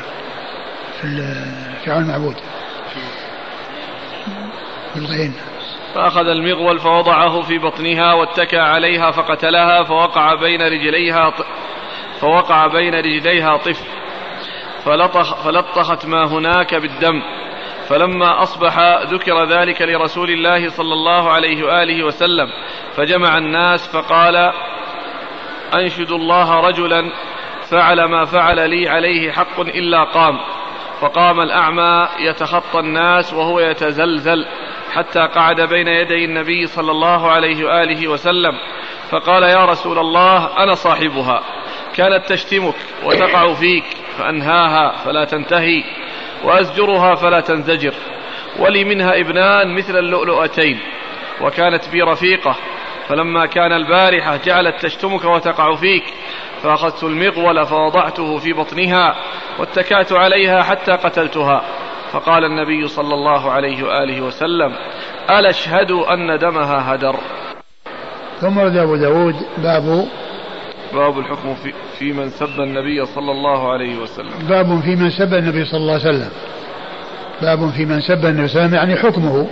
في 1.01 1.35
في 1.85 1.91
عون 1.91 2.03
المعبود. 2.03 2.37
بالغين. 4.95 5.35
فأخذ 5.97 6.29
المغول 6.29 6.79
فوضعه 6.79 7.41
في 7.41 7.59
بطنها 7.59 8.13
واتكى 8.13 8.59
عليها 8.59 9.11
فقتلها 9.11 9.83
فوقع 9.83 10.35
بين 10.35 10.63
رجليها 10.63 11.33
فوقع 12.21 12.67
بين 12.67 12.95
رجليها 12.95 13.57
طفل. 13.57 13.87
فلطخ 14.85 15.45
فلطخت 15.45 16.07
ما 16.07 16.25
هناك 16.25 16.75
بالدم. 16.75 17.23
فلما 17.89 18.43
أصبح 18.43 18.79
ذكر 19.03 19.45
ذلك 19.45 19.83
لرسول 19.83 20.31
الله 20.31 20.69
صلى 20.69 20.93
الله 20.93 21.31
عليه 21.31 21.65
وآله 21.65 22.05
وسلم 22.05 22.47
فجمع 22.97 23.39
الناس 23.39 23.97
فقال 23.97 24.53
أنشد 25.75 26.11
الله 26.11 26.61
رجلا 26.61 27.13
فعل 27.71 28.05
ما 28.05 28.25
فعل 28.25 28.71
لي 28.71 28.89
عليه 28.89 29.33
حق 29.33 29.61
إلا 29.61 30.05
قام. 30.05 30.39
فقام 31.01 31.41
الأعمى 31.41 32.09
يتخطى 32.19 32.81
الناس 32.81 33.35
وهو 33.35 33.61
يتزلزل. 33.61 34.47
حتى 34.97 35.21
قعد 35.21 35.61
بين 35.61 35.89
يدي 35.89 36.25
النبي 36.25 36.67
صلى 36.67 36.91
الله 36.91 37.31
عليه 37.31 37.65
وآله 37.65 38.09
وسلم 38.09 38.53
فقال 39.11 39.43
يا 39.43 39.65
رسول 39.65 39.99
الله 39.99 40.63
أنا 40.63 40.75
صاحبها. 40.75 41.43
كانت 41.97 42.27
تشتمك 42.27 42.75
وتقع 43.05 43.55
فيك 43.55 43.85
فأنهاها 44.19 44.97
فلا 45.05 45.25
تنتهي 45.25 45.85
وأزجرها 46.45 47.15
فلا 47.15 47.41
تنزجر 47.41 47.95
ولي 48.59 48.85
منها 48.85 49.21
ابنان 49.21 49.75
مثل 49.75 49.99
اللؤلؤتين 49.99 50.81
وكانت 51.41 51.89
بي 51.89 52.03
رفيقة 52.03 52.57
فلما 53.09 53.47
كان 53.47 53.73
البارحة 53.73 54.37
جعلت 54.37 54.83
تشتمك 54.83 55.25
وتقع 55.25 55.75
فيك 55.75 56.05
فأخذت 56.63 57.05
المغول 57.05 57.67
فوضعته 57.67 58.39
في 58.39 58.53
بطنها 58.53 59.17
واتكأت 59.59 60.13
عليها 60.13 60.63
حتى 60.63 60.93
قتلتها. 60.93 61.63
فقال 62.17 62.45
النبي 62.45 62.89
صلى 62.89 63.15
الله 63.15 63.51
عليه 63.51 63.85
وآله 63.85 64.21
وسلم 64.21 64.73
ألا 65.31 65.51
اشهد 65.51 65.91
أن 65.91 66.39
دمها 66.39 66.95
هدر. 66.95 67.17
ثم 68.41 68.59
ورد 68.59 68.77
أبو 68.77 68.97
داود 68.97 69.35
باب 69.59 70.09
باب 70.93 71.19
الحكم 71.19 71.55
في, 71.55 71.73
في 71.99 72.13
من 72.13 72.31
سب 72.31 72.61
النبي 72.61 73.07
صلى 73.07 73.33
الله 73.33 73.73
عليه 73.73 73.99
وسلم. 73.99 74.49
باب 74.49 74.81
في 74.81 74.97
من 74.97 75.11
سب 75.11 75.35
النبي 75.35 75.65
صلى 75.65 75.81
الله 75.81 75.93
عليه 75.93 76.09
وسلم. 76.09 76.31
باب 77.43 77.71
في 77.71 77.85
من 77.85 78.01
سب 78.01 78.27
النبي 78.27 78.49
صلى 78.49 78.65
الله 78.65 78.79
عليه 78.79 78.89
وسلم 78.89 78.91
يعني 78.91 78.97
حكمه. 78.97 79.49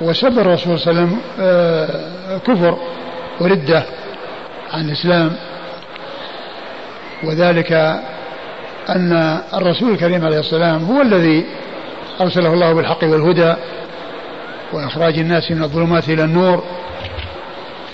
وسب 0.00 0.38
الرسول 0.38 0.78
صلى 0.78 0.90
الله 0.90 1.02
عليه 1.02 1.12
وسلم 1.12 1.20
آه، 1.40 2.38
كفر 2.38 2.78
وردة 3.40 3.82
عن 4.72 4.88
الإسلام. 4.88 5.36
وذلك 7.24 8.00
أن 8.88 9.40
الرسول 9.54 9.90
الكريم 9.90 10.24
عليه 10.24 10.38
السلام 10.38 10.84
هو 10.84 11.02
الذي 11.02 11.46
أرسله 12.20 12.52
الله 12.52 12.72
بالحق 12.72 13.04
والهدى 13.04 13.54
وإخراج 14.72 15.18
الناس 15.18 15.50
من 15.50 15.62
الظلمات 15.62 16.08
إلى 16.08 16.24
النور 16.24 16.62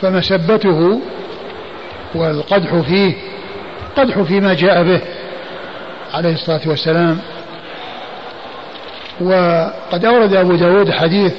فمسبته 0.01 1.01
والقدح 2.15 2.75
فيه 2.77 3.15
قدح 3.97 4.21
فيما 4.21 4.55
جاء 4.55 4.83
به 4.83 5.01
عليه 6.15 6.33
الصلاة 6.33 6.61
والسلام. 6.67 7.19
وقد 9.21 10.05
أورد 10.05 10.35
أبو 10.35 10.55
داود 10.55 10.91
حديث 10.91 11.35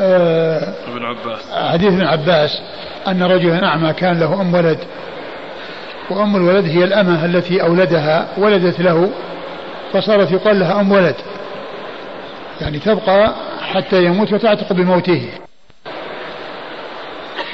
آه 0.00 0.74
ابن 0.88 1.04
عباس. 1.04 1.40
حديث 1.72 1.92
ابن 1.92 2.02
عباس 2.02 2.62
أن 3.08 3.22
رجلا 3.22 3.66
أعمى 3.66 3.92
كان 3.92 4.20
له 4.20 4.40
أم 4.40 4.54
ولد. 4.54 4.78
وأم 6.10 6.36
الولد 6.36 6.64
هي 6.64 6.84
الأمة 6.84 7.24
التي 7.24 7.62
أولدها 7.62 8.28
ولدت 8.36 8.80
له 8.80 9.10
فصارت 9.92 10.32
يقال 10.32 10.60
لها 10.60 10.80
أم 10.80 10.92
ولد. 10.92 11.14
يعني 12.60 12.78
تبقى 12.78 13.34
حتى 13.72 14.04
يموت 14.04 14.32
وتعتق 14.32 14.72
بموته. 14.72 15.28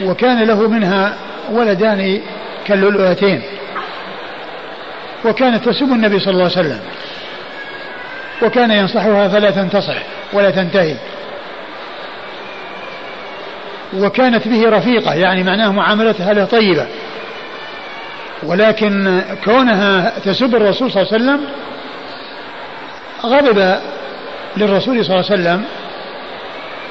وكان 0.05 0.43
له 0.43 0.69
منها 0.69 1.17
ولدان 1.53 2.21
كاللؤلؤتين 2.67 3.43
وكانت 5.25 5.69
تسب 5.69 5.93
النبي 5.93 6.19
صلى 6.19 6.31
الله 6.31 6.43
عليه 6.43 6.53
وسلم. 6.53 6.81
وكان 8.43 8.71
ينصحها 8.71 9.29
فلا 9.29 9.51
تنتصح 9.51 9.97
ولا 10.33 10.51
تنتهي. 10.51 10.95
وكانت 13.97 14.49
به 14.49 14.69
رفيقة 14.69 15.15
يعني 15.15 15.43
معناه 15.43 15.73
معاملتها 15.73 16.33
له 16.33 16.45
طيبة. 16.45 16.87
ولكن 18.43 19.23
كونها 19.45 20.13
تسب 20.25 20.55
الرسول 20.55 20.93
صلى 20.93 21.03
الله 21.03 21.13
عليه 21.13 21.25
وسلم 21.25 21.41
غضب 23.25 23.81
للرسول 24.57 25.05
صلى 25.05 25.15
الله 25.15 25.31
عليه 25.31 25.41
وسلم 25.43 25.65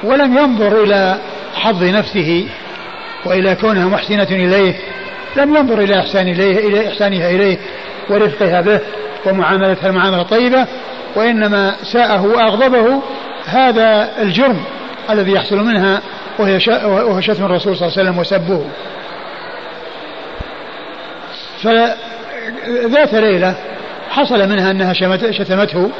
ولم 0.02 0.38
ينظر 0.38 0.82
إلى 0.82 1.18
حظ 1.54 1.84
نفسه 1.84 2.46
وإلى 3.24 3.54
كونها 3.54 3.86
محسنة 3.86 4.28
إليه 4.30 4.74
لم 5.36 5.56
ينظر 5.56 5.78
إلى 5.80 6.00
إحسان 6.00 6.28
إليه 6.28 6.68
إلى 6.68 6.88
إحسانها 6.88 7.30
إليه 7.30 7.58
ورفقها 8.10 8.60
به 8.60 8.80
ومعاملتها 9.26 9.88
المعاملة 9.88 10.20
الطيبة 10.20 10.66
وإنما 11.16 11.74
ساءه 11.82 12.26
وأغضبه 12.26 13.02
هذا 13.46 14.08
الجرم 14.22 14.64
الذي 15.10 15.32
يحصل 15.32 15.56
منها 15.56 16.00
وهي 16.38 16.60
شتم 17.20 17.44
الرسول 17.44 17.76
صلى 17.76 17.88
الله 17.88 17.98
عليه 17.98 18.10
وسلم 18.10 18.18
وسبه. 18.18 18.64
فذات 21.62 23.14
ليلة 23.14 23.54
حصل 24.10 24.48
منها 24.48 24.70
أنها 24.70 24.92
شتمته 25.30 25.90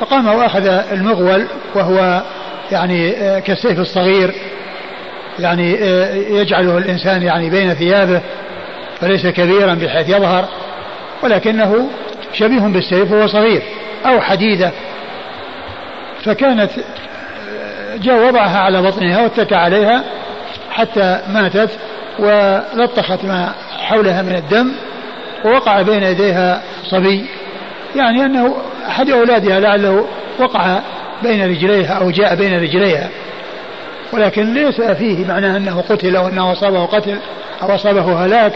فقام 0.00 0.26
وأخذ 0.26 0.66
المغول 0.66 1.46
وهو 1.74 2.22
يعني 2.72 3.10
كالسيف 3.40 3.80
الصغير 3.80 4.34
يعني 5.38 5.72
يجعله 6.40 6.78
الإنسان 6.78 7.22
يعني 7.22 7.50
بين 7.50 7.74
ثيابه 7.74 8.20
فليس 9.00 9.26
كبيرا 9.26 9.74
بحيث 9.74 10.08
يظهر 10.08 10.48
ولكنه 11.22 11.88
شبيه 12.32 12.60
بالسيف 12.60 13.12
وهو 13.12 13.26
صغير 13.26 13.62
أو 14.06 14.20
حديدة. 14.20 14.70
فكانت 16.24 16.70
جاء 17.96 18.28
وضعها 18.28 18.58
على 18.58 18.82
بطنها 18.82 19.22
واتكى 19.22 19.54
عليها 19.54 20.04
حتى 20.70 21.20
ماتت 21.28 21.70
ولطخت 22.18 23.24
ما 23.24 23.52
حولها 23.78 24.22
من 24.22 24.34
الدم. 24.34 24.72
ووقع 25.44 25.82
بين 25.82 26.02
يديها 26.02 26.62
صبي. 26.90 27.26
يعني 27.96 28.24
أنه 28.24 28.56
أحد 28.88 29.10
أولادها 29.10 29.60
لعله 29.60 30.06
وقع 30.40 30.80
بين 31.22 31.50
رجليها 31.50 31.94
أو 31.94 32.10
جاء 32.10 32.34
بين 32.34 32.62
رجليها. 32.62 33.08
ولكن 34.12 34.54
ليس 34.54 34.80
فيه 34.80 35.26
معناه 35.26 35.56
أنه 35.56 35.80
قتل 35.88 36.16
أو 36.16 36.28
أنه 36.28 36.52
أصابه 36.52 36.86
قتل 36.86 37.18
أو 37.62 37.74
أصابه 37.74 38.26
هلاك 38.26 38.52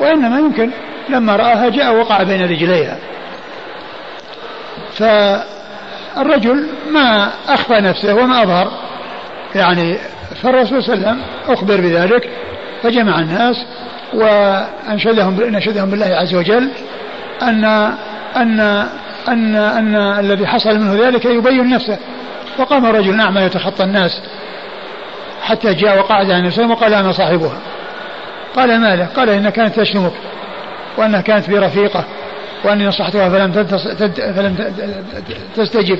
وإنما 0.00 0.38
يمكن 0.38 0.70
لما 1.08 1.36
رآها 1.36 1.68
جاء 1.68 1.94
وقع 1.94 2.22
بين 2.22 2.42
رجليها. 2.44 2.98
فالرجل 4.92 6.66
ما 6.90 7.30
أخفى 7.48 7.74
نفسه 7.74 8.14
وما 8.14 8.42
أظهر. 8.42 8.70
يعني 9.54 9.98
فالرسول 10.42 10.82
صلى 10.82 10.94
الله 10.94 11.08
عليه 11.08 11.18
وسلم 11.18 11.22
أخبر 11.48 11.80
بذلك 11.80 12.30
فجمع 12.82 13.18
الناس 13.18 13.66
وأنشدهم 14.14 15.40
نشدهم 15.40 15.90
بالله 15.90 16.06
عز 16.06 16.34
وجل 16.34 16.68
أن 17.42 17.64
أن 18.36 18.60
أن 19.28 19.56
أن 19.56 19.96
الذي 19.96 20.46
حصل 20.46 20.78
منه 20.78 21.06
ذلك 21.06 21.24
يبين 21.24 21.70
نفسه. 21.70 21.98
فقام 22.58 22.86
رجل 22.86 23.20
أعمى 23.20 23.40
يتخطى 23.40 23.84
الناس 23.84 24.22
حتى 25.42 25.74
جاء 25.74 25.98
وقعد 25.98 26.30
عن 26.30 26.46
نفسه 26.46 26.66
وقال 26.66 26.94
أنا 26.94 27.12
صاحبها. 27.12 27.58
قال 28.56 28.80
ما 28.80 28.96
له 28.96 29.06
قال 29.16 29.30
إنها 29.30 29.50
كانت 29.50 29.80
تشتمك 29.80 30.12
وأنها 30.96 31.20
كانت 31.20 31.50
برفيقة 31.50 32.04
وأني 32.64 32.86
نصحتها 32.86 33.28
فلم, 33.28 33.52
فلم 34.16 34.56
تستجب. 35.56 35.98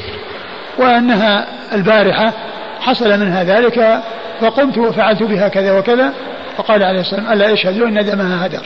وأنها 0.78 1.46
البارحة 1.72 2.32
حصل 2.80 3.20
منها 3.20 3.44
ذلك 3.44 4.02
فقمت 4.40 4.78
وفعلت 4.78 5.22
بها 5.22 5.48
كذا 5.48 5.78
وكذا 5.78 6.12
فقال 6.56 6.82
عليه 6.82 7.00
السلام 7.00 7.32
ألا 7.32 7.52
اشهدوا 7.52 7.88
أن 7.88 8.04
دمها 8.04 8.46
هدر؟ 8.46 8.62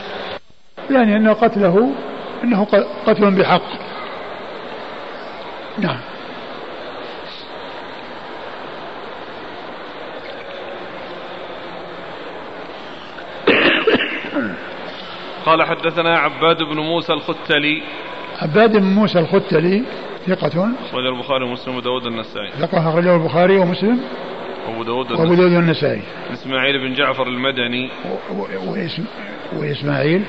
يعني 0.91 1.15
أن 1.15 1.33
قتله 1.33 1.91
أنه 2.43 2.67
قتل 3.05 3.31
بحق. 3.31 3.61
نعم. 5.77 5.97
قال 15.45 15.63
حدثنا 15.63 16.17
عباد 16.17 16.57
بن 16.57 16.77
موسى 16.79 17.13
الختلي. 17.13 17.83
عباد 18.41 18.77
بن 18.77 18.83
موسى 18.83 19.19
الختلي 19.19 19.83
ثقة. 20.27 20.71
أخرج 20.89 21.05
البخاري 21.05 21.45
ومسلم 21.45 21.75
وداود 21.75 22.05
النسائي. 22.05 22.51
ثقة 22.51 22.89
أخرجه 22.89 23.15
البخاري 23.15 23.57
ومسلم. 23.57 23.99
وأبو 24.69 24.83
داود 24.83 25.11
وأبو 25.11 25.33
داود 25.33 25.51
النسائي. 25.51 26.01
إسماعيل 26.33 26.79
بن 26.79 26.93
جعفر 26.93 27.27
المدني. 27.27 27.89
وإسماعيل. 29.55 30.23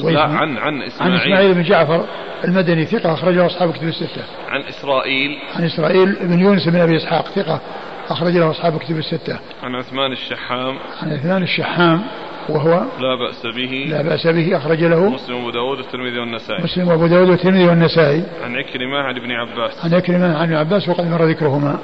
لا 0.00 0.22
عن 0.22 0.56
عن 0.56 0.82
إسماعيل 0.82 1.12
عن 1.12 1.20
إسماعيل. 1.20 1.54
بن 1.54 1.62
جعفر 1.62 2.04
المدني 2.44 2.84
ثقة 2.84 3.14
أخرجه 3.14 3.46
أصحاب 3.46 3.72
كتب 3.72 3.88
الستة. 3.88 4.24
عن 4.48 4.60
إسرائيل. 4.60 5.38
عن 5.56 5.64
إسرائيل 5.64 6.16
بن 6.20 6.40
يونس 6.40 6.68
بن 6.68 6.80
أبي 6.80 6.96
إسحاق 6.96 7.28
ثقة 7.28 7.60
أخرج 8.08 8.36
له 8.36 8.50
أصحاب 8.50 8.78
كتب 8.78 8.98
الستة. 8.98 9.38
عن 9.62 9.74
عثمان 9.74 10.12
الشحام. 10.12 10.78
عن 11.02 11.12
عثمان 11.12 11.42
الشحام 11.42 12.02
وهو 12.48 12.70
لا 13.00 13.14
بأس 13.14 13.46
به. 13.56 13.86
لا 13.88 14.02
بأس 14.02 14.26
به 14.26 14.56
أخرج 14.56 14.84
له 14.84 15.10
مسلم 15.10 15.36
وأبو 15.36 15.50
داود 15.50 15.78
والترمذي 15.78 16.18
والنسائي. 16.18 16.64
مسلم 16.64 16.88
وأبو 16.88 17.06
داود 17.06 17.28
والترمذي 17.28 17.64
والنسائي. 17.64 18.24
عن 18.44 18.56
عكرمة 18.56 18.98
عن 18.98 19.16
ابن 19.16 19.32
عباس. 19.32 19.84
عن 19.84 19.94
عكرمة 19.94 20.38
عن 20.38 20.44
ابن 20.44 20.54
عباس 20.54 20.88
وقد 20.88 21.06
مر 21.06 21.24
ذكرهما. 21.24 21.78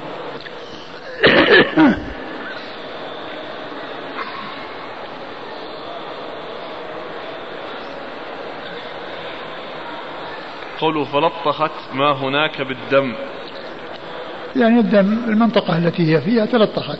قوله 10.79 11.03
فلطخت 11.03 11.71
ما 11.93 12.11
هناك 12.11 12.61
بالدم. 12.61 13.13
يعني 14.55 14.79
الدم 14.79 15.23
المنطقة 15.27 15.77
التي 15.77 16.15
هي 16.15 16.21
فيها 16.21 16.45
تلطخت 16.45 16.99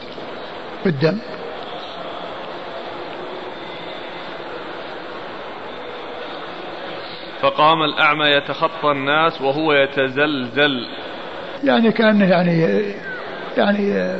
بالدم. 0.85 1.17
فقام 7.41 7.83
الأعمى 7.83 8.25
يتخطى 8.25 8.91
الناس 8.91 9.41
وهو 9.41 9.73
يتزلزل. 9.73 10.87
يعني 11.63 11.91
كأنه 11.91 12.25
يعني 12.25 12.83
يعني 13.57 14.13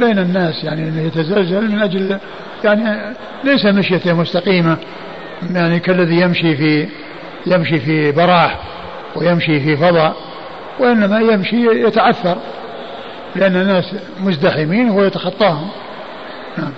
بين 0.00 0.18
الناس 0.18 0.64
يعني 0.64 0.88
إنه 0.88 1.02
يتزلزل 1.02 1.70
من 1.70 1.82
أجل 1.82 2.18
يعني 2.64 3.14
ليس 3.44 3.66
مشيته 3.66 4.12
مستقيمة 4.14 4.76
يعني 5.54 5.80
كالذي 5.80 6.20
يمشي 6.20 6.56
في 6.56 6.88
يمشي 7.46 7.78
في 7.78 8.12
براح 8.12 8.60
ويمشي 9.16 9.60
في 9.60 9.76
فضاء 9.76 10.16
وإنما 10.80 11.20
يمشي 11.20 11.86
يتعثر 11.86 12.38
لأن 13.36 13.56
الناس 13.56 13.94
مزدحمين 14.20 14.90
وهو 14.90 15.04
يتخطاهم 15.04 15.68
نعم. 16.58 16.72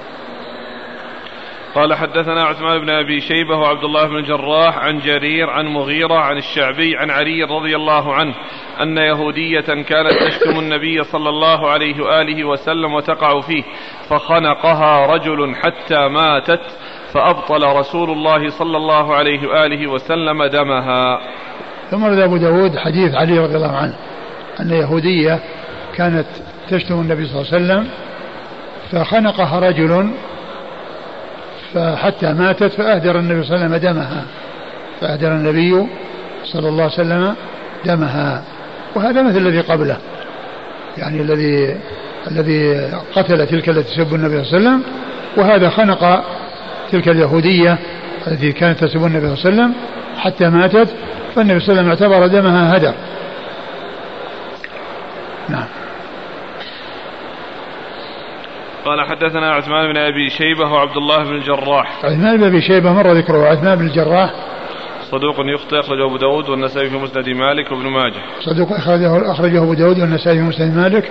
قال 1.75 1.95
حدثنا 1.95 2.45
عثمان 2.45 2.81
بن 2.81 2.91
أبي 2.91 3.21
شيبة 3.21 3.57
وعبد 3.57 3.85
الله 3.85 4.07
بن 4.07 4.17
الجراح 4.17 4.79
عن 4.79 4.99
جرير 4.99 5.51
عن 5.51 5.67
مغيرة 5.67 6.15
عن 6.15 6.39
الشعبي 6.39 6.97
عن 6.97 7.11
علي 7.11 7.43
رضي 7.43 7.77
الله 7.77 8.15
عنه 8.15 8.35
أن 8.81 8.99
يهودية 8.99 9.61
كانت 9.61 10.13
تشتم 10.13 10.59
النبي 10.59 11.05
صلى 11.05 11.29
الله 11.29 11.71
عليه 11.71 12.03
وآله 12.03 12.45
وسلم 12.45 12.95
وتقع 12.95 13.41
فيه 13.41 13.63
فخنقها 14.09 15.07
رجل 15.07 15.55
حتى 15.55 16.09
ماتت 16.09 16.61
فأبطل 17.13 17.63
رسول 17.65 18.11
الله 18.11 18.51
صلى 18.51 18.77
الله 18.77 19.15
عليه 19.15 19.49
وآله 19.49 19.87
وسلم 19.87 20.45
دمها. 20.45 21.21
ثم 21.91 22.03
ورد 22.03 22.19
أبو 22.19 22.37
داود 22.37 22.77
حديث 22.77 23.15
علي 23.15 23.39
رضي 23.39 23.57
الله 23.57 23.77
عنه 23.77 23.97
أن 24.61 24.71
يهودية 24.71 25.41
كانت 25.97 26.27
تشتم 26.71 26.95
النبي 26.95 27.27
صلى 27.27 27.41
الله 27.41 27.53
عليه 27.53 27.65
وسلم 27.65 27.91
فخنقها 28.93 29.61
رجل 29.61 30.11
فحتى 31.75 32.33
ماتت 32.33 32.73
فأهدر 32.73 33.19
النبي 33.19 33.43
صلى 33.43 33.57
الله 33.57 33.67
عليه 33.67 33.77
وسلم 33.77 33.93
دمها. 33.93 34.25
فأهدر 35.01 35.33
النبي 35.33 35.87
صلى 36.45 36.69
الله 36.69 36.83
عليه 36.83 36.93
وسلم 36.93 37.35
دمها. 37.85 38.43
وهذا 38.95 39.23
مثل 39.23 39.37
الذي 39.37 39.61
قبله. 39.61 39.97
يعني 40.99 41.21
الذي 41.21 41.77
الذي 42.31 42.91
قتل 43.15 43.47
تلك 43.47 43.69
التي 43.69 43.83
تسب 43.83 44.15
النبي 44.15 44.45
صلى 44.45 44.59
الله 44.59 44.71
عليه 44.71 44.79
وسلم 44.79 44.83
وهذا 45.37 45.71
خنق 45.71 46.25
تلك 46.93 47.09
اليهودية 47.09 47.79
التي 48.27 48.53
كانت 48.53 48.85
تسب 48.85 49.05
النبي 49.05 49.37
صلى 49.37 49.51
الله 49.51 49.63
عليه 49.63 49.73
وسلم 49.73 49.75
حتى 50.17 50.49
ماتت 50.49 50.89
فالنبي 51.35 51.61
صلى 51.61 51.81
الله 51.81 51.93
عليه 51.93 51.93
وسلم 51.93 52.11
اعتبر 52.13 52.27
دمها 52.27 52.77
هدر. 52.77 52.95
نعم. 55.49 55.67
قال 58.85 59.01
حدثنا 59.01 59.53
عثمان 59.53 59.93
بن 59.93 59.99
أبي 59.99 60.31
شيبة 60.31 60.73
وعبد 60.73 60.97
الله 60.97 61.25
بن 61.25 61.35
الجراح. 61.35 62.05
عثمان 62.05 62.37
بن 62.37 62.45
أبي 62.45 62.61
شيبة 62.61 62.93
مر 62.93 63.13
ذكره 63.13 63.47
عثمان 63.47 63.79
بن 63.79 63.87
الجراح. 63.87 64.31
صدوق 65.11 65.35
يخطئ 65.55 65.81
أخرجه 65.81 66.05
أبو 66.05 66.17
داود 66.17 66.49
والنسائي 66.49 66.91
في 66.91 66.97
مسند 66.97 67.29
مالك 67.29 67.73
وابن 67.73 67.87
ماجه. 67.87 68.23
صدوق 68.41 68.73
أخرجه 68.73 69.33
أخرجه 69.33 69.63
أبو 69.63 69.75
داود 69.75 70.01
والنسائي 70.01 70.39
في 70.39 70.45
مسند 70.45 70.77
مالك 70.77 71.11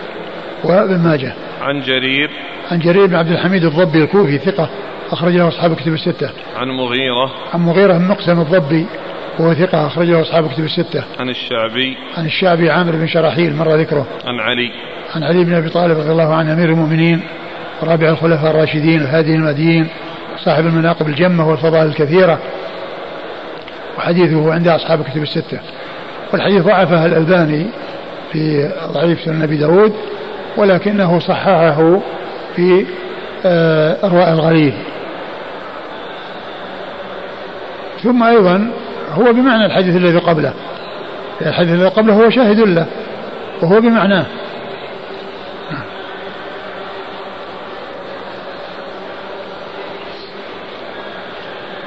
وابن 0.63 0.99
ماجه. 0.99 1.33
عن 1.61 1.81
جرير. 1.81 2.29
عن 2.71 2.79
جرير 2.79 3.05
بن 3.05 3.15
عبد 3.15 3.31
الحميد 3.31 3.63
الضبي 3.63 4.03
الكوفي 4.03 4.37
ثقة 4.37 4.69
اخرج 5.11 5.35
له 5.35 5.47
أصحاب 5.47 5.75
كتب 5.75 5.93
الستة. 5.93 6.29
عن 6.55 6.67
مغيرة. 6.67 7.31
عن 7.53 7.59
مغيرة 7.59 7.97
بن 7.97 8.07
مقسم 8.07 8.41
الضبي 8.41 8.85
وهو 9.39 9.53
ثقة 9.53 9.87
اخرج 9.87 10.07
له 10.07 10.21
أصحاب 10.21 10.47
كتب 10.47 10.63
الستة. 10.63 11.03
عن 11.19 11.29
الشعبي. 11.29 11.97
عن 12.17 12.25
الشعبي 12.25 12.69
عامر 12.69 12.91
بن 12.91 13.07
شراحيل 13.07 13.55
مر 13.55 13.75
ذكره. 13.75 14.07
عن 14.25 14.39
علي. 14.39 14.71
عن 15.15 15.23
علي 15.23 15.45
بن 15.45 15.53
أبي 15.53 15.69
طالب 15.69 15.99
رضي 15.99 16.11
الله 16.11 16.35
عنه 16.35 16.53
أمير 16.53 16.69
المؤمنين. 16.69 17.21
رابع 17.83 18.09
الخلفاء 18.09 18.51
الراشدين 18.51 19.01
الهادي 19.01 19.35
المهديين 19.35 19.87
صاحب 20.45 20.65
المناقب 20.65 21.07
الجمة 21.07 21.49
والفضائل 21.49 21.87
الكثيرة. 21.87 22.39
وحديثه 23.97 24.53
عند 24.53 24.67
أصحاب 24.67 25.03
كتب 25.03 25.23
الستة. 25.23 25.59
والحديث 26.33 26.63
ضعفه 26.63 27.05
الألباني 27.05 27.65
في 28.31 28.71
ضعيف 28.93 29.21
سنن 29.21 29.41
أبي 29.41 29.57
داود 29.57 29.93
ولكنه 30.57 31.19
صححه 31.19 31.99
في 32.55 32.85
آه، 33.45 33.97
إرواء 34.03 34.33
الغليل 34.33 34.73
ثم 38.03 38.23
أيضا 38.23 38.71
هو 39.13 39.33
بمعنى 39.33 39.65
الحديث 39.65 39.95
الذي 39.95 40.17
قبله. 40.17 40.53
الحديث 41.41 41.73
الذي 41.73 41.87
قبله 41.87 42.13
هو 42.13 42.29
شاهد 42.29 42.59
له 42.59 42.85
وهو 43.61 43.81
بمعناه. 43.81 44.25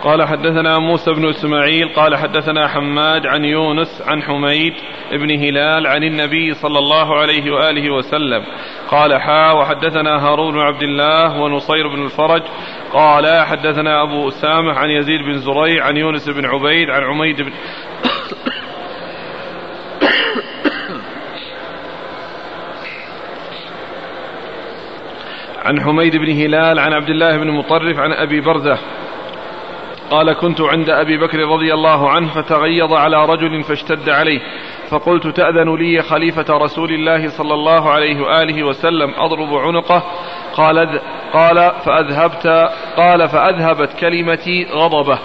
قال 0.03 0.29
حدثنا 0.29 0.79
موسى 0.79 1.13
بن 1.13 1.29
إسماعيل 1.29 1.89
قال 1.89 2.17
حدثنا 2.17 2.69
حماد 2.69 3.27
عن 3.27 3.45
يونس 3.45 4.03
عن 4.07 4.23
حميد 4.23 4.73
بن 5.13 5.31
هلال 5.31 5.87
عن 5.87 6.05
النبي 6.05 6.55
صلى 6.55 6.79
الله 6.79 7.19
عليه 7.21 7.51
وآله 7.51 7.91
وسلم. 7.91 8.45
قال 8.89 9.21
حا 9.21 9.53
وحدثنا 9.53 10.27
هارون 10.27 10.55
بن 10.55 10.61
عبد 10.61 10.83
الله 10.83 11.41
ونصير 11.41 11.89
بن 11.89 12.05
الفرج. 12.05 12.43
قال 12.93 13.47
حدثنا 13.47 14.03
أبو 14.03 14.29
أسامة 14.29 14.73
عن 14.73 14.91
يزيد 14.91 15.21
بن 15.21 15.39
زريع 15.39 15.85
عن 15.85 15.97
يونس 15.97 16.29
بن 16.29 16.47
عبيد 16.47 16.91
عن 16.91 17.03
عميد 17.03 17.43
بن 17.43 17.53
عن 25.65 25.81
حميد 25.81 26.17
بن 26.17 26.31
هلال 26.31 26.79
عن 26.79 26.93
عبد 26.93 27.09
الله 27.09 27.37
بن 27.39 27.51
مطرف 27.51 27.99
عن 27.99 28.13
أبي 28.13 28.41
برزة 28.41 28.79
قال 30.13 30.33
كنت 30.33 30.61
عند 30.61 30.91
أبي 30.91 31.19
بكر 31.19 31.39
رضي 31.39 31.75
الله 31.75 32.11
عنه 32.11 32.29
فتغيظ 32.29 32.93
على 32.93 33.25
رجل 33.25 33.63
فاشتد 33.63 34.09
عليه 34.09 34.41
فقلت 34.91 35.27
تأذن 35.27 35.77
لي 35.77 36.03
خليفة 36.03 36.57
رسول 36.57 36.93
الله 36.93 37.29
صلى 37.29 37.55
الله 37.55 37.91
عليه 37.91 38.21
وآله 38.21 38.63
وسلم 38.63 39.15
أضرب 39.17 39.55
عنقه. 39.55 40.03
قال 40.57 41.01
قال 41.33 41.73
فأذهبت 41.85 42.47
قال 42.97 43.29
فأذهبت 43.29 43.93
كلمتي 44.01 44.67
غضبه 44.73 45.19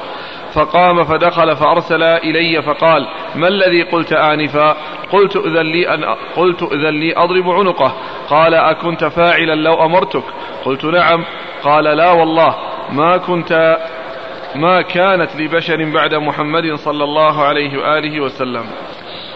فقام 0.54 1.04
فدخل 1.04 1.56
فأرسل 1.56 2.04
إلي 2.04 2.62
فقال 2.62 3.08
ما 3.36 3.48
الذي 3.48 3.84
قلت 3.84 4.14
آنفا؟ 4.14 4.78
قلت 5.12 5.36
إذا 5.36 5.64
لي 5.64 5.94
أن 5.94 6.04
قلت 6.36 6.64
إذا 6.64 6.92
لي 6.92 7.18
أضرب 7.18 7.50
عنقه. 7.50 7.94
قال 8.30 8.54
أكنت 8.54 9.06
فاعلا 9.06 9.56
لو 9.56 9.86
أمرتك؟ 9.86 10.24
قلت 10.66 10.86
نعم. 10.86 11.26
قال 11.64 11.84
لا 11.84 12.12
والله 12.12 12.56
ما 12.92 13.18
كنت 13.18 13.78
ما 14.56 14.82
كانت 14.82 15.30
لبشر 15.36 15.92
بعد 15.94 16.14
محمد 16.14 16.76
صلى 16.76 17.04
الله 17.04 17.44
عليه 17.44 17.78
وآله 17.78 18.22
وسلم. 18.22 18.64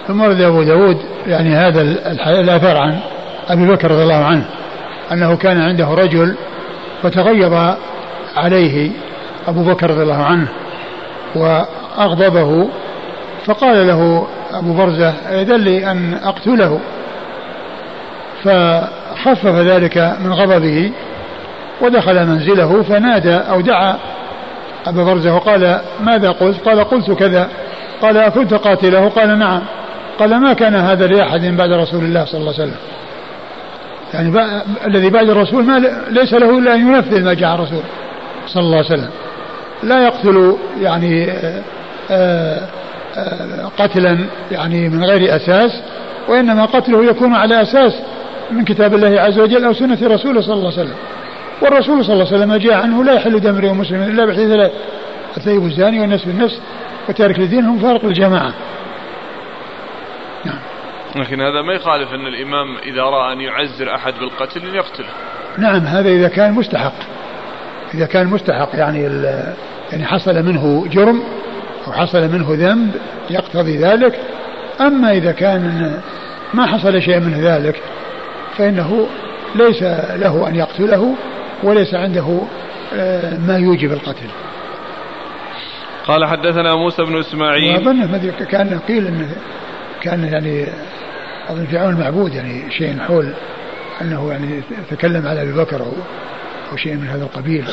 ثم 0.08 0.22
ورد 0.22 0.42
أبو 0.42 0.64
داود 0.64 0.98
يعني 1.28 1.50
هذا 1.50 1.82
الأثر 2.40 2.78
عن 2.78 3.00
أبي 3.50 3.68
بكر 3.68 3.92
رضي 3.92 4.04
الله 4.04 4.26
عنه 4.26 4.46
أنه 5.12 5.38
كان 5.38 5.62
عنده 5.62 5.88
رجل 5.94 6.36
فتغيظ 7.04 7.76
عليه 8.38 8.92
أبو 9.48 9.64
بكر 9.64 9.90
رضي 9.90 10.04
الله 10.04 10.24
عنه 10.24 10.48
وأغضبه 11.36 12.70
فقال 13.46 13.88
له 13.88 14.28
أبو 14.54 14.74
برزة 14.74 15.10
إذن 15.10 15.56
لي 15.56 15.92
أن 15.92 16.14
أقتله؟ 16.14 16.80
فخفف 18.44 19.56
ذلك 19.56 19.98
من 19.98 20.34
غضبه 20.34 20.92
ودخل 21.82 22.26
منزله 22.28 22.84
فنادى 22.84 23.36
أو 23.36 23.62
دعا 23.62 23.98
أبا 24.88 25.04
برزة 25.04 25.36
وقال 25.36 25.82
ماذا 26.04 26.30
قلت؟ 26.30 26.60
قال 26.66 26.84
قلت 26.84 27.12
كذا. 27.12 27.50
قال 28.02 28.18
أكنت 28.18 28.54
قاتله؟ 28.54 29.10
قال 29.10 29.40
نعم. 29.40 29.62
قال 30.20 30.40
ما 30.40 30.54
كان 30.54 30.76
هذا 30.76 31.08
لأحد 31.08 31.42
بعد 31.42 31.72
رسول 31.72 32.04
الله 32.04 32.26
صلى 32.26 32.40
الله 32.40 32.54
عليه 32.54 32.64
وسلم. 32.64 32.78
يعني 34.14 34.62
الذي 34.88 35.10
بعد 35.10 35.30
الرسول 35.30 35.64
ما 35.64 35.80
ليس 36.10 36.34
له 36.34 36.60
إلا 36.60 36.76
أن 36.76 36.88
ينفذ 36.88 37.24
ما 37.24 37.34
جاء 37.34 37.56
الرسول 37.56 37.82
صلى 38.48 38.64
الله 38.64 38.78
عليه 38.78 38.86
وسلم. 38.86 39.10
لا 39.84 40.04
يقتل 40.04 40.56
يعني 40.82 41.32
آآ 41.32 41.64
آه، 42.12 42.60
آآ 43.16 43.62
آه، 43.66 43.72
قتلا 43.84 44.18
يعني 44.52 44.90
من 44.90 45.04
غير 45.04 45.36
أساس 45.36 45.72
وإنما 46.28 46.66
قتله 46.66 47.06
يكون 47.06 47.36
على 47.36 47.62
أساس 47.62 47.94
من 48.52 48.66
كتاب 48.66 48.94
الله 48.94 49.22
عز 49.22 49.40
وجل 49.40 49.66
أو 49.66 49.74
سنة 49.74 49.98
رسوله 50.02 50.42
صلى 50.42 50.54
الله 50.54 50.72
عليه 50.72 50.82
وسلم. 50.82 50.96
والرسول 51.62 52.06
صلى 52.06 52.14
الله 52.14 52.28
عليه 52.28 52.38
وسلم 52.38 52.56
جاء 52.56 52.74
عنه 52.74 53.04
لا 53.04 53.14
يحل 53.14 53.40
دم 53.40 53.50
امرئ 53.50 53.72
مسلم 53.72 54.04
إلا 54.04 54.26
بحديث 54.26 54.50
ثلاث 54.50 54.72
الثيب 55.38 55.66
الزاني 55.66 56.00
والنفس 56.00 56.26
بالنفس 56.26 56.62
وتارك 57.10 57.40
للدين 57.40 57.66
هم 57.66 57.80
فارق 57.80 58.06
الجماعة. 58.06 58.54
نعم. 60.46 60.60
لكن 61.16 61.42
هذا 61.42 61.62
ما 61.62 61.74
يخالف 61.74 62.14
أن 62.14 62.28
الإمام 62.28 62.78
إذا 62.78 63.02
رأى 63.02 63.34
أن 63.34 63.42
يعزر 63.42 63.96
أحد 63.96 64.14
بالقتل 64.14 64.68
أن 64.68 64.76
يقتله. 64.76 65.10
نعم 65.58 65.86
هذا 65.86 66.10
إذا 66.10 66.28
كان 66.28 66.54
مستحق. 66.54 66.94
إذا 67.94 68.06
كان 68.06 68.28
مستحق 68.28 68.70
يعني 68.74 69.04
يعني 69.92 70.06
حصل 70.06 70.44
منه 70.44 70.88
جرم 70.88 71.24
أو 71.88 71.92
حصل 71.92 72.22
منه 72.22 72.48
ذنب 72.50 72.96
يقتضي 73.30 73.78
ذلك. 73.78 74.20
أما 74.82 75.12
إذا 75.12 75.32
كان 75.32 75.94
ما 76.54 76.66
حصل 76.66 77.02
شيء 77.02 77.20
من 77.20 77.42
ذلك 77.42 77.82
فإنه 78.58 79.08
ليس 79.56 79.84
له 80.16 80.48
أن 80.48 80.56
يقتله 80.56 81.16
وليس 81.64 81.94
عنده 81.94 82.42
آه، 82.94 83.38
ما 83.38 83.58
يوجب 83.58 83.92
القتل. 83.92 84.28
قال 86.08 86.26
حدثنا 86.26 86.76
موسى 86.76 87.04
بن 87.04 87.20
إسماعيل. 87.20 87.76
اظن 87.76 88.32
كان 88.50 88.80
قيل 88.80 89.08
إنه 89.08 89.36
كان 90.02 90.24
يعني 90.24 90.68
أظن 91.50 91.66
في 91.66 91.78
عون 91.78 91.94
المعبود 91.94 92.34
يعني 92.34 92.72
شيء 92.72 93.00
حول 93.00 93.34
أنه 94.02 94.32
يعني 94.32 94.62
تكلم 94.92 95.28
على 95.28 95.42
أبي 95.42 95.54
بكر 95.54 95.82
أو 95.82 95.92
أو 96.72 96.78
شيء 96.78 96.96
من 96.96 97.08
هذا 97.08 97.24
القبيل. 97.24 97.66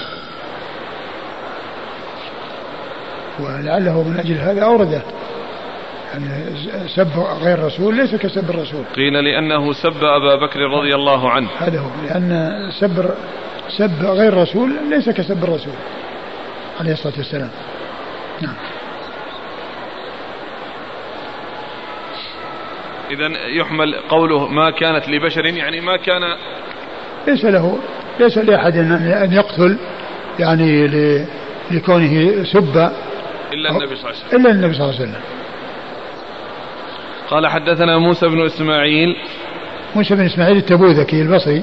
ولعله 3.40 4.02
من 4.02 4.18
أجل 4.18 4.34
هذا 4.34 4.64
أورده. 4.64 5.02
يعني 6.12 6.28
سب 6.88 7.08
غير 7.42 7.58
الرسول 7.58 7.96
ليس 7.96 8.14
كسب 8.14 8.50
الرسول. 8.50 8.84
قيل 8.96 9.12
لأنه 9.12 9.72
سب 9.72 10.04
أبا 10.04 10.46
بكر 10.46 10.60
رضي 10.60 10.94
الله 10.94 11.30
عنه. 11.30 11.48
هذا 11.58 11.80
هو 11.80 11.90
لأن 12.04 12.60
سب 12.80 13.10
سب 13.78 14.02
غير 14.02 14.32
الرسول 14.32 14.72
ليس 14.90 15.10
كسب 15.10 15.44
الرسول 15.44 15.72
عليه 16.80 16.92
الصلاة 16.92 17.14
والسلام. 17.16 17.50
نعم. 18.40 18.54
إذا 23.10 23.28
يحمل 23.46 23.94
قوله 24.08 24.48
ما 24.48 24.70
كانت 24.70 25.08
لبشر 25.08 25.46
يعني 25.46 25.80
ما 25.80 25.96
كان 25.96 26.20
ليس 27.26 27.44
له 27.44 27.78
ليس 28.20 28.38
لأحد 28.38 28.76
أن 28.76 29.32
يقتل 29.32 29.78
يعني 30.38 30.86
لكونه 31.70 32.44
سب. 32.44 32.90
إلا 33.52 33.70
النبي 33.70 33.96
صلى 33.96 34.10
الله 34.10 34.20
عليه 34.20 34.26
وسلم. 34.28 34.40
إلا 34.40 34.50
النبي 34.50 34.74
صلى 34.74 34.84
الله 34.84 34.94
عليه 34.94 35.10
وسلم. 35.10 35.22
قال 37.30 37.46
حدثنا 37.46 37.98
موسى 37.98 38.28
بن 38.28 38.46
إسماعيل. 38.46 39.16
موسى 39.96 40.14
بن 40.14 40.26
إسماعيل 40.26 40.56
التبوذكي 40.56 41.22
البصري. 41.22 41.62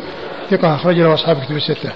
ثقة 0.51 0.75
أخرج 0.75 0.99
له 0.99 1.13
أصحاب 1.13 1.37
كتب 1.43 1.55
الستة. 1.55 1.89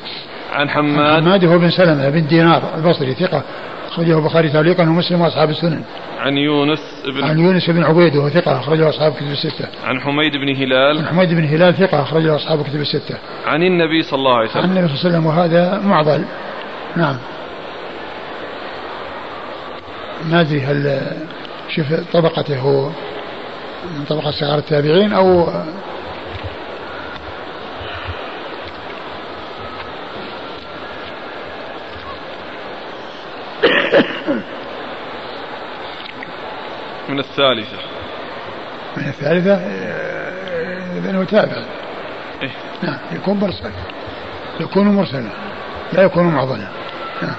عن 0.54 0.70
حماد 0.70 1.24
حماد 1.24 1.46
هو 1.46 1.58
بن 1.58 1.70
سلمة 1.70 2.10
بن 2.10 2.28
دينار 2.28 2.62
البصري 2.78 3.14
ثقة 3.14 3.44
أخرجه 3.88 4.18
البخاري 4.18 4.50
تعليقا 4.50 4.84
ومسلم 4.84 5.22
وأصحاب 5.22 5.50
السنن. 5.50 5.84
عن 6.20 6.38
يونس 6.38 6.80
بن 7.06 7.24
عن 7.24 7.40
يونس 7.40 7.70
بن 7.70 7.84
عبيد 7.84 8.16
وهو 8.16 8.30
ثقة 8.30 8.60
أخرجه 8.60 8.90
أصحاب 8.90 9.14
كتب 9.14 9.32
الستة. 9.32 9.68
عن 9.86 10.00
حميد 10.00 10.32
بن 10.32 10.56
هلال 10.56 10.98
عن 10.98 11.08
حميد 11.08 11.34
بن 11.34 11.46
هلال 11.46 11.74
ثقة 11.74 12.02
أخرجه 12.02 12.36
أصحاب 12.36 12.64
كتب 12.64 12.82
الستة. 12.82 13.18
عن 13.48 13.64
النبي 13.64 14.04
صلى 14.04 14.20
الله 14.20 14.38
عليه 14.38 14.50
وسلم. 14.50 14.64
عن 14.64 14.78
النبي 14.78 14.88
صلى 14.88 14.96
الله 14.96 15.06
عليه 15.06 15.18
وسلم 15.18 15.26
وهذا 15.26 15.82
معضل. 15.86 16.26
نعم. 16.96 17.18
ما 20.30 20.42
أدري 20.42 20.62
هل 20.62 21.02
شوف 21.70 21.86
طبقته 22.14 22.92
من 23.98 24.06
طبقة 24.10 24.32
صغار 24.32 24.58
التابعين 24.58 25.14
أو 25.14 25.48
من 37.10 37.20
الثالثة. 37.20 37.78
من 38.98 39.08
الثالثة 39.08 39.56
إذا 40.98 41.18
هو 41.18 41.24
تابع. 41.24 41.64
إيه؟ 42.42 42.52
نعم 42.84 42.98
يكون 43.12 43.40
مرسل. 43.40 43.72
يكون 44.60 44.88
مرسلا 44.88 45.30
لا 45.94 46.04
يكون 46.04 46.24
معضلا. 46.24 46.68
نعم. 47.22 47.36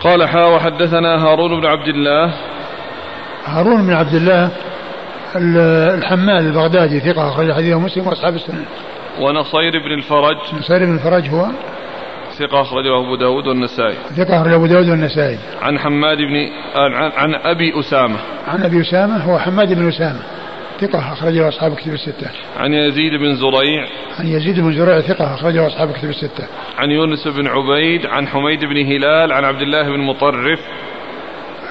قال 0.00 0.28
حا 0.28 0.44
وحدثنا 0.44 1.24
هارون 1.24 1.60
بن 1.60 1.66
عبد 1.66 1.88
الله. 1.88 2.34
هارون 3.46 3.86
بن 3.86 3.92
عبد 3.92 4.14
الله 4.14 4.50
الحمال 5.94 6.46
البغدادي 6.46 7.00
ثقة 7.00 7.28
أخرج 7.28 7.52
حديثه 7.52 7.78
مسلم 7.78 8.06
وأصحاب 8.06 8.34
السنة. 8.34 8.64
ونصير 9.20 9.72
بن 9.78 9.92
الفرج. 9.98 10.36
نصير 10.58 10.84
بن 10.84 10.94
الفرج 10.94 11.28
هو. 11.28 11.46
ثقة 12.38 12.60
أخرجه 12.60 13.00
أبو 13.00 13.16
داود 13.16 13.46
والنسائي 13.46 13.94
ثقة 14.16 14.40
أخرجه 14.40 14.54
أبو 14.54 14.66
داود 14.66 14.88
والنسائي 14.88 15.38
عن 15.62 15.78
حماد 15.78 16.18
بن 16.18 16.48
عن, 16.74 17.12
عن 17.16 17.34
أبي 17.34 17.80
أسامة 17.80 18.16
عن 18.48 18.62
أبي 18.62 18.80
أسامة 18.80 19.16
هو 19.16 19.38
حماد 19.38 19.72
بن 19.72 19.88
أسامة 19.88 20.20
ثقة 20.80 21.12
أخرجه 21.12 21.48
أصحاب 21.48 21.74
كتب 21.74 21.92
الستة. 21.92 22.30
عن 22.56 22.74
يزيد 22.74 23.12
بن 23.12 23.34
زريع. 23.34 23.86
عن 24.18 24.26
يزيد 24.26 24.60
بن 24.60 24.72
زريع 24.72 25.00
ثقة 25.00 25.34
أخرجه 25.34 25.66
أصحاب 25.66 25.92
كتب 25.92 26.08
الستة. 26.08 26.46
عن 26.78 26.90
يونس 26.90 27.28
بن 27.28 27.46
عبيد 27.46 28.06
عن 28.06 28.28
حميد 28.28 28.60
بن 28.60 28.76
هلال 28.76 29.32
عن 29.32 29.44
عبد 29.44 29.60
الله 29.60 29.82
بن 29.82 30.00
مطرف. 30.00 30.60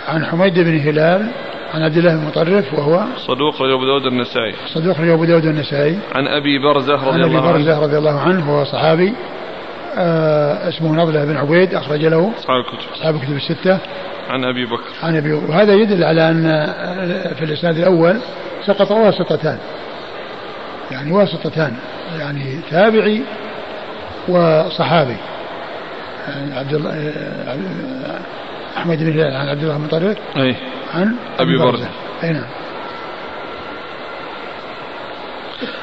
عن 0.07 0.25
حميد 0.25 0.59
بن 0.59 0.79
هلال 0.79 1.31
عن 1.73 1.81
عبد 1.81 1.97
الله 1.97 2.15
بن 2.15 2.25
مطرف 2.25 2.73
وهو 2.73 3.03
صدوق 3.27 3.55
أخرجه 3.55 3.73
أبو 3.73 3.85
داود 3.85 4.05
النسائي. 4.05 4.53
صدوق 4.73 4.95
أخرجه 4.95 5.13
أبو 5.13 5.25
داود 5.25 5.45
النسائي. 5.45 5.99
عن 6.15 6.27
أبي 6.27 6.59
برزة 6.59 6.93
رضي 6.93 7.23
الله 7.23 7.39
عنه. 7.39 7.39
عن 7.39 7.47
أبي 7.47 7.53
برزة 7.53 7.79
رضي 7.79 7.97
الله 7.97 8.19
عنه 8.19 8.51
وهو 8.51 8.63
صحابي 8.65 9.09
آه 9.09 9.36
اسمه 10.67 10.91
نضلة 10.91 11.25
بن 11.25 11.37
عبيد 11.37 11.75
أخرج 11.75 12.05
له 12.05 12.31
أصحاب 12.39 12.59
الكتب 12.59 12.91
أصحاب 12.93 13.15
الكتب 13.15 13.35
الستة. 13.35 13.77
عن 14.29 14.43
أبي 14.43 14.65
بكر. 14.65 14.83
عن 15.03 15.15
أبي 15.15 15.33
وهذا 15.33 15.73
يدل 15.73 16.03
على 16.03 16.29
أن 16.29 16.43
في 17.35 17.45
الإسناد 17.45 17.77
الأول 17.77 18.21
سقط 18.65 18.91
واسطتان. 18.91 19.57
يعني 20.91 21.11
واسطتان 21.11 21.73
يعني 22.19 22.59
تابعي 22.71 23.21
وصحابي. 24.27 25.17
يعني 26.27 26.59
عبد 26.59 26.73
الله 26.73 27.13
أحمد 28.77 28.97
بن 28.97 29.11
هلال 29.11 29.35
عن 29.35 29.47
عبد 29.47 29.63
الله 29.63 29.77
بن 29.77 29.87
طريق 29.87 30.17
أي. 30.37 30.55
عن 30.93 31.15
أبي 31.39 31.57
برزة. 31.57 31.89
أي 32.23 32.33
نعم. 32.33 32.47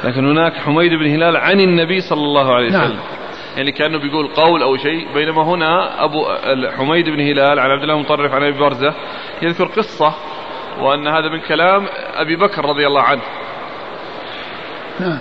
لكن 0.04 0.30
هناك 0.30 0.52
حميد 0.52 0.92
بن 0.92 1.06
هلال 1.06 1.36
عن 1.36 1.60
النبي 1.60 2.00
صلى 2.00 2.20
الله 2.20 2.54
عليه 2.54 2.70
نعم. 2.70 2.82
وسلم. 2.84 2.96
نعم. 2.96 3.13
يعني 3.56 3.72
كأنه 3.72 3.98
بيقول 3.98 4.26
قول 4.26 4.62
أو 4.62 4.76
شيء. 4.76 5.14
بينما 5.14 5.42
هنا 5.42 6.04
أبو 6.04 6.26
حميد 6.76 7.08
بن 7.08 7.20
هلال 7.20 7.58
عن 7.58 7.70
عبد 7.70 7.82
الله 7.82 7.94
المطرف 7.94 8.32
عن 8.32 8.42
أبي 8.42 8.58
برزة 8.58 8.94
يذكر 9.42 9.64
قصة 9.64 10.14
وأن 10.80 11.08
هذا 11.08 11.28
من 11.28 11.40
كلام 11.40 11.86
أبي 12.14 12.36
بكر 12.36 12.64
رضي 12.64 12.86
الله 12.86 13.02
عنه. 13.02 13.22
نعم. 15.00 15.18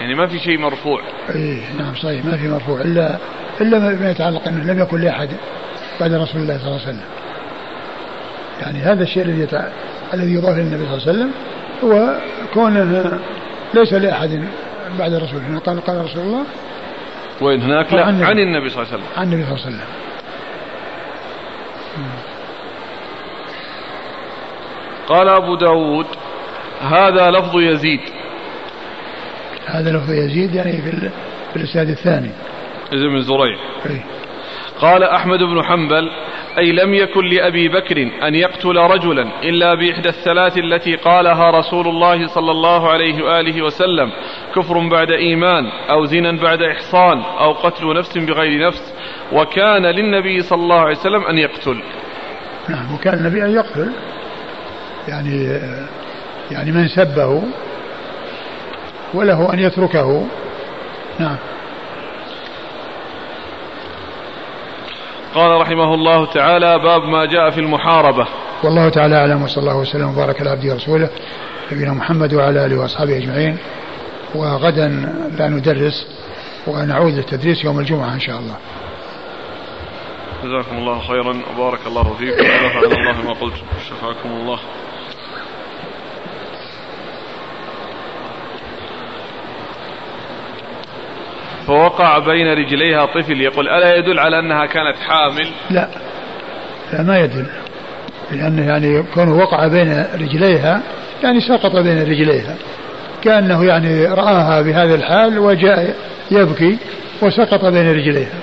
يعني 0.00 0.14
ما 0.14 0.26
في 0.26 0.38
شيء 0.38 0.58
مرفوع. 0.58 1.02
اي 1.34 1.62
نعم 1.78 1.94
صحيح 1.94 2.24
ما 2.24 2.36
في 2.36 2.48
مرفوع. 2.48 2.80
الا 2.80 3.16
إلا 3.60 3.78
ما 3.78 4.10
يتعلق 4.10 4.48
أنه 4.48 4.72
لم 4.72 4.82
يكن 4.82 5.00
لأحد 5.00 5.28
بعد 6.00 6.12
رسول 6.12 6.42
الله 6.42 6.58
صلى 6.58 6.66
الله 6.66 6.80
عليه 6.80 6.88
وسلم. 6.88 7.04
يعني 8.62 8.78
هذا 8.78 9.02
الشيء 9.02 9.22
الذي 9.22 9.40
يتع... 9.40 9.68
الذي 10.14 10.34
يضاف 10.34 10.56
للنبي 10.56 10.84
صلى 10.84 10.96
الله 10.96 11.08
عليه 11.08 11.12
وسلم 11.12 11.32
هو 11.84 12.18
كونه 12.54 13.18
ليس 13.74 13.92
لأحد 13.92 14.48
بعد 14.98 15.14
رسول 15.14 15.40
الله. 15.48 15.58
قال 15.58 15.80
قال 15.80 16.04
رسول 16.04 16.22
الله 16.22 16.44
وين 17.42 17.62
هناك؟ 17.62 17.92
لا 17.92 18.04
عن 18.04 18.38
النبي. 18.38 18.68
صلى 18.70 18.82
الله 18.82 18.92
عليه 18.92 19.02
وسلم. 19.02 19.16
عن 19.16 19.32
النبي 19.32 19.42
صلى 19.42 19.52
الله 19.52 19.66
عليه 19.66 19.76
وسلم. 19.76 19.86
قال 25.08 25.28
أبو 25.28 25.54
داود 25.56 26.06
هذا 26.80 27.30
لفظ 27.30 27.56
يزيد. 27.56 28.00
هذا 29.66 29.90
لفظ 29.90 30.10
يزيد 30.10 30.54
يعني 30.54 30.72
في, 30.72 31.10
في 31.52 31.56
الإسناد 31.56 31.88
الثاني. 31.88 32.30
يزيد 32.92 33.08
بن 33.08 33.20
زريع. 33.20 33.58
إيه. 33.90 34.04
قال 34.82 35.02
أحمد 35.02 35.38
بن 35.38 35.62
حنبل 35.62 36.10
أي 36.58 36.72
لم 36.72 36.94
يكن 36.94 37.26
لأبي 37.26 37.68
بكر 37.68 38.10
أن 38.28 38.34
يقتل 38.34 38.76
رجلا 38.76 39.22
إلا 39.42 39.74
بإحدى 39.74 40.08
الثلاث 40.08 40.58
التي 40.58 40.96
قالها 40.96 41.50
رسول 41.50 41.88
الله 41.88 42.26
صلى 42.26 42.50
الله 42.50 42.90
عليه 42.90 43.24
وآله 43.24 43.62
وسلم 43.62 44.12
كفر 44.56 44.88
بعد 44.88 45.10
إيمان 45.10 45.64
أو 45.90 46.04
زنا 46.04 46.42
بعد 46.42 46.62
إحصان 46.62 47.22
أو 47.22 47.52
قتل 47.52 47.94
نفس 47.94 48.18
بغير 48.18 48.66
نفس 48.66 48.94
وكان 49.32 49.86
للنبي 49.86 50.42
صلى 50.42 50.62
الله 50.62 50.80
عليه 50.80 50.96
وسلم 50.98 51.24
أن 51.24 51.38
يقتل. 51.38 51.82
نعم 52.68 52.94
وكان 52.94 53.14
النبي 53.14 53.44
أن 53.44 53.54
يقتل. 53.54 53.92
يعني 55.08 55.60
يعني 56.50 56.72
من 56.72 56.88
سبه 56.88 57.42
وله 59.14 59.54
أن 59.54 59.58
يتركه. 59.58 60.26
نعم. 61.20 61.36
قال 65.34 65.60
رحمه 65.60 65.94
الله 65.94 66.26
تعالى 66.26 66.78
باب 66.78 67.02
ما 67.02 67.24
جاء 67.24 67.50
في 67.50 67.60
المحاربة. 67.60 68.26
والله 68.64 68.88
تعالى 68.88 69.16
أعلم 69.16 69.42
وصلى 69.42 69.62
الله 69.62 69.76
وسلم 69.76 70.08
وبارك 70.08 70.40
على 70.40 70.50
عبده 70.50 70.72
ورسوله 70.72 71.10
نبينا 71.72 71.92
محمد 71.92 72.34
وعلى 72.34 72.66
آله 72.66 72.80
وأصحابه 72.80 73.16
أجمعين. 73.16 73.56
وغدا 74.34 74.88
لا 75.38 75.48
ندرس 75.48 76.06
ونعود 76.66 77.12
للتدريس 77.12 77.64
يوم 77.64 77.80
الجمعة 77.80 78.14
إن 78.14 78.20
شاء 78.20 78.38
الله. 78.38 78.56
جزاكم 80.44 80.76
الله 80.76 80.98
خيرا 80.98 81.42
وبارك 81.54 81.80
الله 81.86 82.14
فيكم. 82.18 82.44
ونفعنا 82.64 83.10
الله 83.10 83.22
ما 83.22 83.32
قلت. 83.32 83.56
شفاكم 83.88 84.28
الله. 84.28 84.58
فوقع 91.66 92.18
بين 92.18 92.52
رجليها 92.52 93.06
طفل 93.06 93.40
يقول 93.40 93.68
ألا 93.68 93.96
يدل 93.96 94.18
على 94.18 94.38
أنها 94.38 94.66
كانت 94.66 94.96
حامل؟ 95.08 95.48
لا. 95.70 95.88
لا 96.92 97.02
ما 97.02 97.18
يدل. 97.18 97.46
لأنه 98.32 98.66
يعني 98.66 99.02
كونه 99.14 99.36
وقع 99.36 99.66
بين 99.66 100.06
رجليها 100.14 100.82
يعني 101.22 101.40
سقط 101.40 101.76
بين 101.76 102.02
رجليها. 102.02 102.56
كأنه 103.22 103.64
يعني 103.64 104.06
رآها 104.06 104.62
بهذا 104.62 104.94
الحال 104.94 105.38
وجاء 105.38 105.94
يبكي 106.30 106.78
وسقط 107.22 107.64
بين 107.64 107.92
رجليها. 107.92 108.34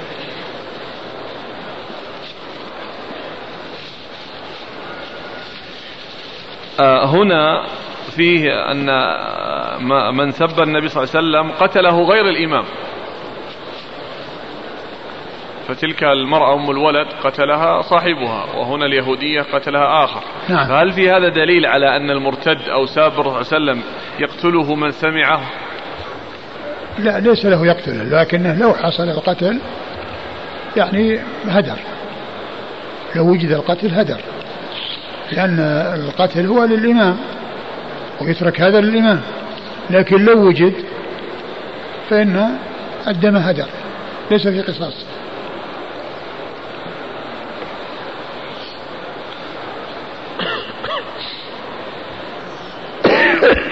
آه، 6.79 7.05
هنا 7.05 7.65
فيه 8.15 8.71
أن 8.71 8.85
من 10.15 10.31
سب 10.31 10.59
النبي 10.59 10.89
صلى 10.89 11.03
الله 11.03 11.15
عليه 11.15 11.27
وسلم 11.27 11.51
قتله 11.51 12.03
غير 12.03 12.29
الإمام. 12.29 12.65
فتلك 15.69 16.03
المرأة 16.03 16.55
أم 16.55 16.71
الولد 16.71 17.07
قتلها 17.23 17.81
صاحبها 17.81 18.45
وهنا 18.55 18.85
اليهودية 18.85 19.41
قتلها 19.41 20.03
آخر. 20.03 20.23
نعم. 20.49 20.67
فهل 20.67 20.91
في 20.91 21.11
هذا 21.11 21.29
دليل 21.29 21.65
على 21.65 21.95
أن 21.95 22.11
المرتد 22.11 22.69
أو 22.69 22.85
ساب 22.85 23.11
الرسول 23.19 23.45
صلى 23.45 23.57
الله 23.57 23.71
عليه 23.71 23.81
وسلم 23.81 23.93
يقتله 24.19 24.75
من 24.75 24.91
سمعه؟ 24.91 25.41
لا 26.99 27.19
ليس 27.19 27.45
له 27.45 27.65
يقتله 27.65 28.21
لكنه 28.21 28.59
لو 28.59 28.73
حصل 28.73 29.03
القتل 29.03 29.59
يعني 30.77 31.19
هدر. 31.47 31.77
لو 33.15 33.31
وجد 33.31 33.51
القتل 33.51 33.95
هدر. 33.95 34.19
لأن 35.31 35.59
القتل 35.95 36.45
هو 36.45 36.65
للإمام 36.65 37.17
ويترك 38.21 38.61
هذا 38.61 38.81
للإمام. 38.81 39.21
لكن 39.89 40.25
لو 40.25 40.47
وجد 40.47 40.73
فإن 42.09 42.49
الدم 43.07 43.35
هدر. 43.35 43.67
ليس 44.31 44.47
في 44.47 44.61
قصاص. 44.61 45.05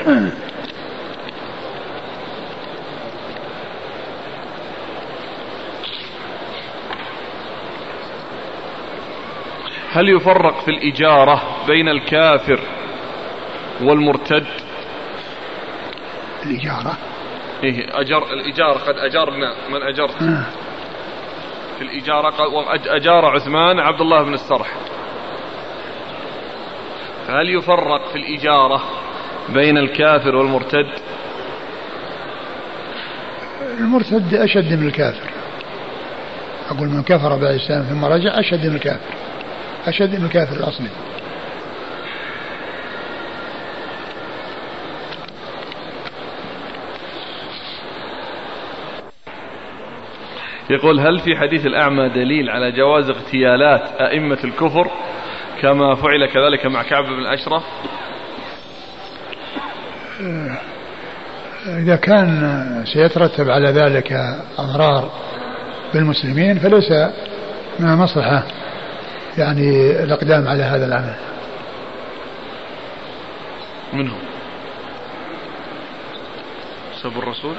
هل 9.91 10.09
يفرق 10.09 10.59
في 10.59 10.71
الإجارة 10.71 11.41
بين 11.67 11.89
الكافر 11.89 12.59
والمرتد؟ 13.81 14.45
الإجارة. 16.45 16.97
إيه 17.63 17.99
أجر 17.99 18.33
الإجارة 18.33 18.77
قد 18.77 18.97
أجرنا 18.97 19.55
من 19.69 19.81
أجرت 19.81 20.21
آه. 20.21 20.45
في 21.77 21.83
الإجارة 21.83 22.33
أجار 22.95 23.25
عثمان 23.25 23.79
عبد 23.79 24.01
الله 24.01 24.23
بن 24.23 24.33
السرح. 24.33 24.67
فهل 27.27 27.49
يفرق 27.49 28.07
في 28.07 28.15
الإجارة 28.15 28.81
بين 29.49 29.77
الكافر 29.77 30.35
والمرتد؟ 30.35 30.87
المرتد 33.79 34.33
أشد 34.33 34.73
من 34.73 34.87
الكافر. 34.87 35.29
أقول 36.69 36.87
من 36.87 37.03
كفر 37.03 37.29
بعد 37.29 37.43
الإسلام 37.43 37.83
ثم 37.83 38.05
رجع 38.05 38.39
أشد 38.39 38.65
من 38.65 38.75
الكافر. 38.75 39.13
أشد 39.87 40.19
من 40.19 40.25
الكافر 40.25 40.55
الأصلي. 40.55 40.89
يقول 50.69 50.99
هل 50.99 51.19
في 51.19 51.35
حديث 51.35 51.65
الأعمى 51.65 52.09
دليل 52.09 52.49
على 52.49 52.71
جواز 52.71 53.09
اغتيالات 53.09 54.01
أئمة 54.01 54.37
الكفر 54.43 54.91
كما 55.61 55.95
فعل 55.95 56.25
كذلك 56.25 56.65
مع 56.65 56.83
كعب 56.83 57.03
بن 57.03 57.19
الأشرف 57.19 57.63
إذا 61.67 61.95
كان 61.95 62.83
سيترتب 62.93 63.49
على 63.49 63.71
ذلك 63.71 64.13
أضرار 64.57 65.11
بالمسلمين 65.93 66.59
فليس 66.59 66.91
من 67.79 67.89
المصلحة 67.89 68.43
يعني 69.37 69.91
الإقدام 70.03 70.47
على 70.47 70.63
هذا 70.63 70.85
العمل. 70.85 71.15
منهم. 73.93 74.19
سب 77.03 77.17
الرسول؟ 77.17 77.55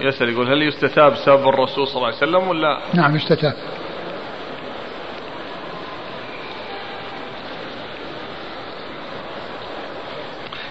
يسأل 0.00 0.28
يقول 0.28 0.52
هل 0.52 0.62
يستتاب 0.62 1.14
سب 1.16 1.48
الرسول 1.48 1.86
صلى 1.86 1.96
الله 1.96 2.06
عليه 2.06 2.16
وسلم 2.16 2.48
ولا؟ 2.48 2.78
نعم 2.94 3.16
يستتاب. 3.16 3.54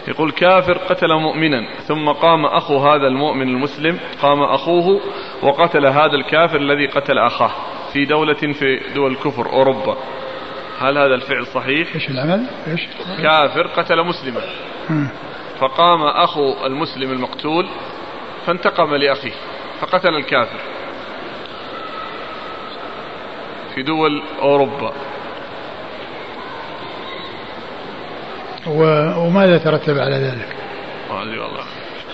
يقول 0.10 0.32
كافر 0.32 0.78
قتل 0.78 1.14
مؤمنا 1.14 1.68
ثم 1.88 2.10
قام 2.10 2.46
أخو 2.46 2.78
هذا 2.78 3.08
المؤمن 3.08 3.48
المسلم 3.48 4.00
قام 4.22 4.42
أخوه 4.44 5.02
وقتل 5.44 5.86
هذا 5.86 6.16
الكافر 6.16 6.58
الذي 6.58 6.86
قتل 6.86 7.18
أخاه 7.18 7.52
في 7.94 8.06
دولة 8.06 8.34
في 8.34 8.80
دول 8.96 9.12
الكفر 9.12 9.46
أوروبا 9.54 9.98
هل 10.80 10.98
هذا 10.98 11.16
الفعل 11.16 11.46
صحيح؟ 11.46 11.96
إيش 11.96 12.10
العمل؟ 12.10 12.46
إيش؟ 12.68 12.82
كافر 13.22 13.68
قتل 13.68 14.04
مسلما 14.04 14.42
فقام 15.60 16.04
أخو 16.04 16.66
المسلم 16.66 17.12
المقتول 17.12 17.68
فانتقم 18.46 18.96
لأخيه 18.96 19.34
فقتل 19.82 20.16
الكافر 20.16 20.60
في 23.76 23.84
دول 23.84 24.24
أوروبا 24.42 24.94
وماذا 28.68 29.58
ترتب 29.58 29.98
على 29.98 30.16
ذلك؟ 30.16 30.48
ما 31.10 31.24
أدري 31.24 31.40
والله 31.40 31.64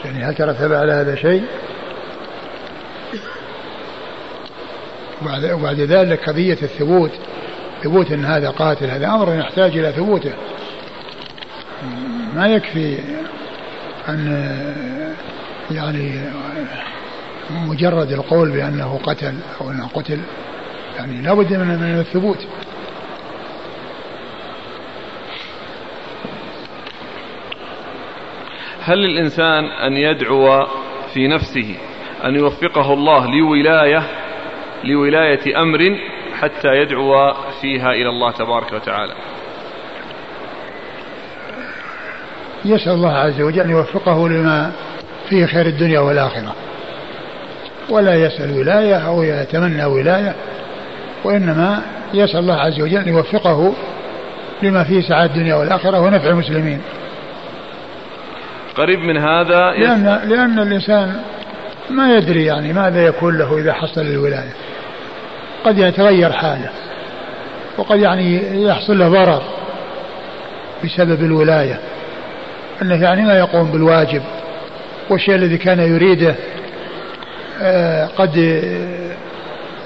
يعني 0.05 0.23
هل 0.23 0.35
ترتب 0.35 0.73
على 0.73 0.93
هذا 0.93 1.15
شيء؟ 1.15 1.43
وبعد, 5.21 5.51
وبعد 5.51 5.79
ذلك 5.79 6.29
قضية 6.29 6.57
الثبوت 6.63 7.11
ثبوت 7.83 8.11
أن 8.11 8.25
هذا 8.25 8.49
قاتل 8.49 8.85
هذا 8.85 9.07
أمر 9.07 9.35
يحتاج 9.39 9.77
إلى 9.77 9.91
ثبوته 9.91 10.33
ما 12.35 12.47
يكفي 12.47 12.99
أن 14.09 14.47
يعني 15.71 16.21
مجرد 17.51 18.11
القول 18.11 18.51
بأنه 18.51 18.99
قتل 19.03 19.33
أو 19.61 19.71
أنه 19.71 19.87
قتل 19.87 20.19
يعني 20.97 21.21
لابد 21.21 21.53
من 21.53 21.67
من 21.67 21.99
الثبوت 21.99 22.47
هل 28.85 28.97
للإنسان 28.97 29.65
أن 29.65 29.97
يدعو 29.97 30.65
في 31.13 31.27
نفسه 31.27 31.75
أن 32.25 32.35
يوفقه 32.35 32.93
الله 32.93 33.27
لولاية 33.27 34.03
لولاية 34.83 35.61
أمر 35.61 35.97
حتى 36.41 36.67
يدعو 36.67 37.33
فيها 37.61 37.91
إلى 37.91 38.09
الله 38.09 38.31
تبارك 38.31 38.73
وتعالى؟ 38.73 39.13
يسأل 42.65 42.91
الله 42.91 43.11
عز 43.13 43.41
وجل 43.41 43.61
أن 43.61 43.69
يوفقه 43.69 44.29
لما 44.29 44.71
فيه 45.29 45.45
خير 45.45 45.65
الدنيا 45.65 45.99
والآخرة. 45.99 46.55
ولا 47.89 48.15
يسأل 48.15 48.59
ولاية 48.59 48.95
أو 48.95 49.23
يتمنى 49.23 49.85
ولاية 49.85 50.35
وإنما 51.23 51.81
يسأل 52.13 52.39
الله 52.39 52.55
عز 52.55 52.81
وجل 52.81 52.97
أن 52.97 53.07
يوفقه 53.07 53.73
لما 54.63 54.83
فيه 54.83 55.01
سعادة 55.01 55.33
الدنيا 55.33 55.55
والآخرة 55.55 55.99
ونفع 55.99 56.29
المسلمين. 56.29 56.81
قريب 58.75 58.99
من 58.99 59.17
هذا 59.17 59.71
لأن, 59.71 60.19
لأن 60.29 60.59
الإنسان 60.59 61.21
ما 61.89 62.15
يدري 62.15 62.45
يعني 62.45 62.73
ماذا 62.73 63.05
يكون 63.05 63.37
له 63.37 63.57
إذا 63.57 63.73
حصل 63.73 64.01
الولاية 64.01 64.53
قد 65.65 65.77
يتغير 65.77 66.31
حاله 66.31 66.69
وقد 67.77 67.99
يعني 67.99 68.61
يحصل 68.63 68.99
له 68.99 69.09
ضرر 69.09 69.43
بسبب 70.83 71.23
الولاية. 71.23 71.79
أنه 72.81 73.03
يعني 73.03 73.21
ما 73.21 73.39
يقوم 73.39 73.71
بالواجب 73.71 74.21
والشيء 75.09 75.35
الذي 75.35 75.57
كان 75.57 75.79
يريده 75.79 76.35
آه، 77.61 78.05
قد 78.05 78.37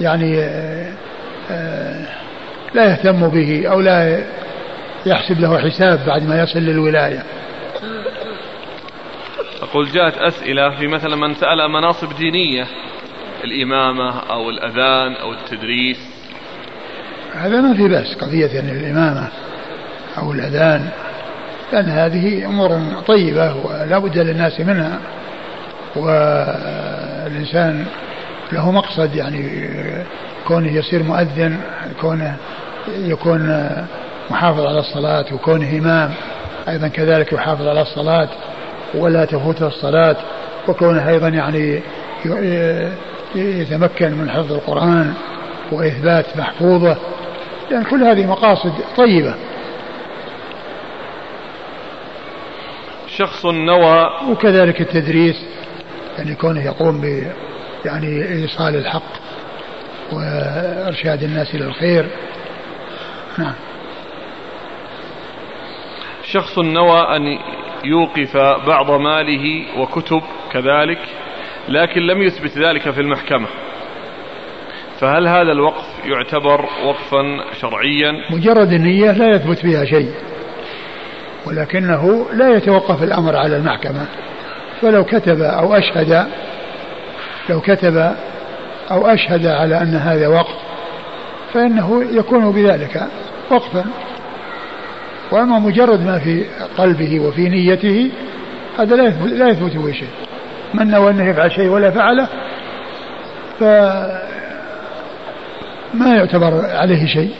يعني 0.00 0.40
آه، 1.50 1.96
لا 2.74 2.84
يهتم 2.84 3.28
به 3.28 3.68
أو 3.68 3.80
لا 3.80 4.20
يحسب 5.06 5.40
له 5.40 5.58
حساب 5.58 6.00
بعد 6.06 6.28
ما 6.28 6.42
يصل 6.42 6.58
للولاية. 6.58 7.22
أقول 9.70 9.92
جاءت 9.92 10.18
أسئلة 10.18 10.70
في 10.70 10.86
مثلا 10.86 11.16
من 11.16 11.34
سأل 11.34 11.68
مناصب 11.68 12.16
دينية 12.16 12.66
الإمامة 13.44 14.18
أو 14.18 14.50
الأذان 14.50 15.12
أو 15.12 15.32
التدريس. 15.32 15.98
هذا 17.34 17.60
ما 17.60 17.74
في 17.74 17.88
بأس 17.88 18.14
قضية 18.14 18.46
يعني 18.46 18.72
الإمامة 18.72 19.28
أو 20.18 20.32
الأذان 20.32 20.88
لأن 21.72 21.88
هذه 21.88 22.46
أمور 22.46 22.80
طيبة 23.06 23.56
ولا 23.56 23.98
بد 23.98 24.18
للناس 24.18 24.60
منها 24.60 24.98
والإنسان 25.96 27.86
له 28.52 28.70
مقصد 28.70 29.16
يعني 29.16 29.68
كونه 30.48 30.72
يصير 30.72 31.02
مؤذن 31.02 31.60
كونه 32.00 32.36
يكون 32.88 33.68
محافظ 34.30 34.66
على 34.66 34.78
الصلاة 34.78 35.34
وكونه 35.34 35.78
إمام 35.78 36.10
أيضا 36.68 36.88
كذلك 36.88 37.32
يحافظ 37.32 37.66
على 37.66 37.82
الصلاة. 37.82 38.28
ولا 38.94 39.24
تفوته 39.24 39.66
الصلاة 39.66 40.16
وكونه 40.68 41.08
أيضا 41.08 41.28
يعني 41.28 41.80
يتمكن 43.34 44.12
من 44.12 44.30
حفظ 44.30 44.52
القرآن 44.52 45.14
وإثبات 45.72 46.36
محفوظه 46.36 46.96
يعني 47.70 47.84
كل 47.84 48.02
هذه 48.02 48.26
مقاصد 48.26 48.72
طيبة. 48.96 49.34
شخص 53.16 53.46
نوى 53.46 54.10
وكذلك 54.30 54.80
التدريس 54.80 55.36
يعني 56.18 56.34
كونه 56.34 56.64
يقوم 56.64 57.00
ب 57.00 57.26
يعني 57.84 58.28
إيصال 58.28 58.76
الحق 58.76 59.12
وإرشاد 60.12 61.22
الناس 61.22 61.54
إلى 61.54 61.64
الخير. 61.64 62.06
نعم. 63.38 63.54
شخص 66.24 66.58
نوى 66.58 67.16
أن 67.16 67.38
يوقف 67.84 68.36
بعض 68.66 68.90
ماله 68.90 69.64
وكتب 69.78 70.22
كذلك 70.52 70.98
لكن 71.68 72.00
لم 72.00 72.22
يثبت 72.22 72.58
ذلك 72.58 72.90
في 72.90 73.00
المحكمة. 73.00 73.46
فهل 75.00 75.28
هذا 75.28 75.52
الوقف 75.52 75.84
يعتبر 76.04 76.64
وقفا 76.84 77.22
شرعيا؟ 77.60 78.12
مجرد 78.30 78.72
النية 78.72 79.12
لا 79.12 79.34
يثبت 79.34 79.58
فيها 79.58 79.84
شيء 79.84 80.10
ولكنه 81.46 82.26
لا 82.32 82.56
يتوقف 82.56 83.02
الأمر 83.02 83.36
على 83.36 83.56
المحكمة. 83.56 84.06
فلو 84.82 85.04
كتب 85.04 85.42
أو 85.42 85.74
أشهد 85.74 86.26
لو 87.48 87.60
كتب 87.60 88.14
أو 88.90 89.06
أشهد 89.06 89.46
على 89.46 89.82
أن 89.82 89.94
هذا 89.94 90.28
وقف 90.28 90.54
فإنه 91.52 92.04
يكون 92.12 92.52
بذلك 92.52 93.02
وقفا. 93.50 93.84
وأما 95.32 95.58
مجرد 95.58 96.00
ما 96.00 96.18
في 96.18 96.44
قلبه 96.78 97.20
وفي 97.20 97.48
نيته 97.48 98.10
هذا 98.78 98.96
لا 98.96 99.04
يثبت, 99.04 99.32
لا 99.32 99.48
يثبت 99.48 99.76
به 99.76 99.92
شيء. 99.92 100.08
من 100.74 100.90
نوى 100.90 101.10
أنه 101.10 101.30
يفعل 101.30 101.52
شيء 101.52 101.68
ولا 101.68 101.90
فعله 101.90 102.28
ف 103.58 103.62
ما 105.94 106.14
يعتبر 106.16 106.66
عليه 106.66 107.06
شيء. 107.06 107.30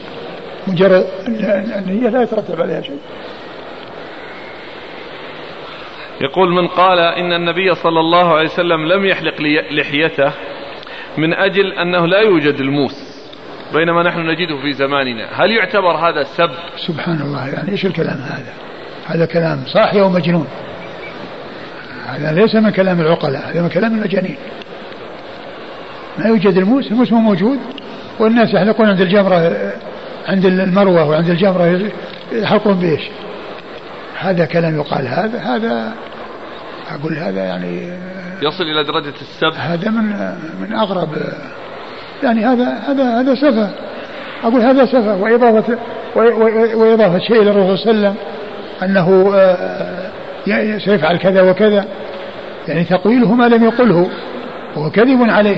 مجرد 0.67 1.05
النية 1.27 2.09
لا 2.09 2.21
يترتب 2.21 2.61
عليها 2.61 2.81
شيء. 2.81 2.99
يقول 6.21 6.53
من 6.53 6.67
قال 6.67 6.99
إن 6.99 7.33
النبي 7.33 7.75
صلى 7.75 7.99
الله 7.99 8.33
عليه 8.33 8.49
وسلم 8.49 8.87
لم 8.87 9.05
يحلق 9.05 9.41
لحيته 9.71 10.31
من 11.17 11.33
أجل 11.33 11.73
أنه 11.73 12.05
لا 12.05 12.19
يوجد 12.19 12.59
الموس. 12.59 13.10
بينما 13.73 14.03
نحن 14.03 14.19
نجده 14.19 14.61
في 14.61 14.73
زماننا. 14.73 15.27
هل 15.33 15.51
يعتبر 15.51 15.95
هذا 15.95 16.23
سب؟ 16.23 16.49
سبحان 16.87 17.21
الله 17.21 17.47
يعني 17.47 17.71
إيش 17.71 17.85
الكلام 17.85 18.17
هذا؟ 18.17 18.53
هذا 19.07 19.25
كلام 19.25 19.63
صاحي 19.65 20.01
ومجنون 20.01 20.47
هذا 22.07 22.31
ليس 22.31 22.55
من 22.55 22.69
كلام 22.69 23.01
العقلاء 23.01 23.51
هذا 23.51 23.61
من 23.61 23.69
كلام 23.69 23.93
المجانين. 23.93 24.37
ما 26.17 26.25
يوجد 26.25 26.57
الموس 26.57 26.91
الموس 26.91 27.11
مو 27.11 27.19
موجود 27.19 27.59
والناس 28.19 28.53
يحلقون 28.53 28.89
عند 28.89 29.01
الجمرة 29.01 29.55
عند 30.27 30.45
المروة 30.45 31.09
وعند 31.09 31.29
الجمرة 31.29 31.91
يحلقون 32.31 32.79
بإيش؟ 32.79 33.01
هذا 34.19 34.45
كلام 34.45 34.75
يقال 34.75 35.07
هذا 35.07 35.39
هذا 35.39 35.93
أقول 36.91 37.17
هذا 37.17 37.43
يعني 37.43 37.97
يصل 38.41 38.63
إلى 38.63 38.83
درجة 38.83 39.13
السب؟ 39.21 39.53
هذا 39.57 39.89
من 39.89 40.35
من 40.61 40.73
أغرب 40.73 41.09
يعني 42.23 42.45
هذا 42.45 42.79
هذا 42.87 43.03
هذا 43.03 43.35
سفه. 43.35 43.69
أقول 44.43 44.61
هذا 44.61 44.85
سفه 44.85 45.15
وإضافة 45.15 45.77
وإضافة 46.75 47.19
شيء 47.19 47.41
إلى 47.41 47.51
الرسول 47.51 47.77
صلى 47.77 47.91
الله 47.91 48.07
عليه 48.07 48.09
وسلم 48.09 48.15
أنه 48.83 49.31
آه، 49.35 50.77
سيفعل 50.77 51.17
كذا 51.17 51.41
وكذا. 51.41 51.85
يعني 52.67 52.83
تقويله 52.83 53.35
ما 53.35 53.45
لم 53.45 53.63
يقله 53.63 54.09
وهو 54.75 54.89
كذب 54.89 55.29
عليه. 55.29 55.57